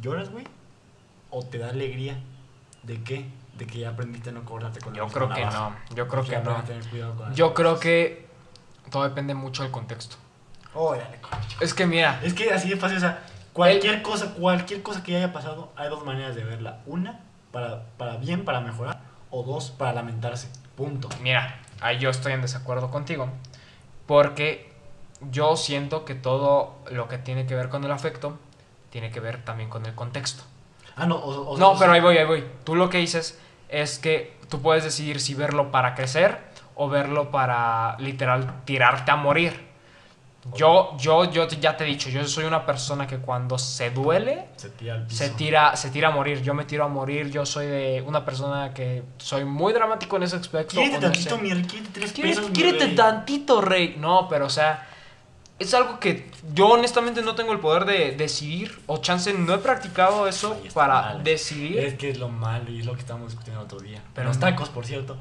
lloras, 0.00 0.30
güey, 0.30 0.44
o 1.30 1.44
te 1.44 1.58
da 1.58 1.70
alegría, 1.70 2.18
¿de 2.82 3.02
qué? 3.02 3.26
De 3.56 3.66
que 3.66 3.78
ya 3.80 3.90
aprendiste 3.90 4.30
a 4.30 4.32
no 4.32 4.44
cortarte 4.44 4.80
con 4.80 4.94
Yo 4.94 5.06
creo 5.08 5.28
que 5.28 5.44
no, 5.44 5.74
yo 5.94 6.06
creo 6.06 6.24
que 6.24 6.38
no. 6.38 6.62
tener 6.62 6.86
cuidado 6.88 7.16
con 7.16 7.34
Yo 7.34 7.54
creo 7.54 7.70
cosas. 7.70 7.82
que 7.82 8.28
todo 8.90 9.02
depende 9.04 9.34
mucho 9.34 9.62
del 9.62 9.72
contexto. 9.72 10.16
Oh, 10.74 10.94
dale. 10.94 11.18
Es 11.60 11.74
que 11.74 11.86
mira, 11.86 12.20
Es 12.22 12.34
que 12.34 12.52
así 12.52 12.68
de 12.68 12.76
fácil, 12.76 12.98
o 12.98 13.00
sea, 13.00 13.24
cualquier 13.52 14.02
cosa, 14.02 14.34
cualquier 14.34 14.82
cosa 14.82 15.02
que 15.02 15.16
haya 15.16 15.32
pasado, 15.32 15.72
hay 15.76 15.88
dos 15.88 16.04
maneras 16.04 16.36
de 16.36 16.44
verla. 16.44 16.80
Una, 16.86 17.20
para, 17.50 17.84
para 17.96 18.16
bien, 18.16 18.44
para 18.44 18.60
mejorar, 18.60 19.00
o 19.30 19.42
dos, 19.42 19.70
para 19.72 19.92
lamentarse. 19.92 20.48
Punto. 20.76 21.08
Mira, 21.20 21.60
ahí 21.80 21.98
yo 21.98 22.10
estoy 22.10 22.32
en 22.32 22.42
desacuerdo 22.42 22.90
contigo. 22.90 23.28
Porque 24.06 24.72
yo 25.30 25.56
siento 25.56 26.04
que 26.04 26.14
todo 26.14 26.76
lo 26.90 27.08
que 27.08 27.18
tiene 27.18 27.46
que 27.46 27.54
ver 27.54 27.68
con 27.68 27.84
el 27.84 27.90
afecto 27.90 28.38
tiene 28.90 29.10
que 29.10 29.20
ver 29.20 29.44
también 29.44 29.68
con 29.68 29.84
el 29.86 29.94
contexto. 29.94 30.44
Ah, 30.96 31.06
no, 31.06 31.16
o, 31.16 31.50
o- 31.52 31.58
No, 31.58 31.72
o- 31.72 31.78
pero 31.78 31.92
ahí 31.92 32.00
voy, 32.00 32.16
ahí 32.18 32.24
voy. 32.26 32.44
Tú 32.64 32.74
lo 32.74 32.88
que 32.88 32.98
dices 32.98 33.38
es 33.68 33.98
que 33.98 34.36
tú 34.48 34.62
puedes 34.62 34.84
decidir 34.84 35.20
si 35.20 35.34
verlo 35.34 35.70
para 35.70 35.94
crecer 35.94 36.38
o 36.74 36.88
verlo 36.88 37.30
para 37.30 37.96
literal 37.98 38.62
tirarte 38.64 39.10
a 39.10 39.16
morir. 39.16 39.67
Yo, 40.56 40.96
yo, 40.98 41.30
yo 41.30 41.46
ya 41.48 41.76
te 41.76 41.84
he 41.84 41.86
dicho, 41.86 42.08
yo 42.08 42.24
soy 42.26 42.44
una 42.44 42.64
persona 42.64 43.06
que 43.06 43.18
cuando 43.18 43.58
se 43.58 43.90
duele, 43.90 44.46
Se 44.56 44.70
tira 44.70 44.94
al 44.94 45.06
piso. 45.06 45.18
se 45.24 45.30
tira, 45.30 45.76
se 45.76 45.90
tira 45.90 46.08
a 46.08 46.10
morir. 46.10 46.42
Yo 46.42 46.54
me 46.54 46.64
tiro 46.64 46.84
a 46.84 46.88
morir. 46.88 47.30
Yo 47.30 47.44
soy 47.46 47.66
de 47.66 48.02
una 48.06 48.24
persona 48.24 48.72
que 48.72 49.02
soy 49.18 49.44
muy 49.44 49.72
dramático 49.72 50.16
en 50.16 50.22
ese 50.24 50.36
aspecto. 50.36 50.74
Quírete 50.76 50.94
no 50.96 51.00
tantito, 51.00 51.36
sé. 51.36 51.42
mi 51.42 51.52
rey, 51.52 51.62
quírete 51.64 51.90
tres 51.92 52.12
Quírete, 52.12 52.34
pesos, 52.36 52.50
mi 52.50 52.52
quírete 52.56 52.86
rey. 52.86 52.94
tantito, 52.94 53.60
rey. 53.60 53.96
No, 53.98 54.28
pero 54.28 54.46
o 54.46 54.50
sea, 54.50 54.88
es 55.58 55.74
algo 55.74 55.98
que 55.98 56.30
yo 56.54 56.68
honestamente 56.68 57.20
no 57.22 57.34
tengo 57.34 57.52
el 57.52 57.60
poder 57.60 57.84
de 57.84 58.12
decidir. 58.12 58.80
O 58.86 58.98
chance, 58.98 59.32
no 59.32 59.54
he 59.54 59.58
practicado 59.58 60.26
eso 60.28 60.56
para 60.72 61.02
mal. 61.02 61.24
decidir. 61.24 61.78
Es 61.78 61.94
que 61.94 62.10
es 62.10 62.18
lo 62.18 62.28
malo 62.28 62.70
y 62.70 62.80
es 62.80 62.86
lo 62.86 62.94
que 62.94 63.00
estábamos 63.00 63.30
discutiendo 63.30 63.60
el 63.60 63.66
otro 63.66 63.80
día. 63.80 64.02
Pero 64.14 64.28
los 64.28 64.36
no. 64.38 64.46
tacos, 64.46 64.68
por 64.68 64.86
cierto. 64.86 65.16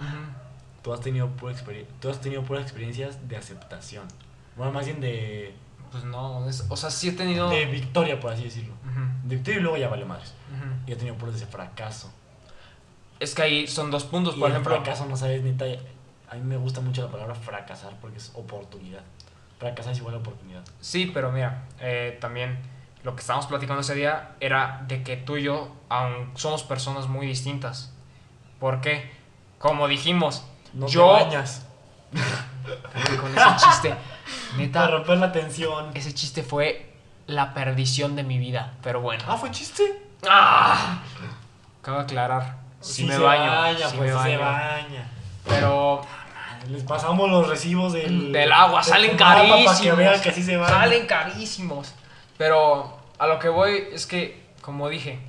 Tú 0.84 0.94
has 0.94 1.02
tenido 1.02 1.28
pura 1.28 1.54
tú 1.99 2.10
has 2.10 2.22
tenido 2.22 2.44
puras 2.44 2.64
experiencias 2.64 3.28
de 3.28 3.36
aceptación. 3.36 4.06
Bueno, 4.58 4.72
más 4.72 4.86
bien 4.86 5.00
de, 5.00 5.54
Pues 5.92 6.04
no, 6.04 6.48
es- 6.50 6.66
o 6.70 6.76
sea, 6.76 6.90
sí 6.90 7.10
he 7.10 7.12
tenido. 7.14 7.50
de 7.50 7.66
victoria, 7.66 8.20
por 8.20 8.32
así 8.34 8.44
decirlo. 8.44 8.74
De 9.24 9.36
victoria 9.36 9.60
y 9.60 9.62
luego 9.64 9.78
ya 9.78 9.88
vale 9.90 10.04
madres. 10.06 10.34
Y 10.86 10.92
he 10.92 10.96
tenido 10.96 11.16
puras 11.16 11.40
de 11.40 11.46
fracaso. 11.46 12.12
Es 13.20 13.34
que 13.34 13.42
ahí 13.42 13.68
son 13.68 13.90
dos 13.92 14.04
puntos, 14.04 14.36
Y 14.36 14.40
por 14.40 14.50
el 14.50 14.54
ejemplo. 14.56 14.76
fracaso, 14.76 15.06
no 15.06 15.18
sabes, 15.18 15.42
neta, 15.44 15.66
a 16.30 16.36
mí 16.36 16.42
me 16.42 16.58
gusta 16.58 16.82
mucho 16.82 17.04
la 17.04 17.12
palabra 17.12 17.36
fracasar 17.36 17.94
porque 18.02 18.18
es 18.18 18.32
oportunidad. 18.36 19.02
Fracasar 19.60 19.94
es 19.94 20.00
igual 20.00 20.16
a 20.16 20.18
oportunidad. 20.20 20.64
Sí, 20.82 21.10
pero 21.14 21.32
mira, 21.32 21.64
eh, 21.80 22.18
también 22.22 22.58
lo 23.04 23.16
que 23.16 23.22
estábamos 23.22 23.48
platicando 23.48 23.82
ese 23.82 23.96
día 23.96 24.36
era 24.40 24.84
de 24.88 25.04
que 25.04 25.18
tú 25.18 25.38
y 25.38 25.44
yo 25.44 25.76
aún 25.90 26.32
somos 26.36 26.64
personas 26.64 27.08
muy 27.08 27.26
distintas. 27.28 27.92
¿Por 28.60 28.82
qué? 28.82 29.10
Como 29.58 29.88
dijimos, 29.88 30.46
No 30.74 30.88
yo 30.88 31.06
te 31.18 31.24
bañas. 31.24 31.66
Con 33.22 33.38
ese 33.38 33.56
chiste, 33.57 33.89
Para 33.89 34.57
neta, 34.57 34.88
romper 34.88 35.18
la 35.18 35.31
tensión. 35.31 35.91
ese 35.94 36.14
chiste 36.14 36.44
fue 36.44 36.94
la 37.27 37.53
perdición 37.53 38.15
de 38.15 38.23
mi 38.23 38.38
vida. 38.38 38.73
Pero 38.84 39.02
bueno. 39.02 39.23
Ah, 39.27 39.38
fue 39.38 39.52
chiste. 39.52 39.84
¡Ah! 40.27 40.99
Acabo 41.81 41.98
de 41.99 42.03
aclarar. 42.03 42.57
Si 42.81 43.03
me 43.06 43.15
se 43.15 43.19
baño. 43.19 43.52
baña, 43.52 43.88
sí 43.89 43.95
pues 43.98 44.14
me 44.15 44.22
se 44.23 44.38
baño. 44.38 44.39
baña. 44.39 45.10
Pero 45.45 46.02
Les 46.69 46.84
pasamos 46.84 47.30
los 47.30 47.48
recibos 47.48 47.94
del, 47.94 48.31
del 48.34 48.52
agua, 48.52 48.81
del 48.81 48.89
salen 48.89 49.18
carísimos. 49.18 49.65
Para 49.65 49.80
que 49.80 49.91
vean 49.94 50.22
que 50.22 50.30
así 50.30 50.44
se 50.44 50.57
baña. 50.57 50.69
Salen 50.73 51.07
carísimos. 51.07 51.94
Pero 52.38 52.98
a 53.18 53.27
lo 53.27 53.39
que 53.39 53.49
voy 53.49 53.85
es 53.94 54.06
que, 54.06 54.44
como 54.61 54.89
dije, 54.89 55.19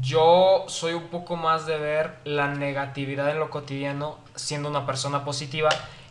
yo 0.00 0.64
soy 0.68 0.94
un 0.94 1.08
poco 1.08 1.36
más 1.36 1.66
de 1.66 1.78
ver 1.78 2.18
la 2.24 2.48
negatividad 2.48 3.30
en 3.30 3.38
lo 3.38 3.50
cotidiano 3.50 4.18
siendo 4.34 4.68
una 4.68 4.84
persona 4.86 5.24
positiva 5.24 5.68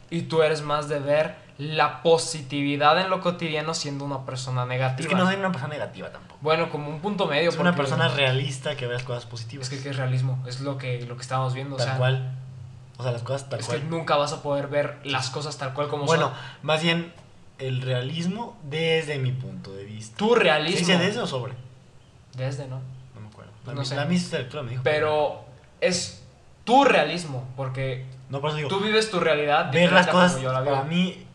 y 0.10 0.24
tú 0.24 0.42
eres 0.44 0.62
más 0.62 0.90
de 0.90 1.00
ver 1.00 1.36
la 1.58 2.04
positividad 2.04 3.00
en 3.02 3.10
lo 3.10 3.20
cotidiano 3.20 3.74
siendo 3.74 4.06
una 4.06 4.26
persona 4.26 4.66
negativa. 4.66 5.02
Es 5.02 5.08
que 5.08 5.16
no 5.16 5.26
soy 5.26 5.36
una 5.38 5.52
persona 5.52 5.74
negativa 5.74 6.10
tampoco. 6.12 6.38
Bueno, 6.42 6.70
como 6.70 6.90
un 6.90 7.00
punto 7.00 7.26
medio. 7.26 7.52
Soy 7.52 7.62
una 7.62 7.76
persona 7.76 8.08
realista 8.10 8.76
que 8.78 8.86
ve 8.86 8.94
las 8.94 9.04
cosas 9.04 9.26
positivas. 9.26 9.68
Es 9.72 9.76
que, 9.78 9.84
¿qué 9.84 9.90
es 9.90 9.96
realismo? 9.98 10.44
Es 10.48 10.62
lo 10.62 10.78
que, 10.78 11.02
lo 11.08 11.16
que 11.16 11.22
estábamos 11.24 11.54
viendo. 11.56 11.76
o 11.76 11.78
tal 11.78 11.88
sea, 11.88 11.98
cual. 11.98 12.32
O 12.98 13.04
sea, 13.04 13.12
las 13.12 13.24
cosas 13.24 13.50
tal 13.50 13.60
es 13.60 13.66
cual. 13.66 13.80
que 13.80 13.86
nunca 13.88 14.16
vas 14.18 14.34
a 14.34 14.42
poder 14.44 14.68
ver 14.68 15.00
las 15.04 15.30
cosas 15.32 15.58
tal 15.58 15.74
cual 15.74 15.88
como 15.88 16.06
bueno, 16.06 16.28
son. 16.30 16.36
más 16.64 16.82
bien 16.84 17.12
el 17.60 17.82
realismo 17.82 18.56
desde 18.64 19.18
mi 19.18 19.32
punto 19.32 19.74
de 19.74 19.84
vista. 19.84 20.16
Tu 20.18 20.34
¿Se 20.36 20.40
realismo. 20.40 20.80
dice 20.80 20.98
desde 21.00 21.20
o 21.22 21.28
sobre? 21.28 21.54
Desde, 22.36 22.68
¿no? 22.68 22.82
No 23.16 23.22
me 23.22 23.28
acuerdo. 23.30 23.52
No 23.66 23.74
La, 23.74 23.80
mi- 23.80 23.86
sé. 23.86 23.96
la 23.96 24.06
misma 24.06 24.38
lectura 24.40 24.62
me 24.64 24.70
dijo. 24.72 24.84
Pero 24.84 25.44
es 25.82 26.24
tu 26.64 26.84
realismo, 26.84 27.48
porque 27.56 28.06
No, 28.30 28.42
por 28.42 28.50
eso 28.50 28.58
digo. 28.58 28.70
tú 28.70 28.80
vives 28.82 29.10
tu 29.10 29.20
realidad. 29.20 29.72
ver 29.72 29.92
las 29.92 30.08
cosas, 30.08 30.34
como 30.34 30.44
yo 30.44 30.52
la 30.54 30.64
para 30.64 30.84
mí, 30.84 31.26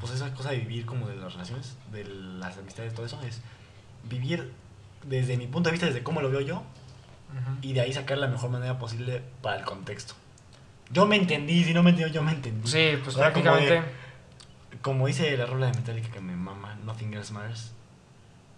pues 0.00 0.12
esa 0.12 0.32
cosa 0.34 0.50
de 0.50 0.58
vivir 0.58 0.84
como 0.86 1.08
de 1.08 1.16
las 1.16 1.32
relaciones, 1.32 1.76
de 1.92 2.04
las 2.04 2.58
amistades, 2.58 2.92
todo 2.94 3.06
eso, 3.06 3.20
es 3.22 3.40
vivir 4.04 4.52
desde 5.04 5.36
mi 5.36 5.46
punto 5.46 5.68
de 5.68 5.72
vista, 5.72 5.86
desde 5.86 6.02
cómo 6.02 6.20
lo 6.20 6.30
veo 6.30 6.40
yo, 6.40 6.56
Ujú. 6.56 7.56
y 7.62 7.72
de 7.72 7.80
ahí 7.80 7.92
sacar 7.92 8.18
la 8.18 8.26
mejor 8.28 8.50
manera 8.50 8.78
posible 8.78 9.22
para 9.42 9.56
el 9.56 9.64
contexto. 9.64 10.14
Yo 10.90 11.06
me 11.06 11.16
entendí, 11.16 11.64
si 11.64 11.72
no 11.72 11.82
me 11.82 11.90
entendió, 11.90 12.12
yo 12.12 12.22
me 12.22 12.32
entendí. 12.32 12.68
Sí, 12.68 12.98
pues 13.02 13.16
O 13.16 13.18
sea, 13.18 13.32
como 13.32 13.44
prácticamente. 13.44 13.72
de- 13.88 14.04
Como 14.82 15.06
dice 15.06 15.34
la 15.38 15.46
rola 15.46 15.66
de 15.70 15.72
Metallica 15.78 16.10
que 16.10 16.20
me 16.20 16.36
mama, 16.36 16.74
Nothing 16.84 17.14
Else 17.14 17.32
Matters, 17.32 17.72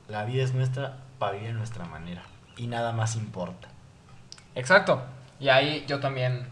la 0.08 0.24
vida 0.24 0.42
es 0.42 0.54
nuestra 0.54 0.96
para 1.20 1.32
vivir 1.34 1.50
a 1.50 1.52
nuestra 1.52 1.84
manera, 1.84 2.22
y 2.56 2.66
nada 2.66 2.90
más 2.92 3.14
importa. 3.14 3.68
Exacto. 4.56 5.04
Y 5.38 5.48
ahí 5.50 5.84
yo 5.86 6.00
también, 6.00 6.46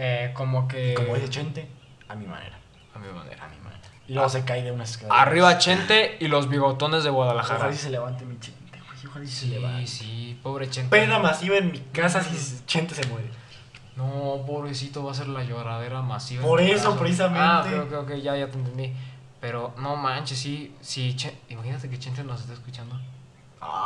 eh, 0.00 0.30
como 0.34 0.66
que. 0.68 0.92
Y 0.92 0.94
como 0.94 1.14
dice 1.14 1.28
Chente, 1.28 1.68
a 2.08 2.14
mi 2.14 2.26
manera, 2.26 2.56
A 2.94 2.98
mi 2.98 3.08
manera. 3.08 3.44
a 3.44 3.48
mi 3.48 3.56
manera. 3.56 3.80
Y 4.06 4.14
luego 4.14 4.28
se 4.28 4.44
cae 4.44 4.62
de 4.62 4.72
unas 4.72 4.90
escaleras. 4.92 5.18
Arriba 5.20 5.58
Chente 5.58 6.16
y 6.20 6.28
los 6.28 6.48
bigotones 6.48 7.04
de 7.04 7.10
Ojalá 7.10 7.32
Guadalajara. 7.34 7.70
y 7.72 7.76
se 7.76 7.90
levante 7.90 8.24
mi 8.24 8.38
Chente, 8.40 8.78
güey, 8.80 9.06
ojalá 9.06 9.24
y 9.24 9.28
se 9.28 9.40
Sí, 9.46 9.48
levante. 9.50 9.86
sí, 9.86 10.40
pobre 10.42 10.70
Chente. 10.70 10.90
Pena 10.90 11.18
masiva 11.18 11.56
en 11.58 11.72
mi 11.72 11.78
casa 11.92 12.22
si 12.22 12.64
Chente 12.66 12.94
se 12.94 13.06
muere. 13.08 13.28
No, 13.96 14.44
pobrecito, 14.46 15.02
va 15.04 15.10
a 15.10 15.14
ser 15.14 15.26
la 15.28 15.42
lloradera 15.42 16.00
masiva. 16.02 16.42
Por 16.44 16.60
eso, 16.60 16.90
caso. 16.90 16.98
precisamente. 17.00 17.40
Ah, 17.76 17.82
ok, 17.84 17.92
ok, 18.04 18.10
ya, 18.22 18.36
ya 18.36 18.46
te 18.48 18.56
entendí. 18.56 18.92
Pero 19.40 19.74
no 19.78 19.96
manches, 19.96 20.38
sí, 20.38 20.74
sí, 20.80 21.14
Chen- 21.16 21.34
imagínate 21.48 21.88
que 21.90 21.98
Chente 21.98 22.22
nos 22.24 22.40
está 22.40 22.52
escuchando. 22.54 22.98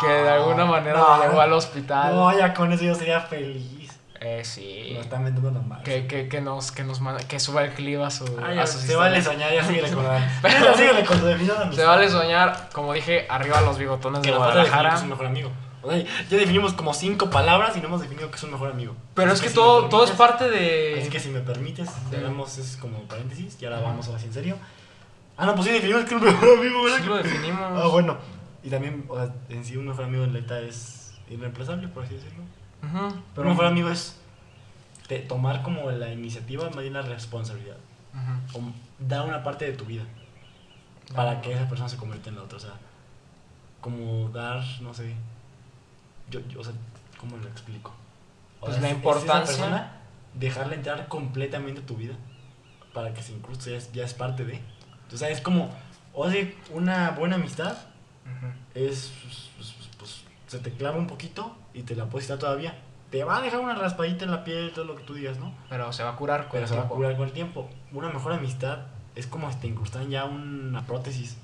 Que 0.00 0.06
de 0.06 0.28
alguna 0.30 0.66
manera 0.66 0.98
no, 0.98 1.16
lo 1.16 1.22
llevó 1.24 1.40
al 1.40 1.52
hospital. 1.54 2.14
No, 2.14 2.38
ya 2.38 2.52
con 2.52 2.70
eso 2.72 2.84
yo 2.84 2.94
sería 2.94 3.20
feliz. 3.22 3.81
Eh, 4.24 4.44
sí. 4.44 4.92
Lo 4.94 5.00
están 5.00 5.24
vendiendo 5.24 5.50
la 5.50 5.60
madre. 5.66 5.82
Que, 5.82 6.06
que, 6.06 6.28
que 6.28 6.40
nos, 6.40 6.70
que 6.70 6.84
nos 6.84 7.00
manda- 7.00 7.26
que 7.26 7.40
suba 7.40 7.64
el 7.64 7.72
clip 7.72 8.00
a 8.00 8.10
su. 8.10 8.24
Ay, 8.40 8.52
a 8.52 8.62
ya, 8.62 8.66
sus 8.68 8.82
se 8.82 8.94
vale 8.94 9.20
soñar, 9.20 9.52
ya 9.52 9.64
síguele 9.64 9.90
con 9.90 10.04
la. 10.04 10.30
Pero- 10.42 10.76
síguele 10.76 11.04
con 11.04 11.18
tu 11.20 11.74
Se 11.76 11.84
vale 11.84 12.08
soñar, 12.08 12.68
como 12.72 12.92
dije, 12.92 13.26
arriba 13.28 13.60
los 13.62 13.78
bigotones 13.78 14.20
Que 14.20 14.28
de 14.28 14.34
nos 14.34 14.38
Guadalajara. 14.44 14.94
es 14.94 15.04
mejor 15.04 15.26
amigo. 15.26 15.50
O 15.82 15.90
sea, 15.90 15.98
ya 16.00 16.36
definimos 16.36 16.74
como 16.74 16.94
cinco 16.94 17.28
palabras 17.30 17.76
y 17.76 17.80
no 17.80 17.88
hemos 17.88 18.00
definido 18.00 18.30
que 18.30 18.36
es 18.36 18.42
un 18.44 18.52
mejor 18.52 18.70
amigo. 18.70 18.94
Pero 19.14 19.32
Así 19.32 19.38
es 19.38 19.42
que 19.42 19.48
si 19.48 19.54
todo, 19.56 19.88
todo 19.88 20.04
es 20.04 20.12
parte 20.12 20.48
de. 20.48 20.98
Así 21.00 21.10
que 21.10 21.18
si 21.18 21.28
me 21.30 21.40
permites, 21.40 21.90
hagamos 22.16 22.56
es 22.58 22.76
como 22.76 23.00
paréntesis 23.08 23.56
y 23.60 23.64
ahora 23.64 23.80
vamos 23.80 24.06
ahora 24.06 24.20
sí 24.20 24.26
en 24.26 24.32
serio. 24.34 24.56
Ah, 25.36 25.46
no, 25.46 25.56
pues 25.56 25.66
sí 25.66 25.72
definimos 25.72 26.04
que 26.04 26.14
es 26.14 26.20
un 26.22 26.26
mejor 26.28 26.58
amigo, 26.58 26.84
¿verdad? 26.84 26.98
Sí 27.00 27.06
lo 27.08 27.16
definimos. 27.16 27.60
Ah, 27.82 27.88
bueno. 27.88 28.16
Y 28.62 28.70
también, 28.70 29.04
o 29.08 29.16
sea, 29.16 29.34
en 29.48 29.64
sí 29.64 29.76
un 29.76 29.88
mejor 29.88 30.04
amigo 30.04 30.22
en 30.22 30.32
neta 30.34 30.60
es 30.60 31.12
irreemplazable, 31.28 31.88
por 31.88 32.04
así 32.04 32.14
decirlo. 32.14 32.44
Ujú, 32.82 33.14
Pero 33.34 33.42
un 33.46 33.48
mejor 33.54 33.66
amigo 33.66 33.88
es 33.90 34.16
tomar 35.28 35.62
como 35.62 35.90
la 35.90 36.10
iniciativa, 36.10 36.64
más 36.70 36.78
bien 36.80 36.94
la 36.94 37.02
responsabilidad. 37.02 37.76
ujú. 38.14 38.58
O 38.58 38.72
dar 38.98 39.26
una 39.26 39.42
parte 39.42 39.64
de 39.66 39.72
tu 39.72 39.84
vida 39.84 40.04
para 41.14 41.40
que 41.42 41.52
esa 41.52 41.68
persona 41.68 41.88
se 41.88 41.96
convierta 41.96 42.30
en 42.30 42.36
la 42.36 42.42
otra. 42.42 42.56
O 42.56 42.60
sea, 42.60 42.72
como 43.80 44.28
dar, 44.30 44.62
no 44.80 44.94
sé. 44.94 45.14
Yo, 46.30 46.40
yo, 46.48 46.60
o 46.60 46.64
sea, 46.64 46.72
¿cómo 47.18 47.36
lo 47.36 47.48
explico? 47.48 47.92
O 48.60 48.66
Pues 48.66 48.74
sea, 48.74 48.82
la 48.82 48.88
es- 48.88 48.94
es 48.94 48.98
esa 49.00 49.08
importancia- 49.10 49.44
persona, 49.56 49.92
dejarla 50.34 50.74
entrar 50.76 51.08
completamente 51.08 51.80
a 51.82 51.86
tu 51.86 51.96
vida 51.96 52.14
para 52.94 53.12
que 53.12 53.22
se 53.22 53.32
incruste, 53.32 53.70
ya 53.72 53.76
es, 53.76 53.92
ya 53.92 54.04
es 54.04 54.14
parte 54.14 54.44
de. 54.44 54.60
O 55.12 55.16
sea, 55.16 55.28
es 55.28 55.40
como, 55.42 55.70
o 56.14 56.30
sea, 56.30 56.46
una 56.70 57.10
buena 57.10 57.36
amistad 57.36 57.76
es, 58.74 59.12
pues, 59.22 59.50
pues, 59.56 59.74
pues, 59.98 60.22
se 60.46 60.58
te 60.58 60.72
clava 60.72 60.96
un 60.96 61.06
poquito 61.06 61.54
y 61.74 61.82
te 61.82 61.94
la 61.96 62.06
puedes 62.06 62.26
quitar 62.26 62.38
todavía. 62.38 62.74
Te 63.10 63.24
va 63.24 63.36
a 63.36 63.40
dejar 63.42 63.60
una 63.60 63.74
raspadita 63.74 64.24
en 64.24 64.30
la 64.30 64.42
piel, 64.44 64.72
todo 64.72 64.86
lo 64.86 64.96
que 64.96 65.02
tú 65.04 65.12
digas, 65.14 65.38
¿no? 65.38 65.52
Pero 65.68 65.92
se 65.92 66.02
va 66.02 66.10
a 66.10 66.16
curar 66.16 66.42
con 66.48 66.52
Pero 66.52 66.62
el 66.64 66.68
se 66.68 66.74
va 66.74 66.80
a 66.80 66.84
tiempo. 66.84 66.96
curar 66.96 67.16
con 67.16 67.26
el 67.26 67.32
tiempo. 67.32 67.70
Una 67.92 68.08
mejor 68.08 68.32
amistad 68.32 68.78
es 69.14 69.26
como 69.26 69.50
si 69.52 69.58
te 69.58 69.66
incrustan 69.66 70.08
ya 70.08 70.24
una 70.24 70.82
prótesis. 70.86 71.36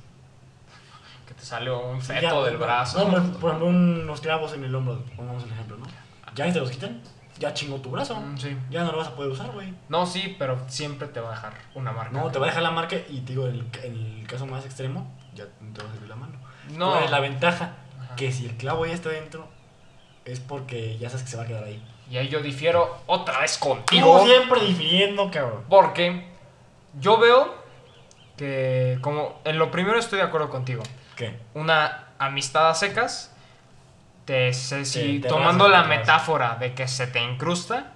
Que 1.26 1.34
te 1.34 1.42
sale 1.44 1.70
un 1.70 2.00
feto 2.00 2.22
Ya, 2.22 2.42
del 2.50 2.55
no, 2.59 2.64
brazo. 2.64 3.05
No, 3.05 3.10
por, 3.10 3.32
por 3.40 3.50
ejemplo, 3.50 3.66
unos 3.66 4.20
clavos 4.22 4.55
en 4.55 4.64
el 4.64 4.74
hombro, 4.74 5.02
pongamos 5.14 5.44
el 5.44 5.52
ejemplo, 5.52 5.76
¿no? 5.76 5.86
Ya 6.34 6.50
te 6.50 6.59
los 6.59 6.70
quitan, 6.70 7.02
ya 7.38 7.52
chingó 7.52 7.76
tu 7.82 7.90
brazo. 7.90 8.18
Mm, 8.18 8.38
sí. 8.38 8.56
Ya 8.70 8.84
no 8.84 8.92
lo 8.92 8.98
vas 8.98 9.09
a 9.09 9.14
poder 9.14 9.30
usar, 9.30 9.50
güey. 9.52 9.74
No, 9.90 10.06
sí, 10.06 10.36
pero 10.38 10.59
siempre 10.68 11.09
te 11.09 11.20
va 11.20 11.28
a 11.28 11.34
dejar 11.34 11.52
una 11.74 11.92
marca. 11.92 12.12
No, 12.18 12.30
te 12.30 12.38
va 12.38 12.46
a 12.46 12.48
dejar 12.48 12.62
la 12.62 12.70
marca 12.70 12.96
y 12.96 13.20
te 13.20 13.32
digo, 13.34 13.46
en 13.46 13.56
el, 13.56 13.66
en 13.84 13.92
el 14.20 14.26
caso 14.26 14.46
más 14.46 14.64
extremo, 14.64 15.12
ya 15.34 15.44
no 15.60 15.74
te 15.74 15.82
va 15.82 15.88
a 15.88 15.92
servir 15.92 16.09
la 16.09 16.16
mano. 16.16 16.32
No. 16.74 16.92
¿Cuál 16.92 17.05
es 17.05 17.10
la 17.10 17.20
ventaja? 17.20 17.72
Ajá. 18.02 18.16
Que 18.16 18.32
si 18.32 18.46
el 18.46 18.56
clavo 18.56 18.86
ya 18.86 18.94
está 18.94 19.10
dentro, 19.10 19.48
es 20.28 20.40
porque 20.40 20.96
ya 20.98 21.09
sabes 21.10 21.24
que 21.24 21.30
se 21.30 21.36
va 21.36 21.42
a 21.44 21.46
quedar 21.46 21.64
ahí. 21.64 21.82
Y 22.10 22.16
ahí 22.16 22.28
yo 22.28 22.40
difiero 22.40 22.96
otra 23.06 23.40
vez 23.40 23.59
contigo. 23.59 24.20
Tú 24.20 24.26
siempre 24.26 24.60
difiriendo, 24.62 25.30
cabrón. 25.30 25.64
Porque 25.68 26.26
yo 26.98 27.18
veo 27.18 27.55
que, 28.36 28.98
como 29.02 29.40
en 29.44 29.59
lo 29.59 29.70
primero 29.70 29.98
estoy 29.98 30.18
de 30.18 30.24
acuerdo 30.24 30.48
contigo. 30.50 30.82
¿Qué? 31.16 31.38
Una 31.55 32.06
amistad 32.18 32.68
a 32.70 32.74
secas, 32.74 33.34
te, 34.24 34.52
se- 34.52 34.84
si, 34.84 35.20
te 35.20 35.28
tomando 35.28 35.68
la 35.68 35.84
metáfora 35.84 36.56
de 36.56 36.74
que 36.74 36.86
se 36.88 37.06
te 37.06 37.20
incrusta 37.22 37.92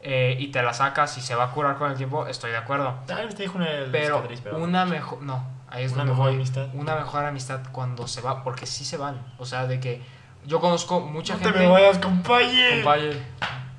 eh, 0.00 0.36
y 0.38 0.48
te 0.48 0.62
la 0.62 0.72
sacas 0.74 1.16
y 1.18 1.20
se 1.20 1.34
va 1.34 1.44
a 1.44 1.50
curar 1.50 1.76
con 1.76 1.90
el 1.90 1.96
tiempo, 1.96 2.26
estoy 2.26 2.50
de 2.50 2.58
acuerdo. 2.58 2.94
Vez 3.06 3.34
te 3.34 3.42
dijo 3.42 3.58
una 3.58 3.66
Pero 3.90 4.26
pero 4.42 4.58
una 4.58 4.84
mejor. 4.84 5.22
No, 5.22 5.44
ahí 5.68 5.84
es 5.84 5.92
Una 5.92 5.98
donde 6.00 6.12
mejor 6.12 6.26
voy. 6.26 6.34
amistad. 6.36 6.66
Una 6.74 6.94
mejor 6.96 7.24
amistad 7.24 7.60
cuando 7.72 8.06
se 8.06 8.20
va, 8.20 8.44
porque 8.44 8.66
sí 8.66 8.84
se 8.84 8.96
van. 8.96 9.20
O 9.38 9.46
sea, 9.46 9.66
de 9.66 9.80
que 9.80 10.02
yo 10.46 10.60
conozco 10.60 11.00
mucha 11.00 11.34
No 11.34 11.40
gente. 11.40 11.58
te 11.58 11.64
me 11.64 11.70
vayas, 11.70 11.98
compañero. 11.98 12.76
Compañero, 12.84 13.18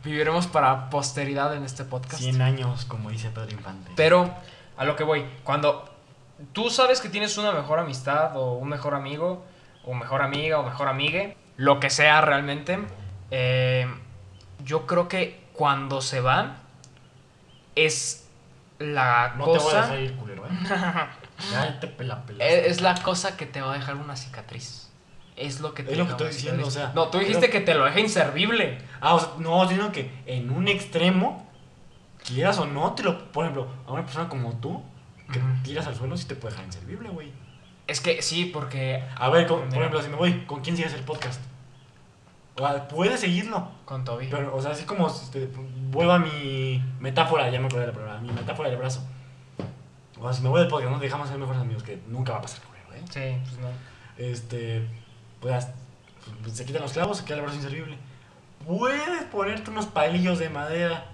viviremos 0.04 0.48
para 0.48 0.90
posteridad 0.90 1.56
en 1.56 1.64
este 1.64 1.84
podcast. 1.84 2.22
100 2.22 2.42
años, 2.42 2.86
como 2.86 3.10
dice 3.10 3.30
Pedro 3.30 3.52
Infante. 3.52 3.92
Pero 3.96 4.34
a 4.78 4.86
lo 4.86 4.96
que 4.96 5.04
voy, 5.04 5.26
cuando 5.44 5.90
tú 6.54 6.70
sabes 6.70 7.02
que 7.02 7.10
tienes 7.10 7.38
una 7.38 7.52
mejor 7.52 7.80
amistad 7.80 8.36
o 8.38 8.54
un 8.54 8.70
mejor 8.70 8.94
amigo 8.94 9.46
o 9.84 9.94
mejor 9.94 10.22
amiga 10.22 10.60
o 10.60 10.64
mejor 10.64 10.88
amigue, 10.88 11.38
lo 11.58 11.80
que 11.80 11.90
sea 11.90 12.22
realmente, 12.22 12.80
eh, 13.32 13.88
yo 14.64 14.86
creo 14.86 15.08
que 15.08 15.44
cuando 15.54 16.02
se 16.02 16.20
van 16.20 16.58
es 17.76 18.28
la 18.80 19.36
no 19.38 19.46
te 19.46 19.60
voy 19.60 19.74
a 19.74 19.82
dejar 19.82 20.00
ir, 20.00 20.16
culero, 20.18 20.46
¿eh? 20.46 20.50
ya 21.52 21.80
te 21.80 21.88
pela 21.88 22.26
pela. 22.26 22.44
es, 22.44 22.72
es 22.72 22.82
la 22.82 22.96
cosa 22.96 23.38
que 23.38 23.46
te 23.46 23.62
va 23.62 23.74
a 23.74 23.78
dejar 23.78 23.96
una 23.96 24.16
cicatriz. 24.16 24.92
Es 25.36 25.60
lo 25.60 25.74
que 25.74 25.84
te 25.84 25.92
Es 25.92 25.98
lo 25.98 26.06
que 26.06 26.12
estoy 26.12 26.28
diciendo, 26.28 26.66
o 26.66 26.72
sea, 26.72 26.92
No, 26.96 27.10
tú 27.10 27.18
dijiste 27.20 27.50
que 27.50 27.60
te 27.62 27.74
lo 27.76 27.84
deja 27.86 28.00
inservible. 28.00 28.78
Ah, 29.02 29.16
o 29.16 29.20
sea, 29.20 29.30
no, 29.40 29.68
sino 29.68 29.92
que 29.92 30.10
en 30.26 30.50
un 30.50 30.68
extremo, 30.68 31.46
quieras 32.26 32.58
o 32.60 32.66
no, 32.66 32.94
te 32.94 33.04
lo. 33.04 33.32
Por 33.32 33.46
ejemplo, 33.46 33.68
a 33.86 33.92
una 33.92 34.04
persona 34.06 34.30
como 34.30 34.54
tú, 34.58 34.82
que 35.32 35.42
tiras 35.64 35.88
al 35.88 35.96
suelo, 35.96 36.16
sí 36.16 36.26
te 36.28 36.36
puede 36.36 36.54
dejar 36.54 36.66
inservible, 36.66 37.10
güey. 37.10 37.32
Es 37.88 38.00
que 38.02 38.22
sí, 38.22 38.46
porque 38.46 39.04
A 39.18 39.30
ver, 39.30 39.46
con- 39.48 39.68
por 39.70 39.78
ejemplo, 39.78 40.02
si 40.02 40.10
me 40.10 40.16
voy, 40.16 40.46
¿con 40.46 40.62
quién 40.62 40.76
sigues 40.78 40.94
el 40.94 41.04
podcast? 41.04 41.42
O 42.58 42.66
sea, 42.66 42.88
puedes 42.88 43.20
seguirlo. 43.20 43.70
con 43.84 44.04
Toby. 44.06 44.28
Pero, 44.32 44.56
o 44.56 44.62
sea, 44.62 44.72
así 44.72 44.86
como 44.86 45.10
si 45.10 45.30
te, 45.32 45.50
vuelvo 45.92 46.14
a 46.14 46.20
mi 46.20 46.82
metáfora, 47.02 47.50
ya 47.50 47.60
me 47.60 47.66
acordé 47.68 47.82
de 47.88 47.92
la 47.92 47.94
palabra, 47.94 48.22
mi 48.22 48.32
metáfora 48.32 48.70
del 48.70 48.78
brazo. 48.78 49.06
O 50.18 50.24
sea, 50.24 50.34
si 50.34 50.42
me 50.42 50.48
voy 50.50 50.62
del 50.62 50.70
podcast, 50.70 50.92
no 50.92 51.00
dejamos 51.00 51.28
ser 51.28 51.38
mejores 51.38 51.62
amigos, 51.62 51.84
que 51.84 52.00
nunca 52.08 52.32
va 52.32 52.38
a 52.40 52.42
pasar, 52.42 52.62
culero, 52.64 52.94
¿eh? 52.94 53.04
Sí, 53.10 53.38
pues 53.44 53.60
no. 53.60 53.68
Este, 54.18 54.88
pues, 56.44 56.58
se 56.58 56.66
quitan 56.66 56.82
los 56.82 56.94
clavos, 56.94 57.18
se 57.18 57.26
queda 57.26 57.38
el 57.38 57.44
brazo 57.44 57.58
inservible. 57.58 57.98
Puedes 58.66 59.24
ponerte 59.26 59.70
unos 59.70 59.86
palillos 59.86 60.40
de 60.40 60.50
madera 60.50 61.06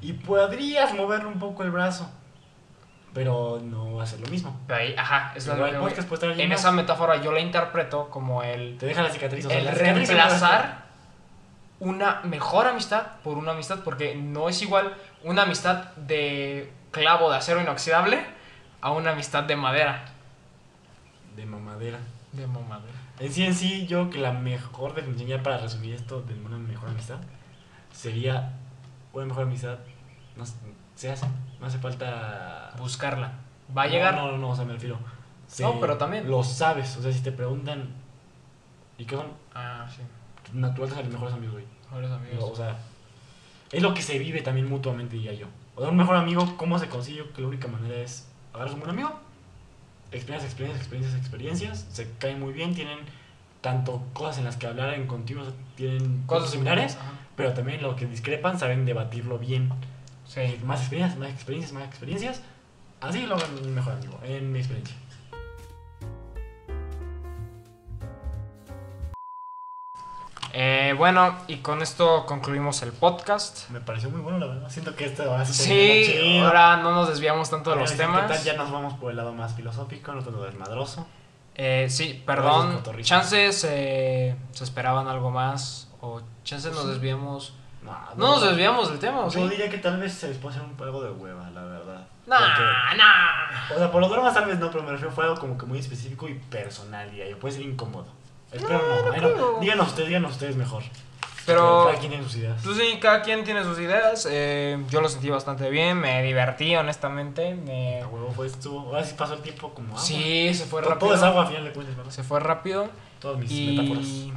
y 0.00 0.12
podrías 0.12 0.94
moverle 0.94 1.26
un 1.26 1.38
poco 1.38 1.62
el 1.62 1.70
brazo, 1.70 2.10
pero 3.12 3.60
no 3.62 3.94
va 3.94 4.04
a 4.04 4.06
ser 4.06 4.20
lo 4.20 4.28
mismo. 4.28 4.60
Pero 4.66 4.80
ahí, 4.80 4.94
ajá, 4.96 5.32
es 5.34 5.46
lo 5.46 5.54
alguien 5.54 5.80
En 6.40 6.48
más. 6.48 6.60
esa 6.60 6.72
metáfora 6.72 7.20
yo 7.20 7.32
la 7.32 7.40
interpreto 7.40 8.10
como 8.10 8.42
el, 8.42 8.76
Te 8.78 8.86
deja 8.86 9.02
la 9.02 9.10
cicatriz. 9.10 9.46
o 9.46 9.48
sea, 9.48 9.58
el 9.58 9.64
la 9.64 9.72
cicatriz 9.72 10.08
reemplazar 10.08 10.84
una 11.80 12.20
mejor 12.22 12.66
amistad 12.66 13.06
por 13.22 13.38
una 13.38 13.52
amistad, 13.52 13.80
porque 13.84 14.14
no 14.14 14.48
es 14.48 14.62
igual 14.62 14.94
una 15.22 15.42
amistad 15.42 15.92
de 15.96 16.72
clavo 16.90 17.30
de 17.30 17.36
acero 17.36 17.60
inoxidable 17.60 18.24
a 18.80 18.90
una 18.90 19.10
amistad 19.12 19.44
de 19.44 19.56
madera. 19.56 20.04
De 21.34 21.44
mamadera. 21.46 21.98
De 22.32 22.46
madera. 22.46 23.03
En 23.20 23.32
sí, 23.32 23.44
en 23.44 23.54
sí, 23.54 23.86
yo 23.86 24.00
creo 24.00 24.10
que 24.10 24.18
la 24.18 24.32
mejor 24.32 24.94
definición, 24.94 25.28
ya 25.28 25.42
para 25.42 25.58
resumir 25.58 25.94
esto 25.94 26.22
de 26.22 26.34
una 26.34 26.58
mejor 26.58 26.88
amistad, 26.88 27.18
sería 27.92 28.52
una 29.12 29.26
mejor 29.26 29.44
amistad. 29.44 29.78
No, 30.36 30.44
se- 30.44 30.54
se 30.96 31.10
hace, 31.10 31.26
no 31.60 31.66
hace 31.66 31.78
falta. 31.78 32.72
Buscarla. 32.78 33.32
Va 33.76 33.82
a 33.82 33.86
No, 33.86 33.92
llegar. 33.92 34.14
No, 34.16 34.32
no, 34.32 34.38
no, 34.38 34.50
o 34.50 34.56
sea, 34.56 34.64
me 34.64 34.72
refiero. 34.74 34.98
No, 35.60 35.78
pero 35.80 35.96
también. 35.96 36.28
Lo 36.28 36.42
sabes, 36.42 36.96
o 36.96 37.02
sea, 37.02 37.12
si 37.12 37.20
te 37.20 37.30
preguntan. 37.32 37.88
¿Y 38.98 39.04
qué 39.04 39.16
son? 39.16 39.26
Ah, 39.54 39.86
sí. 39.94 40.02
Naturales 40.52 40.96
a 40.96 41.02
los 41.02 41.10
mejores 41.12 41.34
amigos, 41.34 41.54
güey. 41.54 41.66
Mejores 41.90 42.10
amigos. 42.10 42.50
O 42.52 42.56
sea, 42.56 42.76
es 43.70 43.82
lo 43.82 43.94
que 43.94 44.02
se 44.02 44.18
vive 44.18 44.42
también 44.42 44.68
mutuamente, 44.68 45.16
diría 45.16 45.34
yo. 45.34 45.46
O 45.76 45.80
sea, 45.80 45.90
un 45.90 45.96
mejor 45.96 46.16
amigo, 46.16 46.56
¿cómo 46.56 46.78
se 46.78 46.88
consigue? 46.88 47.28
Que 47.30 47.42
la 47.42 47.48
única 47.48 47.68
manera 47.68 47.96
es 47.96 48.28
agarras 48.52 48.74
un 48.74 48.80
buen 48.80 48.90
amigo, 48.90 49.12
experiencias, 50.14 50.52
experiencias, 50.52 50.80
experiencias, 50.80 51.20
experiencias, 51.20 51.86
se 51.92 52.10
caen 52.18 52.40
muy 52.40 52.52
bien, 52.52 52.74
tienen 52.74 52.98
tanto 53.60 54.02
cosas 54.12 54.38
en 54.38 54.44
las 54.44 54.56
que 54.56 54.66
hablar 54.66 54.94
en 54.94 55.06
continuo, 55.06 55.42
o 55.42 55.46
sea, 55.46 55.54
tienen 55.74 56.22
cosas 56.26 56.50
similares, 56.50 56.96
Ajá. 56.96 57.12
pero 57.36 57.54
también 57.54 57.82
lo 57.82 57.96
que 57.96 58.06
discrepan 58.06 58.58
saben 58.58 58.84
debatirlo 58.84 59.38
bien. 59.38 59.70
Sí. 60.26 60.58
Más 60.64 60.80
experiencias, 60.80 61.18
más 61.18 61.30
experiencias, 61.30 61.72
más 61.72 61.84
experiencias. 61.84 62.42
Así 63.00 63.26
lo 63.26 63.36
mejor 63.74 63.94
amigo, 63.94 64.18
en 64.24 64.52
mi 64.52 64.58
experiencia. 64.58 64.96
Eh, 70.56 70.94
bueno, 70.96 71.36
y 71.48 71.56
con 71.56 71.82
esto 71.82 72.24
concluimos 72.26 72.80
el 72.82 72.92
podcast. 72.92 73.68
Me 73.70 73.80
pareció 73.80 74.08
muy 74.08 74.20
bueno, 74.20 74.38
la 74.38 74.46
verdad. 74.46 74.68
Siento 74.70 74.94
que 74.94 75.06
esto 75.06 75.28
va 75.28 75.40
a 75.40 75.44
ser 75.44 75.52
Sí, 75.52 76.38
ahora 76.38 76.76
no 76.76 76.92
nos 76.92 77.08
desviamos 77.08 77.50
tanto 77.50 77.70
de 77.70 77.76
los 77.76 77.90
¿qué 77.90 77.96
temas. 77.96 78.28
tal? 78.28 78.40
Ya 78.44 78.54
nos 78.54 78.70
vamos 78.70 78.94
por 78.94 79.10
el 79.10 79.16
lado 79.16 79.32
más 79.32 79.54
filosófico, 79.54 80.12
no 80.12 80.22
tanto 80.22 80.44
desmadroso. 80.44 81.08
Eh, 81.56 81.88
sí, 81.90 82.22
perdón. 82.24 82.84
Chances 83.02 83.66
eh, 83.68 84.36
se 84.52 84.62
esperaban 84.62 85.08
algo 85.08 85.32
más. 85.32 85.88
O 86.00 86.20
chances 86.44 86.72
nos 86.72 86.86
desviamos. 86.86 87.54
No, 87.82 87.92
No 88.16 88.28
nos 88.34 88.42
desviamos 88.48 88.88
del 88.90 89.00
tema, 89.00 89.22
¿o 89.24 89.30
Yo 89.30 89.48
diría 89.48 89.68
que 89.68 89.78
tal 89.78 89.98
vez 89.98 90.12
se 90.14 90.28
les 90.28 90.38
puede 90.38 90.56
hacer 90.56 90.68
un 90.68 90.80
algo 90.80 91.02
de 91.02 91.10
hueva, 91.10 91.50
la 91.50 91.62
verdad. 91.64 92.06
Nah, 92.26 92.38
Porque- 92.38 92.96
nah. 92.96 93.74
o 93.74 93.78
sea, 93.78 93.90
por 93.90 94.00
los 94.00 94.10
dramas 94.10 94.32
tal 94.32 94.46
vez 94.46 94.58
no, 94.60 94.70
pero 94.70 94.84
me 94.84 94.92
refiero 94.92 95.12
fue 95.12 95.24
algo 95.24 95.36
como 95.36 95.58
que 95.58 95.66
muy 95.66 95.78
específico 95.78 96.28
y 96.28 96.34
personal, 96.34 97.10
diría 97.10 97.28
yo. 97.28 97.38
Puede 97.40 97.56
ser 97.56 97.64
incómodo. 97.64 98.06
Espero 98.54 98.78
no. 98.78 99.02
No. 99.06 99.12
creo. 99.12 99.58
Díganos 99.60 99.88
ustedes, 99.88 100.08
díganos 100.08 100.32
ustedes 100.32 100.56
mejor. 100.56 100.82
Pero- 101.46 101.84
Cada 101.88 101.98
quien 101.98 102.10
tiene 102.12 102.24
sus 102.24 102.36
ideas. 102.36 102.60
Pues 102.64 102.78
sí, 102.78 102.98
cada 103.02 103.20
quien 103.22 103.44
tiene 103.44 103.62
sus 103.64 103.78
ideas. 103.78 104.26
eh, 104.30 104.82
yo 104.88 105.00
lo 105.02 105.08
sentí 105.10 105.28
bastante 105.28 105.68
bien, 105.68 105.98
me 105.98 106.22
divertí, 106.22 106.74
honestamente. 106.74 107.54
me- 107.54 108.00
A 108.00 108.06
huevo 108.06 108.32
fue 108.34 108.46
estuvo. 108.46 108.80
Ahora 108.80 109.04
sí 109.04 109.14
pasó 109.16 109.34
el 109.34 109.42
tiempo 109.42 109.74
como 109.74 109.88
agua. 109.88 110.00
Sí, 110.00 110.54
se 110.54 110.64
fue 110.64 110.80
rápido. 110.80 110.98
todo 110.98 111.14
es 111.14 111.22
agua 111.22 111.44
a 111.44 111.46
final 111.46 111.64
de 111.64 111.72
cuentas, 111.72 111.96
¿verdad? 111.96 112.10
Se 112.12 112.22
fue 112.22 112.40
rápido. 112.40 112.88
Todas 113.20 113.38
mis 113.38 113.50
metáforas. 113.50 114.04
Y 114.06 114.32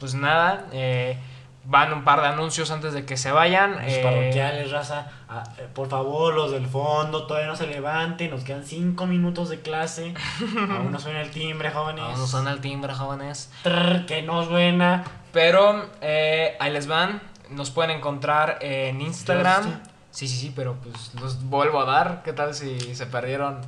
pues 0.00 0.14
nada, 0.14 0.66
eh, 0.72 1.18
van 1.66 1.92
un 1.92 2.04
par 2.04 2.20
de 2.20 2.28
anuncios 2.28 2.70
antes 2.70 2.92
de 2.92 3.04
que 3.06 3.16
se 3.16 3.32
vayan. 3.32 3.72
Los 3.72 3.92
eh, 3.92 4.00
parroquiales, 4.02 4.70
raza. 4.70 5.10
ah, 5.28 5.44
eh, 5.58 5.68
por 5.72 5.88
favor, 5.88 6.34
los 6.34 6.50
del 6.52 6.66
fondo, 6.66 7.26
todavía 7.26 7.48
no 7.48 7.56
se 7.56 7.66
levanten. 7.66 8.30
Nos 8.30 8.44
quedan 8.44 8.64
5 8.64 9.06
minutos 9.06 9.48
de 9.48 9.60
clase. 9.60 10.14
Aún 10.70 10.92
no 10.92 10.98
suena 11.00 11.22
el 11.22 11.30
timbre, 11.30 11.70
jóvenes. 11.70 12.04
aún 12.04 12.18
no 12.18 12.26
suena 12.26 12.50
el 12.52 12.60
timbre, 12.60 12.92
jóvenes. 12.94 13.50
Trrr, 13.62 14.06
que 14.06 14.22
no 14.22 14.44
suena. 14.44 15.04
Pero 15.32 15.88
eh, 16.00 16.56
ahí 16.60 16.72
les 16.72 16.86
van. 16.86 17.20
Nos 17.50 17.70
pueden 17.70 17.90
encontrar 17.96 18.58
en 18.60 19.00
Instagram. 19.00 19.80
Sí, 20.10 20.28
sí, 20.28 20.36
sí, 20.36 20.52
pero 20.54 20.74
pues 20.82 21.12
los 21.20 21.42
vuelvo 21.44 21.80
a 21.80 21.84
dar. 21.84 22.22
¿Qué 22.22 22.32
tal 22.32 22.54
si 22.54 22.94
se 22.94 23.06
perdieron 23.06 23.60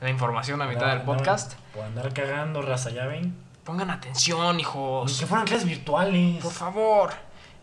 la 0.00 0.08
información 0.08 0.62
a 0.62 0.66
mitad 0.66 0.88
del 0.88 1.02
podcast? 1.02 1.54
Por 1.74 1.84
andar 1.84 2.12
cagando, 2.14 2.62
raza, 2.62 2.90
ya 2.90 3.06
ven. 3.06 3.36
Pongan 3.64 3.90
atención, 3.90 4.56
Ni 4.56 4.62
hijos. 4.62 5.18
que 5.20 5.26
fueran 5.26 5.46
clases 5.46 5.66
virtuales. 5.66 6.42
Por 6.42 6.52
favor. 6.52 7.10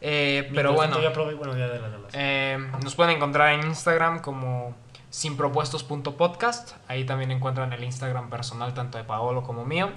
Eh, 0.01 0.49
pero 0.53 0.73
bueno. 0.73 0.93
tanto, 0.93 1.07
Ya 1.09 1.13
probé, 1.13 1.33
bueno, 1.33 1.57
ya 1.57 1.67
de 1.67 1.79
las 1.79 1.91
de 1.91 1.97
las- 1.99 2.11
Eh, 2.13 2.57
nos 2.83 2.95
pueden 2.95 3.15
encontrar 3.15 3.53
en 3.53 3.65
Instagram 3.67 4.19
como 4.21 4.75
sinpropuestos.podcast. 5.09 6.73
Ahí 6.87 7.05
también 7.05 7.31
encuentran 7.31 7.73
el 7.73 7.83
Instagram 7.83 8.29
personal 8.29 8.73
tanto 8.73 8.97
de 8.97 9.03
Paolo 9.03 9.43
como 9.43 9.65
mío. 9.65 9.89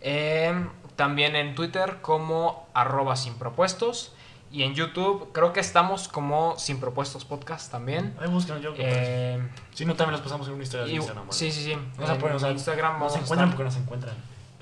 Eh, 0.00 0.66
también 0.96 1.34
en 1.36 1.54
Twitter 1.54 1.98
como 2.00 2.68
arroba 2.74 3.16
sin 3.16 3.34
propuestos. 3.34 4.12
Y 4.52 4.62
en 4.62 4.74
YouTube 4.74 5.30
creo 5.32 5.52
que 5.52 5.58
estamos 5.58 6.06
como 6.06 6.56
sin 6.58 6.78
propuestos 6.78 7.24
podcast 7.24 7.72
también. 7.72 8.16
Ahí 8.20 8.28
buscan 8.28 8.60
yo. 8.60 8.72
Eh, 8.78 9.42
si 9.72 9.84
no, 9.84 9.94
también 9.94 10.12
los 10.12 10.20
pasamos 10.20 10.46
en 10.46 10.54
una 10.54 10.62
historia 10.62 10.86
de 10.86 10.92
y- 10.92 10.96
Instagram. 10.96 11.26
sí, 11.30 11.50
sí, 11.50 11.64
sí. 11.64 11.74
No 11.98 12.06
se 12.06 12.12
En 12.12 12.18
pueden, 12.20 12.36
o 12.36 12.38
sea, 12.38 12.52
Instagram 12.52 12.92
a 13.02 13.06
encuentran 13.06 13.22
estar. 13.24 13.48
porque 13.48 13.64
no 13.64 13.70
se 13.72 13.78
encuentran. 13.80 14.14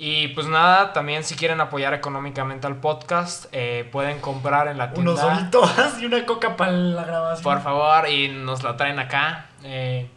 Y 0.05 0.29
pues 0.29 0.49
nada, 0.49 0.93
también 0.93 1.23
si 1.23 1.37
quieren 1.37 1.61
apoyar 1.61 1.95
económicamente 1.95 2.67
al 2.67 2.75
podcast, 2.81 3.47
eh, 3.53 3.89
pueden 3.93 4.19
comprar 4.21 4.67
en 4.67 4.77
la 4.77 4.93
tienda. 4.93 5.13
Unos 5.13 5.21
solitos 5.23 5.71
y 6.01 6.07
una 6.07 6.27
coca 6.27 6.57
para 6.57 6.73
la 6.73 7.05
grabación. 7.05 7.45
Por 7.45 7.63
favor, 7.63 8.09
y 8.09 8.27
nos 8.29 8.65
la 8.65 8.77
traen 8.77 8.99
acá. 8.99 9.47
eh, 9.63 10.09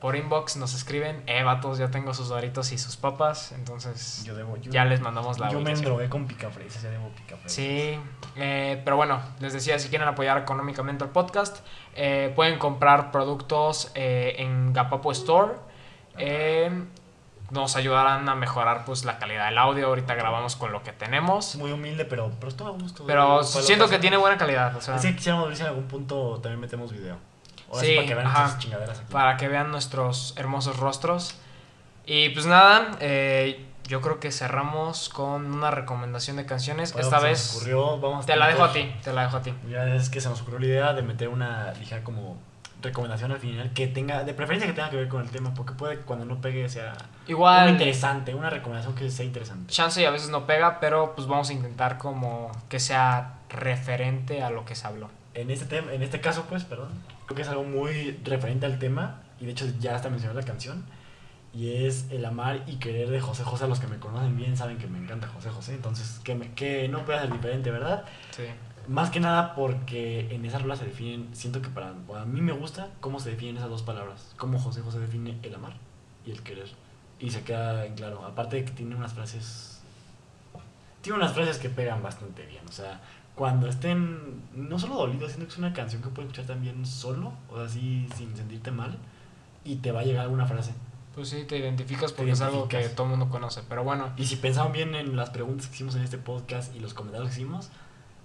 por 0.00 0.14
inbox 0.16 0.56
nos 0.56 0.74
escriben, 0.74 1.22
eh, 1.26 1.42
vatos, 1.42 1.78
yo 1.78 1.90
tengo 1.90 2.12
sus 2.12 2.28
doritos 2.28 2.70
y 2.72 2.78
sus 2.78 2.96
papas, 2.96 3.52
entonces 3.52 4.24
Yo 4.24 4.34
debo. 4.34 4.56
Yo, 4.58 4.70
ya 4.70 4.84
les 4.84 5.00
mandamos 5.00 5.38
la 5.38 5.46
Yo 5.48 5.54
me 5.54 5.58
ubicación. 5.64 5.78
endrogué 5.86 6.08
con 6.10 6.26
picafresas, 6.26 6.82
ya 6.82 6.90
debo 6.90 7.08
picafresas. 7.10 7.52
Sí, 7.52 7.98
eh, 8.36 8.82
pero 8.84 8.96
bueno, 8.96 9.20
les 9.40 9.52
decía, 9.52 9.78
si 9.78 9.88
quieren 9.88 10.06
apoyar 10.08 10.36
económicamente 10.38 11.02
al 11.04 11.10
podcast, 11.10 11.64
eh, 11.94 12.32
pueden 12.36 12.58
comprar 12.58 13.10
productos 13.12 13.90
eh, 13.94 14.34
en 14.38 14.72
Gapapo 14.72 15.12
Store. 15.12 15.52
eh, 16.18 16.70
nos 17.50 17.76
ayudarán 17.76 18.28
a 18.28 18.34
mejorar 18.34 18.84
pues 18.84 19.04
la 19.04 19.18
calidad 19.18 19.46
del 19.46 19.58
audio. 19.58 19.86
Ahorita 19.86 20.14
grabamos 20.14 20.56
con 20.56 20.72
lo 20.72 20.82
que 20.82 20.92
tenemos. 20.92 21.56
Muy 21.56 21.72
humilde, 21.72 22.04
pero, 22.04 22.30
pero 22.38 22.48
estuvo 22.48 22.68
a 22.68 22.72
gusto. 22.72 23.04
Pero 23.06 23.42
siento 23.44 23.88
que 23.88 23.98
tiene 23.98 24.16
buena 24.16 24.36
calidad. 24.36 24.74
O 24.76 24.80
sea, 24.80 24.96
que 24.96 25.14
quisiéramos 25.14 25.48
ver 25.48 25.56
si 25.56 25.62
en 25.62 25.68
algún 25.68 25.84
punto 25.88 26.40
también 26.42 26.60
metemos 26.60 26.92
video. 26.92 27.16
Ahora 27.68 27.80
sí, 27.80 27.86
Sí, 27.86 27.94
para 27.96 28.06
que 28.06 28.14
vean 28.14 28.26
ajá. 28.26 28.58
chingaderas 28.58 28.98
aquí. 29.00 29.12
para 29.12 29.36
que 29.36 29.48
vean 29.48 29.70
nuestros 29.70 30.34
hermosos 30.36 30.76
rostros. 30.78 31.34
Y 32.04 32.28
pues 32.30 32.46
nada, 32.46 32.92
eh, 33.00 33.64
yo 33.88 34.00
creo 34.00 34.20
que 34.20 34.30
cerramos 34.30 35.08
con 35.08 35.52
una 35.52 35.70
recomendación 35.72 36.36
de 36.36 36.46
canciones. 36.46 36.94
Esta 36.96 37.18
vez 37.18 37.54
ocurrió, 37.56 37.98
vamos 37.98 38.24
te 38.26 38.36
la 38.36 38.46
dejo 38.48 38.62
a 38.64 38.72
ti, 38.72 38.92
te 39.02 39.12
la 39.12 39.22
dejo 39.22 39.36
a 39.38 39.42
ti. 39.42 39.52
Ya 39.68 39.86
es 39.94 40.10
que 40.10 40.20
se 40.20 40.28
nos 40.28 40.40
ocurrió 40.42 40.60
la 40.60 40.66
idea 40.66 40.92
de 40.92 41.02
meter 41.02 41.28
una 41.28 41.72
ligera 41.72 42.04
como 42.04 42.36
recomendación 42.82 43.32
al 43.32 43.38
final 43.38 43.72
que 43.72 43.86
tenga, 43.86 44.24
de 44.24 44.34
preferencia 44.34 44.68
que 44.68 44.74
tenga 44.74 44.90
que 44.90 44.96
ver 44.96 45.08
con 45.08 45.22
el 45.22 45.30
tema, 45.30 45.54
porque 45.54 45.72
puede 45.72 45.98
que 45.98 46.02
cuando 46.02 46.24
no 46.24 46.40
pegue 46.40 46.68
sea 46.68 46.94
Igual, 47.26 47.70
interesante, 47.70 48.34
una 48.34 48.50
recomendación 48.50 48.94
que 48.94 49.10
sea 49.10 49.24
interesante. 49.24 49.72
chance 49.72 50.00
y 50.00 50.04
a 50.04 50.10
veces 50.10 50.30
no 50.30 50.46
pega, 50.46 50.80
pero 50.80 51.14
pues 51.14 51.26
vamos 51.26 51.50
a 51.50 51.52
intentar 51.52 51.98
como 51.98 52.52
que 52.68 52.78
sea 52.78 53.38
referente 53.48 54.42
a 54.42 54.50
lo 54.50 54.64
que 54.64 54.74
se 54.74 54.86
habló. 54.86 55.10
En 55.34 55.50
este 55.50 55.66
tema, 55.66 55.92
en 55.92 56.02
este 56.02 56.20
caso, 56.20 56.46
pues, 56.48 56.64
perdón, 56.64 56.90
creo 57.26 57.36
que 57.36 57.42
es 57.42 57.48
algo 57.48 57.64
muy 57.64 58.18
referente 58.24 58.66
al 58.66 58.78
tema 58.78 59.22
y 59.40 59.46
de 59.46 59.52
hecho 59.52 59.66
ya 59.80 59.94
hasta 59.94 60.08
mencioné 60.08 60.34
la 60.34 60.42
canción 60.42 60.84
y 61.52 61.86
es 61.86 62.06
el 62.10 62.24
amar 62.24 62.62
y 62.66 62.76
querer 62.76 63.08
de 63.10 63.20
José 63.20 63.42
José. 63.42 63.66
Los 63.66 63.80
que 63.80 63.86
me 63.86 63.98
conocen 63.98 64.36
bien 64.36 64.56
saben 64.56 64.78
que 64.78 64.86
me 64.86 64.98
encanta 64.98 65.26
José 65.28 65.50
José, 65.50 65.74
entonces 65.74 66.20
que, 66.22 66.34
me, 66.34 66.52
que 66.52 66.88
no 66.88 67.04
puede 67.04 67.20
ser 67.20 67.32
diferente, 67.32 67.70
¿verdad? 67.70 68.04
Sí. 68.30 68.44
Más 68.88 69.10
que 69.10 69.20
nada 69.20 69.54
porque 69.54 70.34
en 70.34 70.44
esa 70.44 70.58
rola 70.58 70.76
se 70.76 70.84
definen, 70.84 71.28
siento 71.32 71.60
que 71.60 71.68
para, 71.68 71.92
para 72.06 72.24
mí 72.24 72.40
me 72.40 72.52
gusta 72.52 72.90
cómo 73.00 73.18
se 73.20 73.30
definen 73.30 73.56
esas 73.56 73.68
dos 73.68 73.82
palabras, 73.82 74.32
cómo 74.36 74.58
José 74.58 74.80
José 74.82 75.00
define 75.00 75.38
el 75.42 75.54
amar 75.54 75.74
y 76.24 76.30
el 76.30 76.42
querer. 76.42 76.68
Y 77.18 77.30
se 77.30 77.42
queda 77.42 77.86
en 77.86 77.94
claro, 77.94 78.24
aparte 78.24 78.56
de 78.56 78.64
que 78.64 78.72
tiene 78.72 78.94
unas 78.94 79.14
frases, 79.14 79.80
tiene 81.00 81.18
unas 81.18 81.32
frases 81.32 81.58
que 81.58 81.68
pegan 81.70 82.02
bastante 82.02 82.44
bien, 82.46 82.62
o 82.68 82.72
sea, 82.72 83.00
cuando 83.34 83.68
estén 83.68 84.42
no 84.54 84.78
solo 84.78 84.94
dolidos, 84.96 85.30
siento 85.32 85.46
que 85.46 85.52
es 85.52 85.58
una 85.58 85.72
canción 85.74 86.02
que 86.02 86.08
puedes 86.08 86.30
escuchar 86.30 86.56
también 86.56 86.86
solo, 86.86 87.32
o 87.50 87.58
así 87.58 88.08
sin 88.16 88.34
sentirte 88.34 88.70
mal, 88.70 88.96
y 89.64 89.76
te 89.76 89.92
va 89.92 90.00
a 90.00 90.04
llegar 90.04 90.22
alguna 90.22 90.46
frase. 90.46 90.72
Pues 91.14 91.28
sí, 91.28 91.44
te 91.44 91.58
identificas 91.58 92.12
Te 92.12 92.16
porque 92.18 92.32
es 92.32 92.40
algo 92.40 92.66
que 92.68 92.76
identificas. 92.76 92.96
todo 92.96 93.06
el 93.06 93.10
mundo 93.10 93.28
conoce. 93.30 93.62
Pero 93.68 93.84
bueno, 93.84 94.12
Y 94.16 94.24
si 94.24 94.36
pensaban 94.36 94.72
bien 94.72 94.94
en 94.94 95.16
las 95.16 95.30
preguntas 95.30 95.66
que 95.66 95.74
hicimos 95.74 95.96
en 95.96 96.02
este 96.02 96.18
podcast 96.18 96.74
y 96.74 96.78
los 96.80 96.94
comentarios 96.94 97.30
que 97.30 97.36
hicimos, 97.36 97.70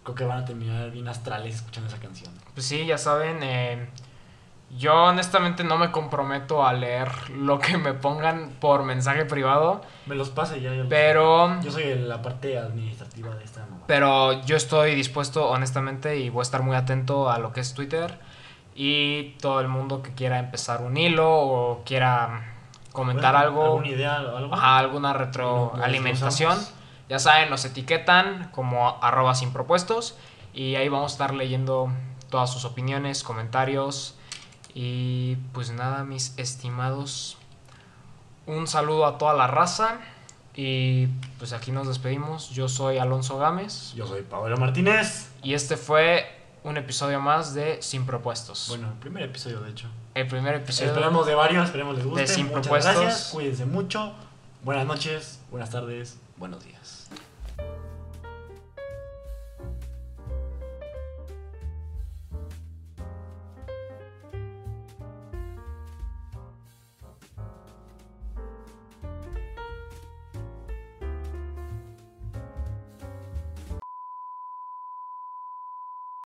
creo 0.04 0.16
que 0.16 0.26
van 0.26 0.40
a 0.40 0.46
terminar 0.46 0.90
bien 0.92 1.08
astrales 1.08 1.56
escuchando 1.56 1.90
esa 1.90 2.00
canción. 2.00 2.34
pues 2.54 2.66
sí, 2.66 2.86
ya 2.86 2.98
saben, 2.98 3.40
eh, 3.44 3.90
yo 4.78 4.94
honestamente 5.04 5.64
no 5.64 5.78
me 5.78 5.92
comprometo 5.92 6.66
a 6.66 6.72
leer 6.74 7.30
lo 7.32 7.60
que 7.60 7.78
me 7.78 7.94
pongan 7.94 8.52
por 8.62 8.84
mensaje 8.84 9.26
privado, 9.26 9.82
Me 10.06 10.16
los 10.16 10.30
pase 10.30 10.62
ya. 10.62 10.74
yo 10.74 10.88
pero... 10.88 11.60
Yo 11.62 11.72
soy 11.72 11.96
la 11.96 12.22
parte 12.22 12.58
administrativa 12.58 13.36
de 13.36 13.44
esta 13.44 13.62
mamá. 13.66 13.84
Pero 13.88 14.42
yo 14.46 14.56
estoy 14.56 14.96
dispuesto, 14.96 15.50
honestamente, 15.50 16.18
y 16.18 16.30
voy 16.30 16.40
a 16.40 16.44
estar 16.44 16.62
muy 16.64 16.76
atento 16.76 17.30
a 17.30 17.38
lo 17.40 17.52
que 17.52 17.60
es 17.60 17.74
Twitter. 17.74 18.18
Y 18.74 19.32
todo 19.42 19.60
el 19.60 19.68
mundo 19.68 20.02
que 20.02 20.14
quiera 20.14 20.40
empezar 20.40 20.82
un 20.82 20.96
hilo 20.96 21.30
o 21.30 21.84
quiera 21.84 22.54
comentar 22.94 23.34
Bueno, 23.34 23.48
algo, 23.48 23.64
¿Alguna 23.66 23.88
idea? 23.90 24.16
Algo? 24.18 24.54
ajá, 24.54 24.78
alguna 24.78 25.12
lo 25.12 25.20
retroalimentación. 25.20 26.58
Ya 27.12 27.20
saben, 27.20 27.50
nos 27.50 27.66
etiquetan 27.66 28.50
como 28.54 28.98
arroba 29.04 29.36
sin 29.36 29.52
propuestos. 29.52 30.16
Y 30.54 30.76
ahí 30.76 30.88
vamos 30.88 31.12
a 31.12 31.16
estar 31.16 31.34
leyendo 31.34 31.92
todas 32.30 32.50
sus 32.50 32.64
opiniones, 32.64 33.24
comentarios. 33.24 34.16
Y 34.74 35.36
pues 35.52 35.72
nada, 35.72 36.06
mis 36.06 36.34
estimados. 36.38 37.38
Un 38.46 38.66
saludo 38.66 39.06
a 39.06 39.18
toda 39.18 39.34
la 39.34 39.48
raza. 39.48 40.00
Y 40.56 41.08
pues 41.38 41.52
aquí 41.52 41.74
nos 41.74 41.90
despedimos. 41.90 42.52
Yo 42.52 42.70
soy 42.70 42.98
Alonso 42.98 43.38
Gámez. 43.38 43.92
Yo 43.94 44.08
soy 44.08 44.22
Pablo 44.22 44.56
Martínez. 44.56 45.32
Y 45.44 45.54
este 45.54 45.76
fue 45.76 46.34
un 46.64 46.78
episodio 46.78 47.20
más 47.20 47.54
de 47.54 47.82
Sin 47.82 48.06
Propuestos. 48.06 48.68
Bueno, 48.70 48.88
el 48.88 49.00
primer 49.00 49.24
episodio, 49.24 49.60
de 49.60 49.72
hecho. 49.72 49.90
el 50.16 50.28
primer 50.28 50.56
episodio. 50.56 50.92
Esperamos 50.92 51.28
de 51.28 51.36
varios, 51.36 51.66
esperemos 51.66 51.98
les 51.98 52.06
guste. 52.06 52.22
de 52.22 52.28
Sin 52.28 52.46
Muchas 52.46 52.62
Propuestos. 52.62 52.96
gracias, 52.96 53.30
cuídense 53.34 53.66
mucho. 53.66 54.14
Buenas 54.64 54.86
noches, 54.86 55.42
buenas 55.50 55.72
tardes, 55.72 56.18
buenos 56.38 56.64
días. 56.64 57.01